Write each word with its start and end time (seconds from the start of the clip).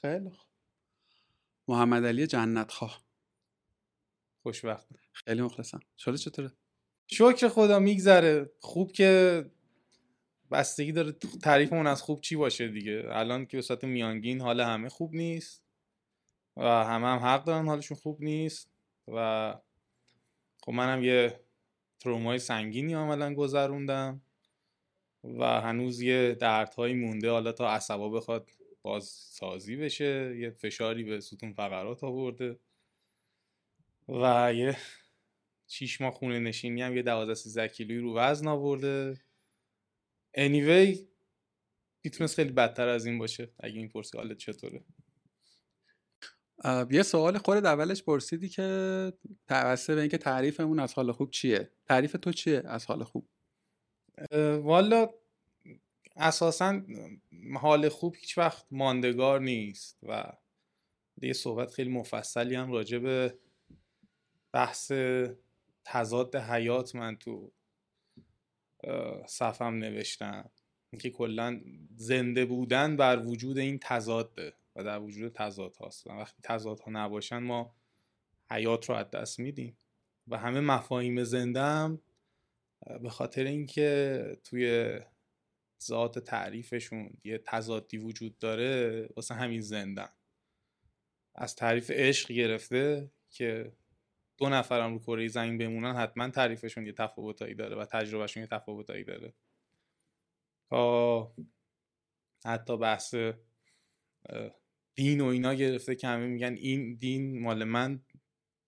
خیلی 0.00 0.30
خوب. 0.30 0.48
محمد 1.68 2.06
علی 2.06 2.26
جنت 2.26 2.72
خواه 2.72 3.02
خوشبخت. 4.42 4.88
خیلی 5.12 5.42
مخلصم. 5.42 5.80
شده 5.98 6.18
چطوره؟ 6.18 6.52
شکر 7.06 7.48
خدا 7.48 7.78
میگذره. 7.78 8.50
خوب 8.60 8.92
که 8.92 9.44
بستگی 10.50 10.92
داره 10.92 11.12
تعریفمون 11.42 11.86
از 11.86 12.02
خوب 12.02 12.20
چی 12.20 12.36
باشه 12.36 12.68
دیگه. 12.68 13.04
الان 13.08 13.46
که 13.46 13.56
به 13.56 13.62
صورت 13.62 13.84
میانگین 13.84 14.40
حال 14.40 14.60
همه 14.60 14.88
خوب 14.88 15.14
نیست 15.14 15.62
و 16.56 16.62
همه 16.62 17.06
هم 17.06 17.18
حق 17.18 17.44
دارن 17.44 17.66
حالشون 17.66 17.96
خوب 17.96 18.22
نیست 18.22 18.70
و 19.08 19.54
خب 20.62 20.72
منم 20.72 21.04
یه 21.04 21.40
ترومای 21.98 22.38
سنگینی 22.38 22.94
عملا 22.94 23.34
گذروندم 23.34 24.22
و 25.24 25.60
هنوز 25.60 26.00
یه 26.00 26.34
دردهایی 26.34 26.94
مونده. 26.94 27.30
حالا 27.30 27.52
تا 27.52 27.70
عصبا 27.70 28.08
بخواد 28.08 28.50
باز 28.82 29.04
سازی 29.04 29.76
بشه 29.76 30.36
یه 30.38 30.50
فشاری 30.50 31.04
به 31.04 31.20
ستون 31.20 31.52
فقرات 31.52 32.04
آورده 32.04 32.58
و 34.08 34.52
یه 34.54 34.76
شیش 35.66 36.00
ماه 36.00 36.12
خونه 36.12 36.38
نشینی 36.38 36.82
هم 36.82 36.96
یه 36.96 37.02
دوازده 37.02 37.34
سیزده 37.34 37.68
کیلویی 37.68 38.00
رو 38.00 38.16
وزن 38.16 38.48
آورده. 38.48 39.20
Anyway 40.36 40.98
می‌تونست 42.04 42.36
خیلی 42.36 42.52
بدتر 42.52 42.88
از 42.88 43.06
این 43.06 43.18
باشه 43.18 43.50
اگه 43.58 43.76
این 43.78 43.88
پرسی 43.88 44.18
حالت 44.18 44.36
چطوره. 44.36 44.84
یه 46.90 47.02
سوال 47.02 47.38
خورد 47.38 47.66
اولش 47.66 48.02
پرسیدی 48.02 48.48
که 48.48 49.12
توسط 49.48 49.94
به 49.94 50.00
اینکه 50.00 50.18
تعریفمون 50.18 50.78
از 50.80 50.94
حال 50.94 51.12
خوب 51.12 51.30
چیه؟ 51.30 51.70
تعریف 51.86 52.12
تو 52.12 52.32
چیه 52.32 52.62
از 52.64 52.86
حال 52.86 53.04
خوب؟ 53.04 53.28
والا 54.62 55.10
اساسا 56.16 56.82
حال 57.54 57.88
خوب 57.88 58.14
هیچ 58.14 58.38
وقت 58.38 58.66
ماندگار 58.70 59.40
نیست 59.40 59.98
و 60.02 60.32
یه 61.22 61.32
صحبت 61.32 61.70
خیلی 61.70 61.90
مفصلی 61.90 62.54
هم 62.54 62.72
راجع 62.72 62.98
به 62.98 63.38
بحث 64.52 64.92
تضاد 65.84 66.36
حیات 66.36 66.94
من 66.94 67.16
تو 67.16 67.52
صفم 69.26 69.74
نوشتم. 69.74 70.50
که 71.00 71.10
کلا 71.10 71.60
زنده 71.96 72.44
بودن 72.44 72.96
بر 72.96 73.22
وجود 73.26 73.58
این 73.58 73.78
تضاده 73.82 74.52
و 74.76 74.84
در 74.84 75.00
وجود 75.00 75.32
تضاد 75.32 75.76
هاست. 75.76 76.06
وقتی 76.06 76.42
تضاد 76.42 76.80
ها 76.80 76.90
نباشن 76.90 77.38
ما 77.38 77.74
حیات 78.50 78.88
رو 78.88 78.94
از 78.94 79.10
دست 79.10 79.40
میدیم. 79.40 79.76
و 80.28 80.38
همه 80.38 80.60
مفاهیم 80.60 81.24
زنده 81.24 81.60
هم 81.60 82.00
به 83.02 83.10
خاطر 83.10 83.44
اینکه 83.44 84.38
توی 84.44 84.98
ذات 85.82 86.18
تعریفشون 86.18 87.10
یه 87.24 87.38
تضادی 87.38 87.98
وجود 87.98 88.38
داره 88.38 89.08
واسه 89.16 89.34
همین 89.34 89.60
زندن. 89.60 90.08
از 91.34 91.56
تعریف 91.56 91.90
عشق 91.90 92.32
گرفته 92.32 93.10
که 93.30 93.72
دو 94.36 94.48
نفرم 94.48 94.92
رو 94.92 94.98
کره 94.98 95.28
زمین 95.28 95.58
بمونن 95.58 95.96
حتما 95.96 96.28
تعریفشون 96.28 96.86
یه 96.86 96.92
تفاوتایی 96.92 97.54
داره 97.54 97.76
و 97.76 97.84
تجربهشون 97.84 98.40
یه 98.42 98.46
تفاوتایی 98.46 99.04
داره. 99.04 99.34
تا 100.70 101.34
حتی 102.44 102.76
بحث 102.76 103.14
دین 104.94 105.20
و 105.20 105.24
اینا 105.24 105.54
گرفته 105.54 105.94
که 105.94 106.08
همه 106.08 106.26
میگن 106.26 106.52
این 106.52 106.94
دین 106.94 107.42
مال 107.42 107.64
من 107.64 108.04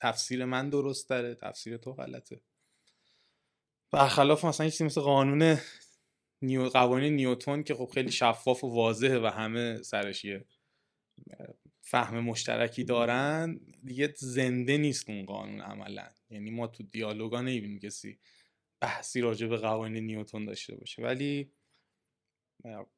تفسیر 0.01 0.45
من 0.45 0.71
درست 0.71 1.11
داره 1.11 1.35
تفسیر 1.35 1.77
تو 1.77 1.93
غلطه. 1.93 2.41
برخلاف 3.91 4.45
مثلا 4.45 4.69
چیزی 4.69 4.85
مثل 4.85 5.01
قانون 5.01 5.59
نیو 6.43 6.69
قوانین 6.69 7.17
نیوتون 7.17 7.63
که 7.63 7.75
خب 7.75 7.91
خیلی 7.95 8.11
شفاف 8.11 8.65
و 8.65 8.75
واضحه 8.75 9.19
و 9.19 9.27
همه 9.27 9.83
سرش 9.83 10.25
یه 10.25 10.45
فهم 11.81 12.21
مشترکی 12.21 12.85
دارن 12.85 13.61
دیگه 13.85 14.15
زنده 14.17 14.77
نیست 14.77 15.11
اون 15.11 15.27
قانون 15.27 15.61
عملا. 15.61 16.09
یعنی 16.31 16.51
ما 16.51 16.67
تو 16.67 16.83
دیالوگا 16.83 17.41
نمی‌بینیم 17.41 17.79
کسی 17.79 18.19
بحثی 18.81 19.21
راجع 19.21 19.47
به 19.47 19.57
قوانین 19.57 20.07
نیوتون 20.07 20.45
داشته 20.45 20.77
باشه. 20.77 21.03
ولی 21.03 21.53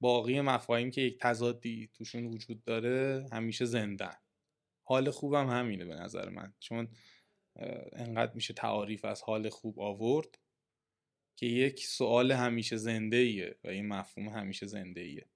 باقی 0.00 0.41
مفاهیم 0.41 0.91
که 0.91 1.00
یک 1.00 1.19
تضادی 1.21 1.91
توشون 1.94 2.27
وجود 2.27 2.65
داره 2.65 3.27
همیشه 3.33 3.65
زندن. 3.65 4.16
حال 4.87 5.10
خوبم 5.10 5.50
همینه 5.50 5.84
به 5.84 5.94
نظر 5.94 6.28
من. 6.28 6.54
چون 6.60 6.88
انقدر 7.93 8.34
میشه 8.34 8.54
تعاریف 8.54 9.04
از 9.04 9.22
حال 9.22 9.49
خوب 9.49 9.81
آورد. 9.81 10.38
که 11.37 11.47
یک 11.47 11.87
سوال 11.87 12.33
همیشه 12.33 12.77
زنده 12.77 13.17
ایه 13.17 13.59
و 13.65 13.69
این 13.69 13.89
مفهوم 13.89 14.28
همیشه 14.28 14.67
زنده 14.67 15.00
ایه 15.00 15.27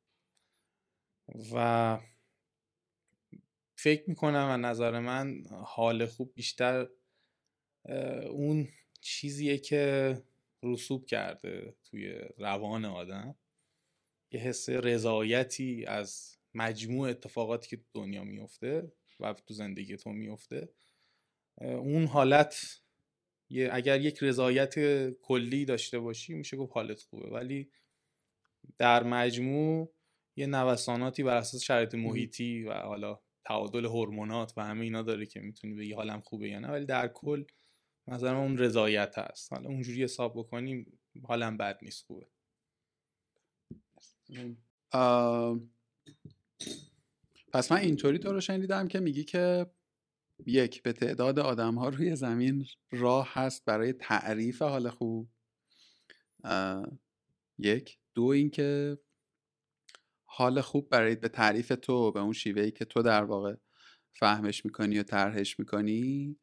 و 1.52 1.98
فکر 3.76 4.10
می‌کنم 4.10 4.48
و 4.50 4.56
نظر 4.56 4.98
من 5.00 5.44
حال 5.50 6.06
خوب 6.06 6.34
بیشتر 6.34 6.88
اون 8.30 8.68
چیزیه 9.00 9.58
که 9.58 10.16
رسوب 10.62 11.06
کرده 11.06 11.76
توی 11.84 12.20
روان 12.38 12.84
آدم. 12.84 13.34
یه 14.30 14.40
حس 14.40 14.68
رضایتی 14.68 15.86
از 15.86 16.38
مجموع 16.54 17.08
اتفاقاتی 17.08 17.68
که 17.76 17.82
دنیا 17.94 18.24
میفته 18.24 18.92
و 19.20 19.32
تو 19.32 19.54
زندگی 19.54 19.96
تو 19.96 20.10
میفته 20.10 20.68
اون 21.60 22.06
حالت 22.06 22.82
یه 23.50 23.68
اگر 23.72 24.00
یک 24.00 24.18
رضایت 24.22 24.74
کلی 25.10 25.64
داشته 25.64 25.98
باشی 25.98 26.34
میشه 26.34 26.56
گفت 26.56 26.72
حالت 26.74 27.02
خوبه. 27.02 27.28
ولی 27.28 27.70
در 28.78 29.02
مجموع 29.02 29.92
یه 30.36 30.46
نوساناتی 30.46 31.22
بر 31.22 31.36
اساس 31.36 31.62
شرایط 31.62 31.94
محیطی 31.94 32.64
و 32.64 32.72
حالا 32.72 33.20
تعادل 33.44 33.84
هورمونات 33.84 34.52
و 34.56 34.64
همه 34.64 34.84
اینا 34.84 35.02
داره 35.02 35.26
که 35.26 35.40
می‌تونی 35.40 35.74
بگی 35.74 35.92
حالم 35.92 36.20
خوبه 36.20 36.48
یا 36.48 36.58
نه 36.58 36.68
ولی 36.68 36.84
در 36.84 37.08
کل 37.08 37.44
نظر 38.08 38.34
اون 38.34 38.58
رضایت 38.58 39.18
هست. 39.18 39.52
حالا 39.52 39.68
اونجوری 39.68 40.04
حساب 40.04 40.38
بکنیم 40.38 40.98
حالم 41.24 41.56
بد 41.56 41.78
نیست 41.82 42.04
خوبه. 42.04 42.26
پس 47.52 47.72
من 47.72 47.78
اینطوری 47.78 48.18
تو 48.18 48.32
رو 48.32 48.40
شنیدم 48.40 48.88
که 48.88 49.00
میگی 49.00 49.24
که 49.24 49.66
یک 50.46 50.82
به 50.82 50.92
تعداد 50.92 51.38
آدم 51.38 51.74
ها 51.74 51.88
روی 51.88 52.16
زمین 52.16 52.66
راه 52.90 53.28
هست 53.32 53.64
برای 53.64 53.92
تعریف 53.92 54.62
حال 54.62 54.90
خوب. 54.90 55.30
یک. 57.58 57.98
دو 58.14 58.24
اینکه 58.24 58.98
حال 60.24 60.60
خوب 60.60 60.88
برای 60.88 61.16
به 61.16 61.28
تعریف 61.28 61.72
تو 61.82 62.12
به 62.12 62.20
اون 62.20 62.32
شیوهی 62.32 62.70
که 62.70 62.84
تو 62.84 63.02
در 63.02 63.24
واقع 63.24 63.54
فهمش 64.12 64.64
می‌کنی 64.64 64.98
و 64.98 65.02
طرحش 65.02 65.58
می‌کنی 65.58 66.36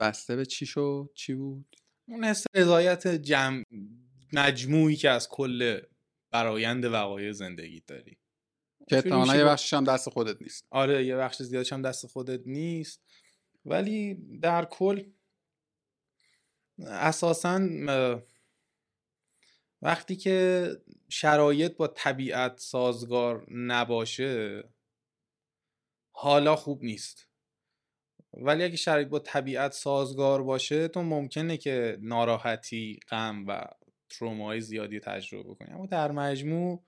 بسته 0.00 0.36
به 0.36 0.46
چی 0.46 0.66
شد؟ 0.66 1.10
چی 1.14 1.34
بود؟ 1.34 1.76
اون 2.08 2.24
حس 2.24 2.44
رضایت 2.54 3.06
جمع 3.06 3.62
مجموعی 4.32 4.96
که 4.96 5.10
از 5.10 5.28
کل 5.28 5.80
برایند 6.30 6.84
وقایع 6.84 7.32
زندگی 7.32 7.80
داری. 7.80 8.18
که 8.88 8.96
احتمالا 8.96 9.36
یه 9.36 9.44
بخشش 9.44 9.74
هم 9.74 9.84
دست 9.84 10.08
خودت 10.10 10.42
نیست. 10.42 10.66
آره 10.70 11.06
یه 11.06 11.16
بخش 11.16 11.42
زیادش 11.42 11.72
هم 11.72 11.82
دست 11.82 12.06
خودت 12.06 12.40
نیست. 12.46 13.02
ولی 13.64 14.14
در 14.42 14.64
کل 14.64 15.04
اساسا 16.86 17.68
وقتی 19.82 20.16
که 20.16 20.70
شرایط 21.08 21.76
با 21.76 21.86
طبیعت 21.86 22.60
سازگار 22.60 23.46
نباشه 23.50 24.64
حالا 26.10 26.56
خوب 26.56 26.84
نیست. 26.84 27.28
ولی 28.32 28.64
اگه 28.64 28.76
شرایط 28.76 29.08
با 29.08 29.18
طبیعت 29.18 29.72
سازگار 29.72 30.42
باشه 30.42 30.88
تو 30.88 31.02
ممکنه 31.02 31.56
که 31.56 31.98
ناراحتی 32.00 33.00
غم 33.10 33.44
و 33.46 33.64
ترومای 34.08 34.60
زیادی 34.60 35.00
تجربه 35.00 35.54
کنی. 35.54 35.70
اما 35.70 35.86
در 35.86 36.10
مجموع 36.10 36.84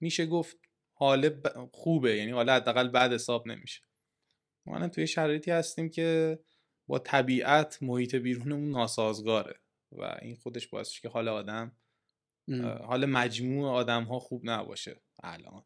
میشه 0.00 0.26
گفت 0.26 0.56
حال 0.92 1.40
خوبه 1.72 2.16
یعنی 2.16 2.30
حالا 2.30 2.54
حداقل 2.54 2.88
بعد 2.88 3.12
حساب 3.12 3.48
نمیشه. 3.48 3.82
ما 4.66 4.88
توی 4.88 5.06
شرایطی 5.06 5.50
هستیم 5.50 5.90
که 5.90 6.38
با 6.86 6.98
طبیعت 6.98 7.82
محیط 7.82 8.14
بیرونمون 8.14 8.70
ناسازگاره 8.70 9.60
و 9.92 10.18
این 10.22 10.36
خودش 10.36 10.68
باعث 10.68 11.00
که 11.00 11.08
حال 11.08 11.28
آدم 11.28 11.76
حال 12.84 13.06
مجموع 13.06 13.70
آدم 13.70 14.04
ها 14.04 14.18
خوب 14.18 14.40
نباشه 14.44 15.00
الان. 15.22 15.64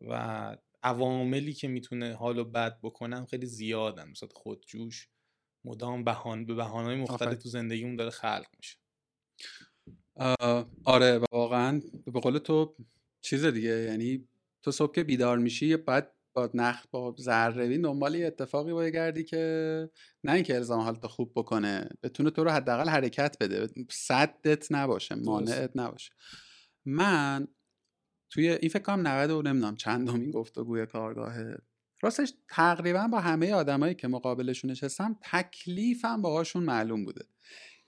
و 0.00 0.56
عواملی 0.82 1.52
که 1.52 1.68
می‌تونه 1.68 2.14
حالو 2.14 2.44
بد 2.44 2.78
بکنن 2.82 3.24
خیلی 3.24 3.46
زیادن 3.46 4.10
مثلا 4.10 4.28
خودجوش 4.32 5.08
مدام 5.64 6.04
بهان 6.04 6.46
به 6.46 6.54
بهانهای 6.54 6.96
مختلف 6.96 7.42
تو 7.42 7.48
زندگیمون 7.48 7.96
داره 7.96 8.10
خلق 8.10 8.46
میشه. 8.56 8.78
آره 10.84 11.20
واقعا 11.32 11.82
به 12.06 12.20
قول 12.20 12.38
تو 12.38 12.76
چیز 13.20 13.44
دیگه 13.44 13.82
یعنی 13.82 14.28
تو 14.62 14.70
صبح 14.72 14.94
که 14.94 15.04
بیدار 15.04 15.38
میشی 15.38 15.76
بعد 15.76 16.12
با 16.32 16.50
نخ 16.54 16.86
با 16.90 17.14
ذره 17.20 17.78
دنبال 17.78 18.14
یه 18.14 18.26
اتفاقی 18.26 18.72
باید 18.72 18.94
گردی 18.94 19.24
که 19.24 19.90
نه 20.24 20.32
اینکه 20.32 20.54
الزام 20.54 20.80
حالت 20.80 21.06
خوب 21.06 21.32
بکنه 21.36 21.88
بتونه 22.02 22.30
تو 22.30 22.44
رو 22.44 22.50
حداقل 22.50 22.88
حرکت 22.88 23.36
بده. 23.40 23.68
صدت 23.90 24.72
نباشه 24.72 25.14
مانعت 25.14 25.70
نباشه. 25.74 26.12
من 26.84 27.48
توی 28.30 28.48
این 28.48 28.68
فکر 28.68 28.82
کنم 28.82 29.06
90 29.06 29.30
و 29.30 29.42
نمی‌دونم 29.42 29.76
چندمین 29.76 30.30
گفتگوی 30.30 30.86
کارگاه. 30.86 31.34
راستش 32.02 32.32
تقریبا 32.48 33.08
با 33.08 33.20
همه 33.20 33.52
آدمایی 33.52 33.94
که 33.94 34.08
مقابلشون 34.08 34.70
نشستم 34.70 35.18
تکلیفم 35.22 36.22
باهاشون 36.22 36.62
معلوم 36.62 37.04
بوده. 37.04 37.24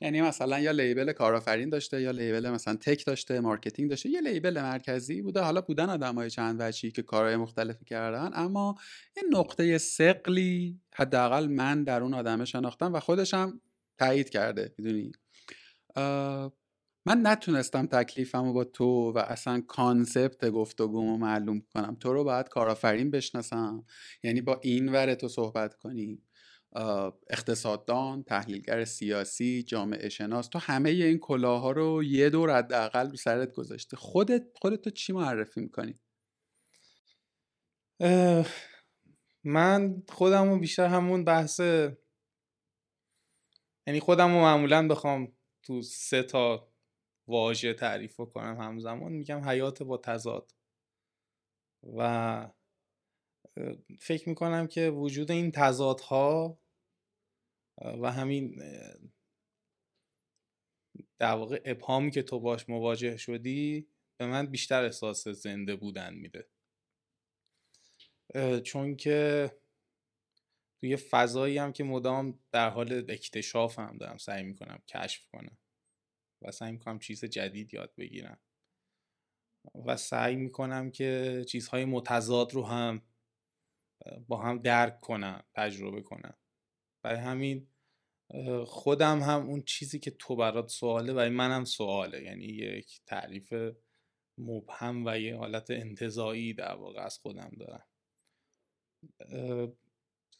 یعنی 0.02 0.22
مثلا 0.22 0.58
یا 0.58 0.70
label 0.70 1.12
کارآفرین 1.12 1.69
داشته 1.69 2.02
یا 2.02 2.10
label 2.10 2.50
مثلا 2.50 2.75
tech 2.76 3.06
داشته 3.06 3.40
marketing 3.40 3.90
داشته 3.90 4.08
یه 4.08 4.20
label 4.20 4.60
مرکزی 4.62 5.22
بوده. 5.22 5.40
حالا 5.40 5.60
بودن 5.60 5.90
آدمای 5.90 6.31
چند 6.31 6.56
وجهی 6.60 6.90
که 6.90 7.02
کارهای 7.02 7.37
مختلفی 7.37 7.84
کردن 7.84 8.31
اما 8.34 8.75
یه 9.16 9.22
نقطه 9.31 9.78
ثقلی 9.78 10.81
حداقل 10.94 11.46
من 11.46 11.84
در 11.84 12.02
اون 12.02 12.14
آدمه 12.14 12.44
شناختم 12.44 12.93
و 12.93 13.00
خودشم 13.00 13.60
تایید 13.99 14.31
کرده 14.31 14.75
می‌دونی؟ 14.78 15.12
من 17.06 17.26
نتونستم 17.26 17.87
تکلیفم 17.87 18.52
با 18.52 18.64
تو 18.64 19.12
و 19.12 19.19
اصلا 19.19 19.60
concept 19.60 20.50
گفتگومو 20.50 21.16
معلوم 21.16 21.62
کنم. 21.75 21.96
تو 22.00 22.12
رو 22.12 22.25
باید 22.25 22.49
کارآفرین 22.49 23.10
بشناسم. 23.10 23.84
یعنی 24.22 24.40
با 24.40 24.60
این 24.62 24.88
ور 24.88 25.14
تو 25.14 25.28
صحبت 25.28 25.75
کنیم 25.75 26.22
اقتصاددان 27.30 28.22
تحلیلگر 28.22 28.84
سیاسی 28.84 29.62
جامعه 29.62 30.08
شناس 30.08 30.48
تو 30.48 30.58
همه 30.58 30.90
این 30.90 31.19
کلاها 31.19 31.70
رو 31.70 32.04
یه 32.04 32.30
دور 32.30 32.58
حداقل 32.58 33.10
رو 33.10 33.16
سرت 33.16 33.52
گذاشته. 33.52 33.96
خودت 33.96 34.42
خودت 34.60 34.80
تو 34.82 34.90
چی 34.90 35.12
معرفی 35.12 35.60
می‌کنی؟ 35.60 36.00
من 39.44 40.02
خودم 40.08 40.48
رو 40.48 40.58
بیشتر 40.58 40.86
همون 40.86 41.24
بحث 41.24 41.60
یعنی 43.86 44.00
خودم 44.00 44.34
رو 44.34 44.40
معمولا 44.40 44.88
بخوام 44.88 45.32
تو 45.62 45.82
سه 45.82 46.22
تا 46.22 46.72
واژه 47.26 47.75
تعریف 47.75 48.16
کنم 48.16 48.60
همزمان. 48.60 49.12
میگم 49.12 49.48
حیات 49.48 49.82
با 49.82 49.96
تضاد. 49.96 50.52
و 51.96 52.50
فکر 54.00 54.28
می‌کنم 54.28 54.66
که 54.66 54.90
وجود 54.90 55.30
این 55.30 55.52
تضادها 55.52 56.58
و 57.84 58.12
همین 58.12 58.62
در 61.19 61.34
واقع 61.34 61.62
ابهامی 61.64 62.11
که 62.11 62.23
تو 62.23 62.40
باش 62.40 62.69
مواجه 62.69 63.17
شدی 63.17 63.88
به 64.17 64.26
من 64.26 64.46
بیشتر 64.46 64.84
احساس 64.84 65.29
زنده 65.29 65.76
بودن 65.76 66.14
میده. 66.14 66.49
چون 68.64 68.96
که 68.96 69.50
توی 70.81 70.96
فضایی 70.96 71.58
هم 71.58 71.73
که 71.73 71.84
مدام 71.84 72.38
در 72.52 72.70
حال 72.70 73.05
اکتشاف 73.08 73.79
هم 73.79 73.99
دارم 73.99 74.17
سعی 74.17 74.43
می‌کنم 74.43 74.82
کشف 74.88 75.26
کنم 75.26 75.58
و 76.43 76.50
سعی 76.50 76.73
می‌کنم 76.73 76.99
چیز 76.99 77.25
جدید 77.25 77.75
یاد 77.75 77.94
بگیرم 77.96 78.40
و 79.87 79.96
سعی 79.96 80.37
می‌کنم 80.37 80.90
که 80.90 81.44
چیزهای 81.49 81.85
متضاد 81.85 82.55
رو 82.55 82.67
هم 82.67 83.02
با 84.28 84.43
هم 84.43 84.58
درک 84.58 85.00
کنم 85.00 85.44
تجربه 85.55 86.02
کنم. 86.02 86.35
برای 87.02 87.19
همین 87.20 87.69
خودم 88.66 89.20
هم 89.20 89.46
اون 89.46 89.62
چیزی 89.62 89.98
که 89.98 90.10
تو 90.10 90.36
برات 90.36 90.69
سواله 90.69 91.12
برای 91.12 91.30
منم 91.30 91.64
سواله. 91.64 92.22
یعنی 92.22 92.44
یک 92.44 93.00
تعریف 93.06 93.54
مبهم 94.38 95.06
و 95.06 95.19
یه 95.19 95.36
حالت 95.36 95.70
انتظایی 95.70 96.54
در 96.54 96.74
واقع 96.74 97.00
از 97.00 97.19
خودم 97.19 97.50
دارم. 97.58 97.86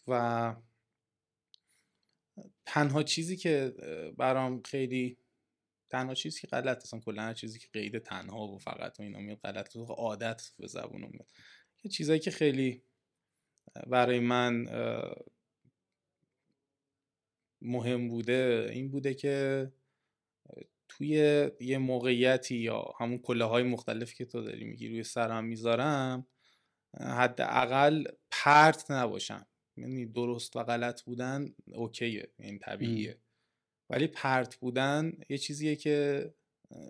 و 0.09 0.57
تنها 2.67 3.03
چیزی 3.03 3.37
که 3.37 3.75
برام 4.19 4.63
خیلی 4.63 5.19
تنها 5.91 6.15
چیزی 6.15 6.41
که 6.41 6.47
غلط 6.47 6.83
اصلا 6.83 7.01
کلا 7.01 7.33
چیزی 7.33 7.59
که 7.59 7.69
قید 7.73 7.99
تنها 7.99 8.49
و 8.49 8.59
فقط 8.59 9.01
و 9.01 9.03
اینا 9.03 9.19
میاد 9.19 9.39
غلط 9.39 9.77
عادت 9.77 10.53
به 10.59 10.67
زبون 10.67 11.01
میاد 11.01 11.29
یه 11.85 11.91
چیزایی 11.91 12.21
که 12.21 12.31
خیلی 12.31 12.83
برای 13.87 14.21
من 14.21 14.67
مهم 17.63 18.09
بوده 18.09 18.71
این 18.73 18.91
بوده 18.91 19.15
که 19.15 19.73
توی 20.89 21.17
یه 21.61 21.79
موقعیتی 21.79 22.57
یا 22.57 22.95
همون 23.01 23.19
کله 23.19 23.45
های 23.45 23.63
مختلفی 23.63 24.17
که 24.17 24.25
تو 24.25 24.43
داری 24.43 24.65
میگی 24.65 24.89
روی 24.89 25.05
سرم 25.05 25.45
می‌ذارم 25.45 26.27
حداقل 27.01 28.05
پرت 28.31 28.91
نباشم. 28.91 29.47
یعنی 29.77 30.07
درست 30.07 30.57
و 30.57 30.63
غلط 30.63 31.03
بودن 31.03 31.55
اوکیه 31.75 32.33
این 32.39 32.59
طبیعیه. 32.59 33.19
ولی 33.91 34.07
پرت 34.07 34.57
بودن 34.57 35.13
یه 35.29 35.39
چیزیه 35.39 35.77
که 35.77 36.29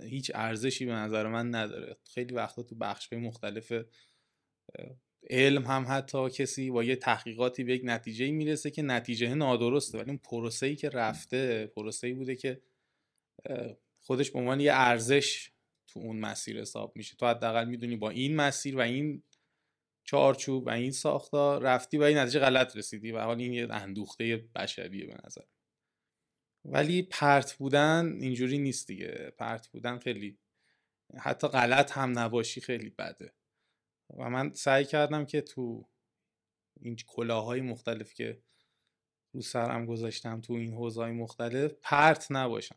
هیچ 0.03 0.31
ارزشی 0.35 0.87
به 0.87 0.93
نظر 0.93 1.27
من 1.27 1.55
نداره. 1.55 1.97
خیلی 2.05 2.35
وقتا 2.35 2.63
تو 2.63 2.75
بخش 2.75 3.13
مختلف 3.13 3.73
علم 5.31 5.65
هم 5.65 5.87
حتی 5.89 6.31
کسی 6.31 6.71
با 6.71 6.85
یه 6.85 6.97
تحقیقاتی 6.97 7.65
به 7.65 7.75
یک 7.75 7.83
نتیجه 7.85 8.31
می‌رسه 8.31 8.71
که 8.71 8.83
نتیجه 8.83 9.35
نادرسته. 9.35 9.99
ولی 9.99 10.11
اون 10.11 10.19
پروسه 10.19 10.67
ای 10.67 10.77
که 10.77 10.89
رفته 10.89 11.67
پروسه 11.67 12.07
ای 12.07 12.13
بوده 12.13 12.37
که 12.37 12.63
خودش 14.01 14.31
به 14.31 14.39
عنوان 14.39 14.61
یه 14.61 14.73
ارزش 14.75 15.51
تو 15.87 16.01
اون 16.01 16.17
مسیر 16.17 16.61
حساب 16.61 16.93
میشه. 16.97 17.17
تو 17.17 17.27
حداقل 17.27 17.69
می‌دونی 17.69 17.97
با 17.97 18.11
این 18.11 18.37
مسیر 18.37 18.77
و 18.77 18.81
این 18.81 19.23
چارچوب 20.05 20.67
و 20.67 20.71
این 20.71 20.91
ساختار 20.91 21.63
رفتی 21.63 21.99
و 21.99 22.03
این 22.03 22.19
نتیجه 22.19 22.41
غلط 22.41 22.77
رسیدی 22.77 23.13
و 23.13 23.21
حال 23.21 23.41
این 23.41 23.53
یه 23.53 23.69
اندوخته 23.71 24.45
بشریه 24.55 25.07
به 25.07 25.17
نظر. 25.27 25.43
ولی 26.65 27.03
پرت 27.03 27.53
بودن 27.55 28.19
اینجوری 28.21 28.59
نیست 28.59 28.87
دیگه. 28.87 29.33
پرت 29.39 29.69
بودن 29.69 29.99
خیلی 29.99 30.39
حتی 31.19 31.49
غلط 31.49 31.93
هم 31.93 32.19
نباشی 32.19 32.61
خیلی 32.61 32.91
بده. 32.91 33.33
و 34.19 34.31
من 34.31 34.53
سعی 34.55 34.85
کردم 34.85 35.25
که 35.25 35.41
تو 35.41 35.89
این 36.81 36.97
کلاهای 37.07 37.61
مختلف 37.61 38.15
که 38.15 38.43
رو 39.35 39.43
سرم 39.43 39.87
گذاشتم 39.87 40.41
تو 40.41 40.53
این 40.53 40.75
حوزهای 40.75 41.13
مختلف 41.13 41.73
پرت 41.83 42.27
نباشم. 42.31 42.77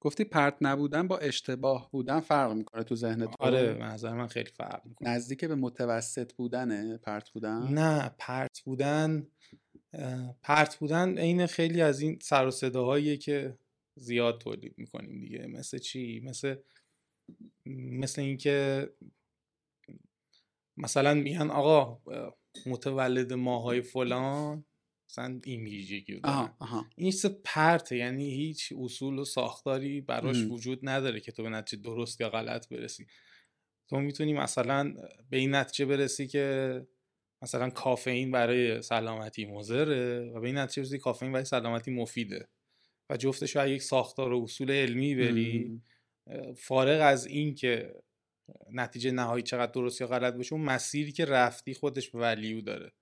گفتی 0.00 0.24
پرت 0.24 0.56
نبودن 0.60 1.08
با 1.08 1.18
اشتباه 1.18 1.90
بودن 1.90 2.20
فرق 2.20 2.52
می‌کنه 2.52 2.82
تو 2.82 2.96
ذهنت 2.96 3.34
آره 3.38 3.74
به 3.74 3.84
نظر 3.84 4.12
من 4.14 4.26
خیلی 4.26 4.50
فرق 4.50 4.86
می‌کنه. 4.86 5.08
نزدیک 5.08 5.44
به 5.44 5.54
متوسط 5.54 6.32
بودنه 6.32 6.96
پرت 6.96 7.30
بودن؟ 7.30 7.62
نه 7.62 8.14
پرت 8.18 8.60
بودن 8.60 9.26
پرت 10.42 10.76
بودن 10.76 11.18
عین 11.18 11.46
خیلی 11.46 11.82
از 11.82 12.00
این 12.00 12.18
سر 12.22 12.46
و 12.46 12.50
صداهایی 12.50 13.16
که 13.16 13.58
زیاد 13.96 14.40
تولید 14.40 14.74
می‌کنیم 14.78 15.20
دیگه. 15.20 15.46
مثل 15.46 15.78
چی؟ 15.78 16.20
مثل 16.24 16.56
مثل 17.66 18.22
اینکه 18.22 18.88
مثلا 20.82 21.14
میگن 21.14 21.50
آقا 21.50 22.00
متولد 22.66 23.32
ماهای 23.32 23.82
فلان 23.82 24.64
مثلا 25.10 25.40
این 25.44 25.64
ویژگی 25.64 26.20
این 26.96 27.10
چیز 27.10 27.26
پرته 27.26 27.96
یعنی 27.96 28.30
هیچ 28.30 28.72
اصول 28.78 29.18
و 29.18 29.24
ساختاری 29.24 30.00
براش 30.00 30.36
وجود 30.50 30.78
نداره 30.82 31.20
که 31.20 31.32
تو 31.32 31.42
به 31.42 31.48
نتیجه 31.48 31.82
درست 31.82 32.20
یا 32.20 32.30
غلط 32.30 32.68
برسی. 32.68 33.06
تو 33.88 33.96
می‌تونی 34.00 34.32
مثلا 34.32 34.94
به 35.30 35.36
این 35.36 35.54
نتیجه 35.54 35.86
برسی 35.86 36.26
که 36.26 36.86
مثلا 37.42 37.70
کافئین 37.70 38.30
برای 38.30 38.82
سلامتی 38.82 39.44
مضره 39.44 40.30
و 40.30 40.40
به 40.40 40.46
این 40.46 40.58
نتیجه 40.58 40.82
برسی 40.82 40.98
کافئین 40.98 41.32
برای 41.32 41.44
سلامتی 41.44 41.90
مفیده 41.90 42.48
و 43.10 43.16
جفتش 43.16 43.56
یک 43.56 43.82
ساختار 43.82 44.32
و 44.32 44.42
اصول 44.42 44.70
علمی 44.70 45.14
بری 45.14 45.82
فارغ 46.56 47.00
از 47.00 47.26
این 47.26 47.54
که 47.54 47.94
نتیجه 48.70 49.10
نهایی 49.10 49.42
چقدر 49.42 49.72
درست 49.72 50.00
یا 50.00 50.06
غلط 50.06 50.34
باشه 50.34 50.52
اون 50.52 50.64
مسیری 50.64 51.12
که 51.12 51.24
رفتی 51.24 51.74
خودش 51.74 52.14
ولیو 52.14 52.60
داره 52.60 52.92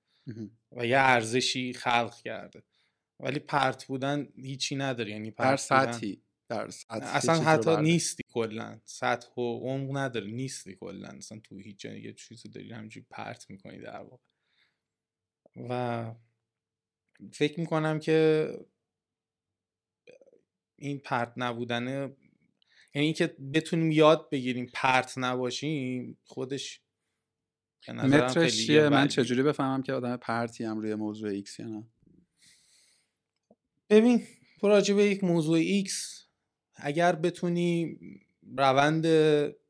و 0.72 0.86
یه 0.86 0.98
ارزشی 0.98 1.72
خلق 1.72 2.14
کرده. 2.14 2.62
ولی 3.20 3.38
پرت 3.38 3.84
بودن 3.84 4.28
هیچی 4.36 4.76
نداره 4.76 5.10
یعنی 5.10 5.30
پرت 5.30 5.50
در 5.50 5.56
سطحی 5.56 6.22
در 6.48 6.70
اصلا 6.90 7.34
حتی 7.34 7.76
نیستی 7.76 8.22
کلا 8.28 8.80
سطح 8.84 9.34
و 9.36 9.58
عمق 9.58 9.96
نداره 9.96 10.26
نیستی 10.26 10.74
کلا 10.74 11.08
اصلا 11.08 11.40
تو 11.44 11.58
هیچ 11.58 11.80
جایی 11.80 12.02
یه 12.02 12.12
چیزی 12.12 12.48
داری 12.48 12.72
همینجوری 12.72 13.06
پرت 13.10 13.50
می‌کنی 13.50 13.78
در 13.78 14.00
واقع. 14.00 14.22
و 15.68 16.14
فکر 17.32 17.60
می‌کنم 17.60 17.98
که 17.98 18.48
این 20.76 20.98
پرت 20.98 21.32
نبودن 21.36 22.16
یعنی 22.94 23.04
اینکه 23.04 23.26
بتونیم 23.26 23.90
یاد 23.90 24.30
بگیریم 24.30 24.70
پرت 24.74 25.14
نباشیم 25.16 26.18
خودش 26.24 26.80
متدش 27.88 28.66
چیه؟ 28.66 28.88
من 28.88 29.08
چجوری 29.08 29.42
بفهمم 29.42 29.82
که 29.82 29.92
آدم 29.92 30.16
پرتی‌ام 30.16 30.78
روی 30.78 30.94
موضوع 30.94 31.30
X 31.30 31.58
یا 31.58 31.66
نه؟ 31.66 31.86
ببین 33.90 34.26
راجع 34.62 34.94
به 34.94 35.04
یک 35.04 35.24
موضوع 35.24 35.58
X 35.58 36.26
اگر 36.74 37.12
بتونی 37.12 37.98
روند 38.56 39.06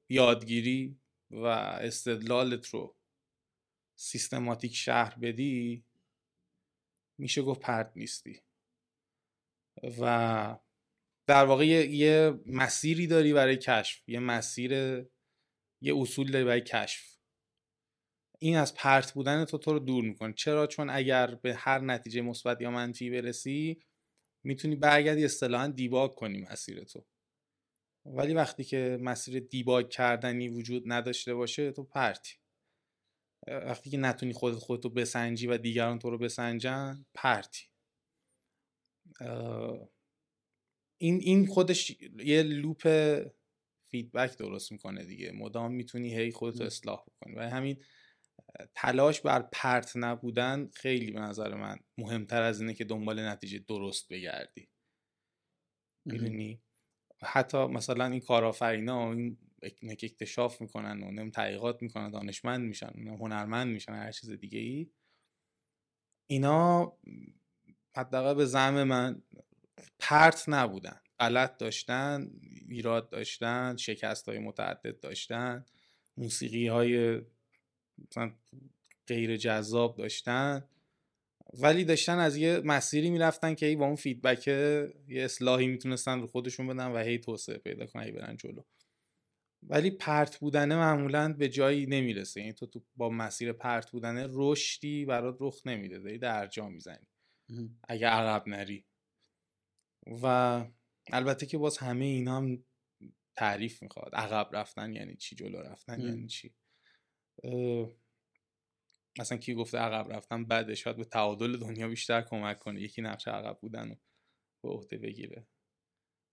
یادگیری 0.08 1.00
و 1.30 1.44
استدلالت 1.46 2.66
رو 2.66 2.96
سیستماتیک 3.96 4.74
شهر 4.74 5.18
بدی 5.18 5.84
میشه 7.18 7.42
گفت 7.42 7.60
پرت 7.60 7.92
نیستی. 7.96 8.40
و 10.00 10.56
در 11.30 11.44
واقع 11.44 11.66
یه, 11.66 12.40
مسیری 12.46 13.06
داری 13.06 13.32
برای 13.32 13.56
کشف 13.56 14.08
یه 14.08 14.18
مسیر 14.18 14.72
یه 15.82 15.96
اصول 15.96 16.30
داری 16.30 16.44
برای 16.44 16.60
کشف. 16.60 17.18
این 18.38 18.56
از 18.56 18.74
پرت 18.74 19.12
بودن 19.12 19.44
تو 19.44 19.58
تو 19.58 19.72
رو 19.72 19.78
دور 19.78 20.04
می‌کنه. 20.04 20.32
چرا؟ 20.32 20.66
چون 20.66 20.90
اگر 20.90 21.34
به 21.34 21.54
هر 21.54 21.78
نتیجه 21.78 22.20
مثبت 22.20 22.60
یا 22.60 22.70
منفی 22.70 23.10
برسی 23.10 23.82
می‌تونی 24.44 24.76
برگردی 24.76 25.24
اصطلاحا 25.24 25.66
دیباگ 25.68 26.14
کنی 26.14 26.46
مسیر 26.50 26.84
تو. 26.84 27.06
ولی 28.06 28.34
وقتی 28.34 28.64
که 28.64 28.98
مسیر 29.00 29.40
debug 29.40 29.88
کردنی 29.88 30.48
وجود 30.48 30.82
نداشته 30.86 31.34
باشه 31.34 31.72
تو 31.72 31.84
پرتی. 31.84 32.34
وقتی 33.46 33.90
که 33.90 33.96
نتونی 33.96 34.32
خودت 34.32 34.58
خودتو 34.58 34.88
بسنجی 34.88 35.46
و 35.46 35.58
دیگران 35.58 35.98
تو 35.98 36.10
رو 36.10 36.18
بسنجن 36.18 37.06
پرتی. 37.14 37.64
این 41.02 41.20
این 41.20 41.46
خودش 41.46 41.96
یه 42.24 42.42
loop 42.42 42.88
feedback 43.90 44.36
درست 44.38 44.72
می‌کنه 44.72 45.04
دیگه. 45.04 45.32
مدام 45.32 45.72
می‌تونی 45.72 46.14
هی 46.14 46.32
خودتو 46.32 46.64
اصلاح 46.64 47.04
بکنی. 47.06 47.34
و 47.34 47.40
همین 47.40 47.82
تلاش 48.74 49.20
بر 49.20 49.42
پرت 49.52 49.92
نبودن 49.96 50.70
خیلی 50.74 51.10
به 51.10 51.20
نظر 51.20 51.54
من 51.54 51.78
مهمتر 51.98 52.42
از 52.42 52.60
اینه 52.60 52.74
که 52.74 52.84
دنبال 52.84 53.28
نتیجه 53.28 53.58
درست 53.58 54.08
بگردی. 54.08 54.68
می‌دونی؟ 56.04 56.62
حتی 57.22 57.66
مثلا 57.66 58.06
این 58.06 58.20
کارآفرینا 58.20 59.12
این 59.12 59.38
اکتشاف 59.82 60.60
می‌کنن 60.60 61.02
و 61.02 61.10
نم 61.10 61.30
تحقیقات 61.30 61.82
می‌کنن 61.82 62.10
دانشمند 62.10 62.68
میشن 62.68 62.92
هنرمند 63.20 63.72
میشن 63.72 63.92
هر 63.92 64.12
چیز 64.12 64.30
دیگه 64.30 64.58
ای 64.58 64.90
اینا 66.26 66.92
حداقل 67.96 68.34
به 68.34 68.44
زعم 68.44 68.82
من 68.82 69.22
پرت 69.98 70.44
نبودن. 70.48 71.00
غلط 71.20 71.58
داشتن 71.58 72.30
ایراد 72.68 73.10
داشتن 73.10 73.76
شکست 73.76 74.28
های 74.28 74.38
متعدد 74.38 75.00
داشتن 75.00 75.64
موسیقی 76.16 76.66
های 76.66 77.20
غیر 79.06 79.36
جذاب 79.36 79.96
داشتن. 79.96 80.68
ولی 81.54 81.84
داشتن 81.84 82.18
از 82.18 82.36
یه 82.36 82.60
مسیری 82.64 83.10
می‌رفتن 83.10 83.54
که 83.54 83.66
ای 83.66 83.76
با 83.76 83.86
اون 83.86 83.96
فیدبک 83.96 84.48
یه 84.48 84.92
اصلاحی 85.08 85.66
می‌تونستن 85.66 86.20
رو 86.20 86.26
خودشون 86.26 86.66
بدن 86.66 86.86
و 86.86 86.98
هی 86.98 87.18
توسعه 87.18 87.58
پیدا 87.58 87.86
کنن 87.86 88.10
برن 88.10 88.36
جلو. 88.36 88.62
ولی 89.62 89.90
پرت 89.90 90.38
بودنه 90.38 90.76
معمولا 90.76 91.32
به 91.32 91.48
جایی 91.48 91.86
نمی‌رسه. 91.86 92.40
یعنی 92.40 92.52
تو, 92.52 92.66
تو 92.66 92.82
با 92.96 93.10
مسیر 93.10 93.52
پرت 93.52 93.90
بودنه 93.90 94.26
رشدی 94.30 95.04
برات 95.04 95.36
رخ 95.40 95.60
نمیده. 95.66 95.98
داری 95.98 96.18
در 96.18 96.46
جا 96.46 96.68
می‌زنی. 96.68 97.06
اگه 97.88 98.06
عقب 98.06 98.48
نری. 98.48 98.84
و 100.22 100.64
البته 101.12 101.46
که 101.46 101.58
باز 101.58 101.78
همه 101.78 102.04
اینا 102.04 102.36
هم 102.36 102.64
تعریف 103.36 103.82
می‌خواد. 103.82 104.14
عقب 104.14 104.48
رفتن 104.52 104.92
یعنی 104.92 105.16
چی؟ 105.16 105.36
جلو 105.36 105.58
رفتن 105.58 106.00
یعنی 106.00 106.26
چی؟ 106.26 106.54
مثلا 109.18 109.38
کی 109.38 109.54
گفته 109.54 109.78
عقب 109.78 110.12
رفتن 110.12 110.44
بعد 110.44 110.74
شاید 110.74 110.96
به 110.96 111.04
تعادل 111.04 111.56
دنیا 111.56 111.88
بیشتر 111.88 112.22
کمک 112.22 112.58
کنه. 112.58 112.80
یکی 112.80 113.02
نقش 113.02 113.28
عقب 113.28 113.58
بودن 113.60 113.88
رو 113.88 113.96
به 114.62 114.68
عهده 114.68 114.98
بگیره. 114.98 115.46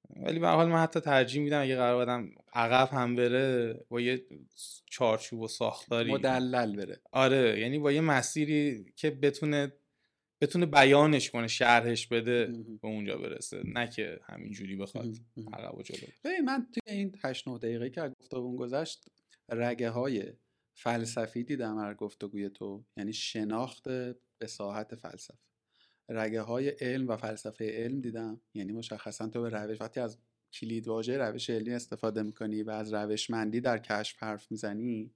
ولی 0.10 0.39
به 0.39 0.48
حال 0.48 0.67
من 0.67 0.79
حتی 0.79 1.00
ترجیح 1.00 1.43
میدم 1.43 1.62
اگه 1.62 1.75
قرار 1.75 2.05
بدم 2.05 2.31
عقب 2.53 2.89
هم 2.91 3.15
بره 3.15 3.74
با 3.89 4.01
یه 4.01 4.25
چارچوب 4.86 5.41
و 5.41 5.48
ساختاری 5.48 6.12
مدلل 6.12 6.75
بره. 6.75 7.01
آره 7.12 7.60
یعنی 7.60 7.79
با 7.79 7.91
یه 7.91 8.01
مسیری 8.01 8.93
که 8.96 9.12
بتونه 9.12 9.74
بتونه 10.41 10.65
بیانش 10.65 11.29
کنه 11.29 11.48
شرحش 11.48 12.08
بده 12.08 12.46
به 12.82 12.88
اونجا 12.88 13.17
برسه. 13.17 13.63
نه 13.65 13.88
که 13.88 14.20
همینجوری 14.24 14.75
بخواد 14.75 15.15
عقب 15.53 15.77
و 15.77 15.84
جلو 15.84 16.08
ببین 16.24 16.41
من 16.41 16.67
توی 16.74 16.96
این 16.96 17.15
8 17.24 17.48
9 17.48 17.58
دقیقه 17.58 17.89
که 17.89 18.12
گفتگو 18.22 18.58
گذشت 18.58 19.06
رگه 19.50 19.89
های 19.89 20.34
فلسفی 20.74 21.44
دیدم 21.44 21.77
هر 21.79 21.94
گفتگوی 21.94 22.50
تو. 22.50 22.86
یعنی 22.98 23.13
شناخت 23.13 23.84
به 24.38 24.48
ساحت 24.48 24.96
فلسفه. 24.96 25.38
رگه 26.10 26.41
های 26.41 26.70
علم 26.70 27.08
و 27.08 27.17
فلسفه 27.17 27.70
علم 27.72 28.01
دیدم. 28.01 28.41
یعنی 28.53 28.72
مشخصا 28.72 29.27
تو 29.29 29.41
به 29.41 29.50
روش 29.50 29.82
وقتی 29.82 30.00
از 30.00 30.17
کلید 30.53 30.88
واژه 30.88 31.17
روش 31.17 31.50
علمی 31.50 31.74
استفاده 31.74 32.24
می‌کنی 32.24 32.63
و 32.63 32.70
از 32.70 32.94
روشمندی 32.94 33.62
در 33.62 33.77
کشف 33.77 34.24
حرف 34.24 34.51
می‌زنی 34.51 35.13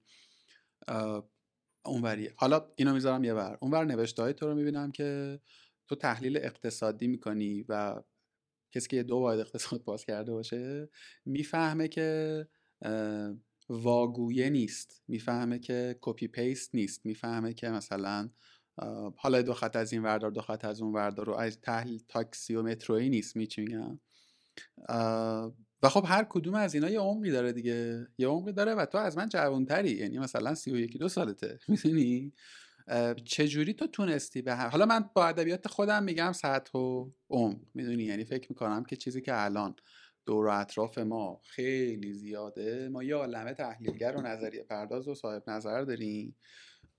اونوریه. 1.84 2.32
حالا 2.36 2.66
اینو 2.76 2.94
می‌ذارم 2.94 3.24
یه 3.24 3.34
بر 3.34 3.58
اونور 3.60 3.84
نوشته 3.84 4.22
های 4.22 4.32
تو 4.32 4.46
رو 4.46 4.54
می‌بینم 4.54 4.92
که 4.92 5.40
تو 5.88 5.94
تحلیل 5.94 6.36
اقتصادی 6.36 7.06
می‌کنی 7.06 7.64
و 7.68 8.02
کسی 8.72 8.88
که 8.88 9.02
دو 9.02 9.16
واحد 9.16 9.38
اقتصاد 9.38 9.84
باز 9.88 10.04
کرده 10.04 10.32
باشه 10.32 10.88
می‌فهمه 11.24 11.88
که 11.88 12.48
واگویه 13.68 14.50
نیست. 14.50 15.02
می‌فهمه 15.08 15.58
که 15.58 15.98
copy 16.00 16.28
paste 16.28 16.74
نیست. 16.74 17.06
می‌فهمه 17.06 17.54
که 17.54 17.68
مثلا 17.68 18.30
حالا 19.16 19.42
دو 19.42 19.52
خط 19.54 19.76
از 19.76 19.92
این 19.92 20.02
وردار 20.02 20.30
دو 20.30 20.40
خط 20.40 20.64
از 20.64 20.82
اون 20.82 20.92
وردار 20.92 21.26
رو 21.26 21.34
از 21.34 21.60
تحلیل 21.60 22.02
تاکسی 22.08 22.54
و 22.54 22.62
مترویی 22.62 23.08
نیست 23.08 23.36
میگم 23.36 24.00
و 25.82 25.88
خب 25.88 26.04
هر 26.08 26.26
کدوم 26.28 26.54
از 26.54 26.74
اینا 26.74 26.90
یه 26.90 27.00
عمری 27.00 27.30
داره 27.30 27.52
دیگه. 27.52 28.06
یه 28.18 28.28
عمری 28.28 28.52
داره 28.52 28.74
و 28.74 28.86
تو 28.86 28.98
از 28.98 29.16
من 29.16 29.28
جوانتری 29.28 29.90
یعنی 29.90 30.18
مثلا 30.18 30.54
سی 30.54 30.70
و 30.70 30.76
یکی 30.76 30.98
دو 30.98 31.08
سالته. 31.08 31.58
می‌دونی؟ 31.68 32.32
چجوری 33.24 33.74
تو 33.74 33.86
تونستی 33.86 34.42
به 34.42 34.54
هر 34.54 34.68
حالا 34.68 34.86
من 34.86 35.10
با 35.14 35.26
ادبیات 35.26 35.68
خودم 35.68 36.02
میگم 36.02 36.32
سطح 36.32 36.78
و 36.78 37.10
عمق. 37.30 37.60
می‌دونی؟ 37.74 38.04
یعنی 38.04 38.24
فکر 38.24 38.46
می‌کنم 38.50 38.84
که 38.84 38.96
چیزی 38.96 39.20
که 39.20 39.44
الان 39.44 39.74
دور 40.26 40.46
و 40.46 40.50
اطراف 40.50 40.98
ما 40.98 41.40
خیلی 41.44 42.14
زیاده 42.14 42.88
ما 42.88 43.02
یه 43.02 43.14
عالمه 43.14 43.54
تحلیلگر 43.54 44.16
و 44.16 44.20
نظریه 44.20 44.62
پرداز 44.62 45.08
و 45.08 45.14
صاحب 45.14 45.50
نظر 45.50 45.82
داریم. 45.82 46.36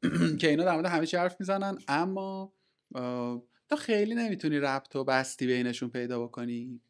که 0.39 0.49
اینا 0.49 0.63
در 0.63 0.73
مورد 0.73 0.85
همه 0.85 1.05
چی 1.05 1.17
حرف 1.17 1.35
می‌زنن 1.39 1.77
اما 1.87 2.53
تو 3.69 3.75
خیلی 3.77 4.15
نمی‌تونی 4.15 4.59
ربط 4.59 4.95
و 4.95 5.03
بستی 5.03 5.47
بینشون 5.47 5.89
پیدا 5.89 6.23
بکنی. 6.23 6.81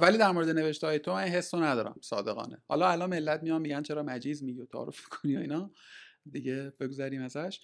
ولی 0.00 0.18
در 0.18 0.30
مورد 0.30 0.48
نوشته 0.48 0.86
های 0.86 0.98
تو 0.98 1.12
من 1.12 1.22
حس 1.22 1.54
ندارم 1.54 1.96
صادقانه. 2.02 2.62
حالا 2.68 2.88
الان 2.88 3.10
ملت 3.10 3.42
میان 3.42 3.60
میگن 3.60 3.82
چرا 3.82 4.02
مجیز 4.02 4.42
میگی 4.42 4.60
و 4.60 4.66
تعارف 4.66 5.00
می‌کنی 5.04 5.36
و 5.36 5.40
اینا. 5.40 5.70
دیگه 6.30 6.72
بگذاریم 6.80 7.22
ازش. 7.22 7.60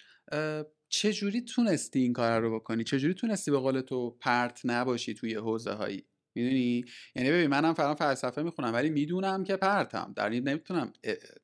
چجوری 0.89 1.41
تونستی 1.41 1.99
این 1.99 2.13
کار 2.13 2.41
رو 2.41 2.59
بکنی؟ 2.59 2.83
چجوری 2.83 3.13
تونستی 3.13 3.51
به 3.51 3.57
قول 3.57 3.81
تو 3.81 4.17
پرت 4.19 4.61
نباشی 4.63 5.13
توی 5.13 5.35
حوزه 5.35 5.71
هایی 5.71 6.05
می‌دونی؟ 6.35 6.85
یعنی 7.15 7.31
ببین 7.31 7.47
منم 7.47 7.73
فرام 7.73 7.95
فلسفه 7.95 8.43
می‌خونم 8.43 8.73
ولی 8.73 8.89
می‌دونم 8.89 9.43
که 9.43 9.55
پرتم. 9.55 10.13
در 10.15 10.29
نمی‌تونم 10.29 10.93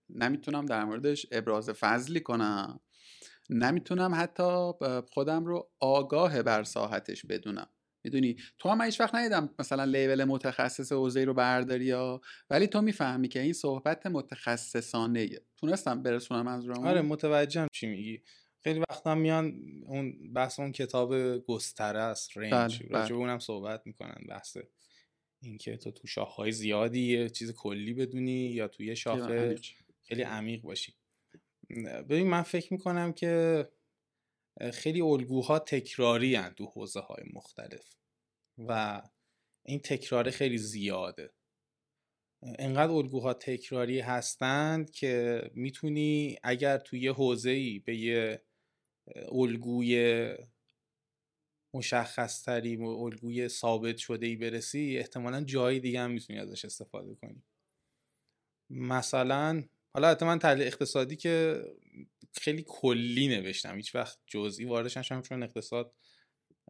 نمی‌تونم 0.09 0.65
در 0.65 0.85
موردش 0.85 1.25
ابراز 1.31 1.69
فضلی 1.69 2.19
کنم. 2.19 2.79
نمی‌تونم 3.49 4.11
حتی 4.15 4.71
خودم 5.13 5.45
رو 5.45 5.69
آگاه 5.79 6.43
بر 6.43 6.63
ساحتش 6.63 7.25
بدونم. 7.25 7.67
می‌دونی؟ 8.07 8.35
تو 8.57 8.69
هم 8.69 8.81
هیچ 8.81 9.01
وقت 9.01 9.15
ندیدم 9.15 9.49
مثلا 9.59 9.83
لیبل 9.83 10.23
متخصص 10.23 10.91
حوزه 10.91 11.23
رو 11.23 11.33
برداری 11.33 11.85
یا؟ 11.85 12.21
ولی 12.49 12.67
تو 12.67 12.81
می‌فهمی 12.81 13.27
که 13.27 13.39
این 13.39 13.53
صحبت 13.53 14.05
متخصصانه 14.05 15.19
ایه. 15.19 15.41
تونستم 15.57 16.03
برسونم 16.03 16.45
منظورم 16.45 16.87
آره 16.87 17.01
متوجهم 17.01 17.67
چی 17.71 17.87
میگی. 17.87 18.21
خیلی 18.63 18.79
وقتا 18.79 19.15
میان 19.15 19.53
اون 19.85 20.33
بحث 20.33 20.59
اون 20.59 20.71
کتاب 20.71 21.37
گستره 21.37 21.99
است 21.99 22.37
رنج. 22.37 22.83
بله، 22.83 22.89
بله. 22.89 23.13
اونم 23.13 23.39
صحبت 23.39 23.81
می‌کنن 23.85 24.25
بحث 24.29 24.57
اینکه 25.41 25.77
تو 25.77 25.91
تو 25.91 26.07
شاخهای 26.07 26.51
زیادی 26.51 27.01
یه 27.01 27.29
چیز 27.29 27.53
کلی 27.53 27.93
بدونی 27.93 28.45
یا 28.45 28.67
توی 28.67 28.95
شاخه 28.95 29.55
خیلی 30.03 30.21
عمیق 30.21 30.61
باشی. 30.61 30.93
ببین 32.09 32.27
من 32.27 32.41
فکر 32.41 32.73
می‌کنم 32.73 33.13
که 33.13 33.67
خیلی 34.73 35.01
الگوها 35.01 35.59
تکراری 35.59 36.35
هن 36.35 36.53
تو 36.53 36.65
حوزه 36.65 36.99
های 36.99 37.23
مختلف 37.33 37.95
و 38.57 39.01
این 39.65 39.79
تکرار 39.79 40.29
خیلی 40.29 40.57
زیاده. 40.57 41.33
انقدر 42.41 42.91
الگوها 42.91 43.33
تکراری 43.33 43.99
هستند 43.99 44.91
که 44.91 45.41
می‌تونی 45.53 46.37
اگر 46.43 46.77
توی 46.77 46.99
یه 46.99 47.13
حوزه 47.13 47.49
ای 47.49 47.79
به 47.79 47.97
یه 47.97 48.41
الگوی 49.31 50.35
مشخص 51.73 52.43
تری 52.43 52.75
و 52.75 52.83
الگوی 52.83 53.47
ثابت 53.47 53.97
شده 53.97 54.25
ای 54.25 54.35
برسی 54.35 54.97
احتمالا 54.97 55.43
جای 55.43 55.79
دیگه 55.79 55.99
هم 55.99 56.11
می‌تونی 56.11 56.39
ازش 56.39 56.65
استفاده 56.65 57.15
کنی. 57.15 57.43
مثلا 58.69 59.63
حالا 59.97 60.09
حتی 60.09 60.25
من 60.25 60.39
تحلیل 60.39 60.67
اقتصادی 60.67 61.15
که 61.15 61.63
خیلی 62.41 62.63
کلی 62.67 63.27
نوشتم 63.27 63.75
هیچ 63.75 63.95
وقت 63.95 64.19
جزئی 64.27 64.65
واردش 64.65 64.97
نشم 64.97 65.21
چون 65.21 65.43
اقتصاد 65.43 65.93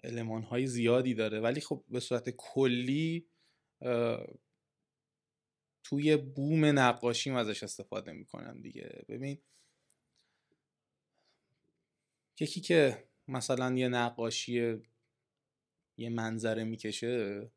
علمان 0.03 0.43
های 0.43 0.67
زیادی 0.67 1.13
داره. 1.13 1.39
ولی 1.39 1.61
خب 1.61 1.83
به 1.89 1.99
صورت 1.99 2.29
کلی 2.29 3.27
توی 5.83 6.17
بوم 6.17 6.65
نقاشیم 6.65 7.35
ازش 7.35 7.63
استفاده 7.63 8.11
می‌کنم 8.11 8.61
دیگه. 8.61 9.05
ببین 9.09 9.37
یکی 12.39 12.61
که 12.61 13.03
مثلا 13.27 13.77
یه 13.77 13.87
نقاشی 13.87 14.77
یه 15.97 16.09
منظره 16.09 16.63
می‌کشه 16.63 17.51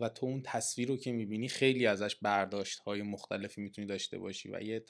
و 0.00 0.08
تو 0.08 0.26
اون 0.26 0.42
تصویر 0.44 0.88
رو 0.88 0.96
که 0.96 1.12
می‌بینی 1.12 1.48
خیلی 1.48 1.86
ازش 1.86 2.16
برداشت 2.16 2.78
های 2.78 3.02
مختلفی 3.02 3.60
می‌تونی 3.60 3.86
داشته 3.86 4.18
باشی 4.18 4.48
و 4.48 4.62
یه, 4.62 4.84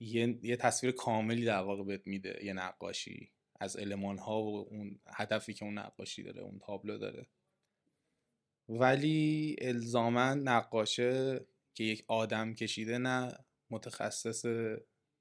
یه... 0.00 0.38
یه 0.42 0.56
تصویر 0.56 0.92
کاملی 0.92 1.44
در 1.44 1.60
واقع 1.60 1.84
بهت 1.84 2.06
میده 2.06 2.44
یه 2.44 2.52
نقاشی 2.52 3.32
از 3.60 3.76
علمان 3.76 4.18
ها 4.18 4.42
و 4.42 4.68
اون 4.70 5.00
هدفی 5.06 5.54
که 5.54 5.64
اون 5.64 5.78
نقاشی 5.78 6.22
داره 6.22 6.42
اون 6.42 6.58
تابلو 6.58 6.98
داره. 6.98 7.26
ولی 8.68 9.56
الزاما 9.60 10.34
نقاشه 10.34 11.40
که 11.74 11.84
یک 11.84 12.04
آدم 12.08 12.54
کشیده 12.54 12.98
نه 12.98 13.32
متخصص 13.70 14.46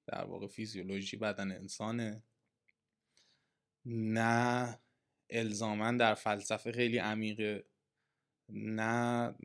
در 0.07 0.24
واقع 0.25 0.48
فیزیولوژی 0.48 1.17
بدن 1.17 1.51
انسانه 1.51 2.24
نه 3.86 4.79
الزاما 5.29 5.91
در 5.91 6.13
فلسفه 6.13 6.72
خیلی 6.72 6.98
عمیقه. 6.98 7.65
نه 8.50 9.36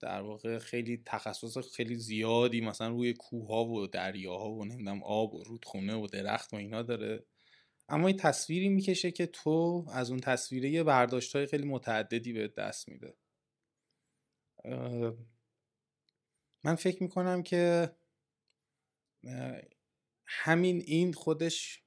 در 0.00 0.22
واقع 0.22 0.58
خیلی 0.58 1.02
تخصص 1.06 1.58
خیلی 1.58 1.94
زیادی 1.94 2.60
مثلا 2.60 2.88
روی 2.88 3.12
کوه 3.12 3.48
ها 3.48 3.64
و 3.64 3.86
دریاها 3.86 4.50
و 4.50 4.64
نمی‌دونم 4.64 5.02
آب 5.02 5.34
و 5.34 5.44
رودخونه 5.44 5.94
و 5.94 6.06
درخت 6.06 6.54
و 6.54 6.56
اینا 6.56 6.82
داره. 6.82 7.26
اما 7.88 8.08
این 8.08 8.16
تصویری 8.16 8.68
می‌کشه 8.68 9.10
که 9.10 9.26
تو 9.26 9.86
از 9.92 10.10
اون 10.10 10.20
تصویره 10.20 10.70
یه 10.70 10.82
برداشت 10.82 11.36
های 11.36 11.46
خیلی 11.46 11.68
متعددی 11.68 12.32
به 12.32 12.48
دست 12.48 12.88
میده. 12.88 13.16
من 16.64 16.74
فکر 16.74 17.02
می‌کنم 17.02 17.42
که 17.42 17.90
همین 20.26 20.82
این 20.86 21.12
خودش 21.12 21.82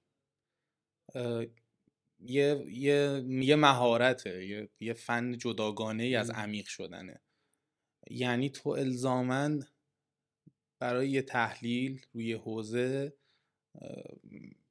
یه 2.28 2.66
یه 2.70 3.24
یه 3.30 3.56
مهارته 3.56 4.48
یه 4.48 4.70
یه 4.80 4.94
فن 4.94 5.38
جداگانه 5.38 6.04
ای 6.04 6.16
از 6.16 6.30
عمیق 6.30 6.68
شدنه. 6.68 7.22
یعنی 8.12 8.50
تو 8.50 8.70
الزامن 8.70 9.64
برای 10.82 11.10
یه 11.10 11.22
تحلیل 11.22 12.06
روی 12.14 12.34
حوزه 12.34 13.18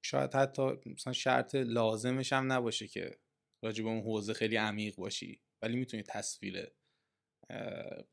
شاید 0.03 0.35
حتی 0.35 0.63
مثلا 0.87 1.13
شرط 1.13 1.55
لازمش 1.55 2.33
هم 2.33 2.53
نباشه 2.53 2.89
که 2.89 3.19
راجع 3.65 3.85
به 3.85 3.91
اون 3.91 4.01
حوزه 4.03 4.35
خیلی 4.35 4.57
عمیق 4.57 4.97
باشی 4.97 5.43
ولی 5.63 5.77
می‌تونی 5.77 6.03
تصویر 6.03 6.71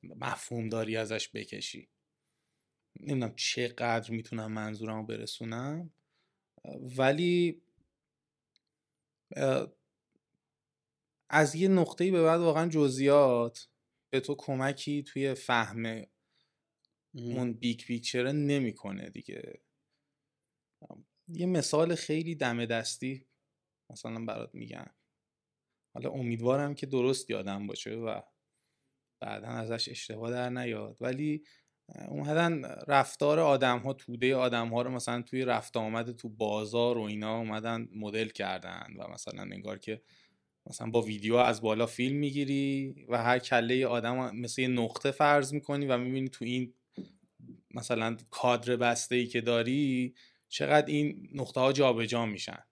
مفهوم 0.03 0.69
داری 0.69 0.97
ازش 0.97 1.29
بکشی. 1.29 1.89
نمی‌دونم 2.99 3.35
چقدر 3.35 4.11
می‌تونم 4.11 4.51
منظورم 4.51 4.97
رو 4.97 5.05
برسونم 5.05 5.93
ولی 6.97 7.62
از 11.29 11.55
یه 11.55 11.67
نقطه‌ای 11.67 12.11
به 12.11 12.23
بعد 12.23 12.41
واقعا 12.41 12.69
جزئیات 12.69 13.69
به 14.09 14.19
تو 14.19 14.35
کمکی 14.35 15.03
توی 15.03 15.33
فهم 15.33 16.05
اون 17.13 17.53
big 17.53 17.79
picture 17.79 18.31
نمی‌کنه 18.31 19.09
دیگه. 19.09 19.61
یه 21.27 21.45
مثال 21.45 21.95
خیلی 21.95 22.35
دم 22.35 22.65
دستی 22.65 23.27
مثلا 23.89 24.25
برات 24.25 24.55
میگم. 24.55 24.85
حالا 25.93 26.09
امیدوارم 26.09 26.75
که 26.75 26.85
درست 26.85 27.29
یادم 27.29 27.67
باشه 27.67 27.91
و 27.91 28.21
بعدا 29.21 29.47
ازش 29.47 29.89
اشتباه 29.89 30.31
در 30.31 30.49
نیاد. 30.49 30.97
ولی 31.01 31.43
اومدن 31.89 32.61
رفتار 32.87 33.39
آدم 33.39 33.79
ها 33.79 33.93
توده 33.93 34.35
آدم 34.35 34.69
ها 34.69 34.81
رو 34.81 34.89
مثلا 34.91 35.21
توی 35.21 35.45
رفت 35.45 35.77
آمد 35.77 36.11
تو 36.15 36.29
بازار 36.29 36.97
و 36.97 37.01
اینا 37.01 37.37
اومدن 37.37 37.87
مدل 37.95 38.27
کردن 38.27 38.87
و 38.97 39.07
مثلا 39.07 39.41
انگار 39.41 39.79
که 39.79 40.01
مثلا 40.65 40.89
با 40.89 41.01
ویدیو 41.01 41.35
از 41.35 41.61
بالا 41.61 41.85
فیلم 41.85 42.15
می‌گیری 42.17 42.95
و 43.09 43.23
هر 43.23 43.39
کله 43.39 43.87
آدم 43.87 44.35
مثل 44.35 44.61
یه 44.61 44.67
نقطه 44.67 45.11
فرض 45.11 45.53
می‌کنی 45.53 45.85
و 45.85 45.97
می‌بینی 45.97 46.29
تو 46.29 46.45
این 46.45 46.73
مثلا 47.71 48.17
کادر 48.29 48.75
بسته 48.75 49.15
ای 49.15 49.27
که 49.27 49.41
داری 49.41 50.15
چقدر 50.49 50.87
این 50.87 51.29
نقطه 51.33 51.59
ها 51.59 51.73
جابجا 51.73 52.25
میشن. 52.25 52.63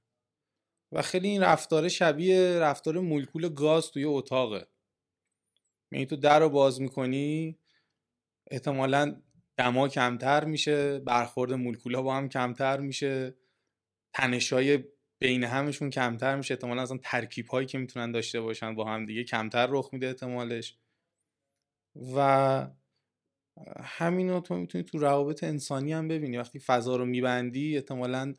و 0.91 1.01
خیلی 1.01 1.27
این 1.27 1.41
رفتار 1.41 1.87
شبیه 1.87 2.59
رفتار 2.59 2.99
مولکول 2.99 3.49
گاز 3.49 3.91
توی 3.91 4.03
اتاقه. 4.03 4.67
یعنی 5.91 6.05
تو 6.05 6.15
در 6.15 6.39
رو 6.39 6.49
باز 6.49 6.81
می‌کنی 6.81 7.57
احتمالا 8.51 9.21
دما 9.57 9.87
کمتر 9.87 10.45
میشه 10.45 10.99
برخورد 10.99 11.53
مولکولا 11.53 12.01
با 12.01 12.15
هم 12.15 12.29
کمتر 12.29 12.79
میشه 12.79 13.35
تنشای 14.15 14.83
بین 15.21 15.43
همشون 15.43 15.89
کمتر 15.89 16.35
میشه. 16.35 16.53
احتمالا 16.53 16.81
اصلا 16.81 16.99
ترکیب 17.03 17.47
هایی 17.47 17.67
که 17.67 17.77
می‌تونن 17.77 18.11
داشته 18.11 18.41
باشن 18.41 18.75
با 18.75 18.85
هم 18.85 19.05
دیگه 19.05 19.23
کمتر 19.23 19.67
رخ 19.69 19.89
میده 19.93 20.07
احتمالش. 20.07 20.77
و 22.15 22.67
همین 23.79 24.29
رو 24.29 24.39
تو 24.39 24.55
می‌تونی 24.55 24.83
تو 24.83 24.97
روابط 24.97 25.43
انسانی 25.43 25.93
هم 25.93 26.07
ببینی. 26.07 26.37
وقتی 26.37 26.59
فضا 26.59 26.95
رو 26.95 27.05
میبندی 27.05 27.75
احتمالا 27.75 28.35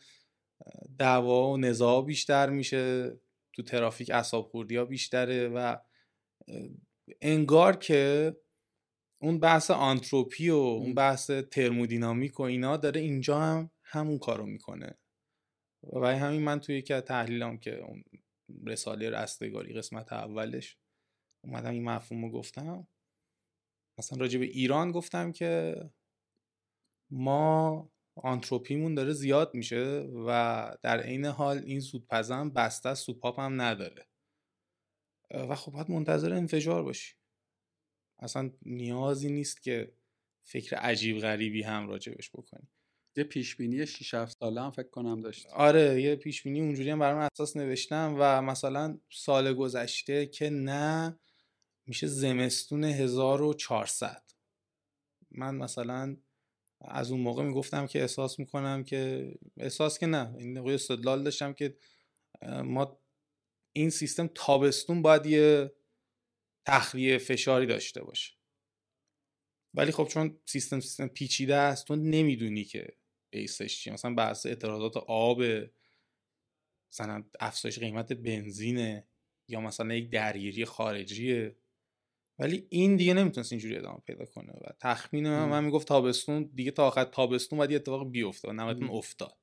دعوا 0.99 1.51
و 1.53 1.57
نزاع 1.57 2.05
بیشتر 2.05 2.51
میشه 2.51 3.11
تو 3.53 3.63
ترافیک 3.63 4.11
اصاب 4.11 4.45
خوردی 4.45 4.77
ها 4.77 4.85
بیشتره 4.85 5.49
و 5.49 5.77
انگار 7.21 7.77
که 7.77 8.33
اون 9.23 9.39
بحث 9.39 9.71
آنتروپی 9.71 10.51
و 10.51 10.55
اون 10.55 10.95
بحث 10.95 11.31
ترمودینامیک 11.31 12.41
و 12.41 12.43
اینا 12.43 12.77
داره 12.77 13.01
اینجا 13.01 13.41
هم 13.41 13.71
همون 13.85 14.19
کارو 14.19 14.47
می‌کنه. 14.47 14.99
و 15.93 16.19
همین 16.19 16.43
من 16.43 16.61
توی 16.61 16.79
یکی 16.79 16.95
از 16.95 17.03
تحلیلام 17.03 17.59
که 17.59 17.79
اون 17.79 18.05
رساله 18.67 19.11
رستگاری 19.11 19.75
قسمت 19.75 20.13
اولش 20.13 20.79
اومدم 21.45 21.71
این 21.71 21.85
مفهوم 21.85 22.25
رو 22.25 22.31
گفتم. 22.31 22.87
مثلا 23.99 24.19
راجع 24.19 24.39
به 24.39 24.45
ایران 24.45 24.93
گفتم 24.93 25.33
که 25.33 25.77
ما 27.11 27.91
آنتروپیمون 28.17 28.95
داره 28.95 29.13
زیاد 29.13 29.55
میشه 29.55 29.85
و 30.27 30.77
در 30.83 31.01
عین 31.01 31.25
حال 31.25 31.59
این 31.59 31.81
سودپزم 31.81 32.51
بسته 32.51 32.95
سوپاپ 32.95 33.41
هم 33.41 33.61
نداره. 33.61 34.07
و 35.31 35.55
خب 35.55 35.73
باید 35.73 35.91
منتظر 35.91 36.33
انفجار 36.33 36.83
باشی. 36.83 37.22
اصلا 38.23 38.51
نیازی 38.63 39.33
نیست 39.33 39.63
که 39.63 39.93
فکر 40.45 40.77
عجیب 40.77 41.19
غریبی 41.19 41.63
هم 41.63 41.89
راجبش 41.89 42.31
بکنی. 42.31 42.69
یه 43.17 43.25
پیش 43.25 43.57
بینی 43.57 43.87
6 43.87 44.15
7 44.15 44.39
ساله 44.39 44.63
هم 44.63 44.71
فکر 44.71 44.89
کنم 44.89 45.21
داشت 45.21 45.47
آره 45.47 46.03
یه 46.03 46.17
پیش 46.17 46.43
بینی 46.43 46.61
اونجوری 46.61 46.91
هم 46.91 46.99
برام 46.99 47.29
اساس 47.33 47.57
نوشتم 47.57 48.17
و 48.19 48.43
مثلا 48.43 48.99
سال 49.11 49.55
گذشته 49.55 50.27
که 50.27 50.51
نه 50.51 51.19
میشه 51.87 52.07
زمستون 52.07 52.85
1400 52.85 54.23
من 55.31 55.55
مثلا 55.55 56.17
از 56.81 57.11
اون 57.11 57.21
موقع 57.21 57.43
می‌گفتم 57.43 57.87
که 57.87 58.01
احساس 58.01 58.39
می‌کنم 58.39 58.85
که 58.85 59.33
احساس 59.57 59.99
که 59.99 60.07
نه 60.07 60.35
این 60.39 60.59
استدلال 60.59 61.23
داشتم 61.23 61.53
که 61.53 61.77
ما 62.65 62.99
این 63.73 63.91
سیستم 63.91 64.31
تابستون 64.35 65.03
باید 65.03 65.27
یه 65.27 65.73
تخلیه 66.67 67.19
فشاری 67.19 67.67
داشته 67.67 68.05
باشه. 68.05 68.33
ولی 69.75 69.93
خب 69.93 70.09
چون 70.09 70.39
سیستم 70.47 70.81
سیستم 70.81 71.07
پیچیده 71.09 71.55
است 71.57 71.87
تو 71.87 71.97
نمی‌دونی 71.97 72.65
که 72.65 72.97
بیسش 73.31 73.79
چیه. 73.79 73.93
مثلا 73.93 74.15
بحث 74.15 74.47
اعتراضات 74.47 74.97
آب 74.97 75.43
مثلا 76.93 77.25
افزایش 77.41 77.79
قیمت 77.79 78.13
بنزینه 78.13 79.07
یا 79.49 79.61
مثلا 79.61 79.95
یک 79.95 80.11
درگیری 80.11 80.65
خارجیه 80.65 81.57
ولی 82.39 82.67
این 82.71 82.97
دیگه 82.97 83.15
نمی‌تونست 83.15 83.53
اینجوری 83.53 83.77
ادامه 83.77 83.99
پیدا 84.07 84.25
کنه 84.25 84.53
و 84.53 84.73
تخمین 84.81 85.29
من, 85.29 85.49
من 85.49 85.65
می‌گفت 85.65 85.89
تابستون 85.89 86.51
دیگه 86.55 86.71
تا 86.71 86.87
آخر 86.87 87.05
تابستون 87.05 87.59
باید 87.59 87.71
یه 87.71 87.77
اتفاق 87.77 88.11
بیفته 88.11 88.49
و 88.49 88.53
نهایتاً 88.53 88.87
افتاد. 88.87 89.37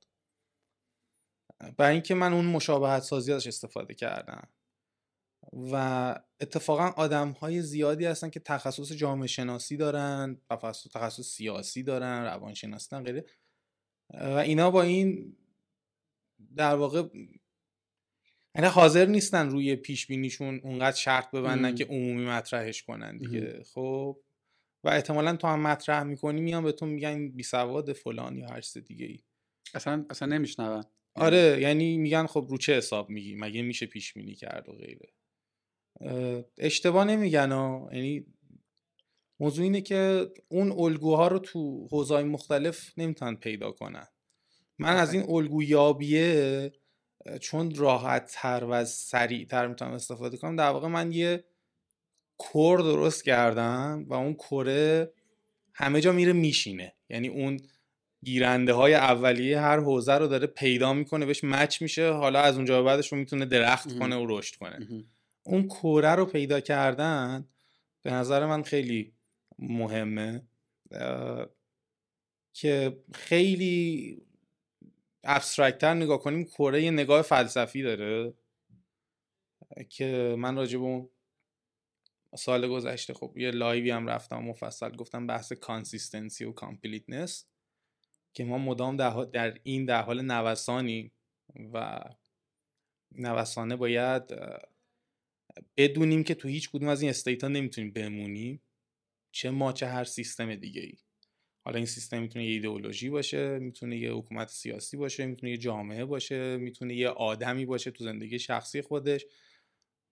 برای 1.76 1.92
اینکه 1.92 2.14
من 2.14 2.32
اون 2.32 2.44
مشابهت 2.44 3.02
سازی 3.02 3.32
ازش 3.32 3.46
استفاده 3.46 3.94
کردم. 3.94 4.48
و 5.52 5.74
اتفاقا 6.40 6.88
آدم 6.96 7.30
های 7.30 7.62
زیادی 7.62 8.04
هستن 8.04 8.30
که 8.30 8.40
تخصص 8.40 8.92
جامعه 8.92 9.26
شناسی 9.26 9.76
دارن 9.76 10.40
تخصص 10.94 11.20
سیاسی 11.20 11.82
دارن 11.82 12.22
روانشناسی 12.22 12.88
دارن 12.90 13.04
غیره. 13.04 13.24
و 14.14 14.36
اینا 14.36 14.70
با 14.70 14.82
این 14.82 15.36
در 16.56 16.74
واقع 16.74 17.08
یعنی 18.54 18.68
حاضر 18.68 19.06
نیستن 19.06 19.50
روی 19.50 19.76
پیش 19.76 20.06
بینیشون 20.06 20.60
اونقدر 20.64 20.96
شرط 20.96 21.30
ببندن 21.30 21.74
که 21.74 21.84
عمومی 21.84 22.24
مطرحش 22.24 22.82
کنن 22.82 23.18
دیگه. 23.18 23.62
خب. 23.62 24.20
و 24.84 24.88
احتمالا 24.88 25.36
تو 25.36 25.46
هم 25.46 25.60
مطرح 25.60 26.02
می‌کنی 26.02 26.40
میان 26.40 26.64
به 26.64 26.72
تو 26.72 26.86
میگن 26.86 27.28
بی 27.28 27.42
سواد 27.42 27.92
فلان 27.92 28.36
یا 28.36 28.46
هر 28.48 28.60
چیز 28.60 28.84
دیگه 28.84 29.06
ای 29.06 29.18
اصلا 29.74 30.06
اصلا 30.10 30.28
نمیشنون. 30.28 30.84
آره 31.14 31.58
یعنی 31.60 31.98
میگن 31.98 32.26
خب 32.26 32.46
رو 32.50 32.58
چه 32.58 32.76
حساب 32.76 33.10
میگی؟ 33.10 33.34
مگه 33.34 33.62
میشه 33.62 33.86
پیش 33.86 34.12
بینی 34.12 34.34
کرد 34.34 34.68
و 34.68 34.72
غیره؟ 34.72 35.08
اشتباه 36.58 37.04
نمیگن 37.04 37.50
یعنی 37.92 38.26
موضوع 39.40 39.64
اینه 39.64 39.80
که 39.80 40.30
اون 40.48 40.72
الگوها 40.72 41.28
رو 41.28 41.38
تو 41.38 41.88
حوزه‌های 41.90 42.24
مختلف 42.24 42.98
نمی‌تونن 42.98 43.36
پیدا 43.36 43.70
کنن. 43.70 44.06
من 44.78 44.96
از 44.96 45.14
این 45.14 45.30
الگویابیه 45.30 46.72
چون 47.40 47.74
راحت 47.74 48.30
تر 48.34 48.66
و 48.70 48.84
سریع 48.84 49.46
تر 49.46 49.66
می‌تونم 49.66 49.92
استفاده 49.92 50.36
کنم. 50.36 50.56
در 50.56 50.70
واقع 50.70 50.88
من 50.88 51.12
یه 51.12 51.44
کور 52.38 52.80
درست 52.80 53.24
کردم 53.24 54.04
و 54.08 54.14
اون 54.14 54.34
کره 54.34 55.12
همه 55.74 56.00
جا 56.00 56.12
میره 56.12 56.32
میشینه. 56.32 56.94
یعنی 57.10 57.28
اون 57.28 57.60
گیرنده 58.24 58.72
های 58.72 58.94
اولیه 58.94 59.60
هر 59.60 59.80
حوزه 59.80 60.14
رو 60.14 60.26
داره 60.26 60.46
پیدا 60.46 60.92
می‌کنه 60.92 61.26
بهش 61.26 61.44
مچ 61.44 61.82
میشه. 61.82 62.10
حالا 62.10 62.40
از 62.40 62.56
اونجا 62.56 62.82
به 62.82 62.86
بعدش 62.86 63.12
رو 63.12 63.18
می‌تونه 63.18 63.44
درخت 63.44 63.98
کنه 63.98 64.16
و 64.16 64.26
رشد 64.28 64.56
کنه. 64.56 64.88
اون 65.50 65.68
کوره 65.68 66.14
رو 66.14 66.26
پیدا 66.26 66.60
کردن 66.60 67.48
به 68.02 68.10
نظر 68.10 68.46
من 68.46 68.62
خیلی 68.62 69.12
مهمه 69.58 70.42
که 72.52 73.02
خیلی 73.14 74.22
abstract 75.24 75.80
تر 75.80 75.94
نگاه 75.94 76.18
کنیم 76.18 76.44
کره 76.44 76.82
یه 76.82 76.90
نگاه 76.90 77.22
فلسفی 77.22 77.82
داره 77.82 78.34
که 79.88 80.34
من 80.38 80.56
راجع 80.56 80.78
به 80.78 80.84
اون 80.84 81.08
سال 82.36 82.68
گذشته 82.68 83.14
خب 83.14 83.32
یه 83.36 83.50
live 83.50 83.82
ی 83.82 83.90
هم 83.90 84.06
رفتم 84.06 84.38
مفصل 84.38 84.96
گفتم 84.96 85.26
بحث 85.26 85.52
consistency 85.52 86.44
و 86.44 86.52
completeness 86.52 87.46
که 88.32 88.44
ما 88.44 88.58
مدام 88.58 88.96
در 89.26 89.58
این 89.62 89.84
در 89.84 90.02
حال 90.02 90.22
نوسانی 90.22 91.12
و 91.72 92.00
نوسانه 93.12 93.76
باید 93.76 94.22
بدونیم 95.76 96.24
که 96.24 96.34
تو 96.34 96.48
هیچ 96.48 96.70
کدوم 96.70 96.88
از 96.88 97.02
این 97.02 97.10
state 97.10 97.42
ها 97.42 97.48
نمی‌تونیم 97.48 97.92
بمونیم 97.92 98.62
چه 99.32 99.50
ما 99.50 99.72
چه 99.72 99.86
هر 99.86 100.04
سیستم 100.04 100.54
دیگه 100.54 100.82
ای 100.82 100.94
حالا 101.64 101.76
این 101.76 101.86
سیستم 101.86 102.22
می‌تونه 102.22 102.46
یه 102.46 102.50
ایدئولوژی 102.50 103.10
باشه 103.10 103.58
می‌تونه 103.58 103.98
یه 103.98 104.12
حکومت 104.12 104.48
سیاسی 104.48 104.96
باشه 104.96 105.26
می‌تونه 105.26 105.52
یه 105.52 105.58
جامعه 105.58 106.04
باشه 106.04 106.56
می‌تونه 106.56 106.94
یه 106.94 107.08
آدمی 107.08 107.66
باشه 107.66 107.90
تو 107.90 108.04
زندگی 108.04 108.38
شخصی 108.38 108.82
خودش 108.82 109.26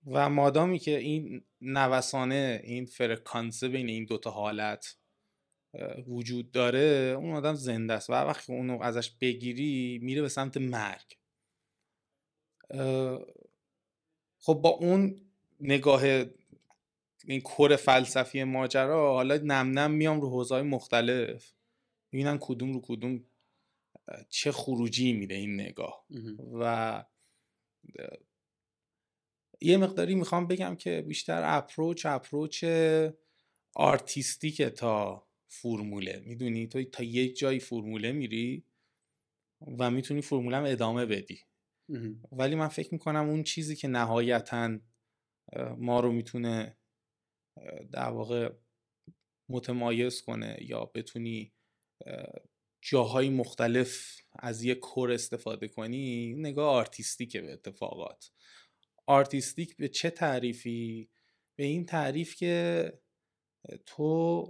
و 0.06 0.28
مادامی 0.28 0.78
که 0.78 0.98
این 0.98 1.44
نوسانه 1.60 2.60
این 2.64 2.86
فرکانسه 2.86 3.68
بین 3.68 3.88
این 3.88 4.04
دوتا 4.04 4.30
حالت 4.30 4.98
وجود 6.06 6.50
داره 6.50 7.14
اون 7.18 7.34
آدم 7.34 7.54
زنده 7.54 7.92
است 7.92 8.10
و 8.10 8.12
وقتی 8.12 8.52
اونو 8.52 8.82
ازش 8.82 9.10
بگیری 9.10 9.98
میره 10.02 10.22
به 10.22 10.28
سمت 10.28 10.56
مرگ. 10.56 11.18
خب 14.38 14.54
با 14.54 14.68
اون 14.68 15.27
نگاه 15.60 16.02
این 17.24 17.40
کور 17.40 17.76
فلسفی 17.76 18.44
ماجرا 18.44 19.14
حالا 19.14 19.36
نم 19.36 19.78
نم 19.78 19.90
میام 19.90 20.20
رو 20.20 20.30
حوزهای 20.30 20.62
مختلف. 20.62 21.52
ببینم 22.12 22.38
کدوم 22.40 22.72
رو 22.72 22.80
کدوم 22.84 23.24
چه 24.28 24.52
خروجی 24.52 25.12
میده 25.12 25.34
این 25.34 25.60
نگاه. 25.60 26.06
و 26.60 27.04
یه 29.60 29.76
مقداری 29.76 30.14
می‌خوام 30.14 30.46
بگم 30.46 30.76
که 30.76 31.04
بیشتر 31.08 31.42
اپروچ 31.44 32.06
اپروچ 32.06 32.64
آرتیستیکه 33.74 34.70
تا 34.70 35.26
فرموله. 35.46 36.22
می‌دونی؟ 36.26 36.66
تو 36.66 36.84
تا 36.84 37.02
یک 37.02 37.38
جایی 37.38 37.60
فرموله 37.60 38.12
میری 38.12 38.64
و 39.78 39.90
می‌تونی 39.90 40.20
فرموله 40.20 40.56
هم 40.56 40.64
ادامه 40.64 41.06
بدی. 41.06 41.40
ولی 42.32 42.54
من 42.54 42.68
فکر 42.68 42.88
می‌کنم 42.92 43.28
اون 43.28 43.42
چیزی 43.42 43.76
که 43.76 43.88
نهایتا 43.88 44.78
ما 45.76 46.00
رو 46.00 46.12
می‌تونه 46.12 46.76
در 47.92 48.10
واقع 48.10 48.52
متمایز 49.48 50.22
کنه 50.22 50.56
یا 50.60 50.84
بتونی 50.84 51.52
جاهای 52.82 53.30
مختلف 53.30 54.20
از 54.38 54.64
یک 54.64 54.78
core 54.78 55.12
استفاده 55.12 55.68
کنی 55.68 56.34
نگاه 56.34 56.74
artistic 56.74 57.33
ه 57.33 57.40
به 57.40 57.52
اتفاقات. 57.52 58.30
artistic 59.06 59.76
به 59.76 59.88
چه 59.88 60.10
تعریفی؟ 60.10 61.10
به 61.58 61.64
این 61.64 61.86
تعریف 61.86 62.36
که 62.36 62.92
تو 63.86 64.44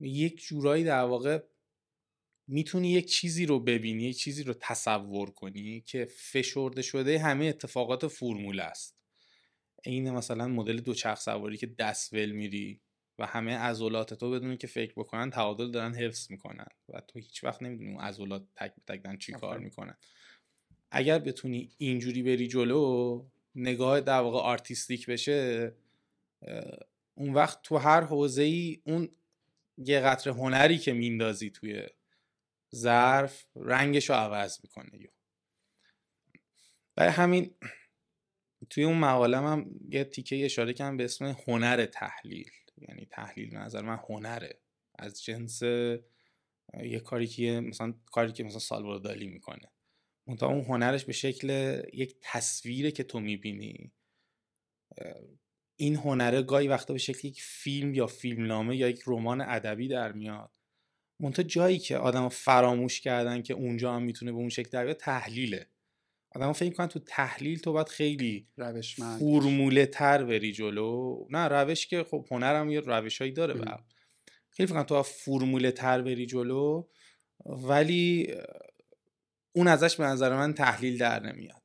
یک 0.00 0.40
جورایی 0.40 0.84
در 0.84 1.04
واقع 1.04 1.53
می‌تونی 2.46 2.92
یک 2.92 3.06
چیزی 3.06 3.46
رو 3.46 3.60
ببینی 3.60 4.02
یک 4.02 4.16
چیزی 4.16 4.42
رو 4.42 4.54
تصور 4.60 5.30
کنی 5.30 5.80
که 5.80 6.04
فشرده 6.04 6.82
شده 6.82 7.18
همه 7.18 7.44
اتفاقات 7.44 8.06
فرمول 8.06 8.60
است. 8.60 8.96
این 9.84 10.10
مثلا 10.10 10.48
مدل 10.48 10.80
دوچرخ 10.80 11.20
سواری 11.20 11.56
که 11.56 11.66
دستول 11.66 12.30
میری 12.30 12.80
و 13.18 13.26
همه 13.26 13.56
عضلات 13.56 14.14
تو 14.14 14.30
بدون 14.30 14.56
که 14.56 14.66
فکر 14.66 14.92
بکنن 14.96 15.30
تعادل 15.30 15.70
دارن 15.70 15.94
حفظ 15.94 16.30
می‌کنن 16.30 16.66
و 16.88 17.00
تو 17.00 17.18
هیچ 17.18 17.44
وقت 17.44 17.62
نمی‌دونی 17.62 17.90
اون 17.90 18.00
عضلات 18.00 18.46
تک 18.56 18.72
تک 18.86 19.04
دارن 19.04 19.18
چی 19.18 19.32
کار 19.32 19.58
می‌کنن. 19.58 19.96
اگر 20.90 21.18
بتونی 21.18 21.70
اینجوری 21.78 22.22
بری 22.22 22.48
جلو 22.48 23.24
نگاه 23.54 24.00
در 24.00 24.20
واقع 24.20 24.38
آرتیستیک 24.38 25.06
بشه 25.06 25.72
اون 27.14 27.34
وقت 27.34 27.62
تو 27.62 27.76
هر 27.76 28.00
حوزه 28.00 28.42
ای 28.42 28.82
اون 28.84 29.08
یه 29.78 30.00
قطر 30.00 30.30
هنری 30.30 30.78
که 30.78 30.92
میندازی 30.92 31.50
توی 31.50 31.86
ظرف 32.74 33.46
رنگش 33.56 34.10
رو 34.10 34.14
عوض 34.16 34.58
می‌کنه. 34.62 34.90
برای 36.96 37.12
همین 37.12 37.54
توی 38.70 38.84
اون 38.84 38.98
مقاله 38.98 39.36
هم 39.38 39.70
یه 39.88 40.04
تیکه 40.04 40.44
اشاره 40.44 40.72
کردم 40.72 40.96
به 40.96 41.04
اسم 41.04 41.36
هنر 41.48 41.86
تحلیل. 41.86 42.50
یعنی 42.76 43.06
تحلیل 43.06 43.56
نظر 43.56 43.82
من 43.82 43.98
هنره. 44.08 44.60
از 44.98 45.22
جنس 45.22 45.62
یه 46.82 47.00
کاری 47.04 47.26
که 47.26 47.60
مثلا 47.60 47.94
کاری 48.06 48.32
که 48.32 48.44
مثلا 48.44 48.58
سالوار 48.58 48.98
دالی 48.98 49.28
می‌کنه. 49.28 49.72
منتها 50.26 50.48
اون 50.48 50.64
هنرش 50.64 51.04
به 51.04 51.12
شکل 51.12 51.80
یک 51.92 52.16
تصویره 52.22 52.90
که 52.90 53.04
تو 53.04 53.20
می‌بینی. 53.20 53.92
این 55.76 55.96
هنره 55.96 56.42
گاهی 56.42 56.68
وقتا 56.68 56.92
به 56.92 56.98
شکل 56.98 57.28
یک 57.28 57.42
فیلم 57.42 57.94
یا 57.94 58.06
فیلمنامه 58.06 58.76
یا 58.76 58.88
یک 58.88 59.02
رمان 59.06 59.40
ادبی 59.40 59.88
در 59.88 60.12
میاد. 60.12 60.50
منتها 61.20 61.42
جایی 61.42 61.78
که 61.78 61.96
آدم 61.96 62.28
فراموش 62.28 63.00
کردن 63.00 63.42
که 63.42 63.54
اونجا 63.54 63.94
هم 63.94 64.02
می‌تونه 64.02 64.32
به 64.32 64.38
اون 64.38 64.48
شکل 64.48 64.70
در 64.70 64.84
بیاد 64.84 64.96
تحلیله. 64.96 65.66
آدم 66.30 66.52
فکر 66.52 66.74
کنن 66.74 66.86
تو 66.86 66.98
تحلیل 66.98 67.58
تو 67.58 67.72
باید 67.72 67.88
خیلی 67.88 68.48
روشمند 68.56 69.18
فرموله 69.18 69.86
تر 69.86 70.24
بری 70.24 70.52
جلو. 70.52 71.26
نه 71.30 71.48
روش 71.48 71.86
که 71.86 72.04
خب 72.04 72.26
هنرم 72.30 72.70
یه 72.70 72.80
روشهایی 72.80 73.32
داره 73.32 73.54
بر. 73.54 73.80
خیلی 74.50 74.66
فکر 74.66 74.82
تو 74.82 75.02
فرموله 75.02 75.72
تر 75.72 76.02
بری 76.02 76.26
جلو 76.26 76.88
ولی 77.46 78.34
اون 79.52 79.68
ازش 79.68 79.96
به 79.96 80.04
نظر 80.04 80.36
من 80.36 80.54
تحلیل 80.54 80.98
در 80.98 81.20
نمیاد. 81.20 81.62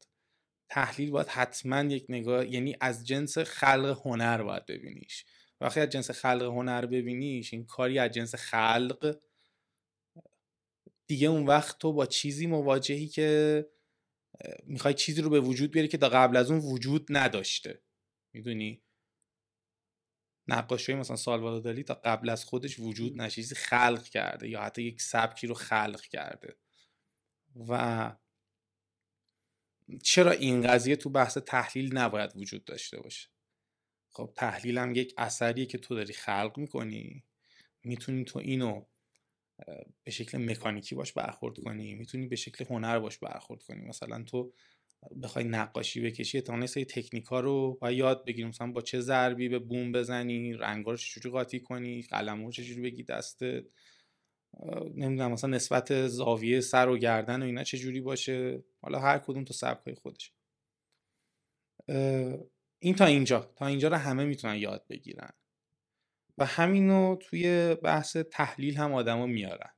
تحلیل 0.69 1.11
باید 1.11 1.27
حتما 1.27 1.81
یک 1.81 2.05
نگاه 2.09 2.47
یعنی 2.47 2.75
از 2.81 3.07
جنس 3.07 3.37
خلق 3.37 4.01
هنر 4.05 4.43
باید 4.43 4.65
ببینیش. 4.65 5.25
وقتی 5.61 5.79
از 5.79 5.89
جنس 5.89 6.11
خلق 6.11 6.41
هنر 6.41 6.85
ببینیش 6.85 7.53
این 7.53 7.65
کاری 7.65 7.99
از 7.99 8.11
جنس 8.11 8.35
خلق 8.35 9.17
دیگه 11.09 11.27
اون 11.27 11.45
وقت 11.45 11.79
تو 11.79 11.93
با 11.93 12.05
چیزی 12.05 12.47
مواجهی 12.47 13.07
که 13.07 13.69
می‌خوای 14.63 14.93
چیزی 14.93 15.21
رو 15.21 15.29
به 15.29 15.39
وجود 15.39 15.71
بیاری 15.71 15.87
که 15.87 15.97
تا 15.97 16.09
قبل 16.09 16.37
از 16.37 16.51
اون 16.51 16.59
وجود 16.59 17.07
نداشته. 17.09 17.81
می‌دونی؟ 18.33 18.81
نقاشی 20.47 20.93
مثلا 20.93 21.15
سالوادو 21.15 21.59
دالی 21.59 21.83
تا 21.83 21.93
قبل 21.93 22.29
از 22.29 22.45
خودش 22.45 22.79
وجود 22.79 23.21
نشه 23.21 23.35
چیزی 23.35 23.55
خلق 23.55 24.03
کرده 24.03 24.49
یا 24.49 24.61
حتی 24.61 24.83
یک 24.83 25.01
سبکی 25.01 25.47
رو 25.47 25.53
خلق 25.53 26.01
کرده. 26.01 26.57
و 27.69 28.15
چرا 30.03 30.31
این 30.31 30.61
قضیه 30.61 30.95
تو 30.95 31.09
بحث 31.09 31.37
تحلیل 31.37 31.97
نباید 31.97 32.37
وجود 32.37 32.65
داشته 32.65 33.01
باشه؟ 33.01 33.29
خب 34.09 34.33
تحلیل 34.35 34.77
هم 34.77 34.95
یک 34.95 35.13
اثریه 35.17 35.65
که 35.65 35.77
تو 35.77 35.95
داری 35.95 36.13
خلق 36.13 36.57
می‌کنی. 36.57 37.25
می‌تونی 37.83 38.25
تو 38.25 38.39
اینو 38.39 38.85
به 40.03 40.11
شکل 40.11 40.37
مکانیکی 40.37 40.95
باش 40.95 41.13
برخورد 41.13 41.59
کنی 41.59 41.95
می‌تونی 41.95 42.27
به 42.27 42.35
شکل 42.35 42.65
هنر 42.65 42.99
باش 42.99 43.17
برخورد 43.17 43.63
کنی. 43.63 43.85
مثلا 43.85 44.23
تو 44.23 44.53
بخوای 45.23 45.45
نقاشی 45.45 46.01
بکشی 46.01 46.37
احتمالاً 46.37 46.67
سری 46.67 46.85
تکنیکا 46.85 47.39
رو 47.39 47.77
باید 47.81 47.97
یاد 47.97 48.25
بگیری. 48.25 48.47
مثلا 48.47 48.71
با 48.71 48.81
چه 48.81 48.99
ضربی 48.99 49.49
به 49.49 49.59
بوم 49.59 49.91
بزنی 49.91 50.53
رنگا 50.53 50.91
رو 50.91 50.97
چجوری 50.97 51.29
قاطی 51.29 51.59
کنی 51.59 52.01
قلم 52.01 52.45
رو 52.45 52.51
چجوری 52.51 52.81
بگی 52.81 53.03
دستت. 53.03 53.63
نمی‌دونم 54.95 55.31
مثلا 55.31 55.49
نسبت 55.49 56.07
زاویه 56.07 56.61
سر 56.61 56.89
و 56.89 56.97
گردن 56.97 57.41
و 57.41 57.45
اینا 57.45 57.63
چجوری 57.63 58.01
باشه. 58.01 58.63
حالا 58.81 58.99
هر 58.99 59.17
کدوم 59.17 59.43
تو 59.43 59.53
سبکای 59.53 59.95
خودش. 59.95 60.33
این 62.79 62.95
تا 62.97 63.05
اینجا. 63.05 63.53
تا 63.55 63.67
اینجا 63.67 63.87
رو 63.87 63.95
همه 63.95 64.25
می‌تونن 64.25 64.55
یاد 64.55 64.85
بگیرن. 64.89 65.29
و 66.39 66.45
همینو 66.45 67.15
توی 67.15 67.75
بحث 67.75 68.17
تحلیل 68.17 68.77
هم 68.77 68.93
آدما 68.93 69.25
میارن. 69.25 69.69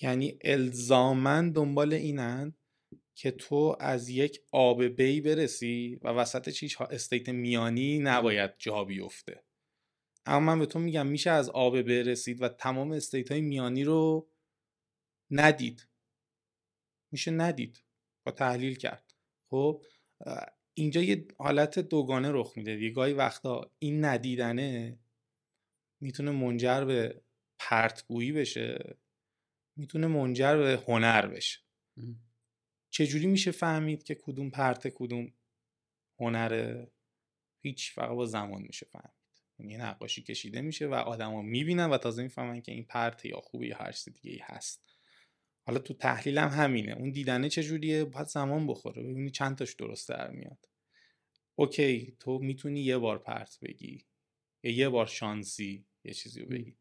یعنی 0.00 0.38
الزامن 0.44 1.52
دنبال 1.52 1.92
اینن 1.92 2.54
که 3.14 3.30
تو 3.30 3.76
از 3.80 4.08
یک 4.08 4.40
آب 4.52 4.84
بی 4.84 5.20
برسی 5.20 6.00
و 6.02 6.08
وسط 6.08 6.48
چیش 6.48 6.80
استیت 6.80 7.28
میانی 7.28 7.98
نباید 7.98 8.50
جا 8.58 8.84
بیفته. 8.84 9.44
اما 10.26 10.40
من 10.40 10.58
به 10.58 10.66
تو 10.66 10.78
میگم 10.78 11.06
میشه 11.06 11.30
از 11.30 11.50
آب 11.50 11.82
برسید 11.82 12.42
و 12.42 12.48
تمام 12.48 12.92
استیت 12.92 13.32
های 13.32 13.40
میانی 13.40 13.84
رو 13.84 14.30
ندید. 15.30 15.88
میشه 17.12 17.30
ندید. 17.30 17.82
با 18.26 18.32
تحلیل 18.32 18.74
کرد. 18.74 19.14
خب 19.50 19.82
اینجا 20.74 21.02
یه 21.02 21.28
حالت 21.38 21.78
دوگانه 21.78 22.30
رخ 22.32 22.52
میده 22.56 22.82
یه 22.82 22.90
گاهی 22.90 23.12
وقتا 23.12 23.70
این 23.78 24.04
ندیدنه 24.04 24.98
می‌تونه 26.00 26.30
منجر 26.30 26.84
به 26.84 27.22
پرتگویی 27.58 28.32
بشه 28.32 28.96
می‌تونه 29.76 30.06
منجر 30.06 30.56
به 30.56 30.82
هنر 30.88 31.26
بشه. 31.26 31.58
چجوری 32.90 33.26
میشه 33.26 33.50
فهمید 33.50 34.02
که 34.02 34.14
کدوم 34.14 34.50
پرت 34.50 34.88
کدوم 34.88 35.32
هنره 36.18 36.92
هیچ 37.60 37.92
فقط 37.92 38.10
با 38.10 38.26
زمان 38.26 38.62
میشه 38.62 38.86
فهمید. 38.86 39.10
یعنی 39.58 39.76
نقاشی 39.76 40.22
کشیده 40.22 40.60
میشه 40.60 40.86
و 40.86 40.94
آدما 40.94 41.42
می‌بینن 41.42 41.90
و 41.90 41.98
تازه 41.98 42.22
می‌فهمن 42.22 42.60
که 42.60 42.72
این 42.72 42.84
پرت 42.84 43.24
یا 43.24 43.40
خوبه 43.40 43.66
یا 43.66 43.76
هر 43.76 43.92
چیز 43.92 44.14
دیگه 44.14 44.30
ای 44.30 44.40
هست. 44.42 44.96
حالا 45.66 45.78
تو 45.78 45.94
تحلیل 45.94 46.38
هم 46.38 46.48
همینه. 46.48 46.92
اون 46.92 47.10
دیدنه 47.10 47.48
چجوریه؟ 47.48 48.04
باید 48.04 48.26
زمان 48.26 48.66
بخوره. 48.66 49.02
ببینی 49.02 49.30
چند 49.30 49.58
تاش 49.58 49.74
درست 49.74 50.08
در 50.08 50.30
میاد. 50.30 50.68
اوکی 51.54 52.16
تو 52.20 52.38
می‌تونی 52.38 52.80
یه 52.80 52.98
بار 52.98 53.18
پرت 53.18 53.58
بگی. 53.62 54.05
یا 54.66 54.72
یه 54.72 54.88
بار 54.88 55.06
شانسی 55.06 55.86
یه 56.04 56.14
چیزی 56.14 56.40
رو 56.40 56.48
بگی. 56.48 56.76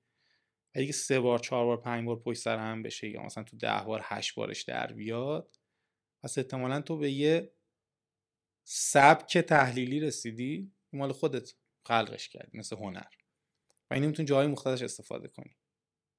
اگه 0.73 0.91
سه 0.91 1.19
بار 1.19 1.39
چهار 1.39 1.65
بار 1.65 1.81
پنج 1.81 2.05
بار 2.05 2.19
پشت 2.19 2.41
سر 2.41 2.57
هم 2.57 2.83
بشه 2.83 3.09
یا 3.09 3.23
مثلا 3.23 3.43
تو 3.43 3.57
ده 3.57 3.83
بار 3.85 4.01
هشت 4.03 4.35
بارش 4.35 4.61
در 4.61 4.93
بیاد 4.93 5.59
پس 6.23 6.37
احتمالا 6.37 6.81
تو 6.81 6.97
به 6.97 7.11
یه 7.11 7.51
سبک 8.63 9.37
تحلیلی 9.37 9.99
رسیدی 9.99 10.71
مال 10.93 11.11
خودت 11.11 11.53
خلقش 11.87 12.29
کردی 12.29 12.57
مثل 12.57 12.75
هنر. 12.75 13.07
و 13.91 13.93
این 13.93 14.05
می‌تونی 14.05 14.27
جای 14.27 14.47
مختلفش 14.47 14.81
استفاده 14.81 15.27
کنی. 15.27 15.57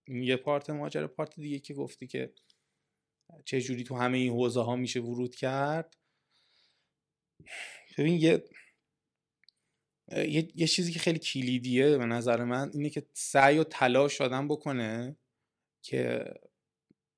این 0.04 0.22
یه 0.22 0.36
پارت 0.36 0.70
ماجرا 0.70 1.08
پارت 1.08 1.40
دیگه 1.40 1.58
که 1.58 1.74
گفتی 1.74 2.06
که 2.06 2.34
چه 3.44 3.60
جوری 3.60 3.84
تو 3.84 3.96
همه 3.96 4.18
این 4.18 4.32
حوزه 4.32 4.60
ها 4.60 4.76
میشه 4.76 5.00
ورود 5.00 5.34
کرد. 5.34 5.96
ببین 7.98 8.14
یه 8.14 8.44
یه،, 10.12 10.48
یه 10.54 10.66
چیزی 10.66 10.92
که 10.92 10.98
خیلی 10.98 11.18
کلیدیه 11.18 11.98
به 11.98 12.06
نظر 12.06 12.44
من 12.44 12.70
اینه 12.74 12.90
که 12.90 13.06
سعی 13.12 13.58
و 13.58 13.64
تلاش 13.64 14.20
آدم 14.20 14.48
بکنه 14.48 15.16
که 15.82 16.24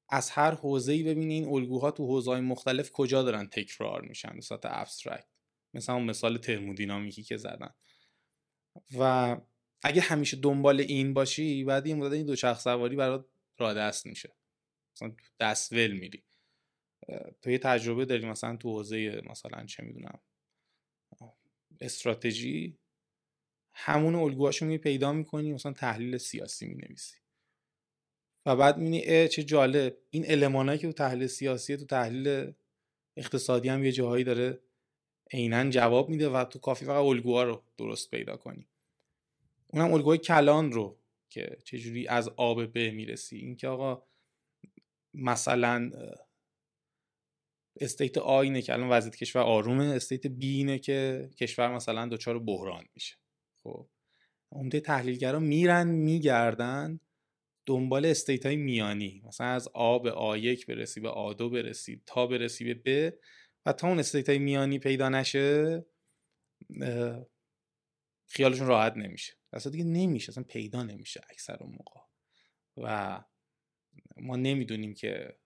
از 0.09 0.31
هر 0.31 0.51
حوزه 0.51 0.93
ای 0.93 1.03
ببینه 1.03 1.35
این 1.35 1.45
الگوها 1.49 1.91
تو 1.91 2.07
حوزه 2.07 2.31
های 2.31 2.41
مختلف 2.41 2.91
کجا 2.91 3.23
دارن 3.23 3.47
تکرار 3.47 4.03
میشن 4.03 4.31
به 4.35 4.41
صورت 4.41 4.61
ابسترکت. 4.65 5.27
مثلا 5.75 5.95
اون 5.95 6.05
مثال 6.05 6.39
ترمودینامیکی 6.39 7.23
که 7.23 7.37
زدن. 7.37 7.75
و 8.99 9.37
اگه 9.83 10.01
همیشه 10.01 10.37
دنبال 10.37 10.81
این 10.81 11.15
باشی 11.15 11.65
بعد 11.65 11.87
این 11.87 11.97
مدت 11.97 12.13
این 12.13 12.27
دو 12.27 12.37
شخص 12.37 12.65
سواری 12.65 12.97
برات 12.97 13.27
را 13.59 13.75
دست 13.75 14.07
میشه. 14.07 14.37
مثلا 14.97 15.17
دستول 15.41 15.91
میری. 15.91 16.25
تو 17.43 17.51
یه 17.51 17.59
تجربه 17.59 18.05
داری 18.05 18.27
مثلا 18.27 18.57
تو 18.57 18.71
حوزه 18.71 19.23
مثلا 19.31 19.67
چه 19.67 19.83
می‌دونم 19.83 20.21
استراتژی 21.81 22.79
همون 23.73 24.15
الگوهاشو 24.15 24.67
می 24.67 24.79
پیدا 24.79 25.13
می‌کنی 25.13 25.53
مثلا 25.53 25.73
تحلیل 25.73 26.19
سیاسی 26.19 26.67
می 26.67 26.75
نویسی 26.75 27.17
و 28.47 28.57
بعد 28.57 28.79
می‌بینی 28.79 29.29
چه 29.29 29.43
جالب. 29.43 29.97
این 30.11 30.31
element 30.31 30.68
ایی 30.68 30.79
که 30.79 30.87
تو 30.87 30.93
تحلیل 30.93 31.27
سیاسی 31.27 31.77
تو 31.77 31.85
تحلیل 31.85 32.53
اقتصادی 33.17 33.69
هم 33.69 33.85
یه 33.85 33.93
جاهایی 33.93 34.25
داره 34.25 34.59
عینا 35.33 35.71
جواب 35.71 36.09
میده 36.09 36.29
و 36.29 36.45
تو 36.45 36.59
کافی 36.59 36.85
فقط 36.85 37.05
الگوها 37.05 37.43
رو 37.43 37.63
درست 37.79 38.11
پیدا 38.11 38.37
کنی. 38.37 38.69
اونم 39.67 39.93
الگوهای 39.93 40.19
کلان 40.19 40.73
رو 40.73 40.99
که 41.29 41.57
چجوری 41.65 42.09
از 42.09 42.29
A 42.29 42.73
به 42.73 42.85
B 42.85 42.91
می‌رسی. 42.91 43.37
اینکه 43.37 43.69
آقا 43.69 44.03
مثلا 45.15 45.91
state 47.81 48.19
A 48.19 48.41
اینه 48.41 48.63
که 48.63 48.73
الان 48.73 48.89
وضعیت 48.89 49.17
کشور 49.17 49.43
آرومه 49.43 49.85
state 49.85 50.27
B 50.27 50.57
اینه 50.57 50.79
که 50.79 51.31
کشور 51.39 51.75
مثلا 51.75 52.09
دچار 52.09 52.39
بحران 52.39 52.85
میشه. 52.95 53.17
خب 53.63 53.89
عمده 54.53 54.81
تحلیلگرا 54.81 55.39
میرن 55.39 55.89
میگردن 55.89 57.01
دنبال 57.67 58.07
state 58.07 58.47
های 58.47 58.57
میانی. 58.57 59.23
مثلا 59.27 59.47
از 59.47 59.69
آ 59.75 59.99
به 59.99 60.13
آ1 60.13 60.67
برسی 60.67 61.01
به 61.01 61.11
آ2 61.11 61.43
برسی 61.43 62.03
تا 62.07 62.27
برسی 62.27 62.75
به 62.75 62.75
ب 62.85 63.15
و 63.67 63.73
تا 63.73 63.89
اون 63.89 63.99
state 63.99 64.29
های 64.29 64.39
میانی 64.39 64.79
پیدا 64.79 65.09
نشه 65.09 65.85
خیالشون 68.29 68.67
راحت 68.67 68.97
نمیشه. 68.97 69.33
اصلا 69.53 69.73
دیگه 69.73 69.85
نمیشه 69.85 70.31
اصلا 70.31 70.45
پیدا 70.45 70.83
نمیشه 70.83 71.21
اکثر 71.31 71.57
اون 71.61 71.71
موقع. 71.73 72.01
و 72.77 73.21
ما 74.17 74.37
نمی‌دونیم 74.37 74.95
که 74.95 75.39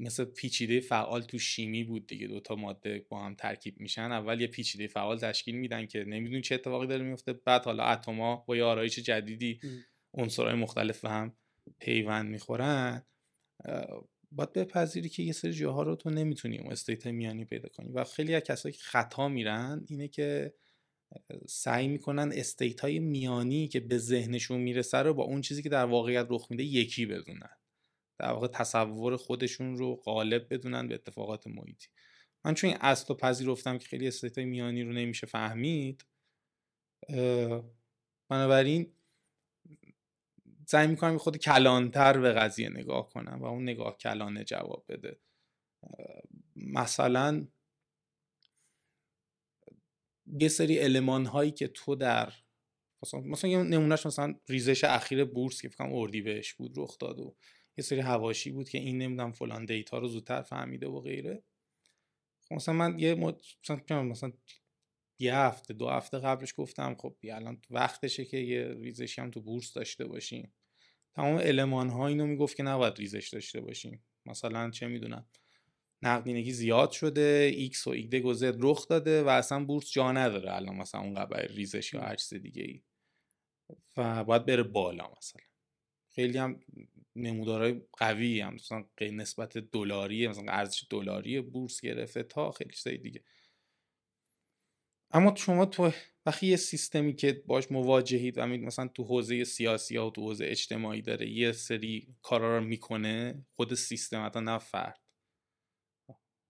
مثل 0.00 0.24
پیچیده 0.24 0.80
فعال 0.80 1.22
تو 1.22 1.38
شیمی 1.38 1.84
بود 1.84 2.06
دیگه. 2.06 2.26
دوتا 2.26 2.54
ماده 2.54 3.06
با 3.08 3.24
هم 3.24 3.34
ترکیب 3.34 3.80
میشن. 3.80 4.12
اول 4.12 4.40
یه 4.40 4.46
پیچیده 4.46 4.86
فعال 4.86 5.18
تشکیل 5.18 5.54
میدن 5.54 5.86
که 5.86 6.04
نمی‌دونی 6.04 6.42
چه 6.42 6.54
اتفاقی 6.54 6.86
داره 6.86 7.04
میفته 7.04 7.32
بعد 7.32 7.64
حالا 7.64 7.84
اتما 7.84 8.44
با 8.48 8.56
یه 8.56 8.64
آرایش 8.64 8.98
جدیدی 8.98 9.60
عنصرهای 10.14 10.54
مختلف 10.54 11.04
هم 11.04 11.36
پیوند 11.78 12.30
می‌خورن. 12.30 13.06
باید 14.32 14.52
بپذیری 14.52 15.08
که 15.08 15.22
یه 15.22 15.32
سری 15.32 15.52
جاها 15.52 15.82
رو 15.82 15.96
تو 15.96 16.10
نمی‌تونی 16.10 16.58
اون 16.58 16.72
state 16.72 17.06
میانی 17.06 17.44
پیدا 17.44 17.68
کنی. 17.68 17.92
و 17.92 18.04
خیلی 18.04 18.34
از 18.34 18.42
کسایی 18.42 18.72
که 18.72 18.82
خطا 18.82 19.28
میرن 19.28 19.84
اینه 19.88 20.08
که 20.08 20.54
سعی 21.48 21.88
می‌کنن 21.88 22.32
state 22.34 22.80
های 22.80 22.98
میانی 22.98 23.68
که 23.68 23.80
به 23.80 23.98
ذهنشون 23.98 24.60
می‌رسه 24.60 24.98
رو 24.98 25.14
با 25.14 25.22
اون 25.22 25.40
چیزی 25.40 25.62
که 25.62 25.68
در 25.68 25.84
واقعیت 25.84 26.26
رخ 26.30 26.46
میده 26.50 26.64
یکی 26.64 27.06
بدونن. 27.06 27.59
در 28.20 28.32
واقع 28.32 28.46
تصور 28.46 29.16
خودشون 29.16 29.76
رو 29.76 29.96
غالب 29.96 30.54
بدونن 30.54 30.88
به 30.88 30.94
اتفاقات 30.94 31.46
محیطی. 31.46 31.88
من 32.44 32.54
چون 32.54 32.70
این 32.70 32.78
اصل 32.80 33.08
رو 33.08 33.14
پذیرفتم 33.14 33.78
که 33.78 33.88
خیلی 33.88 34.08
state 34.08 34.38
میانی 34.38 34.82
رو 34.82 34.92
نمیشه 34.92 35.26
فهمید 35.26 36.04
بنابراین 38.28 38.92
سعی 40.66 40.86
می‌کنم 40.86 41.18
خود 41.18 41.36
کلانتر 41.36 42.20
به 42.20 42.32
قضیه 42.32 42.68
نگاه 42.68 43.08
کنم 43.08 43.38
و 43.42 43.44
اون 43.44 43.62
نگاه 43.62 43.96
کلانه 43.96 44.44
جواب 44.44 44.84
بده. 44.88 45.20
مثلا 46.56 47.46
یه 50.26 50.48
سری 50.48 50.78
علمان 50.78 51.26
هایی 51.26 51.50
که 51.50 51.68
تو 51.68 51.94
در 51.94 52.32
مثلا, 53.22 53.50
یه 53.50 53.58
نمونهش 53.58 54.06
مثلا 54.06 54.34
ریزش 54.48 54.84
اخیر 54.84 55.24
بورس 55.24 55.62
که 55.62 55.68
فکرم 55.68 55.92
اردی 55.92 56.22
بهش 56.22 56.54
بود 56.54 56.72
رخ 56.76 56.98
داد 56.98 57.18
و 57.18 57.36
یه 57.80 57.84
سری 57.84 58.00
هواشی 58.00 58.50
بود 58.50 58.68
که 58.68 58.78
این 58.78 58.98
نمی‌دونم 58.98 59.32
فلان 59.32 59.64
دیتا 59.64 59.98
رو 59.98 60.08
زودتر 60.08 60.42
فهمیده 60.42 60.88
و 60.88 61.00
غیره. 61.00 61.42
خب 62.48 62.54
مثلا 62.54 62.74
من 62.74 62.98
یه 62.98 63.14
مد... 63.14 63.40
مثلا 63.70 64.02
مثلا 64.02 64.32
یه 65.18 65.36
هفته 65.36 65.74
دو 65.74 65.88
هفته 65.88 66.18
قبلش 66.18 66.54
گفتم 66.56 66.94
خب 66.94 67.16
الان 67.32 67.62
وقتشه 67.70 68.24
که 68.24 68.36
یه 68.36 68.74
ریزشی 68.74 69.20
هم 69.20 69.30
تو 69.30 69.40
بورس 69.40 69.72
داشته 69.72 70.04
باشیم. 70.04 70.52
تمام 71.14 71.40
المان 71.42 71.88
ها 71.88 72.06
اینو 72.06 72.26
می‌گفت 72.26 72.56
که 72.56 72.62
نباید 72.62 72.98
ریزش 72.98 73.28
داشته 73.28 73.60
باشیم. 73.60 74.04
مثلا 74.26 74.70
چه 74.70 74.86
می‌دونم 74.86 75.26
نقدینگی 76.02 76.52
زیاد 76.52 76.90
شده 76.90 77.52
X 77.68 77.86
و 77.86 77.90
و 78.30 78.34
Z 78.34 78.42
رخ 78.42 78.88
داده 78.88 79.22
و 79.22 79.28
اصلا 79.28 79.64
بورس 79.64 79.92
جا 79.92 80.12
نداره 80.12 80.54
الان 80.56 80.76
مثلا 80.76 81.00
اون 81.00 81.14
قبل 81.14 81.54
ریزش 81.54 81.92
یا 81.94 82.00
هر 82.00 82.16
چیز 82.16 82.34
دیگه 82.34 82.62
ای 82.62 82.82
و 83.96 84.24
باید 84.24 84.46
بره 84.46 84.62
بالا 84.62 85.12
مثلا. 85.18 85.42
خیلی 86.08 86.38
هم 86.38 86.60
نمودارهای 87.16 87.82
قوی 87.92 88.40
هم 88.40 88.54
مثلا 88.54 88.84
نسبت 89.00 89.58
دلاری 89.58 90.28
مثلا 90.28 90.52
ارزش 90.52 90.86
دلاری 90.90 91.40
بورس 91.40 91.80
گرفته 91.80 92.22
تا 92.22 92.50
خیلی 92.50 92.70
چیزای 92.70 92.98
دیگه. 92.98 93.24
اما 95.12 95.34
شما 95.36 95.66
تو 95.66 95.92
وقتی 96.26 96.46
یه 96.46 96.56
سیستمی 96.56 97.14
که 97.14 97.32
باش 97.46 97.72
مواجهید 97.72 98.38
و 98.38 98.46
مثلا 98.46 98.88
تو 98.88 99.04
حوزه 99.04 99.44
سیاسی 99.44 99.96
ها 99.96 100.06
و 100.06 100.10
تو 100.10 100.20
حوزه 100.22 100.44
اجتماعی 100.48 101.02
داره 101.02 101.28
یه 101.28 101.52
سری 101.52 102.14
کارا 102.22 102.58
رو 102.58 102.64
می‌کنه 102.64 103.46
خود 103.56 103.74
سیستم 103.74 104.26
حتی 104.26 104.40
نه 104.40 104.58
فرد. 104.58 105.00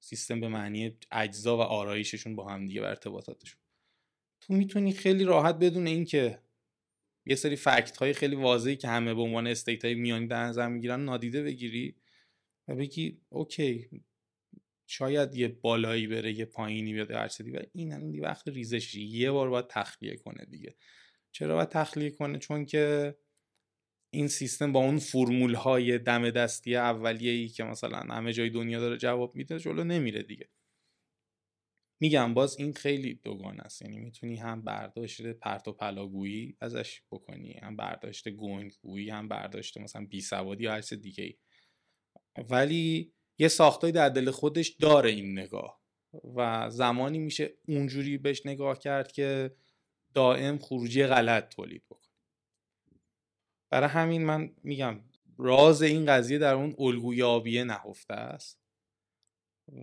سیستم 0.03 0.41
به 0.41 0.49
معنی 0.49 0.99
اجزا 1.13 1.57
و 1.57 1.61
آرایششون 1.61 2.37
با 2.37 2.49
هم 2.49 2.67
دیگه 2.67 2.83
و 2.83 2.85
ارتباطاتشون. 2.85 3.61
تو 4.41 4.55
می‌تونی 4.55 4.93
خیلی 4.93 5.25
راحت 5.25 5.55
بدون 5.55 5.87
اینکه 5.87 6.43
یه 7.31 7.37
سری 7.37 7.57
fact 7.57 7.97
های 7.97 8.13
خیلی 8.13 8.37
واضحی 8.37 8.77
که 8.77 8.89
همه 8.89 9.15
به 9.15 9.23
عنوان 9.23 9.47
state 9.47 9.85
های 9.85 9.95
میانی 9.95 10.27
در 10.27 10.45
نظر 10.45 10.69
می‌گیرن 10.69 11.01
نادیده 11.01 11.43
بگیری 11.43 11.97
و 12.69 12.75
بگی 12.75 13.21
okay 13.29 13.89
شاید 14.87 15.35
یه 15.35 15.49
بالایی 15.49 16.07
بره 16.07 16.33
یه 16.33 16.45
پایینی 16.45 16.93
بیاد 16.93 17.11
هر 17.11 17.29
چیزی. 17.29 17.51
و 17.51 17.63
این 17.73 17.93
این 17.93 18.21
وقت 18.21 18.49
ریزشی 18.49 19.03
یه 19.03 19.31
بار 19.31 19.51
باید 19.51 19.67
تخلیه 19.67 20.17
کنه 20.17 20.45
دیگه. 20.45 20.75
چرا 21.33 21.55
باید 21.55 21.69
تخلیه 21.69 22.11
کنه؟ 22.11 22.39
چون 22.39 22.65
که 22.65 23.15
این 24.11 24.29
سیستم 24.29 24.73
با 24.73 24.81
اون 24.81 24.99
فرمول 24.99 25.55
های 25.55 25.99
دم 25.99 26.31
دستی 26.31 26.77
اولیه 26.77 27.33
ای 27.33 27.49
که 27.49 27.65
مثلا 27.65 27.99
همه 27.99 28.33
جای 28.33 28.51
دنیا 28.51 28.81
داره 28.81 28.97
جواب 28.97 29.37
میده 29.37 29.59
جلو 29.59 29.85
نمیره 29.85 30.23
دیگه. 30.23 30.49
میگم 32.01 32.35
باز 32.35 32.57
این 32.59 32.73
خیلی 32.73 33.15
دوگان 33.15 33.61
است. 33.61 33.83
یعنی 33.83 33.99
می‌تونی 33.99 34.37
هم 34.37 34.63
برداشت 34.63 35.23
پرت 35.27 35.69
و 35.69 35.73
پلاگویی 35.73 36.57
ازش 36.61 37.03
بکنی 37.11 37.53
هم 37.53 37.77
برداشت 37.77 38.29
گنگگویی 38.29 39.11
هم 39.11 39.29
برداشت 39.29 39.79
مثلا 39.79 40.07
بی 40.07 40.21
سوادی 40.21 40.65
یا 40.65 40.73
هر 40.73 40.81
دیگه 40.81 41.25
ای 41.25 41.35
ولی 42.51 43.13
یه 43.39 43.49
ساختای 43.49 43.93
در 43.93 44.09
دل 44.09 44.31
خودش 44.31 44.69
داره 44.69 45.11
این 45.11 45.39
نگاه 45.39 45.81
و 46.37 46.71
زمانی 46.71 47.19
میشه 47.19 47.55
اونجوری 47.69 48.19
بهش 48.19 48.47
نگاه 48.47 48.79
کرد 48.79 49.13
که 49.13 49.57
دائم 50.15 50.59
خروجی 50.59 51.07
غلط 51.07 51.55
تولید 51.55 51.85
بکنه. 51.91 52.01
برای 53.71 53.89
همین 53.89 54.25
من 54.25 54.55
میگم 54.63 55.01
راز 55.39 55.83
این 55.83 56.07
قضیه 56.07 56.39
در 56.39 56.55
اون 56.55 56.75
الگویابیه 56.79 57.65
نهفته 57.65 58.15
است. 58.15 58.60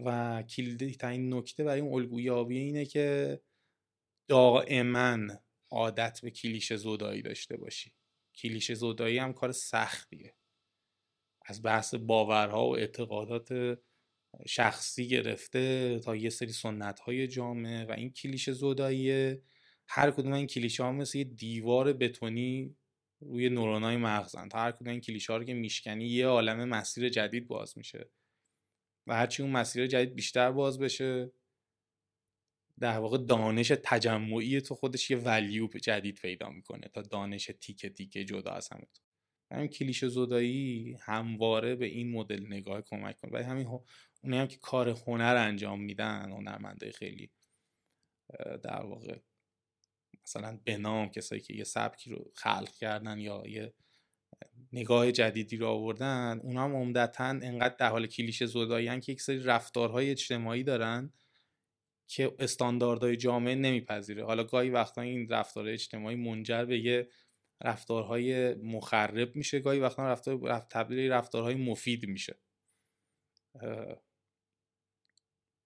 و 0.05 0.43
کلیدی 0.43 0.95
ترین 0.95 1.33
نکته 1.33 1.63
برای 1.63 1.79
اون 1.79 1.93
الگویابیه 1.93 2.61
اینه 2.61 2.85
که 2.85 3.39
دائما 4.27 5.17
عادت 5.69 6.21
به 6.21 6.31
کلیشه 6.31 6.77
زودایی 6.77 7.21
داشته 7.21 7.57
باشی. 7.57 7.93
کلیشه 8.35 8.73
زودایی 8.73 9.17
هم 9.17 9.33
کار 9.33 9.51
سختیه. 9.51 10.35
از 11.45 11.61
بحث 11.63 11.95
باورها 11.95 12.69
و 12.69 12.77
اعتقادات 12.77 13.79
شخصی 14.47 15.07
گرفته 15.07 15.99
تا 15.99 16.15
یه 16.15 16.29
سری 16.29 16.51
سنت 16.51 16.99
های 16.99 17.27
جامعه 17.27 17.85
و 17.85 17.91
این 17.91 18.11
کلیشه 18.11 18.51
زودایی 18.51 19.37
هر 19.87 20.11
کدوم 20.11 20.33
این 20.33 20.47
کلیشه 20.47 20.83
ها 20.83 20.91
مثل 20.91 21.17
یه 21.17 21.23
دیوار 21.23 21.93
بتونی 21.93 22.75
روی 23.19 23.49
نورونای 23.49 23.97
مغزن. 23.97 24.49
تا 24.49 24.59
هر 24.59 24.71
کدوم 24.71 24.87
این 24.87 25.01
کلیشه 25.01 25.33
ها 25.33 25.37
رو 25.37 25.43
که 25.43 25.53
میشکنی 25.53 26.07
یه 26.07 26.27
عالم 26.27 26.69
مسیر 26.69 27.09
جدید 27.09 27.47
باز 27.47 27.77
میشه. 27.77 28.09
و 29.07 29.15
هرچی 29.15 29.43
اون 29.43 29.51
مسیر 29.51 29.87
جدید 29.87 30.15
بیشتر 30.15 30.51
باز 30.51 30.79
بشه. 30.79 31.31
در 32.79 32.99
واقع 32.99 33.17
دانش 33.17 33.71
تجمعی 33.83 34.61
تو 34.61 34.75
خودش 34.75 35.11
یه 35.11 35.17
ولیو 35.17 35.67
جدید 35.67 36.15
پیدا 36.15 36.49
می‌کنه 36.49 36.87
تا 36.93 37.01
دانش 37.01 37.51
تیکه 37.61 37.89
تیکه 37.89 38.25
جدا 38.25 38.51
از 38.51 38.69
همه 38.69 38.87
تو. 38.93 39.01
همین 39.51 39.67
کلیشه 39.67 40.09
زدایی 40.09 40.97
همواره 41.01 41.75
به 41.75 41.85
این 41.85 42.11
مدل 42.11 42.45
نگاه 42.47 42.81
کمک 42.81 43.17
کنه. 43.17 43.31
و 43.31 43.43
همین 43.43 43.67
اونی 44.23 44.37
هم 44.37 44.47
که 44.47 44.57
کار 44.57 44.89
هنر 44.89 45.35
انجام 45.35 45.81
میدن 45.81 46.31
هنرمنده 46.31 46.91
خیلی 46.91 47.31
در 48.63 48.81
واقع 48.81 49.19
مثلا 50.23 50.59
به 50.63 50.77
نام 50.77 51.09
کسایی 51.09 51.41
که 51.41 51.53
یه 51.53 51.63
سبکی 51.63 52.09
رو 52.09 52.31
خلق 52.35 52.71
کردن 52.71 53.19
یا 53.19 53.43
یه 53.47 53.73
نگاه 54.77 55.11
جدیدی 55.11 55.57
رو 55.57 55.67
آوردن 55.67 56.39
اونا 56.43 56.63
هم 56.63 56.75
عمدتا 56.75 57.23
انقدر 57.23 57.75
در 57.75 57.89
حال 57.89 58.07
کلیشه 58.07 58.45
زدایی 58.45 58.99
که 58.99 59.11
یک 59.11 59.21
سری 59.21 59.39
رفتارهای 59.39 60.11
اجتماعی 60.11 60.63
دارن 60.63 61.13
که 62.07 62.35
استانداردهای 62.39 63.17
جامعه 63.17 63.55
نمیپذیره. 63.55 64.25
حالا 64.25 64.43
گاهی 64.43 64.69
وقتا 64.69 65.01
این 65.01 65.29
رفتار 65.29 65.67
اجتماعی 65.67 66.15
منجر 66.15 66.65
به 66.65 66.79
یه 66.79 67.09
رفتارهای 67.61 68.53
مخرب 68.55 69.35
میشه 69.35 69.59
گاهی 69.59 69.79
وقتا 69.79 70.07
رفتار 70.07 70.59
تبدیل 70.59 71.11
رفتارهای 71.11 71.55
مفید 71.55 72.05
میشه. 72.07 72.39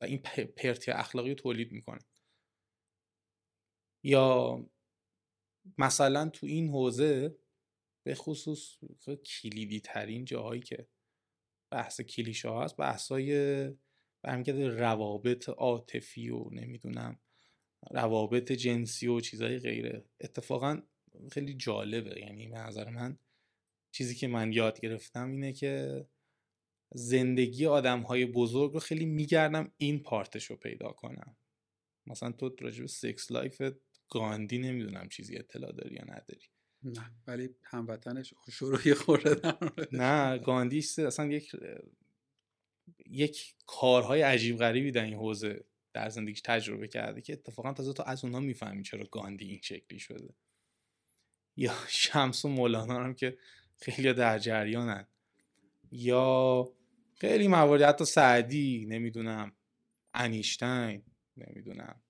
و 0.02 0.06
این 0.06 0.17
پرتی 0.58 0.91
اخلاقی 0.91 1.36
تولید 1.36 1.71
می‌کنه. 1.71 2.00
یا 4.04 4.60
مثلا 5.78 6.30
تو 6.30 6.47
این 6.47 6.69
حوزه 6.69 7.36
به 8.03 8.15
خصوص 8.15 8.77
کلیدی 9.25 9.79
ترین 9.79 10.25
جاهایی 10.25 10.61
که 10.61 10.87
بحث 11.71 12.01
کلیشه 12.01 12.51
هست 12.51 12.77
بحث 12.77 13.11
های 13.11 13.69
برمیگرده 14.21 14.67
روابط 14.67 15.49
عاطفی 15.49 16.29
و 16.29 16.49
نمی‌دونم 16.51 17.19
روابط 17.91 18.51
جنسی 18.51 19.07
و 19.07 19.19
چیزهای 19.19 19.59
غیره. 19.59 20.05
اتفاقا 20.19 20.81
خیلی 21.31 21.53
جالبه. 21.53 22.19
یعنی 22.19 22.47
به 22.47 22.57
نظر 22.57 22.89
من 22.89 23.17
چیزی 23.91 24.15
که 24.15 24.27
من 24.27 24.53
یاد 24.53 24.79
گرفتم 24.79 25.31
اینه 25.31 25.53
که 25.53 26.05
زندگی 26.93 27.65
آدم 27.65 28.01
های 28.01 28.25
بزرگ 28.25 28.73
رو 28.73 28.79
خیلی 28.79 29.05
میگردم 29.05 29.71
این 29.77 30.03
part 30.04 30.32
ش 30.32 30.45
رو 30.45 30.55
پیدا 30.55 30.91
کنم. 30.91 31.35
مثلا 32.07 32.31
تو 32.31 32.55
راجب 32.59 32.85
sex 32.86 33.32
life 33.32 33.62
گاندی 34.09 34.57
نمی‌دونم 34.57 35.09
چیزی 35.09 35.37
اطلاع 35.37 35.71
داری 35.71 35.95
یا 35.95 36.03
نداری. 36.03 36.45
نه 36.84 37.12
ولی 37.28 37.50
هموطنش 37.63 38.34
شروعی 38.52 38.94
خورده 38.94 39.54
نه 39.91 40.38
گاندی 40.38 40.80
اصلا 40.98 41.26
یک 41.26 41.56
یک 43.06 43.56
کارهای 43.65 44.22
عجیب 44.22 44.58
غریبی 44.58 44.91
در 44.91 45.04
این 45.04 45.13
حوزه 45.13 45.65
در 45.94 46.10
زندگیش 46.10 46.41
تجربه 46.41 46.88
کرده 46.88 47.22
که 47.22 47.34
اتفاقا 47.34 47.74
تازه 47.74 47.94
تو 47.94 48.04
از 48.06 48.24
اونها 48.24 48.39
می‌فهمی 48.39 48.84
چرا 48.84 49.04
گاندی 49.12 49.46
این 49.46 49.60
شکلی 49.63 50.00
شده. 50.00 50.34
یا 51.56 51.74
شمس 51.88 52.46
و 52.46 52.50
مولانا 52.50 53.04
هم 53.04 53.13
که 53.13 53.38
خیلی 53.82 54.13
در 54.13 54.39
جریانن. 54.39 55.08
یا 55.91 56.70
خیلی 57.13 57.48
مواردی 57.48 57.84
حتی 57.84 58.06
سعدی 58.06 58.86
نمی‌دونم 58.89 59.52
انیشتین 60.13 61.04
نمی‌دونم. 61.38 62.02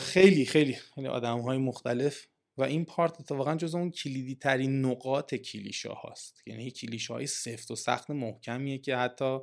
خیلی 0.00 0.46
خیلی 0.46 0.74
خیلی 0.74 1.06
آدم 1.06 1.40
های 1.40 1.58
مختلف 1.58 2.26
و 2.56 2.62
این 2.62 2.84
پارت 2.84 3.20
اتفاقا 3.20 3.56
جز 3.56 3.74
اون 3.74 3.90
کلیدی 3.90 4.34
ترین 4.34 4.84
نقاط 4.84 5.34
کلیشه 5.34 5.88
هاست 5.88 6.42
یعنی 6.46 6.70
کلیشه 6.70 7.12
های 7.12 7.26
سفت 7.26 7.70
و 7.70 7.76
سخت 7.76 8.10
محکمیه 8.10 8.78
که 8.78 8.96
حتی 8.96 9.38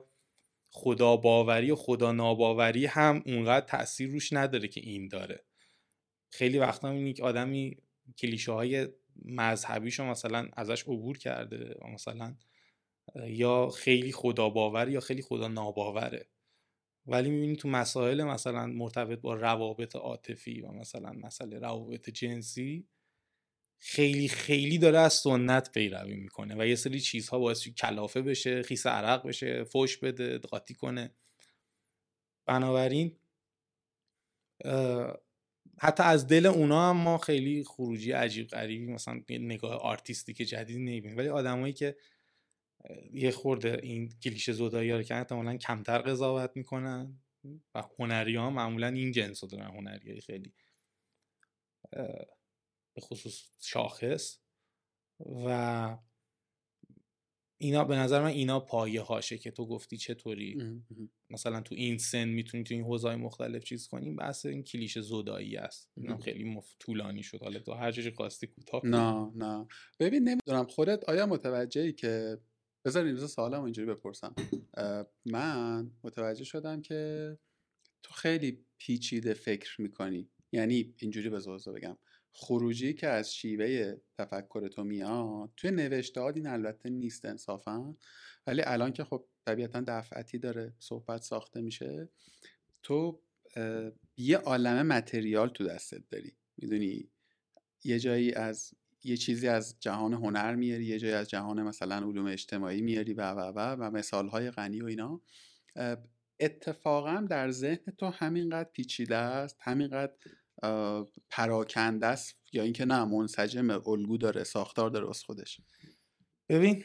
خدا 0.71 1.17
باوری 1.17 1.71
و 1.71 1.76
خدا 1.76 2.12
ناباوری 2.12 2.86
هم 2.86 3.24
اونقدر 3.26 3.65
تاثیر 3.65 4.10
روش 4.10 4.34
نداره 4.34 4.67
که 4.67 4.82
این 4.82 5.08
داره. 5.08 5.45
خیلی 6.30 6.60
وقتا 6.60 6.89
این 6.89 7.13
که 7.13 7.24
آدمی 7.24 7.78
کلیشه 8.17 8.52
های 8.52 8.88
مذهبیشو 9.26 10.04
مثلا 10.04 10.50
ازش 10.54 10.84
عبور 10.84 11.17
کرده 11.17 11.76
و 11.82 11.88
مثلا 11.88 12.36
یا 13.15 13.69
خیلی 13.69 14.12
خدا 14.12 14.50
باور 14.50 14.89
یا 14.89 15.00
خیلی 15.00 15.21
خدا 15.21 15.47
ناباوره. 15.47 16.28
ولی 17.06 17.30
می‌بینی 17.30 17.56
تو 17.56 17.69
مسائل 17.69 18.24
مثلا 18.24 18.65
مرتبط 18.67 19.19
با 19.19 19.34
روابط 19.34 19.95
عاطفی 19.95 20.62
و 20.62 20.71
مثلا 20.71 21.12
مسئله 21.13 21.60
روابط 21.60 22.10
جنسی 22.10 22.88
خیلی 23.83 24.27
خیلی 24.27 24.77
داره 24.77 24.99
از 24.99 25.13
سنت 25.13 25.71
پیروی 25.71 26.15
می‌کنه 26.15 26.55
و 26.59 26.67
یه 26.67 26.75
سری 26.75 26.99
چیزها 26.99 27.39
باعث 27.39 27.67
کلافه 27.67 28.21
بشه 28.21 28.63
خیس 28.63 28.87
عرق 28.87 29.27
بشه 29.27 29.63
فوش 29.63 29.97
بده 29.97 30.37
قاطی 30.37 30.73
کنه. 30.73 31.11
بنابراین 32.45 33.17
حتی 35.77 36.03
از 36.03 36.27
دل 36.27 36.45
اونا 36.45 36.89
هم 36.89 36.97
ما 36.97 37.17
خیلی 37.17 37.63
خروجی 37.63 38.11
عجیب 38.11 38.47
غریبی 38.47 38.85
مثلا 38.85 39.23
نگاه 39.29 39.73
آرتیستی 39.73 40.33
که 40.33 40.45
جدید 40.45 40.77
نمی‌بینیم. 40.77 41.17
ولی 41.17 41.29
آدمایی 41.29 41.73
که 41.73 41.95
یه 43.13 43.31
خورده 43.31 43.79
این 43.83 44.09
کلیشه 44.23 44.53
زودایی 44.53 44.91
رو 44.91 45.03
که 45.03 45.15
احتمالا 45.15 45.57
کمتر 45.57 45.97
قضاوت 45.97 46.51
می‌کنن 46.55 47.19
و 47.75 47.83
هنری 47.99 48.35
ها 48.35 48.49
معمولا 48.49 48.87
این 48.87 49.11
جنس 49.11 49.43
رو 49.43 49.49
دارن 49.49 49.67
هنری 49.67 50.21
خیلی 50.21 50.53
به 52.93 53.01
خصوص 53.01 53.43
شاخص 53.62 54.39
و 55.19 55.97
اینا 57.58 57.84
به 57.84 57.95
نظر 57.95 58.21
من 58.21 58.27
اینا 58.27 58.60
پایه 58.60 59.01
هاشه 59.01 59.38
که 59.38 59.51
تو 59.51 59.65
گفتی 59.65 59.97
چطوری. 59.97 60.82
مثلا 61.30 61.62
تو 61.62 61.75
این 61.75 61.97
سن 61.97 62.27
می‌تونی 62.27 62.63
تو 62.63 62.73
این 62.73 62.84
حوزه 62.84 63.15
مختلف 63.15 63.63
چیز 63.63 63.88
کنیم 63.88 64.15
بحث 64.15 64.45
این 64.45 64.63
کلیش 64.63 64.99
زودایی 64.99 65.58
است. 65.58 65.91
اینا 65.97 66.17
خیلی 66.17 66.43
مف... 66.43 66.75
طولانی 66.80 67.23
شد. 67.23 67.41
حالا 67.41 67.60
تو 67.60 67.73
هر 67.73 67.91
جایی 67.91 68.12
خواستی 68.12 68.47
کوتاه 68.47 68.86
نه 68.86 69.32
نه. 69.36 69.67
ببین 69.99 70.23
نمی‌دونم. 70.23 70.65
خودت 70.65 71.10
آیا 71.10 71.25
متوجهی 71.25 71.93
که 71.93 72.38
بذار 72.86 73.06
این 73.06 73.27
سوالم 73.27 73.63
اینجوری 73.63 73.93
بپرسم. 73.93 74.36
من 75.25 75.91
متوجه 76.04 76.43
شدم 76.43 76.82
که 76.82 77.38
تو 78.04 78.13
خیلی 78.13 78.65
پیچیده 78.77 79.34
فکر 79.34 79.82
می‌کنی. 79.82 80.30
یعنی 80.51 80.93
اینجوری 80.97 81.30
به 81.30 81.39
بگم. 81.73 81.97
خروجی 82.33 82.93
که 82.93 83.07
از 83.07 83.35
شیوه 83.35 83.95
تفکر 84.17 84.67
تو 84.67 84.83
میاد 84.83 85.51
توی 85.57 85.71
نوشته 85.71 86.21
این 86.21 86.47
البته 86.47 86.89
نیست 86.89 87.25
انصافا 87.25 87.95
ولی 88.47 88.61
الان 88.65 88.93
که 88.93 89.03
خب 89.03 89.25
طبیعتا 89.45 89.83
دفعتی 89.87 90.37
داره 90.37 90.73
صحبت 90.79 91.21
ساخته 91.21 91.61
میشه 91.61 92.09
تو 92.83 93.21
یه 94.17 94.38
عالم 94.38 94.88
متریال 94.88 95.49
تو 95.49 95.63
دستت 95.63 96.09
داری. 96.09 96.34
می‌دونی؟ 96.57 97.09
یه 97.84 97.99
جایی 97.99 98.34
از 98.34 98.73
یه 99.03 99.17
چیزی 99.17 99.47
از 99.47 99.79
جهان 99.79 100.13
هنر 100.13 100.55
میاری 100.55 100.86
یه 100.86 100.99
جایی 100.99 101.13
از 101.13 101.29
جهان 101.29 101.63
مثلا 101.63 101.95
علوم 101.95 102.25
اجتماعی 102.25 102.82
میاری 102.82 103.13
و 103.13 103.32
و 103.32 103.39
و 103.39 103.59
و 103.59 103.91
مثال 103.91 104.27
های 104.27 104.51
غنی 104.51 104.82
و 104.82 104.86
اینا. 104.86 105.21
اتفاقا 106.39 107.27
در 107.29 107.51
ذهن 107.51 107.93
تو 107.97 108.05
همینقدر 108.05 108.69
پیچیده 108.73 109.15
است 109.15 109.57
همینقدر 109.61 110.13
پراکنده 111.30 112.07
است 112.07 112.36
یا 112.53 112.64
اینکه 112.64 112.86
نه 112.86 113.05
منسجم 113.05 113.70
الگو 113.70 114.18
داره 114.18 114.43
ساختار 114.43 114.89
داره 114.89 115.09
از 115.09 115.24
خودش. 115.24 115.62
ببین 116.49 116.84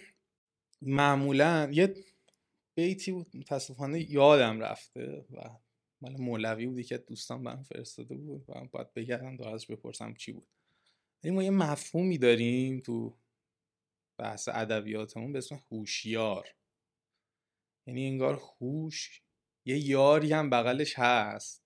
معمولا 0.83 1.69
یه 1.73 1.95
بیتی 2.75 3.13
بود 3.13 3.37
متاسفانه 3.37 4.11
یادم 4.11 4.61
رفته 4.61 5.27
و 5.31 5.51
مال 6.01 6.17
مولوی 6.17 6.67
بودی 6.67 6.85
که 6.85 6.99
دوستان 6.99 7.41
من 7.41 7.63
فرستاده 7.63 8.17
بود 8.17 8.45
و 8.49 8.65
باید 8.65 8.95
بگردم 8.95 9.49
ازش 9.49 9.67
بپرسم 9.67 10.15
چی 10.15 10.33
بود. 10.33 10.49
ولی 11.25 11.33
ما 11.33 11.43
یه 11.43 11.51
مفهومی 11.51 12.19
داریم 12.19 12.81
تو 12.81 13.19
بحث 14.19 14.49
ادبیاتمون 14.49 15.33
به 15.33 15.39
اسم 15.39 15.61
هوشیار. 15.71 16.55
یعنی 17.87 18.07
انگار 18.07 18.41
هوش 18.61 19.23
یه 19.65 19.79
یاری 19.79 20.33
هم 20.33 20.51
بغلش 20.51 20.99
هست. 20.99 21.66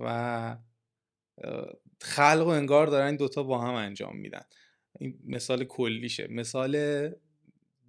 و 0.00 0.56
خلق 2.00 2.46
و 2.46 2.48
انگار 2.48 2.86
دارن 2.86 3.06
این 3.06 3.16
دوتا 3.16 3.42
با 3.42 3.58
هم 3.58 3.74
انجام 3.74 4.16
میدن. 4.16 4.44
این 5.00 5.18
مثال 5.24 5.64
کلیشه. 5.64 6.26
مثال 6.30 6.76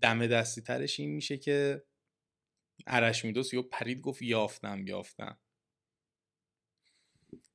دم 0.01 0.27
دستی 0.27 0.61
ترش 0.61 0.99
این 0.99 1.09
میشه 1.09 1.37
که 1.37 1.83
ارشمیدس 2.87 3.53
یا 3.53 3.61
پرید 3.61 4.01
گفت 4.01 4.21
یافتم 4.21 4.87
یافتم. 4.87 5.37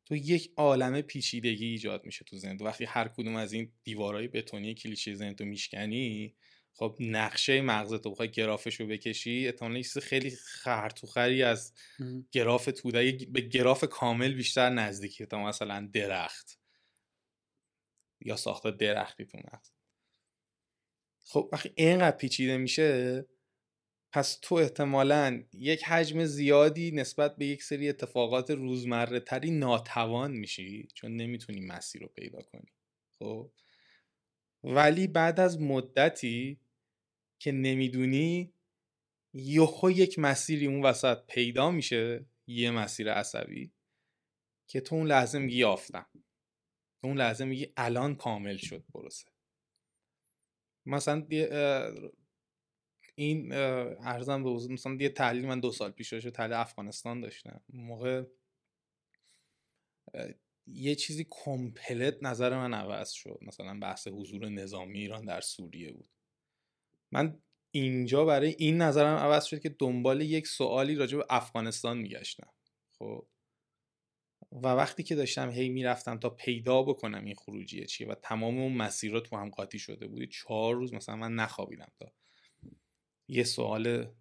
تو 0.04 0.16
یک 0.16 0.52
عالم 0.56 1.00
پیچیدگی 1.00 1.66
ایجاد 1.66 2.04
میشه 2.06 2.24
تو 2.24 2.36
ذهن 2.36 2.56
وقتی 2.60 2.84
هر 2.84 3.08
کدوم 3.08 3.36
از 3.36 3.52
این 3.52 3.72
دیوارهای 3.84 4.28
بتونی 4.28 4.74
کلیشه 4.74 5.14
ذهن 5.14 5.34
تو 5.34 5.44
میشکنی 5.44 6.34
خب 6.74 6.96
نقشه 7.00 7.60
مغز 7.60 7.94
تو 7.94 8.10
بخوای 8.10 8.30
گرافش 8.30 8.80
رو 8.80 8.86
بکشی 8.86 9.46
احتمالاً 9.46 9.82
چیز 9.82 9.98
خیلی 9.98 10.30
خرطوخری 10.30 11.42
از 11.42 11.72
گراف 12.32 12.64
توده 12.64 13.26
به 13.30 13.40
گراف 13.40 13.84
کامل 13.84 14.34
بیشتر 14.34 14.70
نزدیکی 14.70 15.26
تا 15.26 15.44
مثلا 15.44 15.90
درخت 15.92 16.58
یا 18.20 18.36
ساخت 18.36 18.66
درختی 18.66 19.24
تو 19.24 19.38
مغز. 19.38 19.70
خب 21.24 21.48
وقتی 21.52 21.72
اینقدر 21.76 22.16
پیچیده 22.16 22.56
میشه 22.56 23.24
پس 24.12 24.38
تو 24.42 24.54
احتمالا 24.54 25.44
یک 25.52 25.84
حجم 25.84 26.24
زیادی 26.24 26.90
نسبت 26.90 27.36
به 27.36 27.46
یک 27.46 27.62
سری 27.62 27.88
اتفاقات 27.88 28.50
روزمره 28.50 29.20
تری 29.20 29.50
ناتوان 29.50 30.30
میشی 30.32 30.88
چون 30.94 31.16
نمی‌تونی 31.16 31.60
مسیر 31.60 32.02
رو 32.02 32.08
پیدا 32.08 32.42
کنی. 32.42 32.72
خب؟ 33.18 33.50
ولی 34.64 35.06
بعد 35.06 35.40
از 35.40 35.60
مدتی 35.60 36.60
که 37.38 37.52
نمی‌دونی 37.52 38.54
یهو 39.34 39.90
یک 39.90 40.18
مسیری 40.18 40.66
اون 40.66 40.82
وسط 40.82 41.26
پیدا 41.26 41.70
میشه 41.70 42.26
یه 42.46 42.70
مسیر 42.70 43.12
عصبی 43.12 43.72
که 44.66 44.80
تو 44.80 44.94
اون 44.94 45.06
لحظه 45.06 45.38
میگی 45.38 45.56
یافتم. 45.56 46.06
تو 47.00 47.06
اون 47.06 47.18
لحظه 47.18 47.44
میگی 47.44 47.72
الان 47.76 48.14
کامل 48.14 48.56
شد 48.56 48.84
پروسه 48.94 49.28
مثلا 50.86 51.26
این 53.14 53.52
ارزم 53.52 54.44
به 54.44 54.50
حضور 54.50 54.72
مثلا 54.72 54.96
یه 55.00 55.08
تحلیل 55.08 55.46
من 55.46 55.60
دو 55.60 55.72
سال 55.72 55.90
پیش 55.90 56.12
داشته 56.12 56.30
تحلیل 56.30 56.52
افغانستان 56.52 57.20
داشتم. 57.20 57.60
موقع 57.68 58.24
یه 60.66 60.94
چیزی 60.94 61.26
کمپلت 61.30 62.18
نظر 62.22 62.56
من 62.56 62.74
عوض 62.74 63.10
شد. 63.10 63.38
مثلا 63.42 63.78
بحث 63.78 64.08
حضور 64.08 64.48
نظامی 64.48 64.98
ایران 64.98 65.24
در 65.24 65.40
سوریه 65.40 65.92
بود. 65.92 66.10
من 67.12 67.38
اینجا 67.70 68.24
برای 68.24 68.54
این 68.58 68.82
نظرم 68.82 69.16
عوض 69.16 69.44
شد 69.44 69.60
که 69.60 69.68
دنبال 69.68 70.20
یک 70.20 70.46
سوالی 70.46 70.94
راجع 70.94 71.18
به 71.18 71.26
افغانستان 71.30 71.98
میگشتم. 71.98 72.48
خب؟ 72.98 73.26
و 74.52 74.66
وقتی 74.66 75.02
که 75.02 75.14
داشتم 75.14 75.50
هی 75.50 75.68
می‌رفتم 75.68 76.18
تا 76.18 76.30
پیدا 76.30 76.82
بکنم 76.82 77.24
این 77.24 77.34
خروجیه 77.34 77.86
چیه 77.86 78.08
و 78.08 78.14
تمام 78.14 78.58
اون 78.58 78.72
مسیرات 78.72 79.22
تو 79.22 79.36
هم 79.36 79.50
قاطی 79.50 79.78
شده 79.78 80.06
بود 80.06 80.30
چهار 80.30 80.74
روز 80.74 80.94
مثلا 80.94 81.16
من 81.16 81.34
نخوابیدم 81.34 81.92
تا. 82.00 82.12
یه 83.28 83.44
سوال 83.44 84.12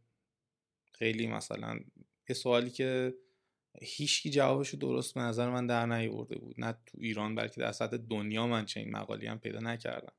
خیلی 0.93 1.27
مثلا 1.27 1.79
یه 2.29 2.35
سوالی 2.35 2.69
که 2.69 3.13
هیچکی 3.81 4.29
جوابشو 4.29 4.77
درست 4.77 5.13
به 5.13 5.21
نظر 5.21 5.49
من 5.49 5.67
در 5.67 5.85
نیورده 5.85 6.37
بود. 6.37 6.55
نه 6.57 6.71
تو 6.71 6.97
ایران 7.01 7.35
بلکه 7.35 7.61
در 7.61 7.71
سطح 7.71 7.97
دنیا 7.97 8.47
من 8.47 8.65
چنین 8.65 8.91
مقالی 8.91 9.27
هم 9.27 9.39
پیدا 9.39 9.59
نکردم. 9.59 10.13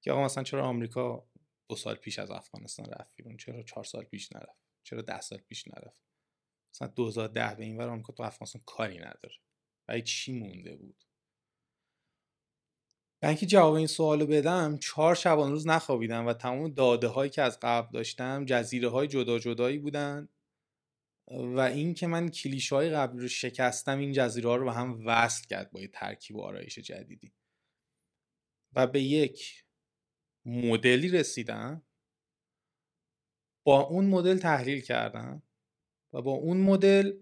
که 0.00 0.12
آقا 0.12 0.24
مثلا 0.24 0.44
چرا 0.44 0.64
آمریکا 0.64 1.28
دو 1.68 1.76
سال 1.76 1.94
پیش 1.94 2.18
از 2.18 2.30
افغانستان 2.30 2.86
رفت 2.86 3.14
بیرون؟ 3.16 3.36
چرا 3.36 3.62
چهار 3.62 3.84
سال 3.84 4.04
پیش 4.04 4.32
نرفت؟ 4.32 4.58
چرا 4.82 5.02
ده 5.02 5.20
سال 5.20 5.38
پیش 5.38 5.68
نرفت؟ 5.68 6.02
مثلا 6.74 6.88
2010 6.88 7.54
به 7.54 7.64
این 7.64 7.76
ور 7.76 7.88
آمریکا 7.88 8.12
تو 8.12 8.22
افغانستان 8.22 8.62
کاری 8.66 8.98
نداره. 8.98 9.34
برای 9.86 10.02
چی 10.02 10.38
مونده 10.38 10.76
بود؟ 10.76 11.04
من 13.22 13.28
اینکه 13.28 13.46
جواب 13.46 13.74
این 13.74 13.86
سوالو 13.86 14.26
بدم 14.26 14.78
چهار 14.78 15.14
شبان 15.14 15.50
روز 15.50 15.66
نخوابیدم 15.66 16.26
و 16.26 16.32
تمام 16.32 16.68
داده 16.68 17.08
هایی 17.08 17.30
که 17.30 17.42
از 17.42 17.58
قبل 17.62 17.92
داشتم 17.92 18.44
جزیره 18.44 18.88
های 18.88 19.08
جدا 19.08 19.38
جدایی 19.38 19.78
بودن. 19.78 20.28
و 21.30 21.60
این 21.60 21.94
که 21.94 22.06
من 22.06 22.28
کلیش 22.28 22.72
های 22.72 22.90
قبلی 22.90 23.20
رو 23.20 23.28
شکستم 23.28 23.98
این 23.98 24.12
جزیره 24.12 24.56
رو 24.56 24.64
به 24.64 24.72
هم 24.72 25.02
وصل 25.06 25.46
کرد 25.46 25.70
با 25.70 25.80
یه 25.80 25.88
ترکیب 25.88 26.36
و 26.36 26.42
آرایش 26.42 26.78
جدیدی. 26.78 27.32
و 28.72 28.86
به 28.86 29.02
یک 29.02 29.64
مدلی 30.44 31.08
رسیدم. 31.08 31.82
با 33.64 33.80
اون 33.80 34.06
مدل 34.06 34.38
تحلیل 34.38 34.80
کردم 34.80 35.42
و 36.12 36.22
با 36.22 36.32
اون 36.32 36.56
مدل 36.56 37.12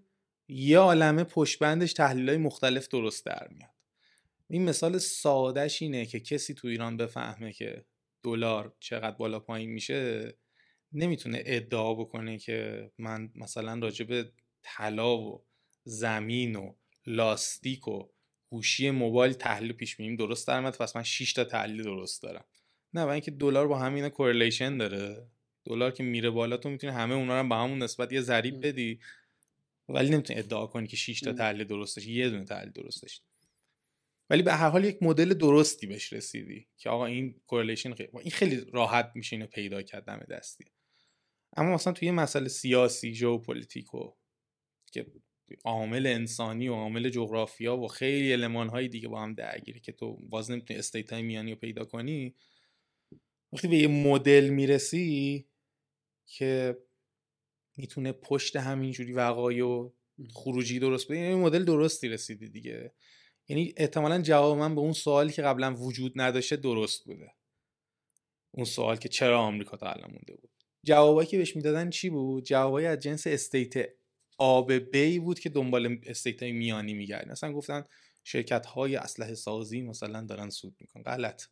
یه 0.47 0.79
عالمه 0.79 1.23
پشتبندش 1.23 1.93
تحلیل 1.93 2.29
های 2.29 2.37
مختلف 2.37 2.87
درست 2.87 3.25
در 3.25 3.47
میاد. 3.51 3.73
این 4.49 4.63
مثال 4.63 4.97
سادهش 4.97 5.81
اینه 5.81 6.05
که 6.05 6.19
کسی 6.19 6.53
تو 6.53 6.67
ایران 6.67 6.97
بفهمه 6.97 7.53
که 7.53 7.85
دلار 8.23 8.75
چقدر 8.79 9.17
بالا 9.17 9.39
پایین 9.39 9.69
میشه 9.69 10.33
نمی‌تونه 10.93 11.43
ادعا 11.45 11.93
بکنه 11.93 12.37
که 12.37 12.91
من 12.97 13.31
مثلا 13.35 13.79
راجع 13.79 14.05
به 14.05 14.31
طلا 14.63 15.17
و 15.17 15.43
زمین 15.83 16.55
و 16.55 16.73
لاستیک 17.05 17.87
و 17.87 18.03
گوشی 18.49 18.91
موبایل 18.91 19.33
تحلیل 19.33 19.71
پیش 19.73 19.95
بینیم 19.95 20.15
درست 20.15 20.47
درآمد 20.47 20.77
پس 20.77 20.95
من 20.95 21.03
6 21.03 21.33
تا 21.33 21.43
تحلیل 21.43 21.83
درست 21.83 22.23
دارم. 22.23 22.45
نه 22.93 23.03
و 23.03 23.07
اینکه 23.07 23.31
دلار 23.31 23.67
با 23.67 23.79
همین 23.79 24.09
correlation 24.09 24.77
داره. 24.77 25.27
دلار 25.65 25.91
که 25.91 26.03
میره 26.03 26.29
بالا 26.29 26.57
تو 26.57 26.69
می‌تونی 26.69 26.93
همه 26.93 27.15
اونا 27.15 27.41
رو 27.41 27.49
به 27.49 27.55
همون 27.55 27.83
نسبت 27.83 28.11
یه 28.11 28.21
ضریب 28.21 28.67
بدی. 28.67 28.99
ولی 29.89 30.09
نمی‌تونی 30.09 30.39
ادعا 30.39 30.67
کنی 30.67 30.87
که 30.87 30.97
6 30.97 31.19
تا 31.19 31.33
تحلیل 31.33 31.63
درستش 31.63 32.07
یه 32.07 32.29
دونه 32.29 32.45
تحلیل 32.45 32.71
درستش 32.71 33.21
ولی 34.29 34.43
به 34.43 34.53
هر 34.53 34.69
حال 34.69 34.85
یک 34.85 35.03
مدل 35.03 35.33
درستی 35.33 35.87
بهش 35.87 36.13
رسیدی 36.13 36.67
که 36.77 36.89
آقا 36.89 37.05
این 37.05 37.35
correlation 37.47 37.93
خیلی 37.93 38.09
این 38.13 38.31
خیلی 38.31 38.65
راحت 38.73 39.11
میشه 39.15 39.35
اینو 39.35 39.47
پیدا 39.47 39.81
کرد 39.81 40.05
دم 40.05 40.25
دستی. 40.29 40.65
اما 41.57 41.73
مثلا 41.73 41.93
توی 41.93 42.05
یه 42.05 42.11
مسئله 42.11 42.47
سیاسی 42.47 43.13
ژئوپلیتیکو 43.13 44.11
که 44.91 45.05
عامل 45.63 46.07
انسانی 46.07 46.67
و 46.67 46.73
عامل 46.73 47.09
جغرافیا 47.09 47.77
و 47.77 47.87
خیلی 47.87 48.33
علمان 48.33 48.69
های 48.69 48.87
دیگه 48.87 49.07
با 49.07 49.21
هم 49.21 49.33
درگیری 49.33 49.79
که 49.79 49.91
تو 49.91 50.13
باز 50.13 50.51
نمی‌تونی 50.51 50.79
استیت 50.79 51.13
های 51.13 51.21
میانی 51.21 51.51
رو 51.51 51.57
پیدا 51.57 51.85
کنی 51.85 52.35
وقتی 53.53 53.67
به 53.67 53.77
یه 53.77 53.87
مدل 53.87 54.49
می‌رسی 54.49 55.47
که 56.25 56.77
می‌تونه 57.77 58.11
پشت 58.11 58.55
همینجوری 58.55 59.13
وقایع 59.13 59.65
و 59.65 59.89
خروجی 60.33 60.79
درست 60.79 61.11
بده 61.11 61.19
یه 61.19 61.35
مدل 61.35 61.65
درستی 61.65 62.09
رسیدی 62.09 62.49
دیگه. 62.49 62.93
یعنی 63.47 63.73
احتمالا 63.77 64.21
جواب 64.21 64.57
من 64.57 64.75
به 64.75 64.81
اون 64.81 64.93
سوالی 64.93 65.33
که 65.33 65.41
قبلا 65.41 65.75
وجود 65.75 66.13
نداشته 66.15 66.55
درست 66.55 67.05
بوده. 67.05 67.31
اون 68.51 68.65
سوال 68.65 68.95
که 68.95 69.09
چرا 69.09 69.39
آمریکا 69.39 69.77
تا 69.77 69.91
الان 69.91 70.11
مونده 70.11 70.33
بود. 70.33 70.56
جوابایی 70.85 71.27
که 71.27 71.37
بهش 71.37 71.55
می‌دادن 71.55 71.89
چی 71.89 72.09
بود؟ 72.09 72.43
جوابایی 72.43 72.87
از 72.87 72.99
جنس 72.99 73.27
state 73.27 73.89
A 74.37 74.73
B 74.73 75.19
بود 75.19 75.39
که 75.39 75.49
دنبال 75.49 75.99
state 76.05 76.43
های 76.43 76.51
میانی 76.51 76.93
میگردن. 76.93 77.31
مثلا 77.31 77.53
گفتن 77.53 77.83
شرکت 78.23 78.65
های 78.65 78.95
اسلحه 78.95 79.35
سازی 79.35 79.81
مثلا 79.81 80.21
دارن 80.21 80.49
سود 80.49 80.75
می‌کنن. 80.79 81.03
غلط. 81.03 81.43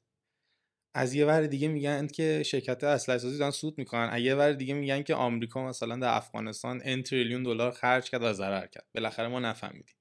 از 0.97 1.13
یه 1.13 1.25
ور 1.25 1.47
دیگه 1.47 1.67
میگن 1.67 2.07
که 2.07 2.43
شرکت 2.45 2.83
اسلحه 2.83 3.17
سازی 3.17 3.37
دارن 3.37 3.51
سود 3.51 3.77
می‌کنن. 3.77 4.09
از 4.09 4.21
یه 4.21 4.35
ور 4.35 4.53
دیگه 4.53 4.73
میگن 4.73 5.03
که 5.03 5.15
آمریکا 5.15 5.67
مثلا 5.67 5.95
در 5.95 6.17
افغانستان 6.17 6.81
n 6.83 7.03
تریلیون 7.03 7.43
دلار 7.43 7.71
خرج 7.71 8.09
کرد 8.09 8.23
و 8.23 8.33
ضرر 8.33 8.67
کرد. 8.67 8.87
بالاخره 8.95 9.27
ما 9.27 9.39
نفهمیدیم. 9.39 9.95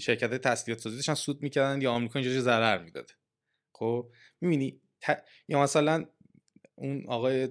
شرکت 0.00 0.34
تسلیحات 0.34 0.82
سازی 0.82 0.96
داشتن 0.96 1.14
سود 1.14 1.42
می‌کردن 1.42 1.82
یا 1.82 1.92
آمریکا 1.92 2.18
اینجا 2.18 2.40
ضرر 2.40 2.84
می‌داده. 2.84 3.12
خب 3.74 4.10
می‌بینی 4.40 4.80
یا 5.48 5.62
مثلا 5.62 6.04
اون 6.74 7.06
آقای 7.06 7.48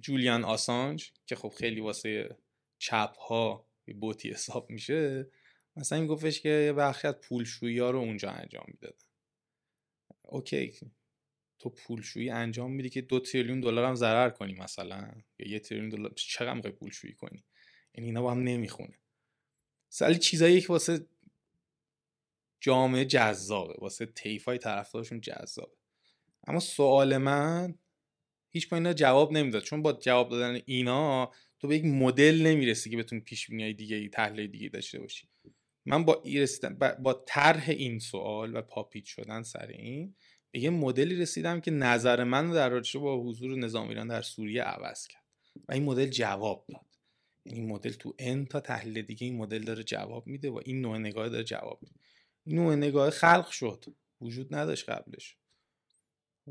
جولیان 0.00 0.44
آسانج 0.44 1.12
که 1.26 1.36
خب 1.36 1.48
خیلی 1.48 1.80
واسه 1.80 2.36
چپ 2.78 3.16
ها 3.16 3.66
بوتی 4.00 4.30
حساب 4.30 4.70
میشه 4.70 5.30
مثلا 5.76 5.98
این 5.98 6.06
گفتش 6.06 6.40
که 6.40 6.48
یه 6.48 6.72
بخشی 6.72 7.08
از 7.08 7.14
پولشویی 7.14 7.78
ها 7.78 7.90
رو 7.90 7.98
اونجا 7.98 8.30
انجام 8.30 8.64
می‌دادن. 8.68 9.04
اوکی 10.22 10.72
تو 11.58 11.70
پولشویی 11.70 12.30
انجام 12.30 12.72
میدی 12.72 12.90
که 12.90 13.00
دو 13.00 13.20
تریلیون 13.20 13.60
دلار 13.60 13.84
هم 13.84 13.94
ضرر 13.94 14.30
کنی 14.30 14.54
مثلا 14.54 15.12
یا 15.38 15.48
یه 15.48 15.58
تریلیون 15.58 15.88
دلار 15.88 16.12
چقدر 16.16 16.54
می‌خوای 16.54 16.72
پولشویی 16.72 17.14
کنی؟ 17.14 17.44
یعنی 17.94 18.06
اینا 18.06 18.22
با 18.22 18.30
هم 18.30 18.42
نمی‌خونه. 18.42 18.98
سالی 19.88 20.18
چیزایی 20.18 20.60
که 20.60 20.68
واسه 20.68 21.06
جامعه 22.60 23.04
جذابه 23.04 23.74
واسه 23.78 24.06
تیفای 24.06 24.58
طرفدارشون 24.58 25.20
جذابه. 25.20 25.76
اما 26.46 26.60
سوال 26.60 27.16
من 27.16 27.78
هیچ 28.58 28.72
اینا 28.72 28.92
جواب 28.92 29.32
نمی‌داد. 29.32 29.62
چون 29.62 29.82
با 29.82 29.92
جواب 29.92 30.28
دادن 30.30 30.60
اینا 30.66 31.32
تو 31.60 31.68
به 31.68 31.76
یک 31.76 31.84
مدل 31.84 32.42
نمی‌رسی 32.46 32.90
که 32.90 32.96
بتونی 32.96 33.20
پیش 33.20 33.50
بینی 33.50 33.74
دیگه 33.74 33.96
ای 33.96 34.08
تحلیل 34.08 34.50
دیگه 34.50 34.68
داشته 34.68 34.98
باشی. 35.00 35.28
من 35.86 36.04
با 36.04 36.22
با 37.02 37.24
طرح 37.26 37.70
این 37.70 37.98
سوال 37.98 38.56
و 38.56 38.62
پاپیت 38.62 39.04
شدن 39.04 39.42
سر 39.42 39.66
این 39.66 40.14
به 40.50 40.60
یه 40.60 40.70
مدلی 40.70 41.16
رسیدم 41.16 41.60
که 41.60 41.70
نظر 41.70 42.24
من 42.24 42.50
در 42.50 42.68
رابطه 42.68 42.98
با 42.98 43.22
حضور 43.22 43.58
نظام 43.58 43.88
ایران 43.88 44.08
در 44.08 44.22
سوریه 44.22 44.62
عوض 44.62 45.06
کرد 45.06 45.24
و 45.68 45.72
این 45.72 45.84
مدل 45.84 46.06
جواب 46.06 46.64
داد. 46.68 46.86
این 47.44 47.68
مدل 47.68 47.92
تو 47.92 48.14
ان 48.18 48.46
تا 48.46 48.60
تحلیل 48.60 49.02
دیگه 49.02 49.26
این 49.26 49.36
مدل 49.36 49.62
داره 49.62 49.82
جواب 49.82 50.26
میده 50.26 50.50
و 50.50 50.60
این 50.64 50.80
نوع 50.80 50.98
نگاه 50.98 51.28
داره 51.28 51.44
جواب 51.44 51.78
میده. 51.82 51.94
این 52.46 52.56
نوع 52.56 52.74
نگاه 52.74 53.10
خلق 53.10 53.50
شد. 53.50 53.84
وجود 54.20 54.54
نداشت 54.54 54.88
قبلش. 54.88 55.36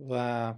و 0.09 0.53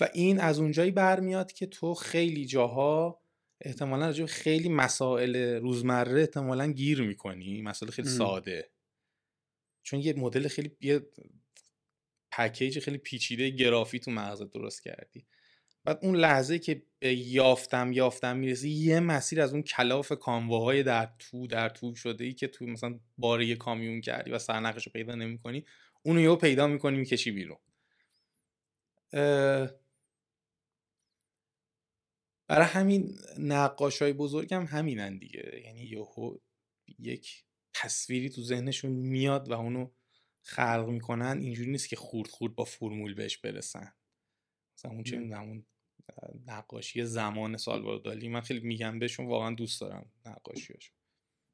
و 0.00 0.08
این 0.14 0.40
از 0.40 0.58
اونجایی 0.58 0.90
برمیاد 0.90 1.52
که 1.52 1.66
تو 1.66 1.94
خیلی 1.94 2.46
جاها 2.46 3.20
احتمالا 3.60 4.06
راجع 4.06 4.26
خیلی 4.26 4.68
مسائل 4.68 5.36
روزمره 5.36 6.20
احتمالا 6.20 6.72
گیر 6.72 7.02
می‌کنی 7.02 7.62
مسائل 7.62 7.90
خیلی 7.92 8.08
ساده. 8.08 8.70
چون 9.82 10.00
یه 10.00 10.12
مدل 10.12 10.48
خیلی 10.48 10.76
یه 10.80 11.00
پکیج 12.32 12.78
خیلی 12.78 12.98
پیچیده 12.98 13.50
گرافی 13.50 13.98
تو 13.98 14.10
مغزت 14.10 14.50
درست 14.50 14.82
کردی. 14.82 15.26
بعد 15.84 15.98
اون 16.02 16.16
لحظه 16.16 16.58
که 16.58 16.82
به 16.98 17.14
یافتم 17.14 17.92
یافتم 17.92 18.36
می‌رسی 18.36 18.70
یه 18.70 19.00
مسیر 19.00 19.40
از 19.40 19.52
اون 19.52 19.62
کلاف 19.62 20.12
کامواهای 20.12 20.82
در 20.82 21.10
تو 21.18 21.46
در 21.46 21.68
تو 21.68 21.94
شده 21.94 22.24
ای 22.24 22.32
که 22.32 22.48
تو 22.48 22.66
مثلا 22.66 23.00
باره 23.18 23.54
کامیون 23.54 24.00
کردی 24.00 24.30
و 24.30 24.38
سرنخش 24.38 24.86
رو 24.86 24.92
پیدا 24.92 25.14
نمی‌کنی 25.14 25.64
اونو 26.02 26.20
یهو 26.20 26.36
پیدا 26.36 26.66
می‌کنی 26.66 26.96
می‌کشی 26.96 27.30
بیرون. 27.30 27.58
برای 32.48 32.66
همین 32.66 33.18
نقاش 33.38 34.02
های 34.02 34.12
بزرگ 34.12 34.54
هم 34.54 34.64
همینن 34.64 35.18
دیگه. 35.18 35.62
یعنی 35.64 35.82
یهو 35.82 36.38
یک 36.98 37.44
تصویری 37.74 38.30
تو 38.30 38.42
ذهنشون 38.42 38.92
میاد 38.92 39.50
و 39.50 39.52
اونو 39.52 39.90
خلق 40.46 40.88
می‌کنن. 40.88 41.38
اینجوری 41.40 41.70
نیست 41.70 41.88
که 41.88 41.96
خورد 41.96 42.28
خورد 42.28 42.54
با 42.54 42.64
فرمول 42.64 43.14
بهش 43.14 43.36
برسن. 43.36 43.94
مثلا 44.78 44.90
اون 44.90 45.02
چه 45.02 45.16
اون 45.16 45.66
نقاشی 46.46 47.04
زمان 47.04 47.56
سال 47.56 48.02
دالی. 48.02 48.28
من 48.28 48.40
خیلی 48.40 48.60
میگم 48.60 48.98
بهشون 48.98 49.26
واقعا 49.26 49.54
دوست 49.54 49.80
دارم 49.80 50.12
نقاشیاش 50.26 50.92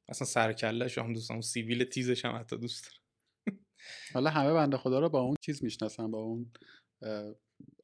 اصلا 0.08 0.26
سرکلش 0.26 0.98
هم 0.98 1.12
دوست 1.12 1.28
دارم. 1.28 1.40
سیویل 1.40 1.84
تیزش 1.84 2.24
هم 2.24 2.36
حتی 2.36 2.56
دوست 2.56 2.84
دارم. 2.84 3.00
حالا 4.14 4.30
همه 4.30 4.52
بنده 4.52 4.76
خدا 4.76 5.00
رو 5.00 5.08
با 5.08 5.20
اون 5.20 5.36
چیز 5.40 5.64
می‌شناسن 5.64 6.10
با 6.10 6.18
اون 6.18 6.52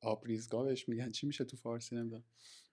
آبریزگاه 0.03 0.65
بهش 0.65 0.89
میگن. 0.89 1.11
چی 1.11 1.27
میشه 1.27 1.45
تو 1.45 1.57
فارسی 1.57 1.97
نمی‌دونم. 1.97 2.25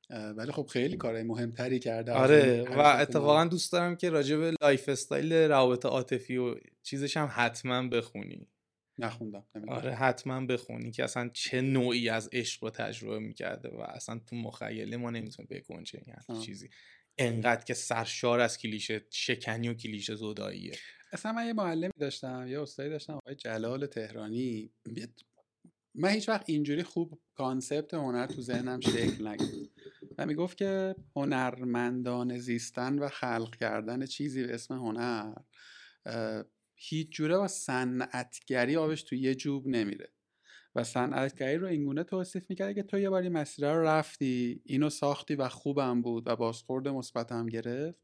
ولی 0.09 0.51
خب 0.51 0.65
خیلی 0.65 0.97
کارهای 0.97 1.23
مهمتری 1.23 1.79
کرده. 1.79 2.11
آره 2.11 2.61
و 2.61 2.79
اتفاقا 2.79 3.45
دوست 3.45 3.71
دارم 3.71 3.95
که 3.95 4.09
راجع 4.09 4.37
به 4.37 4.53
lifestyle 4.61 5.33
روابط 5.33 5.85
عاطفی 5.85 6.37
و 6.37 6.55
چیزش 6.83 7.17
هم 7.17 7.29
حتما 7.31 7.87
بخونی. 7.87 8.47
نخوندم 8.99 9.45
آره 9.67 9.93
حتما 9.93 10.45
بخونی 10.45 10.91
که 10.91 11.03
اصلا 11.03 11.29
چه 11.33 11.61
نوعی 11.61 12.09
از 12.09 12.29
عشق 12.33 12.63
رو 12.63 12.69
تجربه 12.69 13.19
می‌کرده 13.19 13.69
و 13.69 13.79
اصلا 13.79 14.21
تو 14.27 14.35
مخیله 14.35 14.97
ما 14.97 15.09
نمی‌تونیم 15.09 15.47
بگنجه 15.51 16.03
این 16.29 16.39
چیزی. 16.39 16.69
انقدر 17.17 17.63
که 17.63 17.73
سرشار 17.73 18.39
از 18.39 18.57
کلیشه 18.57 19.05
شکنی 19.09 19.69
و 19.69 19.73
کلیشه 19.73 20.15
زوداییه 20.15 20.75
اصلا 21.11 21.31
من 21.31 21.47
یه 21.47 21.53
معلمی 21.53 21.91
داشتم 21.99 22.47
یه 22.47 22.61
استادی 22.61 22.89
داشتم 22.89 23.13
آقای 23.13 23.35
جلال 23.35 23.85
تهرانی. 23.85 24.71
من 25.95 26.09
هیچ 26.09 26.29
وقت 26.29 26.49
اینجوری 26.49 26.83
خوب 26.83 27.19
concept 27.35 27.93
هنر 27.93 28.27
تو 28.27 28.41
ذهنم 28.41 28.79
شکل 28.79 29.27
نگرفت 29.27 29.71
و 30.17 30.25
می‌گفت 30.25 30.57
که 30.57 30.95
هنرمندان 31.15 32.37
زیستن 32.37 32.99
و 32.99 33.07
خلق 33.07 33.55
کردن 33.55 34.05
چیزی 34.05 34.43
به 34.43 34.53
اسم 34.53 34.73
هنر 34.73 35.33
هیچ 36.75 37.09
جوره 37.09 37.37
با 37.37 37.47
صنعتگری 37.47 38.75
آبش 38.75 39.03
تو 39.03 39.15
یه 39.15 39.35
جوب 39.35 39.67
نمیره. 39.67 40.09
و 40.75 40.83
صنعتگری 40.83 41.57
رو 41.57 41.67
اینگونه 41.67 42.03
توصیف 42.03 42.49
می‌کرده 42.49 42.73
که 42.73 42.83
تو 42.83 42.99
یه 42.99 43.09
باری 43.09 43.29
مسیر 43.29 43.73
رو 43.73 43.83
رفتی 43.83 44.61
اینو 44.65 44.89
ساختی 44.89 45.35
و 45.35 45.49
خوبم 45.49 46.01
بود 46.01 46.27
و 46.27 46.35
بازخورد 46.35 46.87
مثبتم 46.87 47.45
گرفت. 47.45 47.99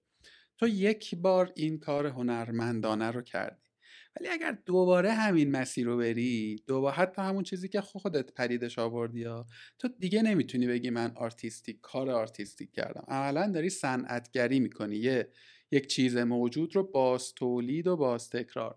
تو 0.57 0.67
یک 0.67 1.15
بار 1.15 1.51
این 1.55 1.79
کار 1.79 2.07
هنرمندانه 2.07 3.11
رو 3.11 3.21
کردی. 3.21 3.68
ولی 4.19 4.29
اگر 4.29 4.57
دوباره 4.65 5.11
همین 5.11 5.51
مسیر 5.51 5.85
رو 5.85 5.97
بری 5.97 6.63
دوباره 6.67 6.95
حتی 6.95 7.21
همون 7.21 7.43
چیزی 7.43 7.67
که 7.69 7.81
خودت 7.81 8.33
پدیدش 8.33 8.79
آوردی 8.79 9.19
یا 9.19 9.45
تو 9.79 9.87
دیگه 9.87 10.21
نمی‌تونی 10.21 10.67
بگی 10.67 10.89
من 10.89 11.11
artistic 11.15 11.81
کار 11.81 12.09
artistic 12.09 12.71
کردم. 12.71 13.03
عملا 13.07 13.51
داری 13.51 13.69
صنعتگری 13.69 14.59
می‌کنی 14.59 14.95
یه 14.95 15.29
یک 15.71 15.87
چیز 15.87 16.17
موجود 16.17 16.75
رو 16.75 16.83
باز 16.83 17.33
تولید 17.33 17.87
و 17.87 17.97
باز 17.97 18.29
تکرار 18.29 18.75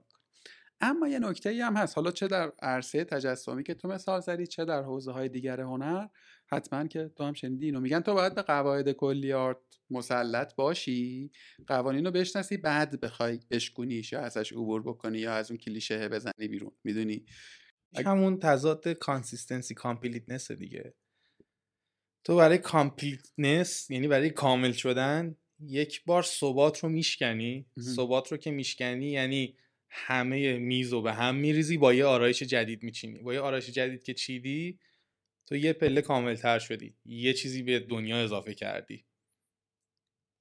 اما 0.81 1.09
یه 1.09 1.19
نکته 1.19 1.51
ای 1.51 1.61
هم 1.61 1.77
هست. 1.77 1.97
حالا 1.97 2.11
چه 2.11 2.29
در 2.29 2.53
عرصه 2.63 3.05
تجسمی 3.05 3.63
که 3.63 3.75
تو 3.75 3.89
مثال 3.89 4.21
زدی 4.21 4.47
چه 4.47 4.65
در 4.65 4.83
حوزه 4.83 5.13
های 5.13 5.29
دیگر 5.29 5.61
هنر 5.61 6.07
حتما 6.53 6.87
که 6.87 7.11
تو 7.17 7.25
هم 7.25 7.33
شنیدی 7.33 7.67
اینو. 7.67 7.81
میگن 7.81 8.01
تو 8.01 8.15
باید 8.15 8.35
به 8.35 8.43
قواعد 8.43 8.93
کلی 8.93 9.33
art 9.33 9.57
مسلط 9.91 10.55
باشی. 10.55 11.31
قوانین 11.67 12.05
رو 12.05 12.11
بشناسی 12.11 12.57
بعد 12.57 13.01
بخوای 13.01 13.41
بشکونیش 13.51 14.13
یا 14.13 14.21
ازش 14.21 14.53
عبور 14.53 14.83
بکنی 14.83 15.19
یا 15.19 15.33
از 15.33 15.51
اون 15.51 15.59
کلیشه 15.59 16.09
بزنی 16.09 16.49
بیرون. 16.49 16.73
می‌دونی؟ 16.85 17.25
همون 18.07 18.39
تضاد 18.39 18.89
consistency 18.89 19.75
completeness 19.75 20.53
دیگه. 20.53 20.95
تو 22.25 22.37
برای 22.37 22.59
completeness 22.59 23.91
یعنی 23.91 24.09
برای 24.09 24.31
کامل 24.31 24.73
شدن 24.73 25.37
یک 25.61 26.05
بار 26.05 26.23
ثبات 26.23 26.79
رو 26.79 26.89
میشکنی. 26.89 27.67
ثبات 27.81 28.33
رو 28.33 28.39
که 28.39 28.51
میشکنی 28.51 29.11
یعنی 29.11 29.57
همه 29.91 30.59
میز 30.59 30.93
رو 30.93 31.03
به 31.03 31.13
هم 31.13 31.35
میریزی 31.35 31.77
با 31.77 31.95
یه 31.95 32.05
آرایش 32.05 32.43
جدید 32.43 32.83
میچینی. 32.83 33.23
با 33.23 33.35
یه 33.35 33.41
آرایش 33.41 33.71
جدید 33.71 34.03
که 34.03 34.15
چیدی 34.15 34.79
تو 35.47 35.57
یه 35.57 35.73
پله 35.73 36.03
کامل 36.03 36.35
تر 36.35 36.59
شدی 36.59 36.95
یه 37.05 37.33
چیزی 37.33 37.63
به 37.63 37.81
دنیا 37.81 38.25
اضافه 38.25 38.55
کردی. 38.55 39.05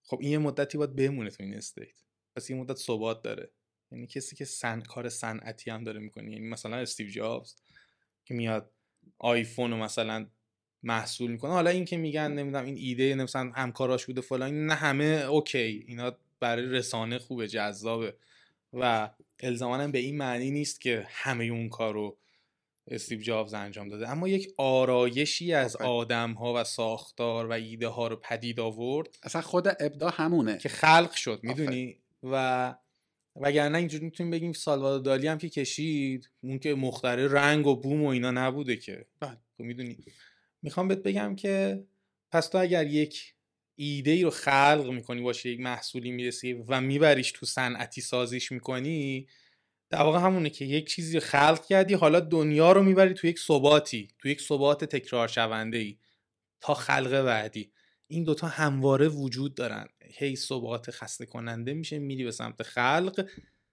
خب 0.04 0.20
این 0.22 0.32
یه 0.32 0.38
مدتی 0.38 0.78
باید 0.78 0.95
بمونه 0.95 1.30
تو 1.30 1.43
این 1.43 1.54
state. 1.54 2.02
پس 2.36 2.49
یه 2.49 2.56
مدت 2.56 2.78
ثبات 2.78 3.22
داره. 3.22 3.52
یعنی 3.91 4.08
کسی 4.08 4.36
که 4.36 4.45
سن... 4.45 4.82
کار 4.82 5.10
صنعتی 5.10 5.72
هم 5.72 5.84
داره 5.84 5.99
می‌کنه. 5.99 6.32
یعنی 6.32 6.47
مثلا 6.47 6.78
استیو 6.78 7.10
جابز 7.10 7.56
که 8.26 8.34
میاد 8.34 8.72
آیفون 9.18 9.72
رو 9.72 9.78
مثلا 9.78 10.28
محصول 10.84 11.32
می‌کنه. 11.32 11.52
حالا 11.52 11.70
این 11.70 11.86
که 11.86 11.97
میگن 11.97 12.32
نمی‌دونم 12.32 12.66
این 12.66 12.78
ایده 12.78 13.16
مثلا 13.16 13.52
همکاراش 13.56 14.06
بوده 14.06 14.22
فلان 14.22 14.66
نه 14.66 14.74
همه 14.74 15.06
okay. 15.06 15.86
اینا 15.88 16.18
برای 16.39 16.66
رسانه 16.66 17.20
خوبه 17.20 17.47
جذابه. 17.47 18.16
و 18.74 19.10
الزاما 19.39 19.88
به 19.88 19.99
این 19.99 20.18
معنی 20.18 20.52
نیست 20.52 20.82
که 20.82 21.06
همه 21.10 21.45
اون 21.45 21.70
کار 21.70 21.93
رو 21.93 22.18
استیو 22.88 23.22
جابز 23.22 23.54
انجام 23.54 23.90
داده. 23.90 24.10
اما 24.10 24.28
یک 24.28 24.54
آرایشی 24.58 25.54
از 25.54 25.76
آدم 25.76 26.34
ها 26.34 26.54
و 26.56 26.64
ساختار 26.64 27.48
و 27.48 27.52
ایده 27.52 27.88
ها 27.88 28.08
رو 28.08 28.16
پدید 28.16 28.60
آورد 28.60 29.18
اصلا 29.24 29.42
خود 29.42 29.68
ابدا 29.68 30.10
همونه. 30.10 30.58
که 30.58 30.70
خلق 30.70 31.12
شد 31.12 31.40
می‌دونی؟ 31.44 31.98
و 32.24 32.76
وگرنه 33.36 33.78
اینجوری 33.78 34.06
می‌تونیم 34.06 34.32
بگیم 34.32 34.54
سالوادو 34.54 35.00
دالی 35.00 35.28
هم 35.28 35.38
که 35.38 35.50
کشید 35.50 36.30
اون 36.42 36.60
که 36.60 36.76
مختره 36.76 37.28
رنگ 37.28 37.68
و 37.68 37.76
بوم 37.76 38.04
و 38.04 38.08
اینا 38.08 38.32
نبوده 38.32 38.76
که. 38.76 39.06
بله. 39.20 39.38
تو 39.58 39.64
می‌دونی؟ 39.64 39.98
می‌خوام 40.62 40.88
بهت 40.88 41.04
بگم 41.04 41.36
که 41.36 41.84
پس 42.32 42.48
تو 42.48 42.58
اگر 42.58 42.88
یک 42.88 43.34
ایده 43.76 44.12
ای 44.12 44.24
رو 44.24 44.30
خلق 44.30 44.90
می‌کنی 44.94 45.22
باشه 45.22 45.50
یک 45.50 45.60
محصولی 45.60 46.12
می‌رسی 46.12 46.54
و 46.54 46.82
میبریش 46.82 47.32
تو 47.32 47.46
صنعتی 47.46 48.02
سازیش 48.02 48.52
می‌کنی 48.52 49.28
در 49.92 50.02
واقع 50.02 50.20
همونه 50.20 50.50
که 50.50 50.66
یک 50.66 50.89
چیزی 50.89 51.20
خلق 51.20 51.66
کردی 51.66 51.94
حالا 51.94 52.20
دنیا 52.20 52.72
رو 52.72 52.84
می‌بری 52.84 53.14
تو 53.14 53.28
یک 53.28 53.39
ثباتی 53.39 54.08
تو 54.20 54.28
یک 54.28 54.42
ثبات 54.42 54.86
تکرار 54.86 55.28
شونده 55.28 55.78
ای 55.78 55.98
تا 56.62 56.74
خلق 56.74 57.22
بعدی. 57.22 57.72
این 58.08 58.24
دوتا 58.24 58.48
همواره 58.48 59.08
وجود 59.08 59.56
دارن. 59.56 59.88
هی 60.02 60.36
ثبات 60.36 60.92
خسته 60.92 61.26
کننده 61.26 61.74
میشه 61.74 62.00
میری 62.00 62.24
به 62.24 62.32
سمت 62.32 62.64
خلق. 62.64 63.30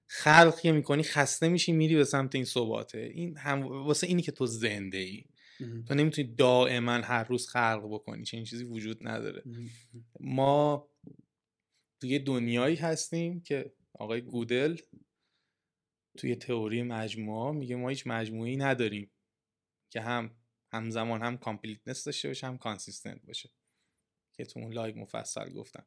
خلق 0.07 0.61
که 0.61 0.73
می‌کنی 0.73 1.03
خسته 1.03 1.49
میشی 1.49 1.73
میری 1.73 1.97
به 1.97 2.05
سمت 2.05 2.35
این 2.35 2.45
ثباته. 2.45 2.99
این 3.15 3.37
هم 3.37 3.63
واسه 3.63 4.07
اینی 4.07 4.23
که 4.23 4.33
تو 4.33 4.47
زنده 4.47 4.99
ای 4.99 5.25
تو 5.89 5.95
نمی‌تونی 5.95 6.35
دائما 6.35 6.93
هر 6.93 7.25
روز 7.25 7.49
خلق 7.49 7.89
بکنی 7.91 8.25
چنین 8.25 8.45
چیزی 8.45 8.65
وجود 8.65 9.09
نداره. 9.09 9.43
ما 10.21 10.89
توی 12.01 12.19
دنیایی 12.19 12.77
هستیم 12.77 13.41
که 13.41 13.73
آقای 13.93 14.21
گودل 14.21 14.77
توی 16.19 16.37
تئوری 16.37 16.83
مجموعه 16.83 17.53
میگه 17.53 17.77
ما 17.77 17.89
هیچ 17.89 18.07
مجموعی 18.07 18.57
نداریم 18.57 19.11
که 19.91 20.01
هم 20.01 20.37
همزمان 20.73 21.23
هم 21.23 21.39
completeness 21.39 22.05
داشته 22.05 22.29
باشه 22.29 22.47
هم 22.47 22.59
consistent 22.59 23.27
باشه 23.27 23.51
که 24.33 24.45
تو 24.45 24.61
اون 24.61 24.73
live 24.73 24.97
مفصل 24.97 25.53
گفتم. 25.53 25.87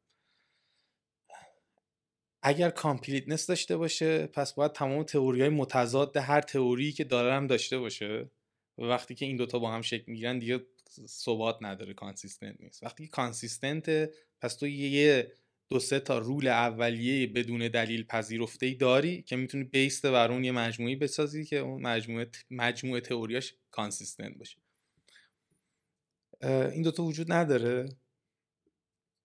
اگر 2.44 2.70
completeness 2.70 3.48
داشته 3.48 3.78
باشه 3.78 4.28
پس 4.28 4.54
باید 4.54 4.72
تمام 4.72 5.04
تئوری 5.04 5.42
های 5.42 5.50
متضاد 5.50 6.18
هر 6.18 6.42
تئوری 6.42 6.92
که 6.92 7.04
داره 7.04 7.34
هم 7.34 7.48
داشته 7.48 7.80
باشه. 7.80 8.32
و 8.78 8.82
وقتی 8.82 9.16
که 9.16 9.26
این 9.26 9.38
دوتا 9.38 9.60
با 9.60 9.72
هم 9.72 9.82
شکل 9.82 10.12
می‌گیرن 10.12 10.40
دیگه 10.40 10.66
ثبات 11.06 11.58
نداره 11.62 11.94
consistent 11.94 12.62
نیست. 12.62 12.84
وقتی 12.84 13.08
consistent 13.08 14.10
پس 14.42 14.56
تو 14.56 14.68
یه 14.68 15.32
دو 15.72 15.80
سه 15.80 16.00
تا 16.00 16.18
rule 16.18 16.48
اولیه 16.48 17.28
بدون 17.28 17.68
دلیل 17.68 18.04
پذیرفته 18.04 18.66
ای 18.66 18.76
داری 18.76 19.22
که 19.22 19.36
می‌تونی 19.36 19.64
based 19.64 20.06
بر 20.06 20.32
اون 20.32 20.44
یه 20.44 20.52
مجموعی 20.52 20.96
بسازی 20.96 21.46
که 21.46 21.58
اون 21.58 21.82
مجموعه 21.82 22.32
مجموعه 22.50 23.02
تئوریاش 23.02 23.56
consistent 23.72 24.38
باشه. 24.38 24.58
این 26.44 26.82
دوتا 26.82 27.04
وجود 27.04 27.32
نداره. 27.32 27.90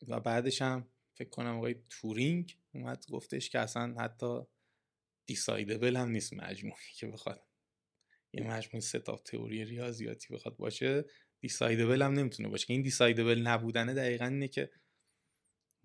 و 0.08 0.20
بعدش 0.20 0.62
هم 0.62 0.88
فکر 1.14 1.28
کنم 1.28 1.56
آقای 1.56 1.74
تورینگ 1.90 2.58
اومد 2.74 3.04
گفتش 3.10 3.50
که 3.50 3.58
اصلا 3.58 3.94
حتی 4.00 4.40
decidable 5.26 5.96
هم 5.96 6.08
نیست 6.08 6.34
مجموعی 6.34 6.92
که 6.96 7.06
بخواد 7.06 7.46
یه 8.32 8.42
مجموعه 8.42 8.80
set 8.80 9.02
of 9.02 9.16
تئوری 9.16 9.64
ریاضیاتی 9.64 10.34
بخواد 10.34 10.56
باشه 10.56 11.04
decidable 11.40 12.02
هم 12.02 12.12
نمی‌تونه 12.12 12.48
باشه. 12.48 12.66
این 12.68 12.82
decidable 12.82 13.38
نبودنه 13.38 13.94
دقیقا 13.94 14.26
اینه 14.26 14.48
که 14.48 14.70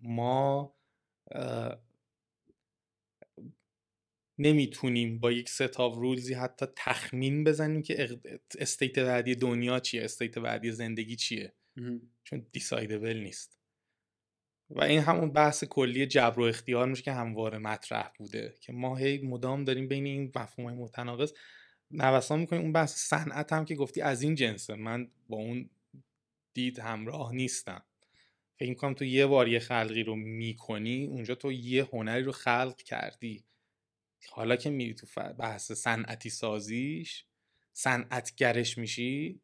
ما 0.02 0.74
نمی‌تونیم 4.38 5.18
با 5.18 5.32
یک 5.32 5.48
set 5.48 5.80
of 5.80 5.94
rules 5.94 6.27
ی 6.27 6.34
حتی 6.34 6.66
تخمین 6.76 7.44
بزنیم 7.44 7.82
که 7.82 8.20
state 8.58 8.98
بعدی 8.98 9.34
دنیا 9.34 9.80
چیه 9.80 10.04
state 10.04 10.38
بعدی 10.38 10.72
زندگی 10.72 11.16
چیه. 11.16 11.52
چون 12.24 12.46
decidable 12.52 13.16
نیست. 13.16 13.58
و 14.70 14.82
این 14.82 15.00
همون 15.00 15.32
بحث 15.32 15.64
کلی 15.64 16.06
جبر 16.06 16.40
و 16.40 16.42
اختیار 16.42 16.88
میشه 16.88 17.02
که 17.02 17.12
همواره 17.12 17.58
مطرح 17.58 18.12
بوده 18.18 18.54
که 18.60 18.72
ما 18.72 18.96
هی 18.96 19.18
مدام 19.18 19.64
داریم 19.64 19.88
بین 19.88 20.06
این 20.06 20.32
مفهوم 20.36 20.68
های 20.68 20.78
متناقض 20.78 21.32
نوسان 21.90 22.40
می‌کنیم. 22.40 22.62
اون 22.62 22.72
بحث 22.72 23.08
صنعت 23.08 23.52
هم 23.52 23.64
که 23.64 23.74
گفتی 23.74 24.00
از 24.00 24.22
این 24.22 24.34
جنسه. 24.34 24.74
من 24.74 25.10
با 25.28 25.36
اون 25.36 25.70
دید 26.54 26.78
همراه 26.78 27.32
نیستم. 27.34 27.84
فکر 28.62 28.70
می‌کنم 28.70 28.94
تو 28.94 29.04
یه 29.04 29.26
بار 29.26 29.48
یه 29.48 29.58
خلقی 29.58 30.02
رو 30.02 30.16
می‌کنی 30.16 31.06
اونجا 31.06 31.34
تو 31.34 31.52
یه 31.52 31.84
هنری 31.92 32.22
رو 32.22 32.32
خلق 32.32 32.76
کردی. 32.76 33.44
حالا 34.30 34.56
که 34.56 34.70
میری 34.70 34.94
تو 34.94 35.06
بحث 35.38 35.72
صنعتی 35.72 36.30
سازیش 36.30 37.26
صنعتگرش 37.72 38.78
میشی 38.78 39.40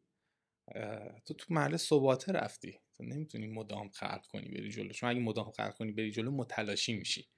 تو 1.24 1.34
تو 1.34 1.54
محل 1.54 1.76
ثباته 1.76 2.32
رفتی. 2.32 2.78
تو 2.94 3.04
نمی‌تونی 3.04 3.46
مدام 3.46 3.88
خلق 3.88 4.26
کنی 4.26 4.48
بری 4.48 4.70
جلو. 4.70 4.92
چون 4.92 5.10
اگه 5.10 5.20
مدام 5.20 5.50
خلق 5.50 5.74
کنی 5.74 5.92
بری 5.92 6.10
جلو 6.10 6.30
متلاشی 6.30 6.92
میشی. 6.92 7.28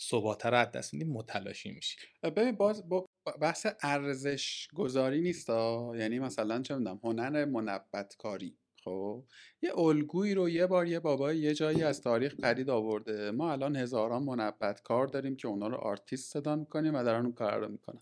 ثباته 0.00 0.48
رو 0.48 0.56
از 0.56 0.70
دست 0.70 0.94
میدی 0.94 1.10
متلاشی 1.10 1.70
میشی. 1.70 1.96
ببین 2.22 2.52
باز 2.52 2.88
با 2.88 3.06
بحث 3.40 3.66
ارزش 3.82 4.68
گذاری 4.74 5.20
نیست 5.20 5.48
یعنی 5.48 6.18
مثلا 6.18 6.62
چه 6.62 6.76
می‌دونم 6.76 7.00
هنر 7.04 7.44
منبت 7.44 8.16
کاری 8.18 8.58
خب 8.84 9.24
یه 9.62 9.78
الگویی 9.78 10.34
رو 10.34 10.48
یه 10.48 10.66
بار 10.66 10.86
یه 10.86 11.00
بابای 11.00 11.38
یه 11.38 11.54
جایی 11.54 11.82
از 11.82 12.00
تاریخ 12.00 12.34
پدید 12.34 12.70
آورده. 12.70 13.30
ما 13.30 13.52
الان 13.52 13.76
هزاران 13.76 14.22
منبت 14.22 14.82
کار 14.82 15.06
داریم 15.06 15.36
که 15.36 15.48
اونا 15.48 15.68
رو 15.68 15.76
آرتیست 15.76 16.32
صدا 16.32 16.56
می‌کنیم 16.56 16.94
و 16.94 17.02
دارن 17.02 17.24
اون 17.24 17.32
کار 17.32 17.60
رو 17.60 17.68
می‌کنن. 17.68 18.00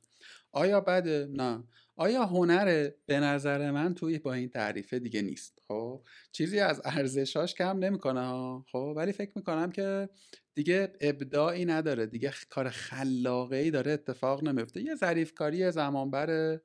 آیا 0.53 0.81
بده؟ 0.81 1.29
نه. 1.31 1.65
آیا 1.97 2.25
هنر 2.25 2.91
به 3.07 3.21
نظر 3.21 3.71
من 3.71 3.95
توی 3.95 4.19
با 4.19 4.33
این 4.33 4.49
تعریفه 4.49 4.99
دیگه 4.99 5.23
نیست؟ 5.23 5.59
خب 5.69 6.03
چیزی 6.33 6.61
از 6.61 6.81
ارزشاش 6.85 7.55
کم 7.55 7.79
نمی‌کنه 7.79 8.63
خب 8.73 8.93
ولی 8.97 9.13
فکر 9.13 9.33
می‌کنم 9.37 9.73
که 9.73 10.09
دیگه 10.55 10.93
ابداعی 11.01 11.65
نداره. 11.65 12.07
دیگه 12.07 12.33
کار 12.51 12.69
خلاقه 12.69 13.57
ای 13.57 13.71
داره 13.71 13.93
اتفاق 13.93 14.45
نمیفته 14.45 14.83
یه 14.83 14.95
ظریفکاری 14.95 15.71
زمان 15.71 16.11
بره 16.11 16.63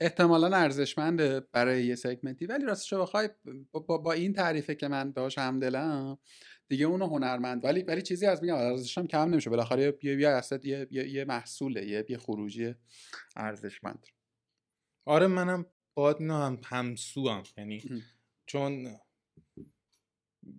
احتمالا 0.00 0.56
ارزشمنده 0.56 1.40
برای 1.40 1.86
یه 1.86 1.94
سگمنتی. 1.94 2.46
ولی 2.46 2.64
راستش 2.64 2.94
بخوای 2.94 3.28
با, 3.72 3.98
با, 3.98 4.12
این 4.12 4.32
تعریفه 4.32 4.74
که 4.74 4.88
من 4.88 5.10
داشت 5.10 5.38
همدلم 5.38 6.18
دیگه 6.68 6.86
اونو 6.86 7.06
هنرمند. 7.06 7.64
ولی 7.64 7.82
ولی 7.82 8.02
چیزی 8.02 8.26
از 8.26 8.42
میگم 8.42 8.54
ارزشش 8.54 8.98
هم 8.98 9.06
کم 9.06 9.30
نمیشه. 9.30 9.50
بالاخره 9.50 9.98
یه 10.02 10.14
یه 10.16 10.42
یه, 10.64 10.88
یه, 10.90 11.08
یه 11.08 11.24
محصوله 11.24 11.86
یه, 11.86 12.04
یه 12.08 12.18
خروجی 12.18 12.74
ارزشمند. 13.36 14.06
آره 15.04 15.26
منم 15.26 15.66
باید 15.94 16.20
هم 16.20 16.60
همسو 16.64 17.28
هم 17.28 17.42
یعنی 17.56 18.02
چون 18.46 18.86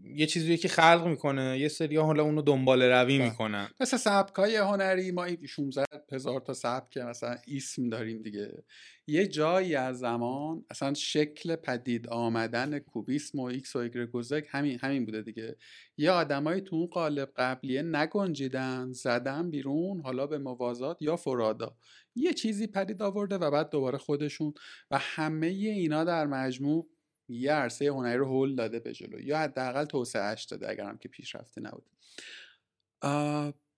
یه 0.04 0.26
چیزی 0.26 0.58
که 0.58 0.68
خلق 0.68 1.08
می‌کنه. 1.08 1.60
یه 1.60 1.68
سری 1.68 1.98
حالا 1.98 2.24
اونو 2.24 2.42
دنبال 2.42 2.82
روی 2.82 3.18
بله. 3.18 3.30
می‌کنن. 3.30 3.70
مثل 3.80 3.98
سبکای 3.98 4.56
هنری 4.56 5.12
ما 5.12 5.28
16 5.48 5.86
هزار 6.12 6.40
تا 6.40 6.54
سبک 6.54 6.98
مثلا 6.98 7.36
اسم 7.56 7.90
داریم 7.90 8.22
دیگه. 8.22 8.64
یه 9.08 9.28
جایی 9.28 9.76
از 9.76 10.00
زمان 10.00 10.66
اصلا 10.70 10.94
شکل 10.94 11.56
پدید 11.56 12.08
آمدن 12.08 12.80
کوبیسم 12.80 13.40
و 13.40 13.44
ایکس 13.44 13.76
و 13.76 13.80
ایگرگوزک 13.80 14.46
همین 14.50 14.80
همین 14.82 15.06
بوده 15.06 15.22
دیگه. 15.22 15.56
یه 15.98 16.12
آدمایی 16.12 16.62
تو 16.62 16.76
اون 16.76 16.86
قالب 16.88 17.30
قبلیه 17.36 17.82
نگنجیدن 17.82 18.92
زدن 18.92 19.50
بیرون 19.50 20.02
حالا 20.02 20.28
به 20.28 20.38
موازات 20.38 21.02
یا 21.02 21.16
فرادا. 21.16 21.76
یه 22.16 22.34
چیزی 22.34 22.68
پدید 22.68 23.02
آورده 23.02 23.36
و 23.36 23.52
بعد 23.52 23.70
دوباره 23.70 23.98
خودشون 23.98 24.54
و 24.92 24.98
همه 25.02 25.48
اینا 25.48 26.04
در 26.04 26.28
مجموع 26.28 26.88
یه 27.30 27.52
عرصه 27.52 27.86
هنری 27.86 28.18
رو 28.18 28.26
هول 28.26 28.56
داده 28.56 28.80
به 28.80 28.94
جلو 28.94 29.20
یا 29.20 29.38
حداقل 29.38 29.86
توسعهش 29.86 30.44
داده 30.44 30.70
اگرم 30.70 30.98
که 30.98 31.10
پیشرفته 31.10 31.62
نبود. 31.62 31.86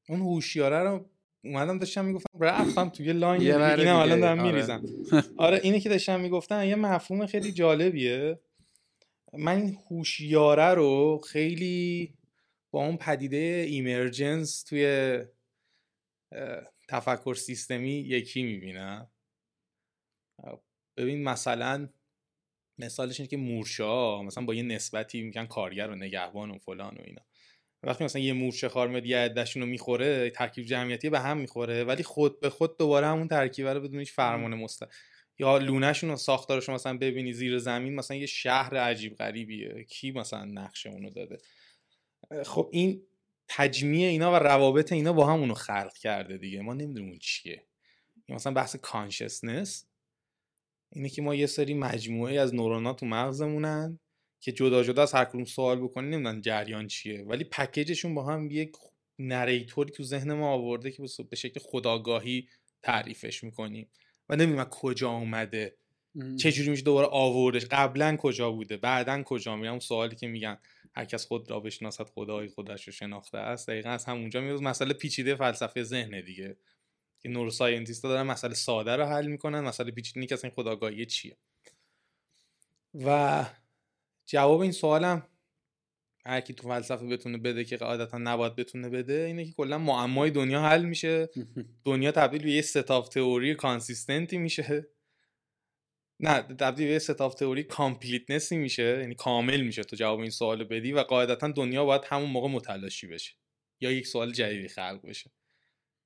اون 0.09 0.21
هوشیاره 0.21 0.79
رو 0.79 1.09
اومدم 1.43 1.79
داشتم 1.79 2.05
می‌گفتم 2.05 2.39
رفتم 2.39 2.89
توی 2.89 3.13
لاین 3.13 3.41
اینم 3.41 3.95
الان 3.95 4.19
دارم 4.19 4.39
آره. 4.39 4.51
میریزم. 4.51 4.83
آره 5.37 5.59
اینه 5.63 5.79
که 5.79 5.89
داشتم 5.89 6.19
می‌گفتم 6.19 6.63
یه 6.63 6.75
مفهوم 6.75 7.25
خیلی 7.25 7.51
جالبیه. 7.51 8.39
من 9.33 9.55
این 9.55 9.77
هوشیاره 9.89 10.73
رو 10.73 11.21
خیلی 11.29 12.13
با 12.71 12.85
اون 12.85 12.97
پدیده 12.97 13.65
ایمرجنس 13.67 14.63
توی 14.63 15.19
تفکر 16.89 17.33
سیستمی 17.33 17.91
یکی 17.91 18.43
می‌بینم. 18.43 19.07
ببین 20.97 21.23
مثلا 21.23 21.89
مثالش 22.77 23.19
اینه 23.19 23.29
که 23.29 23.37
مورشا 23.37 24.23
مثلا 24.23 24.45
با 24.45 24.53
یه 24.53 24.63
نسبتی 24.63 25.21
میگن 25.21 25.45
کارگر 25.45 25.87
و 25.87 25.95
نگهبان 25.95 26.51
و 26.51 26.57
فلان 26.57 26.95
و 26.95 27.01
اینا. 27.05 27.21
وقتی 27.83 28.03
مثلا 28.03 28.21
یه 28.21 28.33
مورچه 28.33 28.69
خار 28.69 28.87
میاد 28.87 29.05
یه 29.05 29.17
عدهشون 29.17 29.61
رو 29.61 29.69
می‌خوره 29.69 30.29
ترکیب 30.29 30.65
جمعیتی 30.65 31.09
به 31.09 31.19
هم 31.19 31.37
می‌خوره 31.37 31.83
ولی 31.83 32.03
خود 32.03 32.39
به 32.39 32.49
خود 32.49 32.77
دوباره 32.77 33.07
همون 33.07 33.27
ترکیب 33.27 33.67
رو 33.67 33.81
بدون 33.81 33.99
هیچ 33.99 34.11
فرمان 34.11 34.55
مست 34.55 34.83
یا 35.39 35.57
لونهشون 35.57 36.09
و 36.09 36.15
ساختارش 36.15 36.69
مثلا 36.69 36.97
ببینی 36.97 37.33
زیر 37.33 37.57
زمین 37.57 37.95
مثلا 37.95 38.17
یه 38.17 38.25
شهر 38.25 38.77
عجیب 38.77 39.15
غریبیه. 39.15 39.83
کی 39.83 40.11
مثلا 40.11 40.45
نقشه 40.45 40.89
اونو 40.89 41.09
داده 41.09 41.37
خب 42.45 42.69
این 42.71 43.01
تجمیع 43.47 44.07
اینا 44.07 44.33
و 44.33 44.35
روابط 44.35 44.91
اینا 44.91 45.13
با 45.13 45.25
هم 45.25 45.39
اونو 45.39 45.53
خلق 45.53 45.93
کرده 45.93 46.37
دیگه. 46.37 46.61
ما 46.61 46.73
نمی‌دونیم 46.73 47.09
اون 47.09 47.19
چیه. 47.19 47.63
مثلا 48.29 48.53
بحث 48.53 48.75
کانشسنس 48.75 49.85
اینه 50.91 51.09
که 51.09 51.21
ما 51.21 51.35
یه 51.35 51.45
سری 51.45 51.73
مجموعه 51.73 52.39
از 52.39 52.55
نورونات 52.55 52.99
تو 52.99 53.05
مغزمونن 53.05 53.99
که 54.39 54.51
جدا 54.51 54.83
جدا 54.83 55.01
از 55.01 55.13
هر 55.13 55.25
کدوم 55.25 55.45
سوال 55.45 55.79
بکنی 55.79 56.07
نمی‌دونن 56.07 56.41
جریان 56.41 56.87
چیه. 56.87 57.23
ولی 57.23 57.43
پکیجشون 57.43 58.15
با 58.15 58.25
هم 58.25 58.51
یک 58.51 58.71
نریتوری 59.19 59.91
تو 59.91 60.03
ذهن 60.03 60.33
ما 60.33 60.51
آورده 60.51 60.91
که 60.91 61.03
به 61.29 61.35
شکل 61.35 61.59
خداگاهی 61.59 62.47
تعریفش 62.81 63.43
می‌کنیم. 63.43 63.87
و 64.29 64.35
نمی‌دونم 64.35 64.63
کجا 64.63 65.09
اومده 65.09 65.75
چجوری 66.39 66.69
میشه 66.69 66.83
دوباره 66.83 67.07
آوردش 67.11 67.65
قبلا 67.65 68.17
کجا 68.17 68.51
بوده 68.51 68.77
بعدا 68.77 69.23
کجا 69.23 69.53
اون 69.53 69.79
سوالی 69.79 70.15
که 70.15 70.27
میگن 70.27 70.57
هر 70.95 71.05
کس 71.05 71.25
خود 71.25 71.51
را 71.51 71.59
بشناسد 71.59 72.03
خدای 72.03 72.47
خودش 72.47 72.87
رو 72.87 72.93
شناخته 72.93 73.37
است. 73.37 73.69
دقیقا 73.69 73.89
از 73.89 74.05
همونجا 74.05 74.41
میاد 74.41 74.61
مسئله 74.61 74.93
پیچیده 74.93 75.35
فلسفه 75.35 75.83
ذهن 75.83 76.21
دیگه. 76.21 76.57
که 77.23 77.29
neuroscientist 77.29 78.03
دارن 78.03 78.21
مسئله 78.21 78.53
ساده 78.53 78.95
رو 78.95 79.05
حل 79.05 79.27
می‌کنن 79.27 79.59
مسئله 79.59 79.91
پیچیده 79.91 80.25
که 80.25 80.35
اصلا 80.35 80.49
خودآگاهی 80.49 81.05
چیه؟ 81.05 81.37
و 82.93 83.45
جواب 84.25 84.59
این 84.59 84.71
سوالم 84.71 85.27
هر 86.25 86.41
کی 86.41 86.53
تو 86.53 86.67
فلسفه 86.67 87.05
بتونه 87.05 87.37
بده 87.37 87.63
که 87.63 87.77
قاعدتا 87.77 88.17
نباید 88.17 88.55
بتونه 88.55 88.89
بده 88.89 89.13
اینه 89.13 89.45
که 89.45 89.51
کلا 89.51 89.77
معمای 89.77 90.31
دنیا 90.31 90.61
حل 90.61 90.85
میشه. 90.85 91.29
دنیا 91.85 92.11
تبدیل 92.11 92.43
به 92.43 92.51
یه 92.51 92.61
set 92.61 92.90
of 92.90 93.09
تئوری 93.09 93.55
consistent 93.55 94.30
ی 94.30 94.37
میشه. 94.37 94.87
نه 96.19 96.41
تبدیل 96.41 96.87
به 96.87 96.93
یه 96.93 96.99
set 96.99 97.21
of 97.21 97.35
تئوری 97.35 97.63
completeness 97.63 98.50
ی 98.50 98.57
میشه. 98.57 98.97
یعنی 99.01 99.15
کامل 99.15 99.61
میشه 99.61 99.83
تو 99.83 99.95
جواب 99.95 100.19
این 100.19 100.29
سوال 100.29 100.63
بدی 100.63 100.93
و 100.93 100.99
قاعدتا 100.99 101.47
دنیا 101.47 101.85
باید 101.85 102.01
همون 102.05 102.29
موقع 102.29 102.47
متلاشی 102.47 103.07
بشه. 103.07 103.33
یا 103.81 103.91
یک 103.91 104.07
سوال 104.07 104.31
جدیدی 104.31 104.67
خلق 104.67 104.99
بشه. 105.07 105.31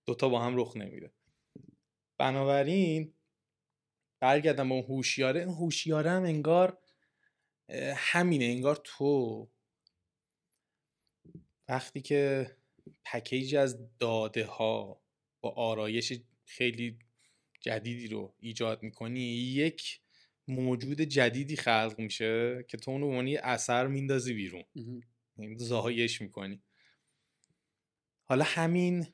دوتا 0.05 0.29
با 0.29 0.39
هم 0.39 0.57
رخ 0.57 0.77
نمیده. 0.77 1.13
بنابراین 2.17 3.13
برگردم 4.19 4.69
به 4.69 4.75
اون 4.75 4.83
هوشیاره. 4.83 5.39
این 5.39 5.49
هوشیاره 5.49 6.11
هم 6.11 6.23
انگار 6.23 6.77
همینه. 7.95 8.45
انگار 8.45 8.81
تو 8.83 9.49
وقتی 11.67 12.01
که 12.01 12.51
package 13.05 13.55
از 13.55 13.97
داده 13.97 14.45
ها 14.45 15.01
با 15.41 15.49
آرایش 15.49 16.13
خیلی 16.45 16.99
جدیدی 17.61 18.07
رو 18.07 18.35
ایجاد 18.39 18.83
می‌کنی 18.83 19.21
یک 19.21 20.01
موجود 20.47 21.01
جدیدی 21.01 21.55
خلق 21.55 21.95
میشه 21.97 22.65
که 22.67 22.77
تو 22.77 22.91
اونو 22.91 23.07
به 23.07 23.39
اثر 23.43 23.87
میندازی 23.87 24.33
بیرون. 24.33 24.63
یعنی 25.37 25.57
زایش 25.57 26.21
می‌کنی. 26.21 26.63
حالا 28.23 28.45
همین 28.47 29.07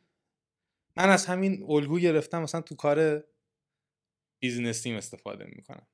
من 0.98 1.10
از 1.10 1.26
همین 1.26 1.66
الگو 1.68 2.00
گرفتم 2.00 2.42
مثلا 2.42 2.62
تو 2.62 2.76
کار 2.76 3.24
بیزنسیم 4.40 4.96
استفاده 4.96 5.46
می‌کنم. 5.46 5.88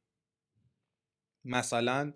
مثلا 1.45 2.13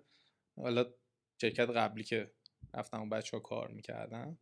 حالا 0.56 0.94
شرکت 1.40 1.70
قبلی 1.70 2.04
که 2.04 2.34
رفتم 2.74 3.02
و 3.02 3.08
بچه 3.08 3.36
ها 3.36 3.40
کار 3.40 3.68
می‌کردم 3.68 4.38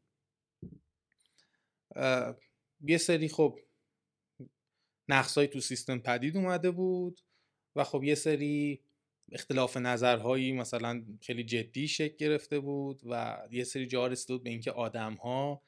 یه 2.80 2.98
سری 2.98 3.28
خب 3.28 3.58
نقصایی 5.08 5.48
تو 5.48 5.60
سیستم 5.60 5.98
پدید 5.98 6.36
اومده 6.36 6.70
بود 6.70 7.20
و 7.76 7.84
خب 7.84 8.04
یه 8.04 8.14
سری 8.14 8.84
اختلاف 9.32 9.76
نظرهایی 9.76 10.52
مثلا 10.52 11.04
خیلی 11.20 11.44
جدی 11.44 11.88
شکل 11.88 12.16
گرفته 12.16 12.60
بود 12.60 13.00
و 13.04 13.42
یه 13.50 13.64
سری 13.64 13.86
جا 13.86 14.06
رسیده 14.06 14.34
بود 14.34 14.42
به 14.42 14.50
اینکه 14.50 14.72
آدم 14.72 15.14
ها 15.14 15.62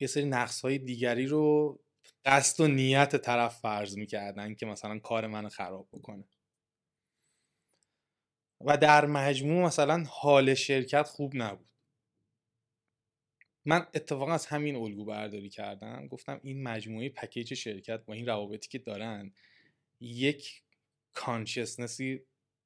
یه 0.00 0.06
سری 0.06 0.24
نقص 0.24 0.60
های 0.60 0.78
دیگری 0.78 1.26
رو 1.26 1.78
قصد 2.24 2.60
و 2.60 2.68
نیت 2.68 3.16
طرف 3.16 3.60
فرض 3.60 3.98
می‌کردن 3.98 4.54
که 4.54 4.66
مثلا 4.66 4.98
کار 4.98 5.26
من 5.26 5.48
خراب 5.48 5.88
بکنه. 5.92 6.24
و 8.60 8.76
در 8.76 9.06
مجموع 9.06 9.66
مثلا 9.66 10.04
حال 10.08 10.54
شرکت 10.54 11.02
خوب 11.02 11.32
نبود. 11.34 11.68
من 13.64 13.86
اتفاقا 13.94 14.32
از 14.32 14.46
همین 14.46 14.76
الگو 14.76 15.04
برداری 15.04 15.50
کردم. 15.50 16.06
گفتم 16.06 16.40
این 16.42 16.62
مجموعه 16.62 17.08
پکیج 17.08 17.54
شرکت 17.54 18.04
با 18.04 18.14
این 18.14 18.26
روابطی 18.26 18.68
که 18.68 18.78
دارن 18.78 19.32
یک 20.00 20.62
کانشسنسی 21.12 22.22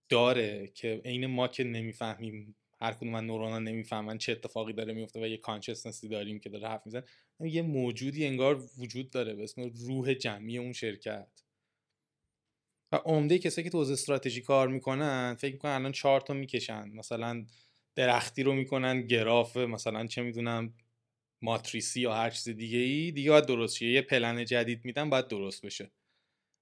داره 0.08 0.66
که 0.66 1.02
عین 1.04 1.26
ما 1.26 1.48
که 1.48 1.64
نمی‌فهمیم 1.64 2.56
هر 2.80 2.92
کدوم 2.92 3.08
من 3.08 3.26
نورونا 3.26 3.58
نمی‌فهمن 3.58 4.18
چه 4.18 4.32
اتفاقی 4.32 4.72
داره 4.72 4.92
میفته 4.92 5.20
و 5.20 5.26
یه 5.26 5.36
کانشسنسی 5.36 6.08
داریم 6.08 6.40
که 6.40 6.48
داره 6.48 6.68
حرف 6.68 6.82
می‌زنه. 6.86 7.04
یه 7.40 7.62
موجودی 7.62 8.26
انگار 8.26 8.68
وجود 8.78 9.10
داره 9.10 9.34
به 9.34 9.42
اسم 9.42 9.70
روح 9.74 10.14
جمعی 10.14 10.58
اون 10.58 10.72
شرکت. 10.72 11.42
و 12.92 12.96
عمده 12.96 13.38
کسایی 13.38 13.64
که 13.64 13.70
تو 13.70 13.78
استراتژی 13.78 14.40
کار 14.40 14.68
می‌کنن 14.68 15.34
فکر 15.34 15.52
می‌کنن 15.52 15.70
الان 15.70 15.92
چهار 15.92 16.20
تا 16.20 16.34
می‌کشن. 16.34 16.88
مثلا 16.88 17.46
درختی 17.94 18.42
رو 18.42 18.52
می‌کنن 18.52 19.06
گراف 19.06 19.56
مثلا 19.56 20.06
چه 20.06 20.22
می‌دونم 20.22 20.74
ماتریسی 21.42 22.00
یا 22.00 22.14
هر 22.14 22.30
چیز 22.30 22.48
دیگه 22.48 22.78
ای 22.78 23.12
دیگه 23.12 23.30
باید 23.30 23.46
درست 23.46 23.76
شه. 23.76 23.86
یه 23.86 24.02
پلن 24.02 24.44
جدید 24.44 24.84
میدن 24.84 25.10
باید 25.10 25.28
درست 25.28 25.66
بشه. 25.66 25.90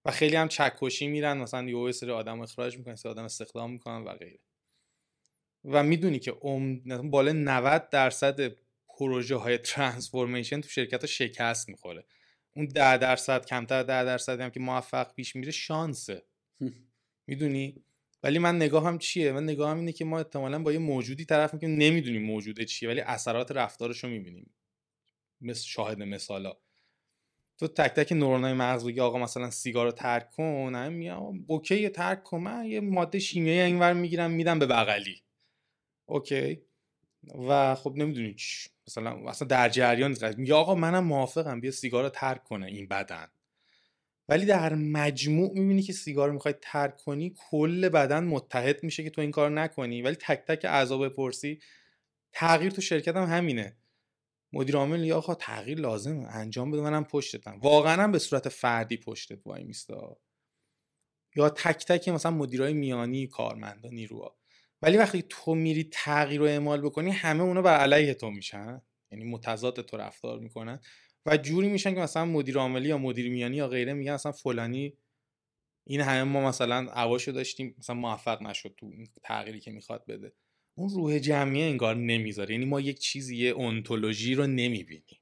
و 0.04 0.10
خیلی 0.10 0.36
هم 0.36 0.48
چکشی 0.48 1.06
میرن 1.08 1.38
مثلا 1.38 1.68
یه 1.70 1.92
سری 1.92 2.10
آدم 2.10 2.40
اخراج 2.40 2.78
می‌کنن 2.78 2.94
سری 2.94 3.12
آدم 3.12 3.24
استخدام 3.24 3.72
می‌کنن 3.72 4.04
و 4.04 4.14
غیره. 4.14 4.38
و 5.64 5.82
می‌دونی 5.82 6.18
که 6.18 6.46
ام 6.46 6.82
بالا 7.10 7.32
90 7.32 7.88
درصد 7.90 8.40
پروژه 8.88 9.36
های 9.36 9.58
ترانسفورمیشن 9.58 10.60
تو 10.60 10.68
شرکت 10.68 11.00
ها 11.00 11.06
شکست 11.06 11.68
می‌خوره. 11.68 12.04
اون 12.56 12.66
10 12.66 12.96
درصد 12.98 13.46
کمتر 13.46 13.82
10 13.82 14.04
درصد 14.04 14.40
هم 14.40 14.50
که 14.50 14.60
موفق 14.60 15.14
پیش 15.14 15.36
میره 15.36 15.52
شانسه. 15.52 16.22
می‌دونی؟ 17.28 17.84
ولی 18.22 18.38
من 18.38 18.56
نگاهم 18.56 18.98
چیه؟ 18.98 19.32
من 19.32 19.44
نگاهم 19.44 19.78
اینه 19.78 19.92
که 19.92 20.04
ما 20.04 20.18
احتمالا 20.18 20.62
با 20.62 20.72
یه 20.72 20.78
موجودی 20.78 21.24
طرف 21.24 21.54
می‌کنیم. 21.54 21.78
نمی‌دونیم 21.78 22.22
موجوده 22.22 22.64
چیه 22.64 22.88
ولی 22.88 23.00
اثرات 23.00 23.52
رفتارش 23.52 24.04
رو 24.04 24.10
می‌بینیم. 24.10 24.54
مثل 25.40 25.64
شاهد 25.66 26.02
مثالا. 26.02 26.52
تو 27.58 27.68
تک 27.68 27.90
تک 27.92 28.12
نورونای 28.12 28.52
مغز 28.52 28.86
بگی 28.86 29.00
آقا 29.00 29.18
مثلا 29.18 29.50
سیگار 29.50 29.86
رو 29.86 29.92
ترک 29.92 30.30
کن. 30.30 30.74
هم 30.74 30.92
میگم 30.92 31.44
اوکی 31.46 31.88
ترک 31.88 32.22
کن. 32.22 32.40
من 32.40 32.66
یه 32.66 32.80
ماده 32.80 33.18
شیمیایی 33.18 33.60
اینور 33.60 33.92
می‌گیرم 33.92 34.30
میدم 34.30 34.58
به 34.58 34.66
بغلی. 34.66 35.23
اوکی. 36.06 36.62
و 37.48 37.74
خب 37.74 37.92
نمی‌دونی 37.96 38.34
چی. 38.34 38.70
مثلا 38.88 39.30
اصلا 39.30 39.48
در 39.48 39.68
جریان 39.68 40.16
میگه 40.36 40.54
آقا 40.54 40.74
منم 40.74 41.04
موافقم 41.04 41.60
بیا 41.60 41.70
سیگار 41.70 42.02
رو 42.02 42.08
ترک 42.10 42.44
کنه 42.44 42.66
این 42.66 42.88
بدن. 42.88 43.26
ولی 44.28 44.46
در 44.46 44.74
مجموع 44.74 45.52
می‌بینی 45.52 45.82
که 45.82 45.92
سیگار 45.92 46.30
می‌خوای 46.30 46.54
ترک 46.62 46.96
کنی 46.96 47.34
کل 47.50 47.88
بدن 47.88 48.24
متحد 48.24 48.82
میشه 48.84 49.04
که 49.04 49.10
تو 49.10 49.20
این 49.20 49.30
کار 49.30 49.50
نکنی. 49.50 50.02
ولی 50.02 50.14
تک 50.14 50.44
تک 50.48 50.64
اعضا 50.64 50.98
بپرسی. 50.98 51.60
تغییر 52.32 52.70
تو 52.70 52.80
شرکت 52.80 53.16
هم 53.16 53.36
همینه. 53.36 53.76
مدیر 54.52 54.76
عامل 54.76 55.04
یا 55.04 55.16
آقا 55.16 55.34
تغییر 55.34 55.78
لازمه. 55.78 56.26
انجام 56.36 56.70
بده 56.70 56.82
منم 56.82 57.04
پشتتم. 57.04 57.58
واقعا 57.62 58.02
هم 58.02 58.12
به 58.12 58.18
صورت 58.18 58.48
فردی 58.48 58.96
پشتت 58.96 59.46
وای 59.46 59.64
میستا. 59.64 60.16
یا 61.36 61.48
تک 61.50 61.86
تک 61.86 62.08
مثلا 62.08 62.32
مدیرای 62.32 62.72
میانی 62.72 63.26
کارمندا 63.26 63.88
نیروها. 63.88 64.36
ولی 64.82 64.96
وقتی 64.96 65.24
تو 65.28 65.54
میری 65.54 65.88
تغییر 65.92 66.40
رو 66.40 66.46
اعمال 66.46 66.80
بکنی 66.80 67.10
همه 67.10 67.42
اونا 67.42 67.62
بر 67.62 67.76
علیه 67.76 68.14
تو 68.14 68.30
میشن. 68.30 68.82
یعنی 69.12 69.24
متضاد 69.24 69.80
تو 69.80 69.96
رفتار 69.96 70.38
می‌کنن 70.38 70.80
و 71.26 71.36
جوری 71.36 71.68
میشن 71.68 71.94
که 71.94 72.00
مثلا 72.00 72.24
مدیر 72.24 72.58
عاملی 72.58 72.88
یا 72.88 72.98
مدیر 72.98 73.30
میانی 73.30 73.56
یا 73.56 73.68
غیره 73.68 73.92
میگن 73.92 74.14
مثلا 74.14 74.32
فلانی 74.32 74.98
این 75.86 76.00
همه 76.00 76.22
ما 76.22 76.48
مثلا 76.48 76.76
عواشو 76.76 77.32
داشتیم 77.32 77.74
مثلا 77.78 77.96
موفق 77.96 78.42
نشد 78.42 78.74
تو 78.78 78.92
تغییری 79.22 79.60
که 79.60 79.70
می‌خواد 79.70 80.06
بده. 80.06 80.32
اون 80.78 80.90
روح 80.90 81.18
جمعی 81.18 81.62
انگار 81.62 81.96
نمی‌ذاره. 81.96 82.54
یعنی 82.54 82.64
ما 82.64 82.80
یک 82.80 82.98
چیزی 82.98 83.36
یه 83.36 83.50
اونتولوژی 83.50 84.34
رو 84.34 84.46
نمی‌بینیم. 84.46 85.20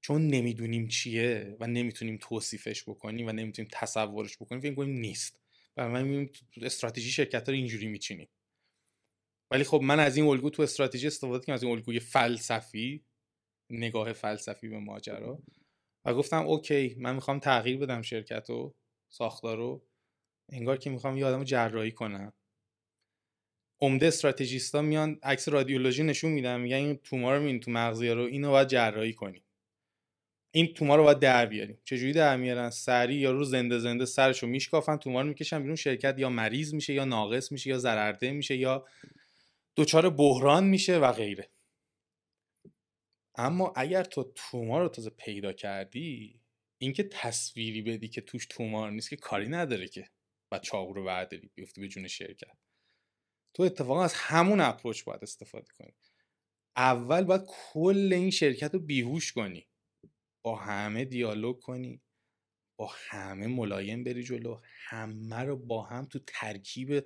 چون 0.00 0.26
نمی‌دونیم 0.26 0.88
چیه 0.88 1.56
و 1.60 1.66
نمی‌تونیم 1.66 2.18
توصیفش 2.20 2.82
بکنیم 2.88 3.26
و 3.26 3.32
نمی‌تونیم 3.32 3.70
تصورش 3.72 4.36
بکنیم 4.36 4.60
فکر 4.60 4.74
کنیم 4.74 4.98
نیست. 4.98 5.40
و 5.76 5.88
من 5.88 6.28
استراتژی 6.62 7.10
شرکت 7.10 7.48
رو 7.48 7.54
اینجوری 7.54 7.86
میچینیم 7.86 8.28
ولی 9.50 9.64
خب 9.64 9.80
من 9.82 10.00
از 10.00 10.16
این 10.16 10.26
الگو 10.26 10.50
تو 10.50 10.62
استراتژی 10.62 11.06
استفاده 11.06 11.40
کردم 11.40 11.54
از 11.54 11.62
این 11.62 11.72
الگوی 11.72 12.00
فلسفی 12.00 13.04
نگاه 13.70 14.12
فلسفی 14.12 14.68
به 14.68 14.78
ماجرا. 14.78 15.42
و 16.04 16.14
گفتم 16.14 16.46
اوکی 16.46 16.96
من 16.98 17.14
می‌خوام 17.14 17.38
تغییر 17.38 17.78
بدم 17.78 18.02
شرکت 18.02 18.50
و 18.50 18.74
ساختار 19.08 19.56
رو. 19.56 19.86
انگار 20.52 20.76
که 20.76 20.90
می‌خوام 20.90 21.16
یه 21.16 21.26
آدم 21.26 21.44
جراحی 21.44 21.90
کنم. 21.90 22.32
عمده 23.80 24.06
استراتژیستا 24.06 24.82
میان 24.82 25.18
عکس 25.22 25.48
رادیولوژی 25.48 26.02
نشون 26.02 26.32
میدن 26.32 26.60
میگن 26.60 26.76
این 26.76 26.96
تومار 26.96 27.38
رو 27.38 27.58
تو 27.58 27.70
مغزی 27.70 28.08
رو 28.08 28.22
اینو 28.22 28.50
باید 28.50 28.68
جراحی 28.68 29.12
کنیم 29.12 29.42
این 30.50 30.74
تومار 30.74 30.98
رو 30.98 31.04
باید 31.04 31.18
در 31.18 31.46
بیاریم. 31.46 31.78
چجوری 31.84 32.12
در 32.12 32.36
میارن؟ 32.36 32.70
سری 32.70 33.14
یا 33.14 33.30
رو 33.30 33.44
زنده 33.44 33.78
زنده 33.78 34.04
سرشو 34.04 34.46
میشکافن 34.46 34.96
تومار 34.96 35.24
می‌کشن 35.24 35.60
بیرون 35.60 35.76
شرکت 35.76 36.18
یا 36.18 36.28
مریض 36.30 36.74
میشه 36.74 36.94
یا 36.94 37.04
ناقص 37.04 37.52
میشه 37.52 37.70
یا 37.70 37.78
ضررده 37.78 38.32
میشه 38.32 38.56
یا 38.56 38.86
دچار 39.76 40.10
بحران 40.10 40.64
میشه 40.64 40.98
و 40.98 41.12
غیره. 41.12 41.50
اما 43.34 43.72
اگر 43.76 44.04
تو 44.04 44.32
تومار 44.34 44.82
رو 44.82 44.88
تازه 44.88 45.10
پیدا 45.10 45.52
کردی 45.52 46.40
اینکه 46.78 47.02
تصویری 47.02 47.82
بدی 47.82 48.08
که 48.08 48.20
توش 48.20 48.46
تومار 48.46 48.90
نیست 48.90 49.10
که 49.10 49.16
کاری 49.16 49.48
نداره 49.48 49.88
که 49.88 50.10
و 50.52 50.58
چاقو 50.58 50.92
رو 50.92 51.04
برداری 51.04 51.50
بیفتی 51.54 51.80
به 51.80 51.88
جون 51.88 52.08
شرکت. 52.08 52.58
تو 53.54 53.62
اتفاقا 53.62 54.04
از 54.04 54.14
همون 54.14 54.60
اپروچ 54.60 55.04
باید 55.04 55.22
استفاده 55.22 55.66
کنی. 55.78 55.94
اول 56.76 57.24
باید 57.24 57.44
کل 57.46 58.12
این 58.12 58.30
شرکت 58.30 58.74
رو 58.74 58.80
بیهوش 58.80 59.32
کنی. 59.32 59.68
با 60.42 60.56
همه 60.56 61.04
دیالوگ 61.04 61.60
کنی. 61.60 62.02
با 62.78 62.92
همه 63.08 63.46
ملایم 63.46 64.04
بری 64.04 64.22
جلو. 64.22 64.60
همه 64.64 65.42
رو 65.42 65.56
با 65.56 65.82
هم 65.82 66.04
تو 66.04 66.18
ترکیب 66.26 67.04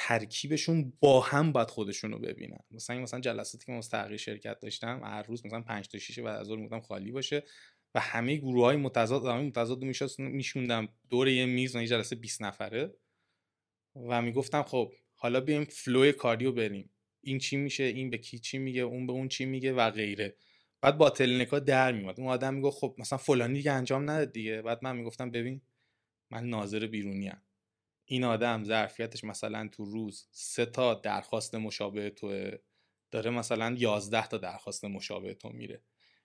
ترکیبشون 0.00 0.92
با 1.00 1.20
هم 1.20 1.52
باید 1.52 1.70
خودشون 1.70 2.12
رو 2.12 2.18
ببینن. 2.18 2.58
مثلا 2.70 2.98
مثلا 3.00 3.20
جلساتی 3.20 3.66
که 3.66 3.72
من 3.72 4.16
شرکت 4.16 4.60
داشتم 4.60 5.00
هر 5.04 5.22
روز 5.22 5.46
مثلا 5.46 5.60
5 5.60 5.88
تا 5.88 5.98
6 5.98 6.18
بعد 6.18 6.40
از 6.40 6.46
ظهر 6.46 6.80
خالی 6.80 7.12
باشه 7.12 7.42
و 7.94 8.00
همه 8.00 8.36
گروه 8.36 8.64
های 8.64 8.76
متضاد 8.76 9.26
همه 9.26 9.42
متضاد 9.42 9.82
میشوندم. 10.18 10.88
دور 11.10 11.28
یه 11.28 11.46
میز 11.46 11.74
یه 11.74 11.86
جلسه 11.86 12.16
20 12.16 12.42
نفره 12.42 12.94
و 13.96 14.22
می‌گفتم 14.22 14.62
خب 14.62 14.92
حالا 15.14 15.40
بیایم 15.40 15.64
فلو 15.64 16.12
کاریو 16.12 16.52
بریم. 16.52 16.90
این 17.20 17.38
چی 17.38 17.56
میشه؟ 17.56 17.84
این 17.84 18.10
به 18.10 18.18
کی 18.18 18.38
چی 18.38 18.58
میگه؟ 18.58 18.82
اون 18.82 19.06
به 19.06 19.12
اون 19.12 19.28
چی 19.28 19.44
میگه؟ 19.44 19.72
و 19.72 19.90
غیره. 19.90 20.36
بعد 20.80 20.98
با 20.98 21.10
تلنکا 21.10 21.58
در 21.58 21.92
میومد 21.92 22.20
اون 22.20 22.28
آدم 22.28 22.54
میگه 22.54 22.70
خب 22.70 22.94
مثلا 22.98 23.18
فلانی 23.18 23.54
دیگه 23.54 23.72
انجام 23.72 24.10
نداد 24.10 24.32
دیگه. 24.32 24.62
بعد 24.62 24.78
من 24.82 24.96
می‌گفتم 24.96 25.30
ببین 25.30 25.60
من 26.30 26.44
ناظر 26.44 26.86
بیرونی 26.86 27.28
ام. 27.28 27.42
این 28.10 28.24
آدم 28.24 28.64
ظرفیتش 28.64 29.24
مثلا 29.24 29.68
تو 29.72 29.84
روز 29.84 30.26
سه 30.30 30.66
تا 30.66 30.94
درخواست 30.94 31.54
مشابه 31.54 32.10
تو 32.10 32.50
داره 33.10 33.30
مثلا 33.30 33.74
11 33.78 34.26
تا 34.26 34.38
درخواست 34.38 34.84
مشابه 34.84 35.34
تو 35.34 35.48
میره. 35.48 35.82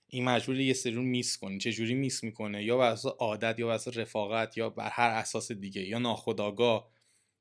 این 0.08 0.24
مجبور 0.24 0.60
یه 0.60 0.74
سری 0.74 0.94
رو 0.94 1.02
میس 1.02 1.38
کنه. 1.38 1.58
چه 1.58 1.72
جوری 1.72 1.94
میس 1.94 2.24
می‌کنه؟ 2.24 2.64
یا 2.64 2.78
بر 2.78 2.92
اساس 2.92 3.14
عادت 3.20 3.60
یا 3.60 3.68
بر 3.68 3.74
اساس 3.74 3.98
رفاقت 3.98 4.58
یا 4.58 4.70
بر 4.70 4.90
هر 4.90 5.10
اساس 5.10 5.52
دیگه. 5.52 5.82
یا 5.82 6.00
ناخودآگاه 6.00 6.92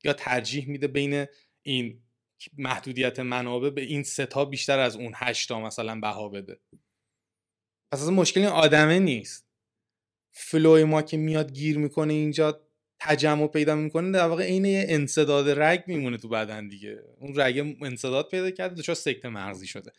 یا 0.03 0.13
ترجیح 0.13 0.69
میده 0.69 0.87
بین 0.87 1.25
این 1.61 2.03
محدودیت 2.57 3.19
منابع 3.19 3.69
به 3.69 3.81
این 3.81 4.03
ستا 4.03 4.45
بیشتر 4.45 4.79
از 4.79 4.95
اون 4.95 5.11
هشتا 5.15 5.59
مثلا 5.59 5.99
بها 5.99 6.29
بده. 6.29 6.59
پس 7.91 8.01
از 8.01 8.09
مشکل 8.09 8.39
این 8.39 8.49
آدمه 8.49 8.99
نیست. 8.99 9.47
فلوی 10.31 10.83
ما 10.83 11.01
که 11.01 11.17
میاد 11.17 11.51
گیر 11.51 11.77
می‌کنه 11.77 12.13
اینجا 12.13 12.62
تجمع 13.05 13.47
پیدا 13.47 13.75
می‌کنه 13.75 14.11
در 14.11 14.27
واقع 14.27 14.43
عین 14.43 14.65
انصداد 14.65 15.59
رگ 15.59 15.83
میمونه 15.87 16.17
تو 16.17 16.29
بدن 16.29 16.67
دیگه. 16.67 17.03
اون 17.19 17.39
رگ 17.39 17.75
انصداد 17.81 18.29
پیدا 18.29 18.51
کرده 18.51 18.75
دچار 18.75 18.95
سکته 18.95 19.29
مغزی 19.29 19.67
شده. 19.67 19.91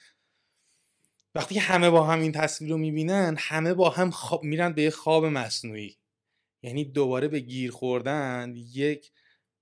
وقتی 1.35 1.59
همه 1.59 1.91
با 1.91 2.05
هم 2.05 2.21
این 2.21 2.33
تصویر 2.33 2.71
رو 2.71 2.79
می‌بینن 2.79 3.37
همه 3.39 3.75
با 3.75 3.91
هم 3.91 4.11
خواب 4.11 4.45
میرن 4.45 4.73
به 4.73 4.83
یه 4.83 4.91
خواب 4.91 5.25
مصنوعی. 5.25 5.97
یعنی 6.63 6.85
دوباره 6.85 7.29
به 7.29 7.41
گیر 7.41 7.71
خوردن 7.71 8.55
یک 8.57 9.13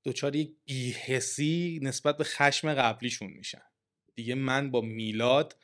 دچار 0.04 0.36
یک 0.36 0.56
بیحسی 0.64 1.80
نسبت 1.82 2.16
به 2.16 2.24
خشم 2.24 2.74
قبلیشون 2.74 3.30
میشن. 3.30 3.62
دیگه 4.14 4.34
من 4.34 4.70
با 4.70 4.80
میلاد 4.80 5.56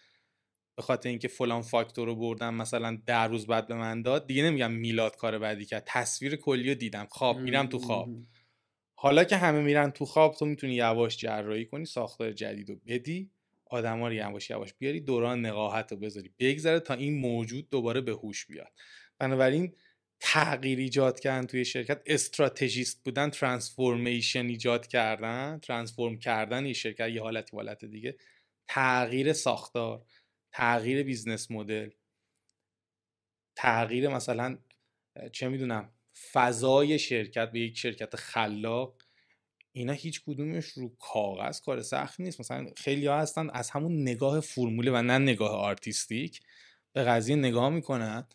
به 0.78 0.82
خاطر 0.82 1.08
اینکه 1.08 1.28
فلان 1.28 1.62
فاکتور 1.62 2.06
رو 2.08 2.16
بردم 2.16 2.54
مثلا 2.54 2.98
در 3.06 3.28
روز 3.28 3.46
بعد 3.46 3.66
به 3.66 3.74
من 3.74 4.02
داد 4.02 4.26
دیگه 4.26 4.42
نمیگم 4.42 4.72
میلاد 4.72 5.16
کار 5.16 5.38
بعدی 5.38 5.64
کرد. 5.64 5.82
تصویر 5.86 6.36
کلی 6.36 6.68
رو 6.68 6.74
دیدم. 6.74 7.06
خواب 7.10 7.38
میرم 7.38 7.66
تو 7.66 7.78
خواب. 7.78 8.08
حالا 8.94 9.24
که 9.24 9.36
همه 9.36 9.60
میرن 9.60 9.90
تو 9.90 10.04
خواب 10.04 10.34
تو 10.34 10.46
می‌تونی 10.46 10.74
یواش 10.74 11.16
جراحی 11.16 11.66
کنی 11.66 11.84
ساختار 11.84 12.32
جدید 12.32 12.70
رو 12.70 12.76
بدی. 12.86 13.30
آدما 13.66 14.08
رو 14.08 14.14
یواش 14.14 14.50
یواش 14.50 14.74
بیاری 14.74 15.00
دوران 15.00 15.46
نقاهت 15.46 15.92
رو 15.92 15.98
بذاری. 15.98 16.30
بگذره 16.38 16.80
تا 16.80 16.94
این 16.94 17.18
موجود 17.18 17.70
دوباره 17.70 18.00
به 18.00 18.12
هوش 18.12 18.46
بیاد. 18.46 18.72
بنابراین 19.18 19.74
تغییر 20.20 20.78
ایجاد 20.78 21.20
کردن 21.20 21.46
توی 21.46 21.64
شرکت 21.64 22.02
استراتژیست 22.06 23.04
بودن 23.04 23.30
ترانسفورمیشن 23.30 24.46
ایجاد 24.46 24.86
کردن 24.86 25.58
ترانسفورم 25.62 26.18
کردن 26.18 26.64
این 26.64 26.74
شرکت 26.74 27.08
یه 27.08 27.22
حالتی 27.22 27.56
حالت 27.56 27.84
دیگه. 27.84 28.16
تغییر 28.68 29.32
ساختار. 29.32 30.04
تغییر 30.52 31.02
business 31.02 31.50
model 31.50 31.90
تغییر 33.56 34.08
مثلا 34.08 34.58
چه 35.32 35.48
می‌دونم 35.48 35.92
فضای 36.32 36.98
شرکت 36.98 37.52
به 37.52 37.60
یک 37.60 37.78
شرکت 37.78 38.16
خلاق 38.16 39.02
اینا 39.72 39.92
هیچ 39.92 40.22
کدومش 40.26 40.64
رو 40.64 40.96
کاغذ 40.98 41.60
کار 41.60 41.82
سخت 41.82 42.20
نیست. 42.20 42.40
مثلا 42.40 42.70
خیلی 42.76 43.06
ها 43.06 43.18
هستن 43.18 43.50
از 43.50 43.70
همون 43.70 44.02
نگاه 44.02 44.40
فرموله 44.40 44.90
و 44.90 45.02
نه 45.02 45.18
نگاه 45.18 45.50
artistic 45.50 46.40
به 46.92 47.02
قضیه 47.02 47.36
نگاه 47.36 47.70
می‌کنن 47.70 48.26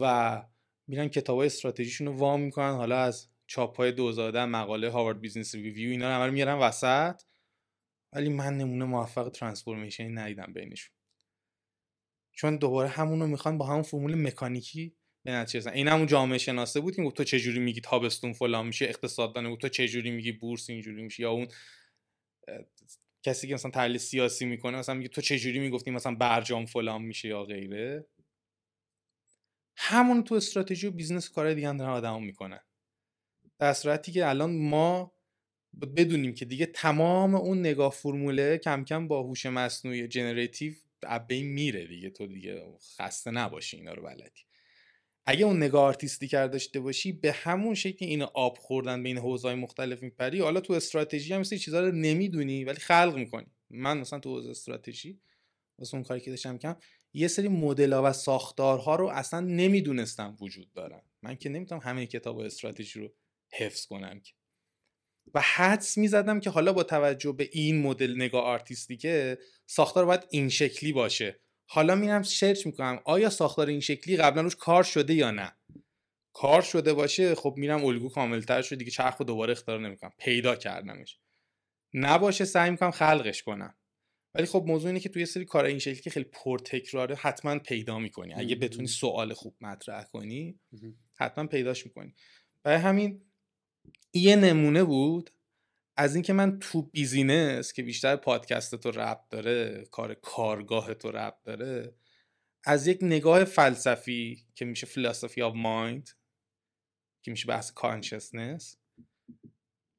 و 0.00 0.42
میرن 0.86 1.08
کتاب 1.08 1.38
های 1.38 1.46
استراتژیشون 1.46 2.06
رو 2.06 2.16
وا 2.16 2.40
می‌کنن. 2.40 2.72
حالا 2.72 2.98
از 2.98 3.28
چاپ 3.46 3.76
های 3.76 3.92
دوزاده 3.92 4.44
مقاله 4.44 4.90
Harvard 4.90 5.20
Business 5.20 5.54
Review 5.54 5.90
اینا 5.90 6.26
رو 6.26 6.32
میارن 6.32 6.58
وسط. 6.58 7.22
ولی 8.12 8.28
من 8.28 8.58
نمونه 8.58 8.84
موفق 8.84 9.28
transformation 9.28 10.03
ی 10.03 10.08
ندیدم 10.08 10.52
بینشون. 10.52 10.94
چون 12.32 12.56
دوباره 12.56 12.88
همون 12.88 13.20
رو 13.20 13.26
می‌خوان 13.26 13.58
با 13.58 13.66
همون 13.66 13.82
فرمول 13.82 14.14
مکانیکی 14.14 14.96
به 15.24 15.32
نتیجه 15.32 15.72
این 15.72 15.88
همون 15.88 16.06
جامعه 16.06 16.38
شناسه 16.38 16.80
بود 16.80 16.96
که 16.96 17.10
تو 17.10 17.24
چجوری 17.24 17.58
میگی 17.58 17.80
تابستون 17.80 18.32
فلان 18.32 18.66
میشه 18.66 18.84
اقتصاددان 18.84 19.48
بود 19.48 19.60
تو 19.60 19.68
چجوری 19.68 20.10
میگی 20.10 20.32
بورس 20.32 20.70
اینجوری 20.70 21.02
میشه؟ 21.02 21.22
یا 21.22 21.30
اون 21.30 21.48
کسی 23.22 23.48
که 23.48 23.54
مثلا 23.54 23.70
تحلیل 23.70 23.98
سیاسی 23.98 24.44
می‌کنه 24.44 24.78
مثلا 24.78 24.94
میگه 24.94 25.08
تو 25.08 25.20
چجوری 25.20 25.58
می‌گفتی 25.58 25.90
مثلا 25.90 26.14
برجام 26.14 26.66
فلان 26.66 27.02
میشه 27.02 27.28
یا 27.28 27.44
غیره؟ 27.44 28.06
همون 29.76 30.24
تو 30.24 30.34
استراتژی 30.34 30.86
و 30.86 30.90
business 30.90 31.30
کار 31.30 31.54
دیگه 31.54 31.68
هم 31.68 31.76
دارن 31.76 31.90
آدم 31.90 32.22
می‌کنن. 32.22 32.60
در 33.58 33.72
صورتی 33.72 34.12
که 34.12 34.28
الان 34.28 34.58
ما 34.58 35.12
بدونیم 35.96 36.34
که 36.34 36.44
دیگه 36.44 36.66
تمام 36.66 37.34
اون 37.34 37.60
نگاه 37.60 37.92
فرموله 37.92 38.58
کم 38.58 38.84
کم 38.84 39.08
با 39.08 39.22
هوش 39.22 39.46
مصنوعی 39.46 40.08
generative 40.08 40.72
از 41.08 41.16
بین 41.16 41.42
میره 41.42 41.86
دیگه 41.86 42.10
تو 42.10 42.26
دیگه 42.26 42.64
خسته 42.98 43.30
نباشی 43.30 43.76
اینا 43.76 43.92
رو 43.92 44.02
بلدی. 44.02 44.40
اگه 45.26 45.44
اون 45.44 45.56
نگاه 45.56 45.84
artistic 45.84 46.28
ه 46.28 46.36
رو 46.36 46.52
داشته 46.52 46.80
باشی 46.80 47.12
به 47.12 47.32
همون 47.32 47.74
شکل 47.74 48.04
عین 48.04 48.24
آب 48.34 48.58
خوردن 48.58 49.02
بین 49.02 49.18
حوزه‌های 49.18 49.54
مختلف 49.54 50.02
میپری. 50.02 50.40
حالا 50.40 50.60
تو 50.60 50.72
استراتژی 50.72 51.34
هم 51.34 51.40
مثل 51.40 51.56
چیزا 51.56 51.80
رو 51.80 51.92
نمی‌دونی 51.92 52.64
ولی 52.64 52.78
خلق 52.78 53.16
می‌کنی. 53.16 53.46
من 53.70 53.98
مثلا 53.98 54.18
تو 54.18 54.30
حوزه 54.30 54.50
استراتژی 54.50 55.20
واسه 55.78 55.94
اون 55.94 56.04
کاری 56.04 56.20
که 56.20 56.30
داشتم 56.30 56.58
کم 56.58 56.76
یه 57.12 57.28
سری 57.28 57.48
مدل 57.48 57.92
و 57.92 58.12
ساختارها 58.12 58.96
رو 58.96 59.06
اصلا 59.08 59.40
نمی‌دونستم 59.40 60.36
وجود 60.40 60.72
دارن. 60.72 61.02
من 61.22 61.36
که 61.36 61.48
نمی‌تونم 61.48 61.80
همه 61.80 62.06
کتاب 62.06 62.38
استراتژی 62.38 63.00
رو 63.00 63.14
حفظ 63.52 63.86
کنم 63.86 64.20
که. 64.20 64.32
و 65.34 65.40
حدس 65.40 65.98
می‌زدم 65.98 66.40
که 66.40 66.50
حالا 66.50 66.72
با 66.72 66.82
توجه 66.82 67.32
به 67.32 67.48
این 67.52 67.82
مدل 67.82 68.14
نگاه 68.16 68.44
آرتیستیکه 68.44 69.38
ساختار 69.66 70.04
باید 70.04 70.26
این 70.30 70.48
شکلی 70.48 70.92
باشه. 70.92 71.40
حالا 71.66 71.94
میرم 71.94 72.22
سرچ 72.22 72.66
می‌کنم 72.66 73.00
آیا 73.04 73.30
ساختار 73.30 73.66
این 73.66 73.80
شکلی 73.80 74.16
قبلا 74.16 74.42
روش 74.42 74.56
کار 74.56 74.82
شده 74.82 75.14
یا 75.14 75.30
نه؟ 75.30 75.56
کار 76.32 76.62
شده 76.62 76.92
باشه 76.92 77.34
خب 77.34 77.54
میرم 77.56 77.84
الگو 77.84 78.08
کاملتر 78.08 78.62
شده 78.62 78.76
دیگه 78.76 78.90
چرخ 78.90 79.16
رو 79.16 79.24
دوباره 79.24 79.52
اختیار 79.52 79.80
نمی‌کنم. 79.80 80.12
پیدا 80.18 80.56
کردمش. 80.56 81.18
نباشه 81.94 82.44
سعی 82.44 82.70
می‌کنم 82.70 82.90
خلقش 82.90 83.42
کنم. 83.42 83.74
ولی 84.34 84.46
خب 84.46 84.64
موضوع 84.66 84.86
اینه 84.86 85.00
که 85.00 85.08
توی 85.08 85.26
سری 85.26 85.44
کار 85.44 85.64
این 85.64 85.78
شکلی 85.78 86.00
که 86.00 86.10
خیلی 86.10 86.26
پرتکراره 86.32 87.14
حتما 87.14 87.58
پیدا 87.58 87.98
می‌کنی. 87.98 88.34
اگه 88.34 88.54
بتونی 88.54 88.86
سوال 88.86 89.34
خوب 89.34 89.56
مطرح 89.60 90.04
کنی 90.04 90.60
حتما 91.18 91.46
پیداش 91.46 91.86
می‌کنی. 91.86 92.14
برای 92.62 92.78
همین 92.78 93.31
یه 94.14 94.36
نمونه 94.36 94.84
بود 94.84 95.30
از 95.96 96.14
اینکه 96.14 96.32
من 96.32 96.58
تو 96.58 96.82
business 96.82 97.72
که 97.72 97.82
بیشتر 97.82 98.16
پادکست 98.16 98.74
تو 98.74 98.90
ربط 98.90 99.28
داره 99.30 99.84
کار 99.90 100.14
کارگاه 100.14 100.94
تو 100.94 101.10
ربط 101.10 101.42
داره 101.42 101.94
از 102.64 102.86
یک 102.86 102.98
نگاه 103.02 103.44
فلسفی 103.44 104.46
که 104.54 104.64
میشه 104.64 104.86
philosophy 104.86 105.42
of 105.42 105.54
mind 105.56 106.10
که 107.22 107.30
میشه 107.30 107.46
بحث 107.46 107.72
consciousness 107.72 108.76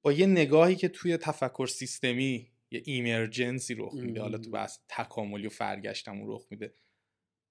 با 0.04 0.14
یه 0.14 0.26
نگاهی 0.26 0.76
که 0.76 0.88
توی 0.88 1.18
تفکر 1.18 1.68
سیستمی 1.68 2.52
یه 2.72 2.82
emergence 2.86 3.67
ی 3.67 3.76
رخ 3.76 3.94
میده 3.94 4.22
حالا 4.22 4.38
تو 4.38 4.50
بحث 4.50 4.80
تکاملی 4.90 5.48
و 5.48 5.50
فرگشتمون 5.50 6.36
رخ 6.36 6.46
میده. 6.50 6.76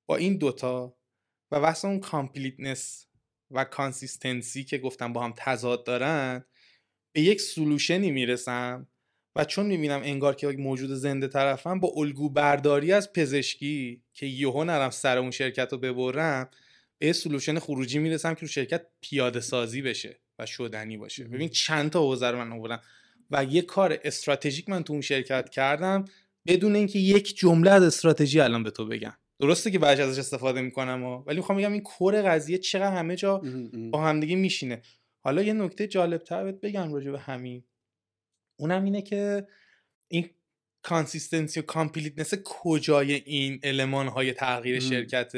با 0.08 0.16
این 0.16 0.38
دوتا 0.38 0.98
و 1.50 1.60
بحث 1.60 1.84
اون 1.84 2.00
completeness 2.00 3.06
و 3.52 3.64
consistency 3.64 4.64
که 4.64 4.78
گفتم 4.78 5.12
با 5.12 5.24
هم 5.24 5.34
تضاد 5.36 5.84
دارن 5.84 6.44
به 7.12 7.20
یک 7.20 7.40
solution 7.40 8.02
ی 8.02 8.10
می‌رسم 8.10 8.86
و 9.36 9.44
چون 9.44 9.66
می‌بینم 9.66 10.00
انگار 10.04 10.34
که 10.34 10.48
موجود 10.48 10.90
زنده 10.90 11.28
طرفم 11.28 11.80
با 11.80 11.92
الگو 11.96 12.30
برداری 12.30 12.92
از 12.92 13.12
پزشکی 13.12 14.02
که 14.12 14.26
یهو 14.26 14.64
نرم 14.64 14.90
سر 14.90 15.18
اون 15.18 15.30
شرکت 15.30 15.72
رو 15.72 15.78
ببرم 15.78 16.50
به 16.98 17.06
یه 17.06 17.12
solution 17.12 17.58
خروجی 17.58 17.98
می‌رسم 17.98 18.34
که 18.34 18.40
رو 18.40 18.48
شرکت 18.48 18.86
پیاده 19.00 19.40
سازی 19.40 19.82
بشه 19.82 20.20
و 20.38 20.46
شدنی 20.46 20.96
باشه. 20.96 21.24
ببین 21.24 21.48
چند 21.48 21.90
تا 21.90 22.00
حوزه 22.00 22.30
رو 22.30 22.38
من 22.38 22.52
آوردم 22.52 22.80
و 23.30 23.44
یه 23.44 23.62
کار 23.62 23.98
استراتژیک 24.04 24.68
من 24.68 24.84
تو 24.84 24.92
اون 24.92 25.02
شرکت 25.02 25.48
کردم 25.50 26.04
بدون 26.46 26.76
اینکه 26.76 26.98
یک 26.98 27.36
جمله 27.36 27.70
از 27.70 27.82
استراتژی 27.82 28.40
الان 28.40 28.62
به 28.62 28.70
تو 28.70 28.86
بگم. 28.86 29.16
درسته 29.42 29.70
که 29.70 29.78
بعضی 29.78 30.02
ازش 30.02 30.18
استفاده 30.18 30.60
می‌کنم 30.60 31.04
و 31.04 31.16
ولی 31.16 31.36
می‌خوام 31.36 31.58
بگم 31.58 31.72
این 31.72 31.82
core 31.82 32.22
قضیه 32.22 32.58
چقدر 32.58 32.96
همه 32.96 33.16
جا 33.16 33.38
با 33.90 34.04
همدیگه 34.04 34.36
میشینه. 34.36 34.82
حالا 35.20 35.42
یه 35.42 35.52
نکته 35.52 35.86
جالب 35.86 36.22
تر 36.22 36.44
بهت 36.44 36.60
بگم 36.60 36.94
راجع 36.94 37.10
به 37.10 37.18
همین. 37.18 37.64
اونم 38.56 38.84
اینه 38.84 39.02
که 39.02 39.46
این 40.08 40.30
consistency 40.82 41.60
و 41.60 41.62
completeness 41.62 42.34
کجای 42.44 43.12
این 43.12 43.60
المان 43.62 44.08
های 44.08 44.32
تغییر 44.32 44.80
شرکت؟ 44.80 45.34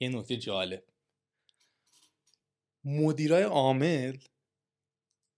یه 0.00 0.08
نکته 0.08 0.36
جالب. 0.36 0.82
مدیرای 2.84 3.42
عامل 3.42 4.16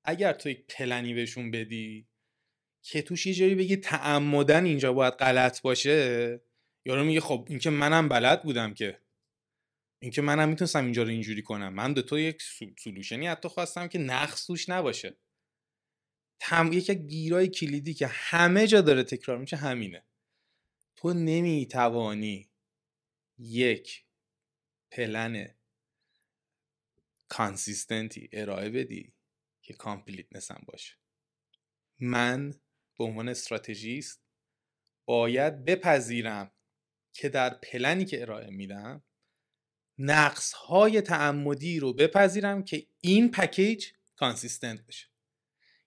اگر 0.04 0.32
تو 0.32 0.48
یک 0.48 0.66
پلنی 0.66 1.14
بهشون 1.14 1.50
بدی 1.50 2.06
که 2.82 3.02
توش 3.02 3.26
یه 3.26 3.34
جایی 3.34 3.54
بگی 3.54 3.76
تعمدن 3.76 4.64
اینجا 4.64 4.92
باید 4.92 5.14
غلط 5.14 5.62
باشه 5.62 6.40
یارو 6.84 7.04
میگه 7.04 7.20
خب 7.20 7.46
این 7.48 7.58
که 7.58 7.70
منم 7.70 8.08
بلد 8.08 8.42
بودم 8.42 8.74
که. 8.74 9.02
اینکه 10.02 10.22
منم 10.22 10.48
می‌تونستم 10.48 10.84
اینجا 10.84 11.02
رو 11.02 11.08
اینجوری 11.08 11.42
کنم. 11.42 11.74
من 11.74 11.94
به 11.94 12.02
تو 12.02 12.18
یک 12.18 12.42
سلوشنی 12.78 13.26
حتی 13.26 13.48
خواستم 13.48 13.88
که 13.88 13.98
نقص 13.98 14.46
توش 14.46 14.68
نباشه. 14.68 15.16
تم... 16.40 16.72
یکی 16.72 16.94
گیرای 16.94 17.48
کلیدی 17.48 17.94
که 17.94 18.06
همه 18.06 18.66
جا 18.66 18.80
داره 18.80 19.02
تکرار 19.02 19.38
میشه 19.38 19.56
همینه. 19.56 20.06
تو 20.96 21.12
نمی‌توانی 21.12 22.50
یک 23.38 24.04
پلن 24.90 25.54
consistent 27.28 28.19
ی 28.19 28.28
ارائه 28.32 28.70
بدی 28.70 29.14
که 29.62 29.74
completeness 29.74 30.50
هم 30.50 30.62
باشه. 30.66 30.94
من 32.00 32.50
به 32.98 33.04
عنوان 33.04 33.28
استراتژیست 33.28 34.22
باید 35.04 35.64
بپذیرم 35.64 36.52
که 37.12 37.28
در 37.28 37.54
پلنی 37.54 38.04
که 38.04 38.22
ارائه 38.22 38.50
میدم 38.50 39.02
نقص 39.98 40.52
های 40.52 41.00
تعمدی 41.00 41.80
رو 41.80 41.92
بپذیرم 41.92 42.64
که 42.64 42.86
این 43.00 43.30
package 43.30 43.86
consistent 44.16 44.86
بشه. 44.86 45.06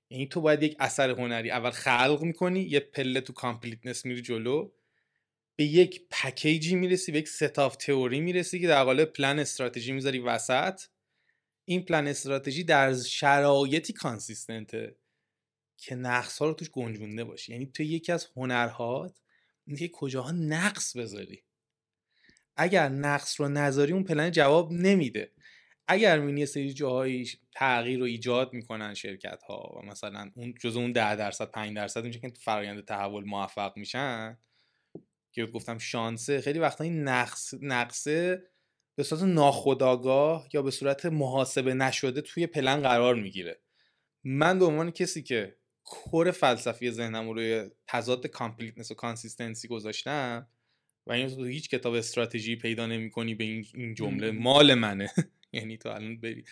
یعنی 0.09 0.28
تو 0.28 0.41
باید 0.41 0.63
یک 0.63 0.76
اثر 0.80 1.09
هنری 1.09 1.51
اول 1.51 1.69
خلق 1.69 2.21
می‌کنی 2.21 2.61
یه 2.61 2.80
پله 2.80 3.21
تو 3.21 3.34
completeness 3.34 4.05
میری 4.05 4.21
جلو 4.21 4.71
به 5.55 5.63
یک 5.63 6.01
package 6.09 6.67
ی 6.67 6.76
می‌رسی 6.76 7.11
به 7.11 7.17
یک 7.17 7.28
set 7.28 7.56
of 7.56 7.76
theory 7.76 8.19
می‌رسی 8.19 8.59
که 8.59 8.67
در 8.67 8.84
قالب 8.84 9.13
پلن 9.13 9.39
استراتژی 9.39 9.91
می‌ذاری 9.91 10.19
وسط. 10.19 10.82
این 11.65 11.86
پلن 11.86 12.07
استراتژی 12.07 12.63
در 12.63 12.95
شرایطی 12.95 13.93
کانسیستنته 13.93 14.95
که 15.78 15.95
نقص 15.95 16.38
ها 16.38 16.45
رو 16.45 16.53
توش 16.53 16.69
گنجونده 16.69 17.23
باشی 17.23 17.51
یعنی 17.51 17.65
تو 17.65 17.84
یکی 17.84 18.11
از 18.11 18.28
هنرهات 18.36 19.21
اینکه 19.68 19.88
کجاها 19.88 20.32
نقص 20.32 20.97
بذاری. 20.97 21.43
اگر 22.57 22.89
نقص 22.89 23.39
رو 23.39 23.47
نذاری 23.47 23.93
اون 23.93 24.03
پلن 24.03 24.32
جواب 24.32 24.72
نمیده. 24.72 25.32
اگر 25.88 26.20
می‌بینی 26.20 26.39
یه 26.39 26.45
سری 26.45 26.74
جاهایی 26.74 27.30
تغییر 27.51 27.99
رو 27.99 28.05
ایجاد 28.05 28.53
می‌کنن 28.53 28.93
شرکت 28.93 29.43
ها 29.43 29.74
و 29.76 29.86
مثلا 29.86 30.32
اون 30.36 30.53
جزء 30.61 30.80
اون 30.80 30.91
ده 30.91 31.16
درصد 31.16 31.51
5 31.51 31.76
درصد 31.76 32.05
میشه 32.05 32.20
که 32.20 32.34
فرآیند 32.41 32.86
تحول 32.86 33.24
موفق 33.24 33.78
میشن 33.78 34.38
که 35.32 35.45
گفتم 35.45 35.78
شانسه. 35.78 36.41
خیلی 36.41 36.59
وقتا 36.59 36.84
این 36.84 37.03
نقص 37.03 37.53
نقصه 37.61 38.43
به 38.95 39.03
صورت 39.03 39.22
ناخودآگاه 39.22 40.49
یا 40.53 40.61
به 40.61 40.72
صورت 40.72 41.05
محاسبه 41.05 41.74
نشده 41.74 42.22
توی 42.22 42.47
پلن 42.47 42.82
قرار 42.82 43.16
می‌گیره. 43.16 43.61
من 44.24 44.59
به 44.59 44.66
عنوان 44.66 44.91
کسی 44.91 45.24
که 45.24 45.57
core 45.86 46.32
فلسفی 46.31 46.91
ذهنم 46.91 47.27
رو 47.27 47.33
روی 47.33 47.69
تضاد 47.88 48.27
completeness 48.28 48.91
و 48.91 48.93
consistency 48.95 49.67
گذاشتم 49.67 50.47
و 51.07 51.11
این 51.11 51.29
تو 51.29 51.43
هیچ 51.43 51.69
کتاب 51.69 51.93
استراتژی 51.93 52.55
پیدا 52.55 52.88
نمی 52.88 53.11
کنی 53.11 53.36
به 53.36 53.43
این 53.43 53.93
جمله. 53.93 54.31
مال 54.31 54.73
منه. 54.73 55.11
یعنی 55.53 55.77
تو 55.77 55.89
الان 55.89 56.19
بری 56.19 56.43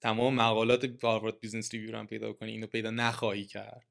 تمام 0.00 0.34
مقالات 0.34 1.04
هاروارد 1.04 1.40
بیزنس 1.40 1.74
ریویو 1.74 1.92
رو 1.92 1.98
هم 1.98 2.06
پیدا 2.06 2.32
کنی 2.32 2.50
اینو 2.50 2.66
پیدا 2.66 2.90
نخواهی 2.90 3.44
کرد. 3.44 3.86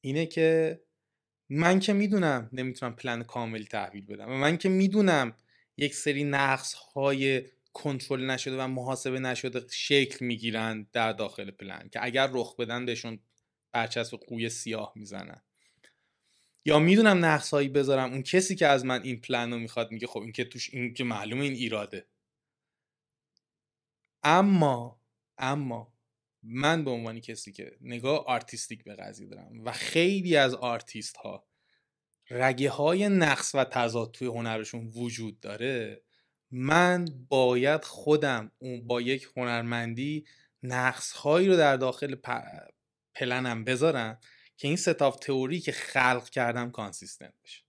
اینه 0.00 0.26
که 0.26 0.80
من 1.48 1.80
که 1.80 1.92
می‌دونم 1.92 2.50
نمی‌تونم 2.52 2.96
پلن 2.96 3.22
کاملی 3.22 3.64
تحویل 3.64 4.06
بدم 4.06 4.28
و 4.28 4.34
من 4.34 4.58
که 4.58 4.68
می‌دونم 4.68 5.36
یک 5.76 5.94
سری 5.94 6.24
نقص 6.24 6.74
های 6.74 7.42
کنترل 7.72 8.30
نشده 8.30 8.56
و 8.56 8.66
محاسبه 8.66 9.20
نشده 9.20 9.62
شکل 9.70 10.26
می‌گیرن 10.26 10.86
در 10.92 11.12
داخل 11.12 11.50
پلن 11.50 11.88
که 11.92 12.04
اگر 12.04 12.28
رخ 12.32 12.56
بدن 12.56 12.86
بهشون 12.86 13.18
برچسب 13.74 14.16
قوی 14.16 14.48
سیاه 14.48 14.92
می‌زنن. 14.96 15.42
یا 16.64 16.78
میام 16.78 17.24
نقص 17.24 17.50
هایی 17.50 17.68
بذارم. 17.68 18.12
اون 18.12 18.22
کسی 18.22 18.54
که 18.54 18.66
از 18.66 18.84
من 18.84 19.02
این 19.02 19.20
پلن 19.20 19.52
رو 19.52 19.58
می‌خواد 19.58 19.90
میگه 19.90 20.06
خب 20.06 20.20
این 20.20 20.32
که 20.32 20.44
توش 20.44 20.74
این 20.74 20.94
که 20.94 21.04
معلومه 21.04 21.44
این 21.44 21.52
ایراده. 21.52 22.06
اما 24.22 25.00
اما 25.38 25.94
من 26.42 26.84
به 26.84 26.90
عنوان 26.90 27.20
کسی 27.20 27.52
که 27.52 27.76
نگاه 27.80 28.24
artistic 28.24 28.84
به 28.84 28.94
قضیه 28.94 29.26
دارم 29.26 29.64
و 29.64 29.72
خیلی 29.72 30.36
از 30.36 30.54
آرتیست 30.54 31.16
ها 31.16 31.46
رگه 32.30 32.70
های 32.70 33.08
نقص 33.08 33.54
و 33.54 33.64
تضاد 33.64 34.10
توی 34.10 34.28
هنرشون 34.28 34.86
وجود 34.86 35.40
داره 35.40 36.02
من 36.50 37.04
باید 37.28 37.84
خودم 37.84 38.52
اون 38.58 38.86
با 38.86 39.00
یک 39.00 39.28
هنرمندی 39.36 40.24
نقص 40.62 41.12
هایی 41.12 41.48
رو 41.48 41.56
در 41.56 41.76
داخل 41.76 42.14
پلنم 43.14 43.64
بذارم 43.64 44.20
که 44.56 44.68
این 44.68 44.76
set 44.76 45.00
of 45.00 45.16
theory 45.16 45.60
که 45.60 45.72
خلق 45.72 46.28
کردم 46.28 46.70
consistent 46.70 47.34
بشه. 47.44 47.64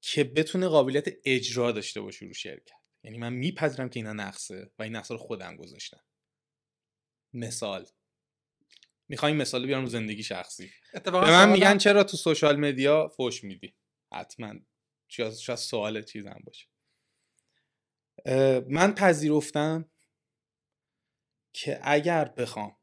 که 0.00 0.24
بتونه 0.24 0.68
قابلیت 0.68 1.08
اجرا 1.24 1.72
داشته 1.72 2.00
باشه 2.00 2.26
رو 2.26 2.32
شرکت 2.32 2.74
یعنی 3.02 3.18
من 3.18 3.32
میپذیرم 3.32 3.88
که 3.88 4.00
اینا 4.00 4.12
نقصه 4.12 4.70
و 4.78 4.82
این 4.82 4.96
نقصه 4.96 5.14
رو 5.14 5.20
خودم 5.20 5.56
گذاشتم. 5.56 6.04
مثال. 7.32 7.86
می‌خوایم 9.08 9.36
مثال 9.36 9.66
بیارم 9.66 9.82
رو 9.82 9.88
زندگی 9.88 10.22
شخصی. 10.22 10.70
به 11.04 11.10
من 11.10 11.52
میگن 11.52 11.78
چرا 11.78 12.04
تو 12.04 12.16
سوشال 12.16 12.56
مدیا 12.56 13.08
فوش 13.08 13.44
میدی؟ 13.44 13.76
حتما. 14.12 14.54
شاید 15.08 15.56
سوال 15.56 16.02
چیزم 16.02 16.42
باشه. 16.44 16.66
من 18.68 18.94
پذیرفتم 18.94 19.90
که 21.52 21.80
اگر 21.82 22.24
بخوام 22.24 22.79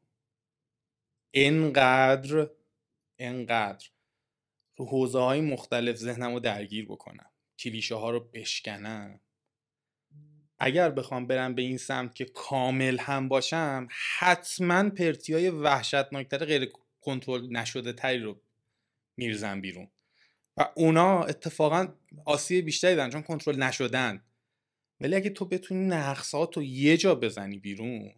انقدر 1.34 2.50
انقدر 3.18 3.86
رو 4.76 4.86
حوزه 4.86 5.18
های 5.18 5.40
مختلف 5.40 5.96
ذهنم 5.96 6.32
رو 6.32 6.40
درگیر 6.40 6.86
بکنم 6.86 7.30
کلیشه 7.58 7.94
ها 7.94 8.10
رو 8.10 8.20
بشکنم. 8.20 9.20
اگر 10.58 10.90
بخوام 10.90 11.26
برم 11.26 11.54
به 11.54 11.62
این 11.62 11.76
سمت 11.76 12.14
که 12.14 12.24
کامل 12.24 12.98
هم 12.98 13.28
باشم 13.28 13.88
حتما 14.18 14.90
پرتی 14.90 15.34
های 15.34 15.50
وحشتناکتر 15.50 16.44
غیر 16.44 16.72
کنترل 17.00 17.56
نشده 17.56 17.92
تری 17.92 18.18
رو 18.18 18.40
میرزن 19.16 19.60
بیرون. 19.60 19.88
و 20.56 20.68
اونا 20.74 21.24
اتفاقا 21.24 21.88
آسیب 22.24 22.64
بیشتری 22.64 22.96
دارن 22.96 23.10
چون 23.10 23.22
کنترل 23.22 23.62
نشدن. 23.62 24.24
ولی 25.00 25.16
اگه 25.16 25.30
تو 25.30 25.44
بتونی 25.44 25.86
نقصات 25.86 26.56
رو 26.56 26.62
یه 26.62 26.96
جا 26.96 27.14
بزنی 27.14 27.58
بیرون 27.58 28.14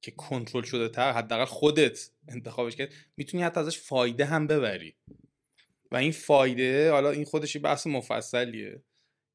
که 0.00 0.10
کنترل 0.10 0.62
شده 0.62 0.88
تر 0.88 1.12
حداقل 1.12 1.44
خودت 1.44 2.10
انتخابش 2.28 2.76
کرد 2.76 2.92
می‌تونی 3.16 3.42
حتی 3.42 3.60
ازش 3.60 3.78
فایده 3.78 4.24
هم 4.24 4.46
ببری. 4.46 4.96
و 5.90 5.96
این 5.96 6.12
فایده 6.12 6.90
حالا 6.90 7.10
این 7.10 7.24
خودشی 7.24 7.58
بحث 7.58 7.86
مفصلیه 7.86 8.82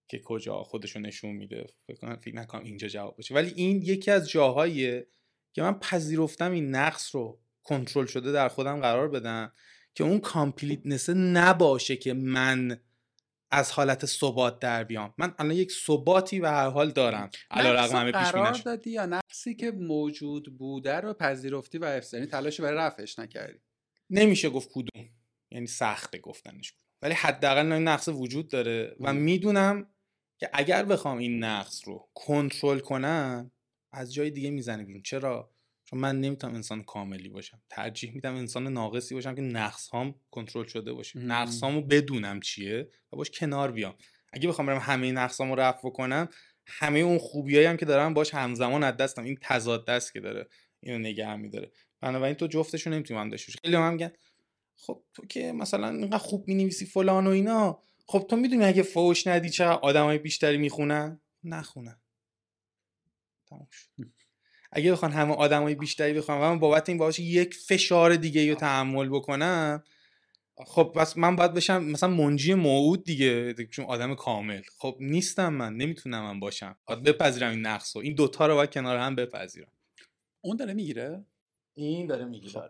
که 0.07 0.19
کجا 0.19 0.63
خودشو 0.63 0.99
نشون 0.99 1.31
میده. 1.31 1.67
فکر 1.87 1.97
کنم 1.97 2.15
فکر 2.15 2.35
نکنم 2.35 2.63
اینجا 2.63 2.87
جواب 2.87 3.15
باشه. 3.15 3.35
ولی 3.35 3.53
این 3.55 3.81
یکی 3.81 4.11
از 4.11 4.29
جاهاییه 4.29 5.07
که 5.53 5.61
من 5.61 5.79
پذیرفتم 5.79 6.51
این 6.51 6.75
نقص 6.75 7.15
رو 7.15 7.39
کنترل 7.63 8.05
شده 8.05 8.31
در 8.31 8.47
خودم 8.47 8.81
قرار 8.81 9.09
بدم 9.09 9.53
که 9.95 10.03
اون 10.03 10.19
کامپلیتنسه 10.19 11.13
نباشه 11.13 11.95
که 11.95 12.13
من 12.13 12.79
از 13.51 13.71
حالت 13.71 14.05
ثبات 14.05 14.59
در 14.59 14.83
بیام. 14.83 15.13
من 15.17 15.35
الان 15.39 15.55
یک 15.55 15.71
ثباتی 15.71 16.39
به 16.39 16.49
هر 16.49 16.69
حال 16.69 16.91
دارم. 16.91 17.29
علی 17.51 17.69
رغم 17.69 17.95
همه 17.95 18.11
پیش 18.11 18.31
قرار 18.31 18.53
دادی 18.53 18.89
یا 18.89 19.05
نقصی 19.05 19.55
که 19.55 19.71
موجود 19.71 20.57
بوده 20.57 20.95
رو 20.95 21.13
پذیرفتی 21.13 21.77
و 21.77 21.85
حفظ 21.85 22.13
یعنی 22.13 22.25
تلاشی 22.25 22.61
برای 22.61 22.77
رفعش 22.77 23.19
نکردی. 23.19 23.59
نمیشه 24.09 24.49
گفت 24.49 24.69
کدوم. 24.73 25.09
یعنی 25.51 25.67
سخته 25.67 26.17
گفتنش. 26.17 26.73
ولی 27.01 27.13
حداقل 27.13 27.71
این 27.71 27.87
نقص 27.87 28.07
وجود 28.07 28.47
داره 28.47 28.95
و 28.99 29.13
می‌دونم 29.13 29.89
که 30.39 30.49
اگر 30.53 30.85
بخوام 30.85 31.17
این 31.17 31.43
نقص 31.43 31.87
رو 31.87 32.09
کنترل 32.13 32.79
کنم 32.79 33.51
از 33.91 34.13
جای 34.13 34.29
دیگه 34.29 34.49
می‌زنه 34.49 34.83
بیرون. 34.83 35.01
چرا؟ 35.01 35.54
چون 35.85 35.99
من 35.99 36.21
نمی‌تونم 36.21 36.55
انسان 36.55 36.83
کاملی 36.83 37.29
باشم. 37.29 37.61
ترجیح 37.69 38.11
میدم 38.15 38.35
انسان 38.35 38.67
ناقصی 38.67 39.15
باشم 39.15 39.35
که 39.35 39.41
نقص 39.41 39.87
هام 39.87 40.15
کنترل 40.31 40.65
شده 40.67 40.93
باشه. 40.93 41.19
نقص 41.19 41.63
هامو 41.63 41.81
بدونم 41.81 42.39
چیه 42.39 42.89
و 43.13 43.17
باش 43.17 43.31
کنار 43.31 43.71
بیام. 43.71 43.95
اگه 44.33 44.47
بخوام 44.49 44.67
برم 44.67 44.77
همه 44.77 45.11
نقص 45.11 45.41
هامو 45.41 45.55
رفع 45.55 45.89
کنم 45.89 46.29
همه 46.67 46.99
اون 46.99 47.17
خوبیایی 47.17 47.67
هم 47.67 47.77
که 47.77 47.85
دارم 47.85 48.13
باش 48.13 48.33
همزمان 48.33 48.83
از 48.83 48.97
دستم. 48.97 49.23
این 49.23 49.37
تضاد 49.41 49.87
دست 49.87 50.13
که 50.13 50.19
داره 50.19 50.47
اینو 50.79 50.99
نگه 50.99 51.35
میداره. 51.35 51.71
بنابراین 52.01 52.35
تو 52.35 52.47
جفتشون 52.47 52.93
نمی‌تونی 52.93 53.19
هم 53.19 53.29
داشته 53.29 53.53
خیلی 53.63 53.75
هم 53.75 53.93
میگن 53.93 54.11
خب 54.77 55.03
تو 55.13 55.25
که 55.25 55.51
مثلا 55.51 55.89
اینقدر 55.89 56.17
خوب 56.17 56.47
می‌نویسی 56.47 56.85
فلان 56.85 57.27
و 57.27 57.29
اینا. 57.29 57.81
خب 58.07 58.25
تو 58.29 58.35
می‌دونی 58.35 58.65
اگه 58.65 58.83
فوش 58.83 59.27
ندی 59.27 59.49
چه 59.49 59.65
آدمای 59.65 60.17
بیشتری 60.17 60.57
می‌خونن؟ 60.57 61.21
نخونن. 61.43 62.01
تموم 63.47 63.67
شد. 63.71 63.89
اگه 64.75 64.91
بخوان 64.91 65.11
همه 65.11 65.33
آدمای 65.33 65.75
بیشتری 65.75 66.13
بخوام 66.13 66.41
و 66.41 66.43
من 66.43 66.59
بابت 66.59 66.89
این 66.89 66.97
باشه 66.97 67.23
یک 67.23 67.55
فشار 67.55 68.15
دیگه 68.15 68.49
رو 68.49 68.55
تحمل 68.55 69.09
بکنم. 69.09 69.83
خب 70.65 70.91
پس 70.95 71.17
من 71.17 71.35
باید 71.35 71.53
بشم 71.53 71.83
مثلا 71.83 72.09
منجی 72.09 72.53
موعود 72.53 73.03
دیگه 73.03 73.53
چون 73.53 73.85
آدم 73.85 74.15
کامل. 74.15 74.61
خب 74.77 74.97
نیستم 74.99 75.53
من 75.53 75.73
نمی‌تونم 75.73 76.23
من 76.23 76.39
باشم. 76.39 76.77
باید 76.87 77.03
بپذیرم 77.03 77.49
این 77.51 77.61
نقص 77.61 77.95
و 77.95 77.99
این 77.99 78.15
دوتا 78.15 78.47
رو 78.47 78.55
باید 78.55 78.71
کنار 78.71 78.97
هم 78.97 79.15
بپذیرم. 79.15 79.71
اون 80.41 80.57
داره 80.57 80.73
می‌گیره؟ 80.73 81.25
این 81.73 82.07
داره 82.07 82.25
می‌گیره. 82.25 82.53
خب. 82.53 82.69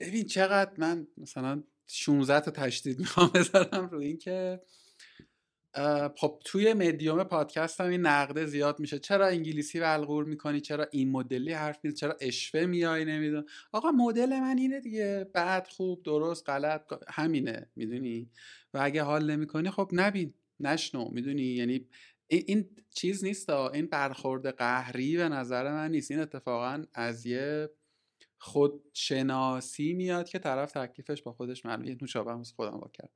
ببین 0.00 0.26
چقدر 0.26 0.72
من 0.78 1.06
مثلا 1.16 1.62
16 1.86 2.40
تا 2.40 2.50
تشدید 2.50 2.98
می‌خوام 2.98 3.30
بذارم 3.34 3.88
رو 3.88 3.98
این 3.98 4.18
که 4.18 4.60
خب 6.16 6.40
توی 6.44 6.74
مدیوم 6.74 7.24
پادکست 7.24 7.80
هم 7.80 7.90
این 7.90 8.00
نقده 8.00 8.46
زیاد 8.46 8.80
میشه. 8.80 8.98
چرا 8.98 9.26
انگلیسی 9.26 9.80
ولغور 9.80 10.24
می‌کنی؟ 10.24 10.60
چرا 10.60 10.86
این 10.90 11.10
مدلی 11.10 11.52
حرف 11.52 11.78
می‌زنی؟ 11.82 11.98
چرا 11.98 12.16
اشوه 12.20 12.66
میای 12.66 13.04
نمیدون 13.04 13.44
آقا 13.72 13.90
مدل 13.90 14.40
من 14.40 14.58
اینه 14.58 14.80
دیگه. 14.80 15.30
بعد 15.32 15.66
خوب 15.66 16.02
درست 16.02 16.48
غلط 16.48 16.82
همینه. 17.08 17.66
می‌دونی؟ 17.76 18.30
و 18.74 18.78
اگه 18.82 19.02
حال 19.02 19.30
نمی‌کنی 19.30 19.70
خب 19.70 19.90
نبین. 19.92 20.34
نشنو. 20.60 21.08
می‌دونی؟ 21.10 21.42
یعنی 21.42 21.86
این 22.28 22.68
چیز 22.90 23.24
نیست 23.24 23.50
این 23.50 23.86
برخورد 23.86 24.46
قهری 24.46 25.16
به 25.16 25.28
نظر 25.28 25.72
من 25.72 25.90
نیست. 25.90 26.10
این 26.10 26.20
اتفاقا 26.20 26.84
از 26.94 27.26
یه 27.26 27.70
خودشناسی 28.42 29.92
میاد 29.92 30.28
که 30.28 30.38
طرف 30.38 30.72
تکلیفش 30.72 31.22
با 31.22 31.32
خودش 31.32 31.66
معلومه. 31.66 31.88
یه 31.88 31.96
نوشابه 32.00 32.44
خودم 32.56 32.78
با 32.80 32.90
کرد 32.92 33.10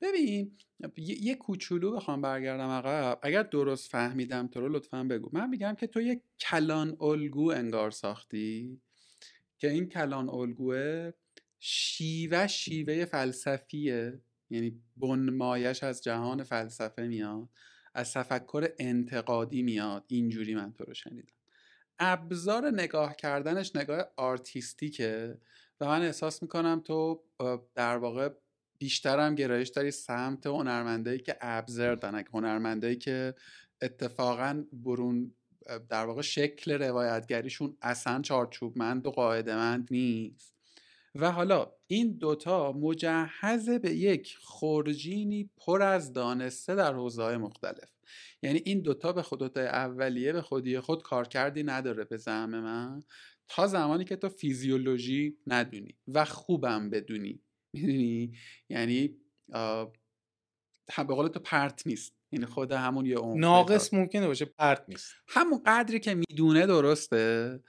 ببین 0.00 0.58
یه 0.96 1.34
کوچولو 1.34 1.96
بخوام 1.96 2.20
برگردم 2.20 2.68
عقب. 2.68 3.18
اگر 3.22 3.42
درست 3.42 3.90
فهمیدم 3.90 4.46
تو 4.46 4.60
رو 4.60 4.68
لطفا 4.68 5.04
بگو. 5.04 5.30
من 5.32 5.50
میگم 5.50 5.74
که 5.74 5.86
تو 5.86 6.00
یک 6.00 6.20
کلان 6.40 6.96
الگو 7.00 7.50
انگار 7.50 7.90
ساختی 7.90 8.80
که 9.58 9.70
این 9.70 9.88
کلان 9.88 10.28
الگوه 10.28 11.12
شیوه 11.58 12.46
شیوه 12.46 13.04
فلسفیه. 13.04 14.20
یعنی 14.50 14.82
بنمایش 14.96 15.82
از 15.82 16.02
جهان 16.02 16.42
فلسفه 16.42 17.06
میاد 17.06 17.48
از 17.94 18.12
تفکر 18.12 18.68
انتقادی 18.78 19.62
میاد. 19.62 20.04
اینجوری 20.08 20.54
من 20.54 20.72
تو 20.72 20.84
رو 20.84 20.94
شنیدم. 20.94 21.35
ابزار 21.98 22.70
نگاه 22.70 23.16
کردنش 23.16 23.76
نگاه 23.76 24.04
آرتیستیکه 24.16 25.38
و 25.80 25.86
من 25.86 26.02
احساس 26.02 26.42
می‌کنم 26.42 26.82
تو 26.84 27.24
در 27.74 27.96
واقع 27.96 28.30
بیشترم 28.78 29.34
گرایش 29.34 29.68
داری 29.68 29.90
سمت 29.90 30.46
هنرمندایی 30.46 31.18
که 31.18 31.36
ابزر 31.40 31.94
دارن. 31.94 32.24
هنرمندایی 32.34 32.96
که 32.96 33.34
اتفاقا 33.82 34.64
برون 34.72 35.34
در 35.88 36.06
واقع 36.06 36.22
شکل 36.22 36.72
روایتگریشون 36.72 37.76
اصلا 37.82 38.22
چارچوبمند 38.22 39.06
و 39.06 39.10
قاعدمند 39.10 39.88
نیست. 39.90 40.55
و 41.18 41.32
حالا 41.32 41.72
این 41.86 42.12
دوتا 42.18 42.72
مجهز 42.72 43.70
به 43.70 43.94
یک 43.94 44.36
خورجینی 44.40 45.50
پر 45.56 45.82
از 45.82 46.12
دانسته 46.12 46.74
در 46.74 46.94
حوزه 46.94 47.36
مختلف. 47.36 47.90
یعنی 48.42 48.62
این 48.64 48.80
دوتا 48.80 49.12
به 49.12 49.22
خودتای 49.22 49.66
اولیه 49.66 50.32
به 50.32 50.42
خودی 50.42 50.80
خود 50.80 51.02
کارکردی 51.02 51.62
نداره 51.62 52.04
به 52.04 52.16
زعم 52.16 52.60
من. 52.60 53.04
تا 53.48 53.66
زمانی 53.66 54.04
که 54.04 54.16
تو 54.16 54.28
فیزیولوژی 54.28 55.38
ندونی 55.46 55.96
و 56.08 56.24
خوبم 56.24 56.90
بدونی. 56.90 57.40
می‌دونی؟ 57.72 58.32
یعنی 58.68 59.16
به 60.96 61.14
قول 61.14 61.28
تو 61.28 61.40
پرت 61.40 61.86
نیست. 61.86 62.15
این 62.30 62.44
خود 62.44 62.72
همون 62.72 63.06
یه 63.06 63.16
عمق 63.16 63.36
ناقص 63.36 63.94
ممکنه 63.94 64.26
باشه 64.26 64.44
پرت 64.44 64.84
نیست. 64.88 65.14
همون 65.28 65.62
قدری 65.66 66.00
که 66.00 66.14
می‌دونه 66.14 66.66
درسته 66.66 67.60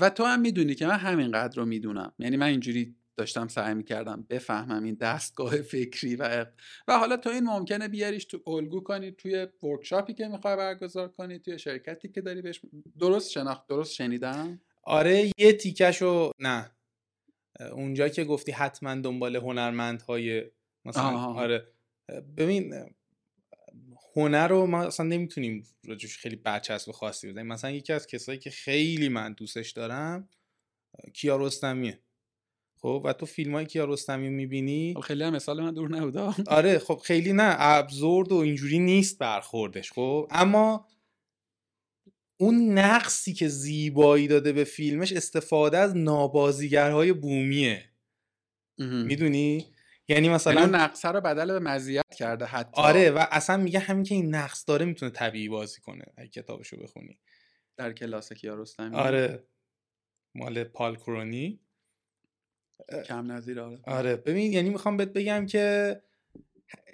و 0.00 0.10
تو 0.10 0.24
هم 0.24 0.40
می‌دونی 0.40 0.74
که 0.74 0.86
من 0.86 0.98
همین 0.98 1.30
قدر 1.30 1.56
رو 1.56 1.66
می‌دونم. 1.66 2.12
یعنی 2.18 2.36
من 2.36 2.46
اینجوری 2.46 2.96
داشتم 3.16 3.48
سعی 3.48 3.74
می‌کردم 3.74 4.26
بفهمم 4.30 4.84
این 4.84 4.94
دستگاه 4.94 5.56
فکری 5.72 6.16
و 6.16 6.46
و 6.88 6.98
حالا 6.98 7.16
تو 7.16 7.30
این 7.30 7.44
ممکنه 7.44 7.88
بیاریش 7.88 8.24
تو 8.24 8.42
الگو 8.46 8.80
کنی 8.80 9.10
توی 9.12 9.46
ورکشاپی 9.62 10.14
که 10.14 10.28
می‌خوای 10.28 10.56
برگزار 10.56 11.08
کنی 11.08 11.38
توی 11.38 11.58
شرکتی 11.58 12.08
که 12.08 12.20
داری 12.20 12.42
بهش 12.42 12.60
درست 12.98 13.30
شناخت 13.30 13.66
درست 13.66 13.94
شنیدم؟ 13.94 14.60
آره 14.82 15.30
یه 15.38 15.52
تیکشو 15.52 16.30
نه. 16.38 16.70
اونجا 17.72 18.08
که 18.08 18.24
گفتی 18.24 18.52
حتما 18.52 18.94
دنبال 18.94 19.36
هنرمندهای 19.36 20.44
مثلا 20.84 21.18
آره. 21.18 21.66
ببین 22.36 22.74
هنر 24.16 24.48
رو 24.48 24.66
ما 24.66 24.82
اصلا 24.82 25.06
نمی‌تونیم 25.06 25.64
راجوش 25.84 26.18
خیلی 26.18 26.36
برچسب 26.36 26.92
خاصی 26.92 27.28
بزنیم. 27.28 27.46
مثلا 27.46 27.70
یکی 27.70 27.92
از 27.92 28.06
کسایی 28.06 28.38
که 28.38 28.50
خیلی 28.50 29.08
من 29.08 29.32
دوستش 29.32 29.70
دارم 29.70 30.28
کیارستمیه 31.14 32.00
خب 32.80 33.02
و 33.04 33.12
تو 33.12 33.26
فیلم 33.26 33.54
های 33.54 33.66
کیارستمی 33.66 34.28
می‌بینی؟ 34.28 34.94
خب 34.96 35.00
خیلی 35.00 35.24
هم 35.24 35.32
مثال 35.32 35.62
من 35.62 35.74
دور 35.74 35.90
نبوده 35.90 36.20
آره 36.46 36.78
خب 36.78 37.00
خیلی 37.04 37.32
نه 37.32 37.54
ابزورد 37.58 38.32
و 38.32 38.36
اینجوری 38.36 38.78
نیست 38.78 39.18
برخوردش 39.18 39.92
خب. 39.92 40.28
اما 40.30 40.86
اون 42.40 42.78
نقصی 42.78 43.32
که 43.32 43.48
زیبایی 43.48 44.28
داده 44.28 44.52
به 44.52 44.64
فیلمش 44.64 45.12
استفاده 45.12 45.78
از 45.78 45.96
نابازیگرهای 45.96 47.12
بومیه. 47.12 47.84
می‌دونی؟ 48.78 49.66
یعنی 50.08 50.28
مثلا 50.28 50.60
اون 50.60 50.74
نقصه 50.74 51.08
رو 51.08 51.20
بدل 51.20 51.52
به 51.52 51.58
مزیت 51.58 52.14
کرده 52.16 52.44
حتی. 52.44 52.82
آره 52.82 53.10
و 53.10 53.26
اصلا 53.30 53.56
میگه 53.56 53.78
همین 53.78 54.04
که 54.04 54.14
این 54.14 54.34
نقص 54.34 54.64
داره 54.66 54.86
می‌تونه 54.86 55.10
طبیعی 55.10 55.48
بازی 55.48 55.80
کنه 55.80 56.04
اگه 56.16 56.28
کتابشو 56.28 56.76
بخونی. 56.76 57.18
در 57.76 57.92
کلاس 57.92 58.32
کیارستمی. 58.32 58.96
آره. 58.96 59.44
مال 60.34 60.64
پال 60.64 60.96
کرونی. 60.96 61.60
کم 63.06 63.32
نظیر 63.32 63.60
آره. 63.60 63.78
آره. 63.84 64.16
ببین 64.16 64.52
یعنی 64.52 64.70
می‌خوام 64.70 64.96
بهت 64.96 65.12
بگم 65.12 65.46
که 65.46 65.96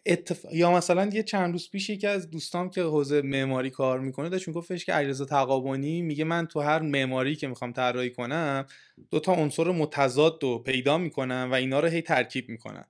اتف... 0.06 0.46
یا 0.52 0.72
مثلا 0.72 1.10
یه 1.12 1.22
چند 1.22 1.52
روز 1.52 1.70
پیش 1.70 1.90
یکی 1.90 2.06
از 2.06 2.30
دوستام 2.30 2.70
که 2.70 2.82
حوزه 2.82 3.22
معماری 3.22 3.70
کار 3.70 4.00
می‌کنه 4.00 4.28
داشت 4.28 4.48
میگفتش 4.48 4.84
که 4.84 4.92
علیرضا 4.92 5.24
تقابانی 5.24 6.02
میگه 6.02 6.24
من 6.24 6.46
تو 6.46 6.60
هر 6.60 6.78
معماری 6.78 7.36
که 7.36 7.48
می‌خوام 7.48 7.72
طراحی 7.72 8.10
کنم 8.10 8.66
دو 9.10 9.20
تا 9.20 9.32
عنصر 9.32 9.70
متضاد 9.70 10.42
رو 10.42 10.58
پیدا 10.58 10.98
می‌کنم 10.98 11.48
و 11.52 11.54
اینا 11.54 11.80
رو 11.80 11.88
هی 11.88 12.02
ترکیب 12.02 12.48
می‌کنم. 12.48 12.86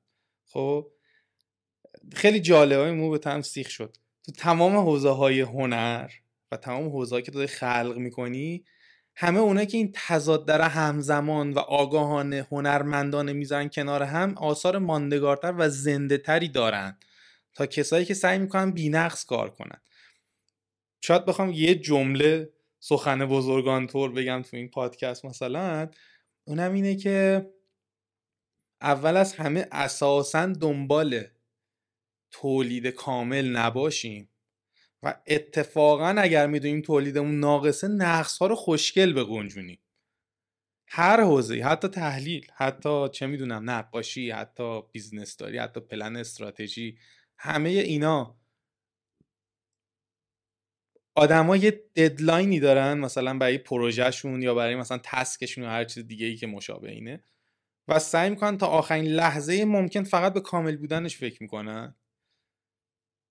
خب 0.55 0.91
خیلی 2.15 2.41
جالبه. 2.41 2.93
مو 2.93 3.11
به 3.11 3.43
سیخ 3.43 3.71
شد. 3.71 3.97
تو 4.27 4.33
تمام 4.33 4.77
حوزه 4.77 5.11
های 5.11 5.41
هنر 5.41 6.11
و 6.53 6.57
تمام 6.57 6.89
حوزه 6.89 7.23
که 7.23 7.33
تو 7.33 7.47
خلق 7.47 7.97
می‌کنی 7.97 8.65
همه 9.17 9.39
اونا 9.41 9.65
که 9.65 9.77
این 9.77 9.91
تضاد 9.95 10.47
در 10.47 10.61
همزمان 10.61 11.53
و 11.53 11.59
آگاهانه 11.59 12.47
هنرمندانه 12.51 13.33
می‌ذارن 13.33 13.69
کنار 13.69 14.03
هم 14.03 14.35
آثار 14.39 14.79
ماندگارتر 14.79 15.55
و 15.59 15.69
زنده 15.69 16.19
تری 16.19 16.49
دارن 16.49 16.99
تا 17.55 17.67
کسایی 17.67 18.05
که 18.05 18.15
سعی 18.15 18.39
می‌کنن 18.39 18.71
بینقص 18.71 19.25
کار 19.25 19.51
کنن. 19.51 19.81
شاید 21.01 21.25
بخوام 21.25 21.53
یه 21.53 21.75
جمله 21.75 22.51
سخن 22.81 23.27
بزرگان 23.27 23.87
طور 23.87 24.13
بگم 24.13 24.43
تو 24.43 24.57
این 24.57 24.69
پادکست 24.69 25.25
مثلا. 25.25 25.91
اونم 26.45 26.73
اینه 26.73 26.97
که 26.97 27.47
اول 28.85 29.17
از 29.17 29.35
همه 29.35 29.69
اساسا 29.73 30.47
دنبال 30.47 31.25
تولید 32.31 32.87
کامل 32.87 33.49
نباشیم 33.49 34.31
و 35.03 35.21
اتفاقا 35.27 36.15
اگر 36.19 36.47
می‌دونیم 36.47 36.81
تولیدمون 36.81 37.41
ناقصه 37.41 37.89
نقص 37.89 38.39
ها 38.39 38.47
رو 38.47 38.55
خوشگل 38.55 39.13
بگنجونیم 39.13 39.79
هر 40.89 41.21
حوزه 41.21 41.63
حتی 41.63 41.89
تحلیل 41.89 42.47
حتی 42.55 43.09
چه 43.13 43.27
می‌دونم 43.27 43.71
نقاشی 43.71 44.31
حتی 44.31 44.83
business 44.93 45.37
داری 45.37 45.59
حتی 45.59 45.81
پلن 45.81 46.17
استراتژی 46.17 46.99
همه 47.39 47.69
اینا 47.71 48.39
آدما 51.15 51.57
یه 51.57 51.71
deadline 51.97 52.54
ی 52.54 52.61
دارن 52.61 52.99
مثلا 52.99 53.39
برای 53.39 53.59
پروژهشون 53.59 54.43
یا 54.43 54.55
برای 54.55 54.77
مثلا 54.77 55.01
task 55.03 55.34
شون 55.34 55.65
یا 55.65 55.71
هر 55.71 55.85
چیز 55.85 56.07
دیگه 56.07 56.27
ای 56.27 56.37
که 56.37 56.47
مشابه 56.47 56.91
اینه. 56.91 57.25
و 57.89 57.99
سعی 57.99 58.31
می‌کنن 58.31 58.59
تا 58.59 58.67
آخرین 58.67 59.05
لحظه 59.05 59.65
ممکن 59.65 60.05
فقط 60.05 60.33
به 60.33 60.41
کامل 60.41 60.77
بودنش 60.77 61.17
فکر 61.17 61.43
می‌کنن؟ 61.43 61.95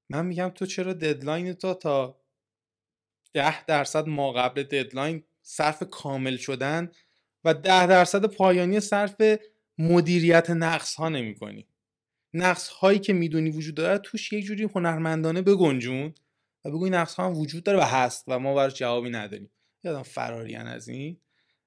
من 0.09 0.25
میگم 0.25 0.49
تو 0.49 0.65
چرا 0.65 0.93
deadline 0.93 1.53
تو 1.53 1.73
تا 1.73 2.21
ده 3.33 3.65
درصد 3.65 4.07
ما 4.07 4.31
قبل 4.31 4.63
deadline 4.63 5.23
صرف 5.41 5.83
کامل 5.83 6.37
شدن 6.37 6.91
و 7.43 7.53
ده 7.53 7.87
درصد 7.87 8.25
پایانی 8.25 8.79
صرف 8.79 9.15
مدیریت 9.77 10.49
نقص 10.49 10.95
ها 10.95 11.09
نمی 11.09 11.35
کنی 11.35 11.67
نقص 12.33 12.69
هایی 12.69 12.99
که 12.99 13.13
می‌دونی 13.13 13.49
وجود 13.49 13.75
داره 13.75 13.97
توش 13.97 14.33
یه 14.33 14.41
جوری 14.41 14.63
هنرمندانه 14.63 15.41
بگنجون 15.41 16.13
و 16.65 16.71
بگوی 16.71 16.89
نقص 16.89 17.15
ها 17.15 17.25
هم 17.25 17.37
وجود 17.37 17.63
داره 17.63 17.79
و 17.79 17.81
هست 17.81 18.23
و 18.27 18.39
ما 18.39 18.55
براش 18.55 18.73
جوابی 18.73 19.09
نداریم. 19.09 19.51
یادم 19.83 20.03
فراریان 20.03 20.67
از 20.67 20.87
این. 20.87 21.19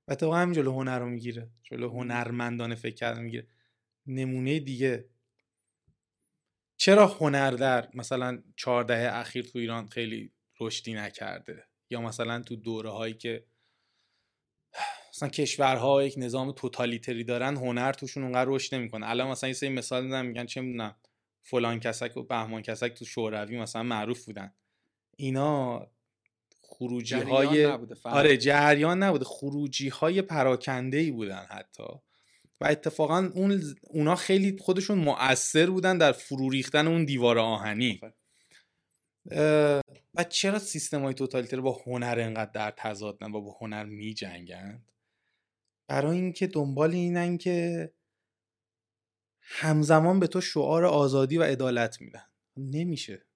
و 0.09 0.15
تو 0.15 0.33
همین 0.33 0.55
جلو 0.55 0.73
هنر 0.73 0.99
رو 0.99 1.07
می‌گیره. 1.07 1.51
جلو 1.63 1.91
هنرمندانه 1.91 2.75
فکر 2.75 2.95
کردن 2.95 3.23
می‌گیره. 3.23 3.47
نمونه 4.07 4.61
دیگه. 4.61 5.09
چرا 6.77 7.07
هنر 7.07 7.51
در 7.51 7.89
مثلا 7.95 8.43
چهار 8.57 8.93
اخیر 8.93 9.45
تو 9.45 9.59
ایران 9.59 9.87
خیلی 9.87 10.33
رشدی 10.61 10.95
نکرده؟ 10.95 11.65
یا 11.91 12.01
مثلا 12.01 12.43
تو 12.43 12.57
دوره 12.57 12.91
هایی 12.91 13.15
که 13.15 13.47
مثلا 15.11 15.29
کشورها 15.29 16.03
یک 16.03 16.15
نظام 16.17 16.53
توتالیتری 16.53 17.25
دارن 17.25 17.57
هنر 17.57 17.93
توشون 17.93 18.23
اونقدر 18.23 18.51
رشد 18.51 18.75
نمی‌کنه. 18.75 19.11
الان 19.11 19.29
مثلا 19.29 19.49
یه 19.49 19.55
سری 19.55 19.69
مثال 19.69 20.05
می‌زنم 20.05 20.27
میگن 20.27 20.47
چه 20.47 20.61
می‌دونم 20.61 20.97
فلان 21.43 21.81
کسک 21.81 22.17
و 22.17 22.23
بهمان 22.23 22.63
کسک 22.63 22.95
تو 22.95 23.05
شوروی 23.05 23.59
مثلا 23.59 23.83
معروف 23.83 24.25
بودن. 24.25 24.55
اینا 25.17 25.87
خروجی 26.79 27.15
های 27.15 27.67
آره 28.05 28.37
جریان 28.37 29.03
نبوده. 29.03 29.25
خروجی 29.25 29.89
های 29.89 30.23
پراکنده 30.23 30.99
ای 30.99 31.11
بودن 31.11 31.47
حتی. 31.51 31.83
و 32.61 32.67
اتفاقا 32.67 33.31
اون 33.35 33.63
اونا 33.83 34.17
خیلی 34.17 34.59
خودشون 34.61 34.99
مؤثر 34.99 35.71
بودن 35.71 35.99
در 35.99 36.13
فرو 36.13 36.51
ریختن 36.51 36.87
اون 36.87 37.05
دیوار 37.05 37.39
آهنی. 37.39 38.01
و 40.15 40.25
چرا 40.29 40.59
سیستم 40.59 41.03
های 41.03 41.15
توتالیتر 41.15 41.61
با 41.61 41.83
هنر 41.87 42.17
انقدر 42.21 42.51
در 42.51 42.71
تضادن 42.77 43.33
و 43.33 43.41
با 43.41 43.57
هنر 43.61 43.85
می 43.85 44.15
جنگند 44.15 44.93
برای 45.89 46.17
اینکه 46.17 46.47
دنبال 46.47 46.91
اینن 46.91 47.39
که 47.39 47.91
همزمان 49.41 50.21
به 50.21 50.27
تو 50.27 50.41
شعار 50.41 50.85
آزادی 50.85 51.39
و 51.39 51.43
عدالت 51.43 52.01
میدن 52.01 52.25
نمیشه. 52.57 53.27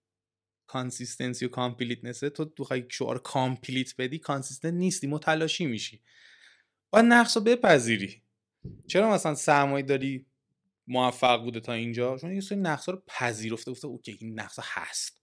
consistency 0.70 1.46
و 1.46 1.48
completeness 1.48 2.24
ه 2.24 2.30
تو 2.30 2.44
بخوای 2.58 2.84
شعار 2.88 3.18
complete 3.18 3.96
بدی 3.96 4.18
consistent 4.18 4.74
نیستی 4.74 5.06
متلاشی 5.06 5.66
میشی. 5.66 6.02
باید 6.90 7.06
نقص 7.06 7.36
رو 7.36 7.42
بپذیری. 7.42 8.22
چرا 8.88 9.10
مثلا 9.10 9.34
سرمایه 9.34 9.86
داری 9.86 10.26
موفق 10.86 11.42
بوده 11.42 11.60
تا 11.60 11.72
اینجا؟ 11.72 12.18
چون 12.18 12.34
یه 12.34 12.40
سری 12.40 12.58
نقص 12.58 12.88
رو 12.88 13.02
پذیرفته 13.06 13.70
گفته 13.70 13.86
okay 13.86 14.16
این 14.20 14.40
نقص 14.40 14.58
هست. 14.62 15.22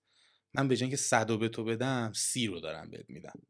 من 0.54 0.68
به 0.68 0.76
که 0.76 0.96
صد 0.96 1.40
به 1.40 1.50
تو 1.50 1.64
بدم 1.64 2.12
سی 2.16 2.48
رو 2.48 2.60
دارم 2.60 2.90
بهت 2.90 3.10
میدم. 3.10 3.42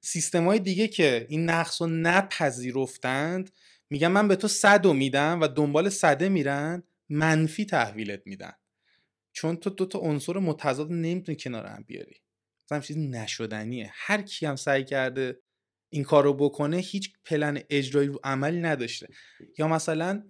سیستم 0.00 0.44
های 0.44 0.58
دیگه 0.58 0.88
که 0.88 1.26
این 1.28 1.50
نقص 1.50 1.82
رو 1.82 1.88
نپذیرفتند 1.88 3.50
میگن 3.90 4.08
من 4.08 4.28
به 4.28 4.36
تو 4.36 4.48
صد 4.48 4.86
میدم 4.86 5.40
و 5.40 5.48
دنبال 5.48 5.88
صده 5.88 6.28
میرن 6.28 6.82
منفی 7.08 7.64
تحویلت 7.64 8.22
میدن. 8.26 8.52
چون 9.34 9.56
تو 9.56 9.70
دو 9.70 9.86
تا 9.86 9.98
عنصر 9.98 10.38
متضاد 10.38 10.92
نمی‌تونی 10.92 11.36
کنار 11.40 11.66
هم 11.66 11.84
بیاری. 11.86 12.16
مثلا 12.66 12.80
چیزی 12.80 13.08
نشدنیه. 13.08 13.90
هر 13.94 14.22
کی 14.22 14.46
هم 14.46 14.56
سعی 14.56 14.84
کرده 14.84 15.40
این 15.90 16.04
کار 16.04 16.24
رو 16.24 16.34
بکنه 16.34 16.76
هیچ 16.76 17.12
پلن 17.24 17.62
اجرایی 17.70 18.08
رو 18.08 18.20
عملی 18.24 18.60
نداشته. 18.60 19.08
یا 19.58 19.68
مثلا 19.68 20.24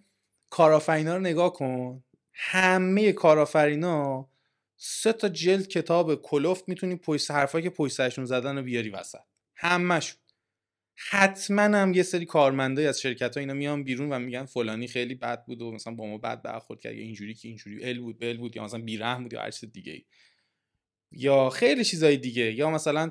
کارآفرینا 0.51 1.17
رو 1.17 1.21
نگاه 1.21 1.53
کن. 1.53 2.05
همه 2.33 3.13
کارآفرینا 3.13 4.29
سه 4.77 5.13
تا 5.13 5.29
جلد 5.29 5.67
کتاب 5.69 6.15
کلوفت 6.23 6.69
می‌تونی 6.69 6.97
پشت 6.97 7.31
حرفایی 7.31 7.65
که 7.65 7.71
پشت 7.71 7.95
سرشون 7.95 8.25
زدن 8.25 8.57
رو 8.57 8.63
بیاری 8.63 8.91
وسط. 8.91 9.19
همشون 9.57 10.17
حتما 10.97 11.63
هم 11.63 11.95
یه 11.95 12.03
سری 12.03 12.27
کارمندای 12.27 12.87
از 12.87 13.01
شرکت 13.01 13.35
ها 13.37 13.41
اینا 13.41 13.55
میان 13.55 13.85
بیرون 13.85 14.13
و 14.13 14.19
میگن 14.19 14.45
فلانی 14.45 14.87
خیلی 14.87 15.15
بد 15.15 15.45
بود 15.45 15.63
و 15.63 15.73
مثلا 15.73 15.95
با 15.95 16.07
ما 16.07 16.19
بد 16.19 16.43
برخورد 16.43 16.81
کرد 16.81 16.95
یا 16.95 17.03
اینجوری 17.03 17.35
که 17.35 17.49
اینجوری 17.49 17.85
ال 17.85 18.01
بود 18.01 18.19
بل 18.21 18.37
بود 18.37 18.57
یا 18.57 18.65
مثلا 18.65 18.81
بیرحم 18.81 19.23
بود 19.23 19.33
یا 19.33 19.43
هر 19.43 19.51
چیز 19.51 19.73
دیگه. 19.73 20.05
یا 21.13 21.51
خیلی 21.51 21.85
چیزای 21.85 22.17
دیگه 22.17 22.53
یا 22.53 22.71
مثلا 22.71 23.11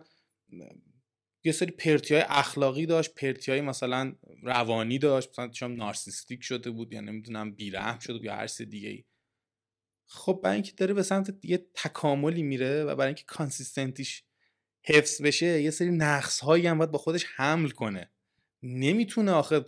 یه 1.44 1.52
سری 1.52 1.72
پرتی 1.72 2.14
های 2.14 2.24
اخلاقی 2.28 2.86
داشت 2.86 3.14
پرتی 3.16 3.52
های 3.52 3.62
مثلا 3.62 4.16
روانی 4.44 5.00
داشت 5.00 5.30
مثلا 5.30 5.52
شما 5.54 5.76
نارسیستیک 5.76 6.44
شده 6.44 6.72
بود 6.72 6.94
یا 6.94 7.02
نمی‌دونم 7.02 7.52
بیرحم 7.52 8.00
شده 8.00 8.14
بود 8.14 8.26
یا 8.26 8.36
هر 8.36 8.48
چیز 8.48 8.70
دیگه 8.70 9.06
خب 10.06 10.40
برای 10.44 10.56
اینکه 10.56 10.72
داره 10.72 10.94
به 10.94 11.04
سمت 11.04 11.46
یه 11.46 11.66
تکاملی 11.74 12.44
میره 12.44 12.84
و 12.84 12.96
برای 12.96 13.08
اینکه 13.08 13.24
کانسیستنتیش 13.28 14.24
حفظ 14.86 15.22
بشه 15.22 15.62
یه 15.62 15.72
سری 15.72 15.92
نقص 15.92 16.40
هایی 16.40 16.68
هم 16.68 16.78
باید 16.78 16.92
با 16.92 16.98
خودش 16.98 17.26
حمل 17.36 17.70
کنه. 17.70 18.12
نمی‌تونه 18.64 19.32
آخه 19.32 19.66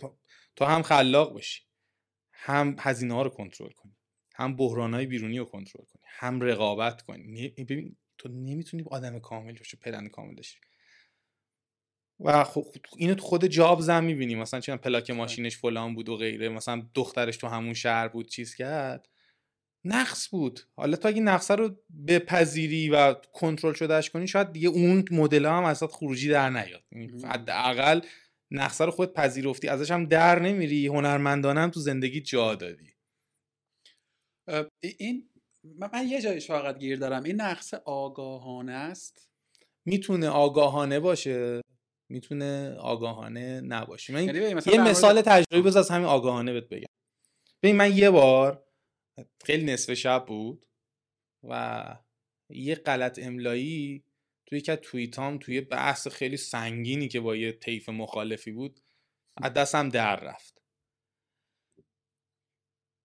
تو 0.56 0.64
هم 0.64 0.82
خلاق 0.82 1.32
باشی 1.32 1.62
هم 2.32 2.76
هزینه 2.78 3.14
ها 3.14 3.22
رو 3.22 3.30
کنترل 3.30 3.70
کنی 3.70 3.96
هم 4.34 4.56
بحران 4.56 4.94
های 4.94 5.06
بیرونی 5.06 5.38
رو 5.38 5.44
کنترل 5.44 5.84
کنی 5.84 6.02
هم 6.06 6.40
رقابت 6.40 7.02
کنی. 7.02 7.48
ببین 7.48 7.96
تو 8.18 8.28
نمی‌تونی 8.28 8.84
آدم 8.90 9.18
کامل 9.18 9.58
باشی 9.58 9.76
پلن 9.76 10.08
کامل 10.08 10.34
باشی 10.34 10.58
و 12.20 12.44
خب 12.44 12.66
اینو 12.96 13.14
تو 13.14 13.22
خود 13.22 13.46
جابز 13.46 13.88
هم 13.88 14.04
می‌بینی. 14.04 14.34
مثلا 14.34 14.60
چون 14.60 14.76
پلاک 14.76 15.10
ماشینش 15.10 15.56
فلان 15.56 15.94
بود 15.94 16.08
و 16.08 16.16
غیره. 16.16 16.48
مثلا 16.48 16.86
دخترش 16.94 17.36
تو 17.36 17.46
همون 17.46 17.74
شهر 17.74 18.08
بود 18.08 18.28
چیز 18.28 18.54
کرد. 18.54 19.08
نقص 19.88 20.28
بود. 20.28 20.60
حالا 20.76 20.96
تو 20.96 21.08
اگه 21.08 21.20
نقصه 21.20 21.54
رو 21.54 21.76
بپذیری 22.08 22.88
و 22.88 23.14
کنترل 23.14 23.74
شدهش 23.74 24.10
کنی 24.10 24.28
شاید 24.28 24.52
دیگه 24.52 24.68
اون 24.68 25.04
مدل 25.10 25.46
هم 25.46 25.64
ازت 25.64 25.86
خروجی 25.86 26.28
در 26.28 26.50
نیاد. 26.50 26.84
یعنی 26.92 27.22
حداقل 27.24 28.00
نقصه 28.50 28.84
رو 28.84 28.90
خود 28.90 29.12
پذیرفتی 29.12 29.68
ازش 29.68 29.90
هم 29.90 30.06
در 30.06 30.38
نمیری 30.38 30.86
هنرمندانه 30.86 31.60
هم 31.60 31.70
تو 31.70 31.80
زندگی 31.80 32.20
جا 32.20 32.54
دادی. 32.54 32.92
این 34.98 35.30
من 35.64 36.08
یه 36.08 36.20
جایش 36.20 36.46
فقط 36.46 36.78
گیر 36.78 36.98
دارم. 36.98 37.22
این 37.22 37.40
نقص 37.40 37.74
آگاهانه 37.74 38.72
است؟ 38.72 39.30
می‌تونه 39.84 40.28
آگاهانه 40.28 41.00
باشه. 41.00 41.60
می‌تونه 42.10 42.74
آگاهانه 42.74 43.60
نباشه. 43.60 44.12
من 44.12 44.24
یعنی 44.24 44.38
یه 44.66 44.82
مثال 44.82 45.20
تجربی 45.20 45.62
بذار 45.62 45.80
از 45.80 45.90
همین 45.90 46.06
آگاهانه 46.06 46.52
بهت 46.52 46.68
بگم. 46.68 46.86
ببین 47.62 47.76
من 47.76 47.96
یه 47.96 48.10
بار 48.10 48.65
خیلی 49.44 49.64
نصف 49.64 49.94
شب 49.94 50.24
بود 50.26 50.66
و 51.42 51.84
یه 52.50 52.74
غلط 52.74 53.18
املایی 53.18 54.04
توی 54.46 54.60
که 54.60 54.76
توییتام 54.76 55.38
توی 55.38 55.60
بحث 55.60 56.08
خیلی 56.08 56.36
سنگینی 56.36 57.08
که 57.08 57.20
با 57.20 57.36
یه 57.36 57.52
طیف 57.52 57.88
مخالفی 57.88 58.52
بود 58.52 58.80
از 59.36 59.52
دستم 59.52 59.88
در 59.88 60.20
رفت. 60.20 60.62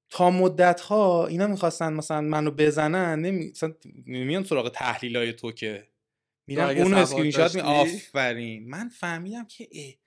تا 0.09 0.29
مدت 0.29 0.81
ها 0.81 1.27
اینا 1.27 1.47
می‌خواستن 1.47 1.93
مثلا 1.93 2.21
منو 2.21 2.51
بزنن 2.51 3.19
نمی... 3.19 3.53
نمیان 4.05 4.43
سراغ 4.43 4.69
تحلیل 4.69 5.17
های 5.17 5.33
تو 5.33 5.51
که 5.51 5.91
میرم 6.47 6.77
اون 6.77 6.93
اسکرین 6.93 7.31
شات 7.31 7.55
می 7.55 7.61
آفرین. 7.61 8.69
من 8.69 8.89
فهمیدم 8.89 9.45
که 9.45 9.97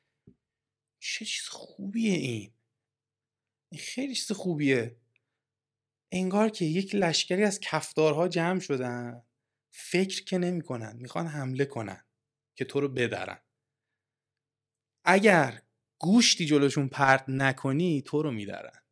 چه 0.99 1.25
چیز 1.25 1.49
خوبیه 1.49 2.13
این. 2.13 2.53
این 3.73 3.81
خیلی 3.81 4.15
چیز 4.15 4.33
خوبیه. 4.33 4.97
انگار 6.17 6.49
که 6.49 6.65
یک 6.65 6.95
لشکری 6.95 7.45
از 7.45 7.61
کفدارها 7.61 8.29
جمع 8.29 8.61
شدن. 8.61 9.23
فکر 9.71 10.25
که 10.25 10.39
نمی‌کنن 10.39 10.97
می‌خوان 10.97 11.27
حمله 11.27 11.65
کنن 11.65 12.05
که 12.55 12.65
تو 12.65 12.81
رو 12.81 12.89
بدرن. 12.89 13.39
اگر 15.05 15.63
گوشتی 15.99 16.47
جلوشون 16.47 16.89
پرت 16.89 17.25
نکنی 17.29 18.03
تو 18.03 18.23
رو 18.23 18.31
میدارن 18.31 18.83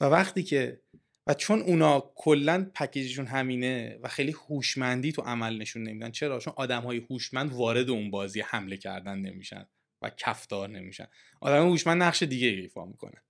و 0.00 0.04
وقتی 0.04 0.42
که 0.42 0.82
و 1.26 1.34
چون 1.34 1.60
اونا 1.60 2.12
کلا 2.16 2.70
پکیجشون 2.74 3.26
همینه 3.26 3.98
و 4.02 4.08
خیلی 4.08 4.32
هوشمندی 4.32 5.12
تو 5.12 5.22
عمل 5.22 5.58
نشون 5.58 5.82
نمیدن 5.82 6.10
چرا؟ 6.10 6.38
چون 6.38 6.52
آدم 6.56 6.82
های 6.82 6.98
هوشمند 6.98 7.52
وارد 7.52 7.90
اون 7.90 8.10
بازی 8.10 8.40
حمله 8.40 8.76
کردن 8.76 9.18
نمیشن 9.18 9.68
و 10.02 10.10
کفدار 10.10 10.68
نمیشن. 10.68 11.06
آدم 11.40 11.68
هوشمند 11.68 12.02
نقش 12.02 12.22
دیگه 12.22 12.48
ایفا 12.48 12.84
می‌کنن. 12.84 13.22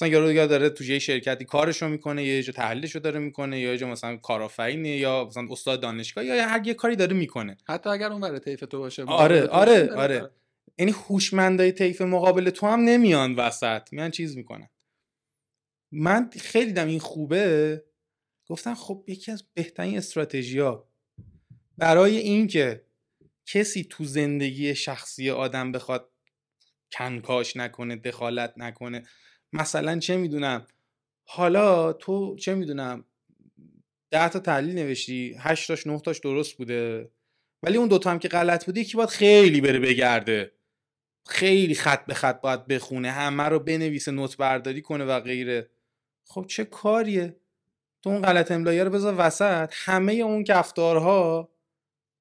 مثلا 0.00 0.12
یارو 0.12 0.28
دیگه 0.28 0.46
داره 0.46 0.70
تو 0.70 0.84
یه 0.84 0.98
شرکتی 0.98 1.44
کارشو 1.44 1.88
می‌کنه 1.88 2.24
یه 2.24 2.42
جا 2.42 2.52
تحلیلشو 2.52 2.98
داره 2.98 3.20
می‌کنه 3.20 3.60
یا 3.60 3.76
جا 3.76 3.88
مثلا 3.88 4.16
کارآفرینه 4.16 4.88
یا 4.88 5.24
مثلا 5.24 5.46
استاد 5.50 5.80
دانشگاه 5.80 6.24
یا 6.24 6.48
هر 6.48 6.66
یه 6.66 6.74
کاری 6.74 6.96
داره 6.96 7.16
می‌کنه. 7.16 7.56
حتی 7.68 7.90
اگر 7.90 8.12
اون 8.12 8.20
برای 8.20 8.38
طیف 8.38 8.60
تو 8.60 8.78
باشه 8.78 9.04
آره 9.04 9.46
آره 9.46 9.94
آره. 9.94 10.30
یعنی 10.78 10.92
هوشمندای 10.92 11.72
طیف 11.72 12.00
مقابل 12.00 12.50
تو 12.50 12.66
هم 12.66 12.80
نمیان 12.80 13.34
وسط 13.34 13.92
میان 13.92 14.10
چیز 14.10 14.36
می‌کنن. 14.36 14.68
من 15.92 16.30
خیلی 16.40 16.72
دم 16.72 16.86
این 16.86 17.00
خوبه. 17.00 17.84
گفتم 18.46 18.74
خب 18.74 19.04
یکی 19.06 19.32
از 19.32 19.44
بهترین 19.54 19.96
استراتژی 19.98 20.62
برای 21.78 22.16
اینکه 22.16 22.84
کسی 23.46 23.84
تو 23.84 24.04
زندگی 24.04 24.74
شخصی 24.74 25.30
آدم 25.30 25.72
بخواد 25.72 26.10
کنکاش 26.92 27.56
نکنه 27.56 27.96
دخالت 27.96 28.54
نکنه 28.56 29.02
مثلا 29.52 29.98
چه 29.98 30.16
می‌دونم 30.16 30.66
حالا 31.24 31.92
تو 31.92 32.36
چه 32.36 32.54
می‌دونم 32.54 33.04
ده 34.10 34.28
تا 34.28 34.38
تحلیل 34.38 34.74
نوشتی 34.74 35.36
هشت 35.38 35.68
تاش 35.68 35.86
نه 35.86 36.00
تاش 36.00 36.18
درست 36.18 36.56
بوده. 36.56 37.10
ولی 37.62 37.76
اون 37.76 37.88
دوتا 37.88 38.10
هم 38.10 38.18
که 38.18 38.28
غلط 38.28 38.66
بوده 38.66 38.80
یکی 38.80 38.96
باید 38.96 39.08
خیلی 39.08 39.60
بره 39.60 39.78
بگرده. 39.78 40.52
خیلی 41.26 41.74
خط 41.74 42.06
به 42.06 42.14
خط 42.14 42.40
باید 42.40 42.66
بخونه 42.66 43.10
همه 43.10 43.42
رو 43.42 43.58
بنویسه 43.58 44.10
نوت 44.12 44.36
برداری 44.36 44.82
کنه 44.82 45.04
و 45.04 45.20
غیره. 45.20 45.70
خب 46.24 46.44
چه 46.48 46.64
کاریه؟ 46.64 47.36
تو 48.02 48.10
اون 48.10 48.22
غلط 48.22 48.52
املایی 48.52 48.80
رو 48.80 48.90
بذار 48.90 49.14
وسط. 49.18 49.72
همه 49.74 50.12
اون 50.12 50.44
کفتارها 50.44 51.50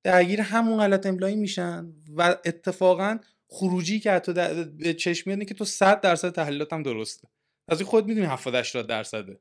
درگیر 0.03 0.41
همون 0.41 0.77
غلط 0.77 1.05
املایی 1.05 1.35
میشن 1.35 1.93
و 2.15 2.35
اتفاقا 2.45 3.19
خروجی 3.49 3.99
که 3.99 4.11
حتی 4.11 4.33
به 4.33 4.93
چشم 4.93 5.29
میاد 5.29 5.47
که 5.47 5.53
تو 5.53 5.65
100 5.65 6.01
درصد 6.01 6.31
تحلیلات 6.31 6.73
هم 6.73 6.83
درسته. 6.83 7.27
از 7.67 7.81
خود 7.81 8.05
می‌دونی 8.05 8.25
70 8.25 8.55
80 8.55 8.87
درصده. 8.87 9.39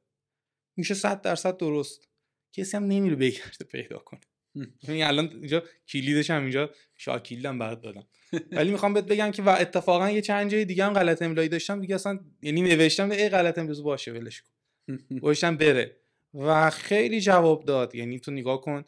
میشه 0.77 0.95
100 0.95 1.23
درصد 1.23 1.57
درست. 1.57 2.09
کسی 2.53 2.77
هم 2.77 2.85
نمیره 2.85 3.17
بگرده 3.17 3.65
پیدا 3.73 3.99
کنه. 3.99 4.21
یعنی 4.89 5.03
الان 5.03 5.29
اینجا 5.29 5.63
کلیدش 5.89 6.31
هم 6.31 6.43
اینجا 6.43 6.71
شاکیلدم 6.97 7.59
برات 7.59 7.81
دادم. 7.81 8.07
ولی 8.53 8.71
می‌خوام 8.71 8.95
بهت 8.95 9.05
بگم 9.05 9.31
که 9.31 9.43
و 9.43 9.49
اتفاقا 9.49 10.11
یه 10.11 10.21
چند 10.21 10.51
جای 10.51 10.65
دیگه 10.65 10.85
هم 10.85 10.93
غلط 10.93 11.23
املایی 11.23 11.49
داشتم. 11.49 11.81
دیگه 11.81 11.95
اصلا 11.95 12.21
یعنی 12.43 12.63
نوشتم 12.63 13.11
ای 13.11 13.29
غلط 13.29 13.59
املایی 13.59 13.83
باشه 13.83 14.13
ولش 14.13 14.43
کن. 14.43 14.51
گوشتم 15.23 15.57
بره. 15.57 15.97
و 16.35 16.71
خیلی 16.71 17.21
جواب 17.21 17.65
داد. 17.65 17.95
یعنی 17.95 18.21
تو 18.21 18.31
نگاه 18.31 18.61
کن. 18.61 18.85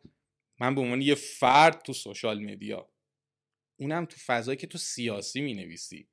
من 0.60 0.74
به 0.74 0.80
عنوان 0.80 1.02
یه 1.02 1.14
فرد 1.14 1.82
تو 1.82 1.92
social 1.92 2.42
media 2.42 2.90
اونم 3.80 4.04
تو 4.04 4.16
فضایی 4.26 4.56
که 4.56 4.66
تو 4.66 4.78
سیاسی 4.78 5.40
می 5.40 5.54
نویسی 5.54 6.08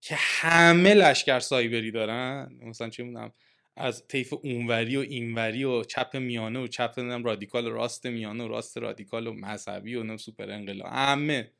که 0.00 0.14
همه 0.18 0.94
لشکر 0.94 1.40
سایبری 1.40 1.90
دارن. 1.90 2.58
مثلا 2.62 2.88
چه 2.88 3.02
می‌دونم 3.02 3.32
از 3.76 4.08
طیف 4.08 4.34
اونوری 4.42 4.96
و 4.96 5.00
اینوری 5.00 5.64
و 5.64 5.84
چپ 5.84 6.16
میانه 6.16 6.58
و 6.58 6.66
چپ 6.66 6.94
نمی‌دونم 6.98 7.24
رادیکال 7.24 7.66
و 7.66 7.70
راست 7.70 8.06
میانه 8.06 8.44
و 8.44 8.48
راست 8.48 8.78
رادیکال 8.78 9.26
و 9.26 9.32
مذهبی 9.32 9.94
و 9.94 10.02
نم 10.02 10.16
سوپر 10.16 10.50
انقلاب. 10.50 10.88
همه. 10.92 11.52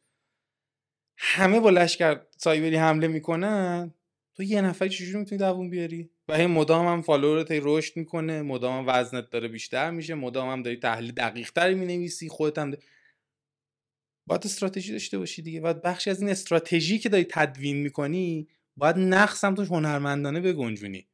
همه 1.16 1.60
با 1.60 1.70
لشکر 1.70 2.20
سایبری 2.36 2.76
حمله 2.76 3.08
می‌کنن. 3.08 3.94
تو 4.34 4.42
یه 4.42 4.60
نفری 4.60 4.88
چجوری 4.88 5.18
می‌تونی 5.18 5.38
دووم 5.38 5.70
بیاری؟ 5.70 6.10
و 6.28 6.36
هی 6.36 6.46
مدام 6.46 6.86
هم 6.86 7.02
فالوورت 7.02 7.48
رشد 7.50 7.96
می‌کنه 7.96 8.42
مدام 8.42 8.78
هم 8.78 8.84
وزنت 8.94 9.30
داره 9.30 9.48
بیشتر 9.48 9.90
میشه 9.90 10.14
مدام 10.14 10.48
هم 10.48 10.62
داری 10.62 10.76
تحلیل 10.76 11.12
دقیق 11.12 11.50
تری 11.50 11.74
می‌نویسی 11.74 12.28
خودت 12.28 12.58
هم 12.58 12.74
باید 14.28 14.42
استراتژی 14.44 14.92
داشته 14.92 15.18
باشی 15.18 15.42
دیگه. 15.42 15.60
باید 15.60 15.82
بخشی 15.82 16.10
از 16.10 16.20
این 16.20 16.30
استراتژی 16.30 16.98
که 16.98 17.08
داری 17.08 17.26
تدوین 17.30 17.76
می‌کنی 17.76 18.48
باید 18.76 18.98
نقص 18.98 19.44
هم 19.44 19.54
توش 19.54 19.68
هنرمندانه 19.68 20.40
بگنجونی. 20.40 21.08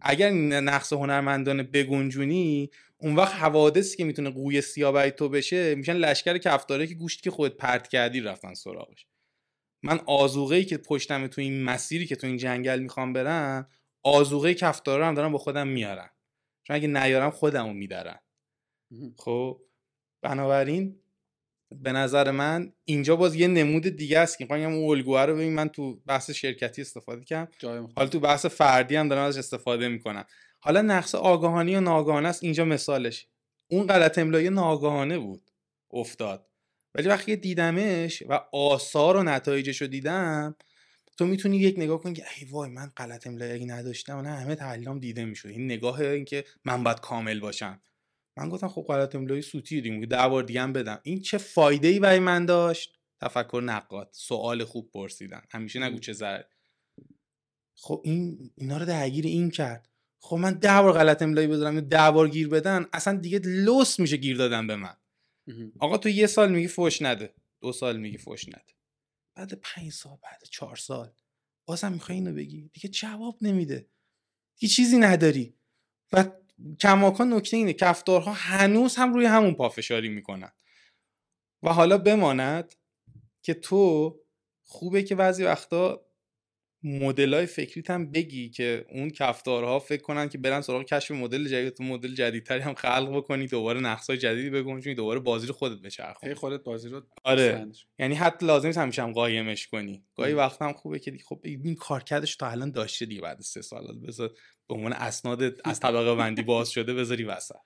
اگر 0.00 0.30
نقص 0.30 0.92
هنرمندانه 0.92 1.62
بگنجونی 1.62 2.70
اون 2.98 3.16
وقت 3.16 3.34
حوادثی 3.34 3.96
که 3.96 4.04
می‌تونه 4.04 4.30
قوی 4.30 4.60
سیاه 4.60 5.10
تو 5.10 5.28
بشه 5.28 5.74
میشن 5.74 5.92
لشکر 5.92 6.38
کفتاره 6.38 6.86
که 6.86 6.94
گوشت 6.94 7.22
که 7.22 7.30
خودت 7.30 7.56
پرت 7.56 7.88
کردی 7.88 8.20
رفتن 8.20 8.54
سراغش. 8.54 9.06
من 9.82 10.00
آزوغه 10.06 10.56
ای 10.56 10.64
که 10.64 10.78
پشتم 10.78 11.26
تو 11.26 11.40
این 11.40 11.64
مسیری 11.64 12.06
که 12.06 12.16
تو 12.16 12.26
این 12.26 12.36
جنگل 12.36 12.80
می‌خوام 12.80 13.12
برم 13.12 13.68
آزوغه 14.02 14.54
کفتاره 14.54 15.06
هم 15.06 15.14
دارم 15.14 15.32
با 15.32 15.38
خودم 15.38 15.68
میارم. 15.68 16.10
چون 16.66 16.76
اگه 16.76 16.88
نیارم 16.88 17.30
خودمو 17.30 17.72
میدارم 17.72 18.20
خب 19.16 19.62
بنابراین 20.22 21.00
به 21.72 21.92
نظر 21.92 22.30
من 22.30 22.72
اینجا 22.84 23.16
باز 23.16 23.34
یه 23.34 23.48
نمود 23.48 23.88
دیگه 23.88 24.18
است 24.18 24.38
که 24.38 24.44
می‌خوام 24.44 24.74
اون 24.74 24.90
الگوها 24.90 25.24
رو 25.24 25.34
ببین 25.34 25.54
من 25.54 25.68
تو 25.68 26.00
بحث 26.06 26.30
شرکتی 26.30 26.82
استفاده 26.82 27.24
کردم. 27.24 27.48
حالا 27.96 28.08
تو 28.08 28.20
بحث 28.20 28.46
فردی 28.46 28.96
هم 28.96 29.08
دارم 29.08 29.22
ازش 29.22 29.38
استفاده 29.38 29.88
می‌کنم. 29.88 30.24
حالا 30.60 30.82
نقص 30.82 31.14
آگاهانی 31.14 31.76
و 31.76 31.80
ناگاهانه 31.80 32.28
است 32.28 32.44
اینجا 32.44 32.64
مثالش. 32.64 33.26
اون 33.70 33.86
غلط 33.86 34.18
املایی 34.18 34.50
ناگاهانه 34.50 35.18
بود 35.18 35.50
افتاد. 35.90 36.46
ولی 36.94 37.08
وقتی 37.08 37.36
دیدمش 37.36 38.22
و 38.28 38.40
آثار 38.52 39.16
و 39.16 39.22
نتایجش 39.22 39.80
رو 39.80 39.86
دیدم 39.86 40.56
تو 41.18 41.26
می‌تونی 41.26 41.56
یک 41.58 41.78
نگاه 41.78 42.02
کنی 42.02 42.14
که 42.14 42.24
ای 42.38 42.48
وای 42.50 42.70
من 42.70 42.92
غلط 42.96 43.26
املایی 43.26 43.64
نداشتم 43.64 44.16
نه 44.16 44.28
همه 44.28 44.54
تحلیلام 44.54 44.98
دیده 44.98 45.24
می‌شد. 45.24 45.48
این 45.48 45.64
نگاه 45.64 46.00
اینکه 46.00 46.44
من 46.64 46.84
باید 46.84 47.00
کامل 47.00 47.40
باشم. 47.40 47.80
من 48.36 48.48
گفتم 48.48 48.68
خب 48.68 48.82
غلط 48.82 49.14
املایی 49.14 49.42
سوتی 49.42 49.74
دیدیم 49.74 50.04
ده 50.04 50.28
بار 50.28 50.42
دیگه 50.42 50.62
هم 50.62 50.72
بدم. 50.72 51.00
این 51.02 51.20
چه 51.20 51.38
فایده 51.38 51.88
ای 51.88 52.00
برای 52.00 52.18
من 52.18 52.46
داشت؟ 52.46 52.98
تفکر 53.20 53.62
نقاد. 53.64 54.08
سوال 54.12 54.64
خوب 54.64 54.90
پرسیدن. 54.90 55.42
همیشه 55.50 55.80
نگو 55.80 55.98
چه 55.98 56.12
زر 56.12 56.42
خب 57.74 58.02
این 58.04 58.50
اینا 58.54 58.78
رو 58.78 58.84
درگیر 58.84 59.26
این 59.26 59.50
کرد. 59.50 59.88
خب 60.20 60.36
من 60.36 60.52
ده 60.52 60.82
بار 60.82 60.92
غلط 60.92 61.22
املایی 61.22 61.48
بذارم 61.48 61.80
ده 61.80 62.10
بار 62.10 62.28
گیر 62.28 62.48
بدن 62.48 62.86
اصلا 62.92 63.18
دیگه 63.18 63.38
لوس 63.38 64.00
میشه 64.00 64.16
گیر 64.16 64.36
دادن 64.36 64.66
به 64.66 64.76
من. 64.76 64.96
آقا 65.78 65.98
تو 65.98 66.08
یه 66.08 66.26
سال 66.26 66.52
میگی 66.52 66.68
فوش 66.68 67.02
نده. 67.02 67.34
دو 67.60 67.72
سال 67.72 67.96
میگی 67.96 68.18
فوش 68.18 68.48
نده. 68.48 68.74
بعد 69.34 69.52
پنج 69.52 69.92
سال 69.92 70.18
بعد 70.22 70.42
چهار 70.50 70.76
سال. 70.76 71.12
بازم 71.66 71.92
می‌خوای 71.92 72.18
اینو 72.18 72.34
بگی؟ 72.34 72.70
دیگه 72.72 72.88
جواب 72.88 73.38
نمیده. 73.42 73.86
دیگه 74.58 74.72
چیزی 74.72 74.98
نداری. 74.98 75.54
و 76.12 76.24
کماکان 76.80 77.32
نکته 77.32 77.56
اینه 77.56 77.72
کفتارها 77.72 78.32
هنوز 78.32 78.96
هم 78.96 79.14
روی 79.14 79.26
همون 79.26 79.54
پافشاری 79.54 80.08
می‌کنن. 80.08 80.52
و 81.62 81.72
حالا 81.72 81.98
بماند 81.98 82.74
که 83.42 83.54
تو 83.54 84.14
خوبه 84.64 85.02
که 85.02 85.14
بعضی 85.14 85.44
وقتا 85.44 86.05
های 87.18 87.46
فکریت 87.46 87.90
هم 87.90 88.10
بگی 88.10 88.50
که 88.50 88.86
اون 88.90 89.10
کفتارها 89.10 89.78
فکر 89.78 90.02
کنن 90.02 90.28
که 90.28 90.38
برن 90.38 90.60
سراغ 90.60 90.84
کشف 90.84 91.10
مدل 91.10 91.48
جدید 91.48 91.74
تو 91.74 91.84
مدل 91.84 92.14
جدیدتری 92.14 92.60
هم 92.60 92.74
خلق 92.74 93.16
بکنی 93.16 93.46
دوباره 93.46 93.80
نقصای 93.80 94.16
جدیدی 94.16 94.50
بگون 94.50 94.80
چون 94.80 94.94
دوباره 94.94 95.20
بازی 95.20 95.46
رو 95.46 95.54
خودت 95.54 95.82
بچرخون 95.82 96.34
خودت 96.34 96.64
بازی 96.64 96.88
رو 96.88 97.02
آره. 97.24 97.66
یعنی 97.98 98.14
حتی 98.14 98.46
لازم 98.46 98.66
نیست 98.66 98.78
همیشه 98.78 99.02
هم 99.02 99.12
قایمش 99.12 99.66
کنی. 99.66 100.04
گاهی 100.14 100.34
وقت 100.34 100.62
هم 100.62 100.72
خوبه 100.72 100.98
که 100.98 101.18
خب 101.28 101.40
این 101.44 101.74
کارکردش 101.74 102.36
تا 102.36 102.50
الان 102.50 102.70
داشته 102.70 103.06
دیگه 103.06 103.20
بعد 103.20 103.40
سه 103.40 103.62
سال. 103.62 104.00
بذار 104.06 104.28
به 104.68 104.74
عنوان 104.74 104.92
اسناد 104.92 105.42
از 105.64 105.80
طبقه 105.80 106.14
بندی 106.14 106.42
باز 106.42 106.70
شده 106.70 106.94
بذاری 106.94 107.24
وسط. 107.24 107.56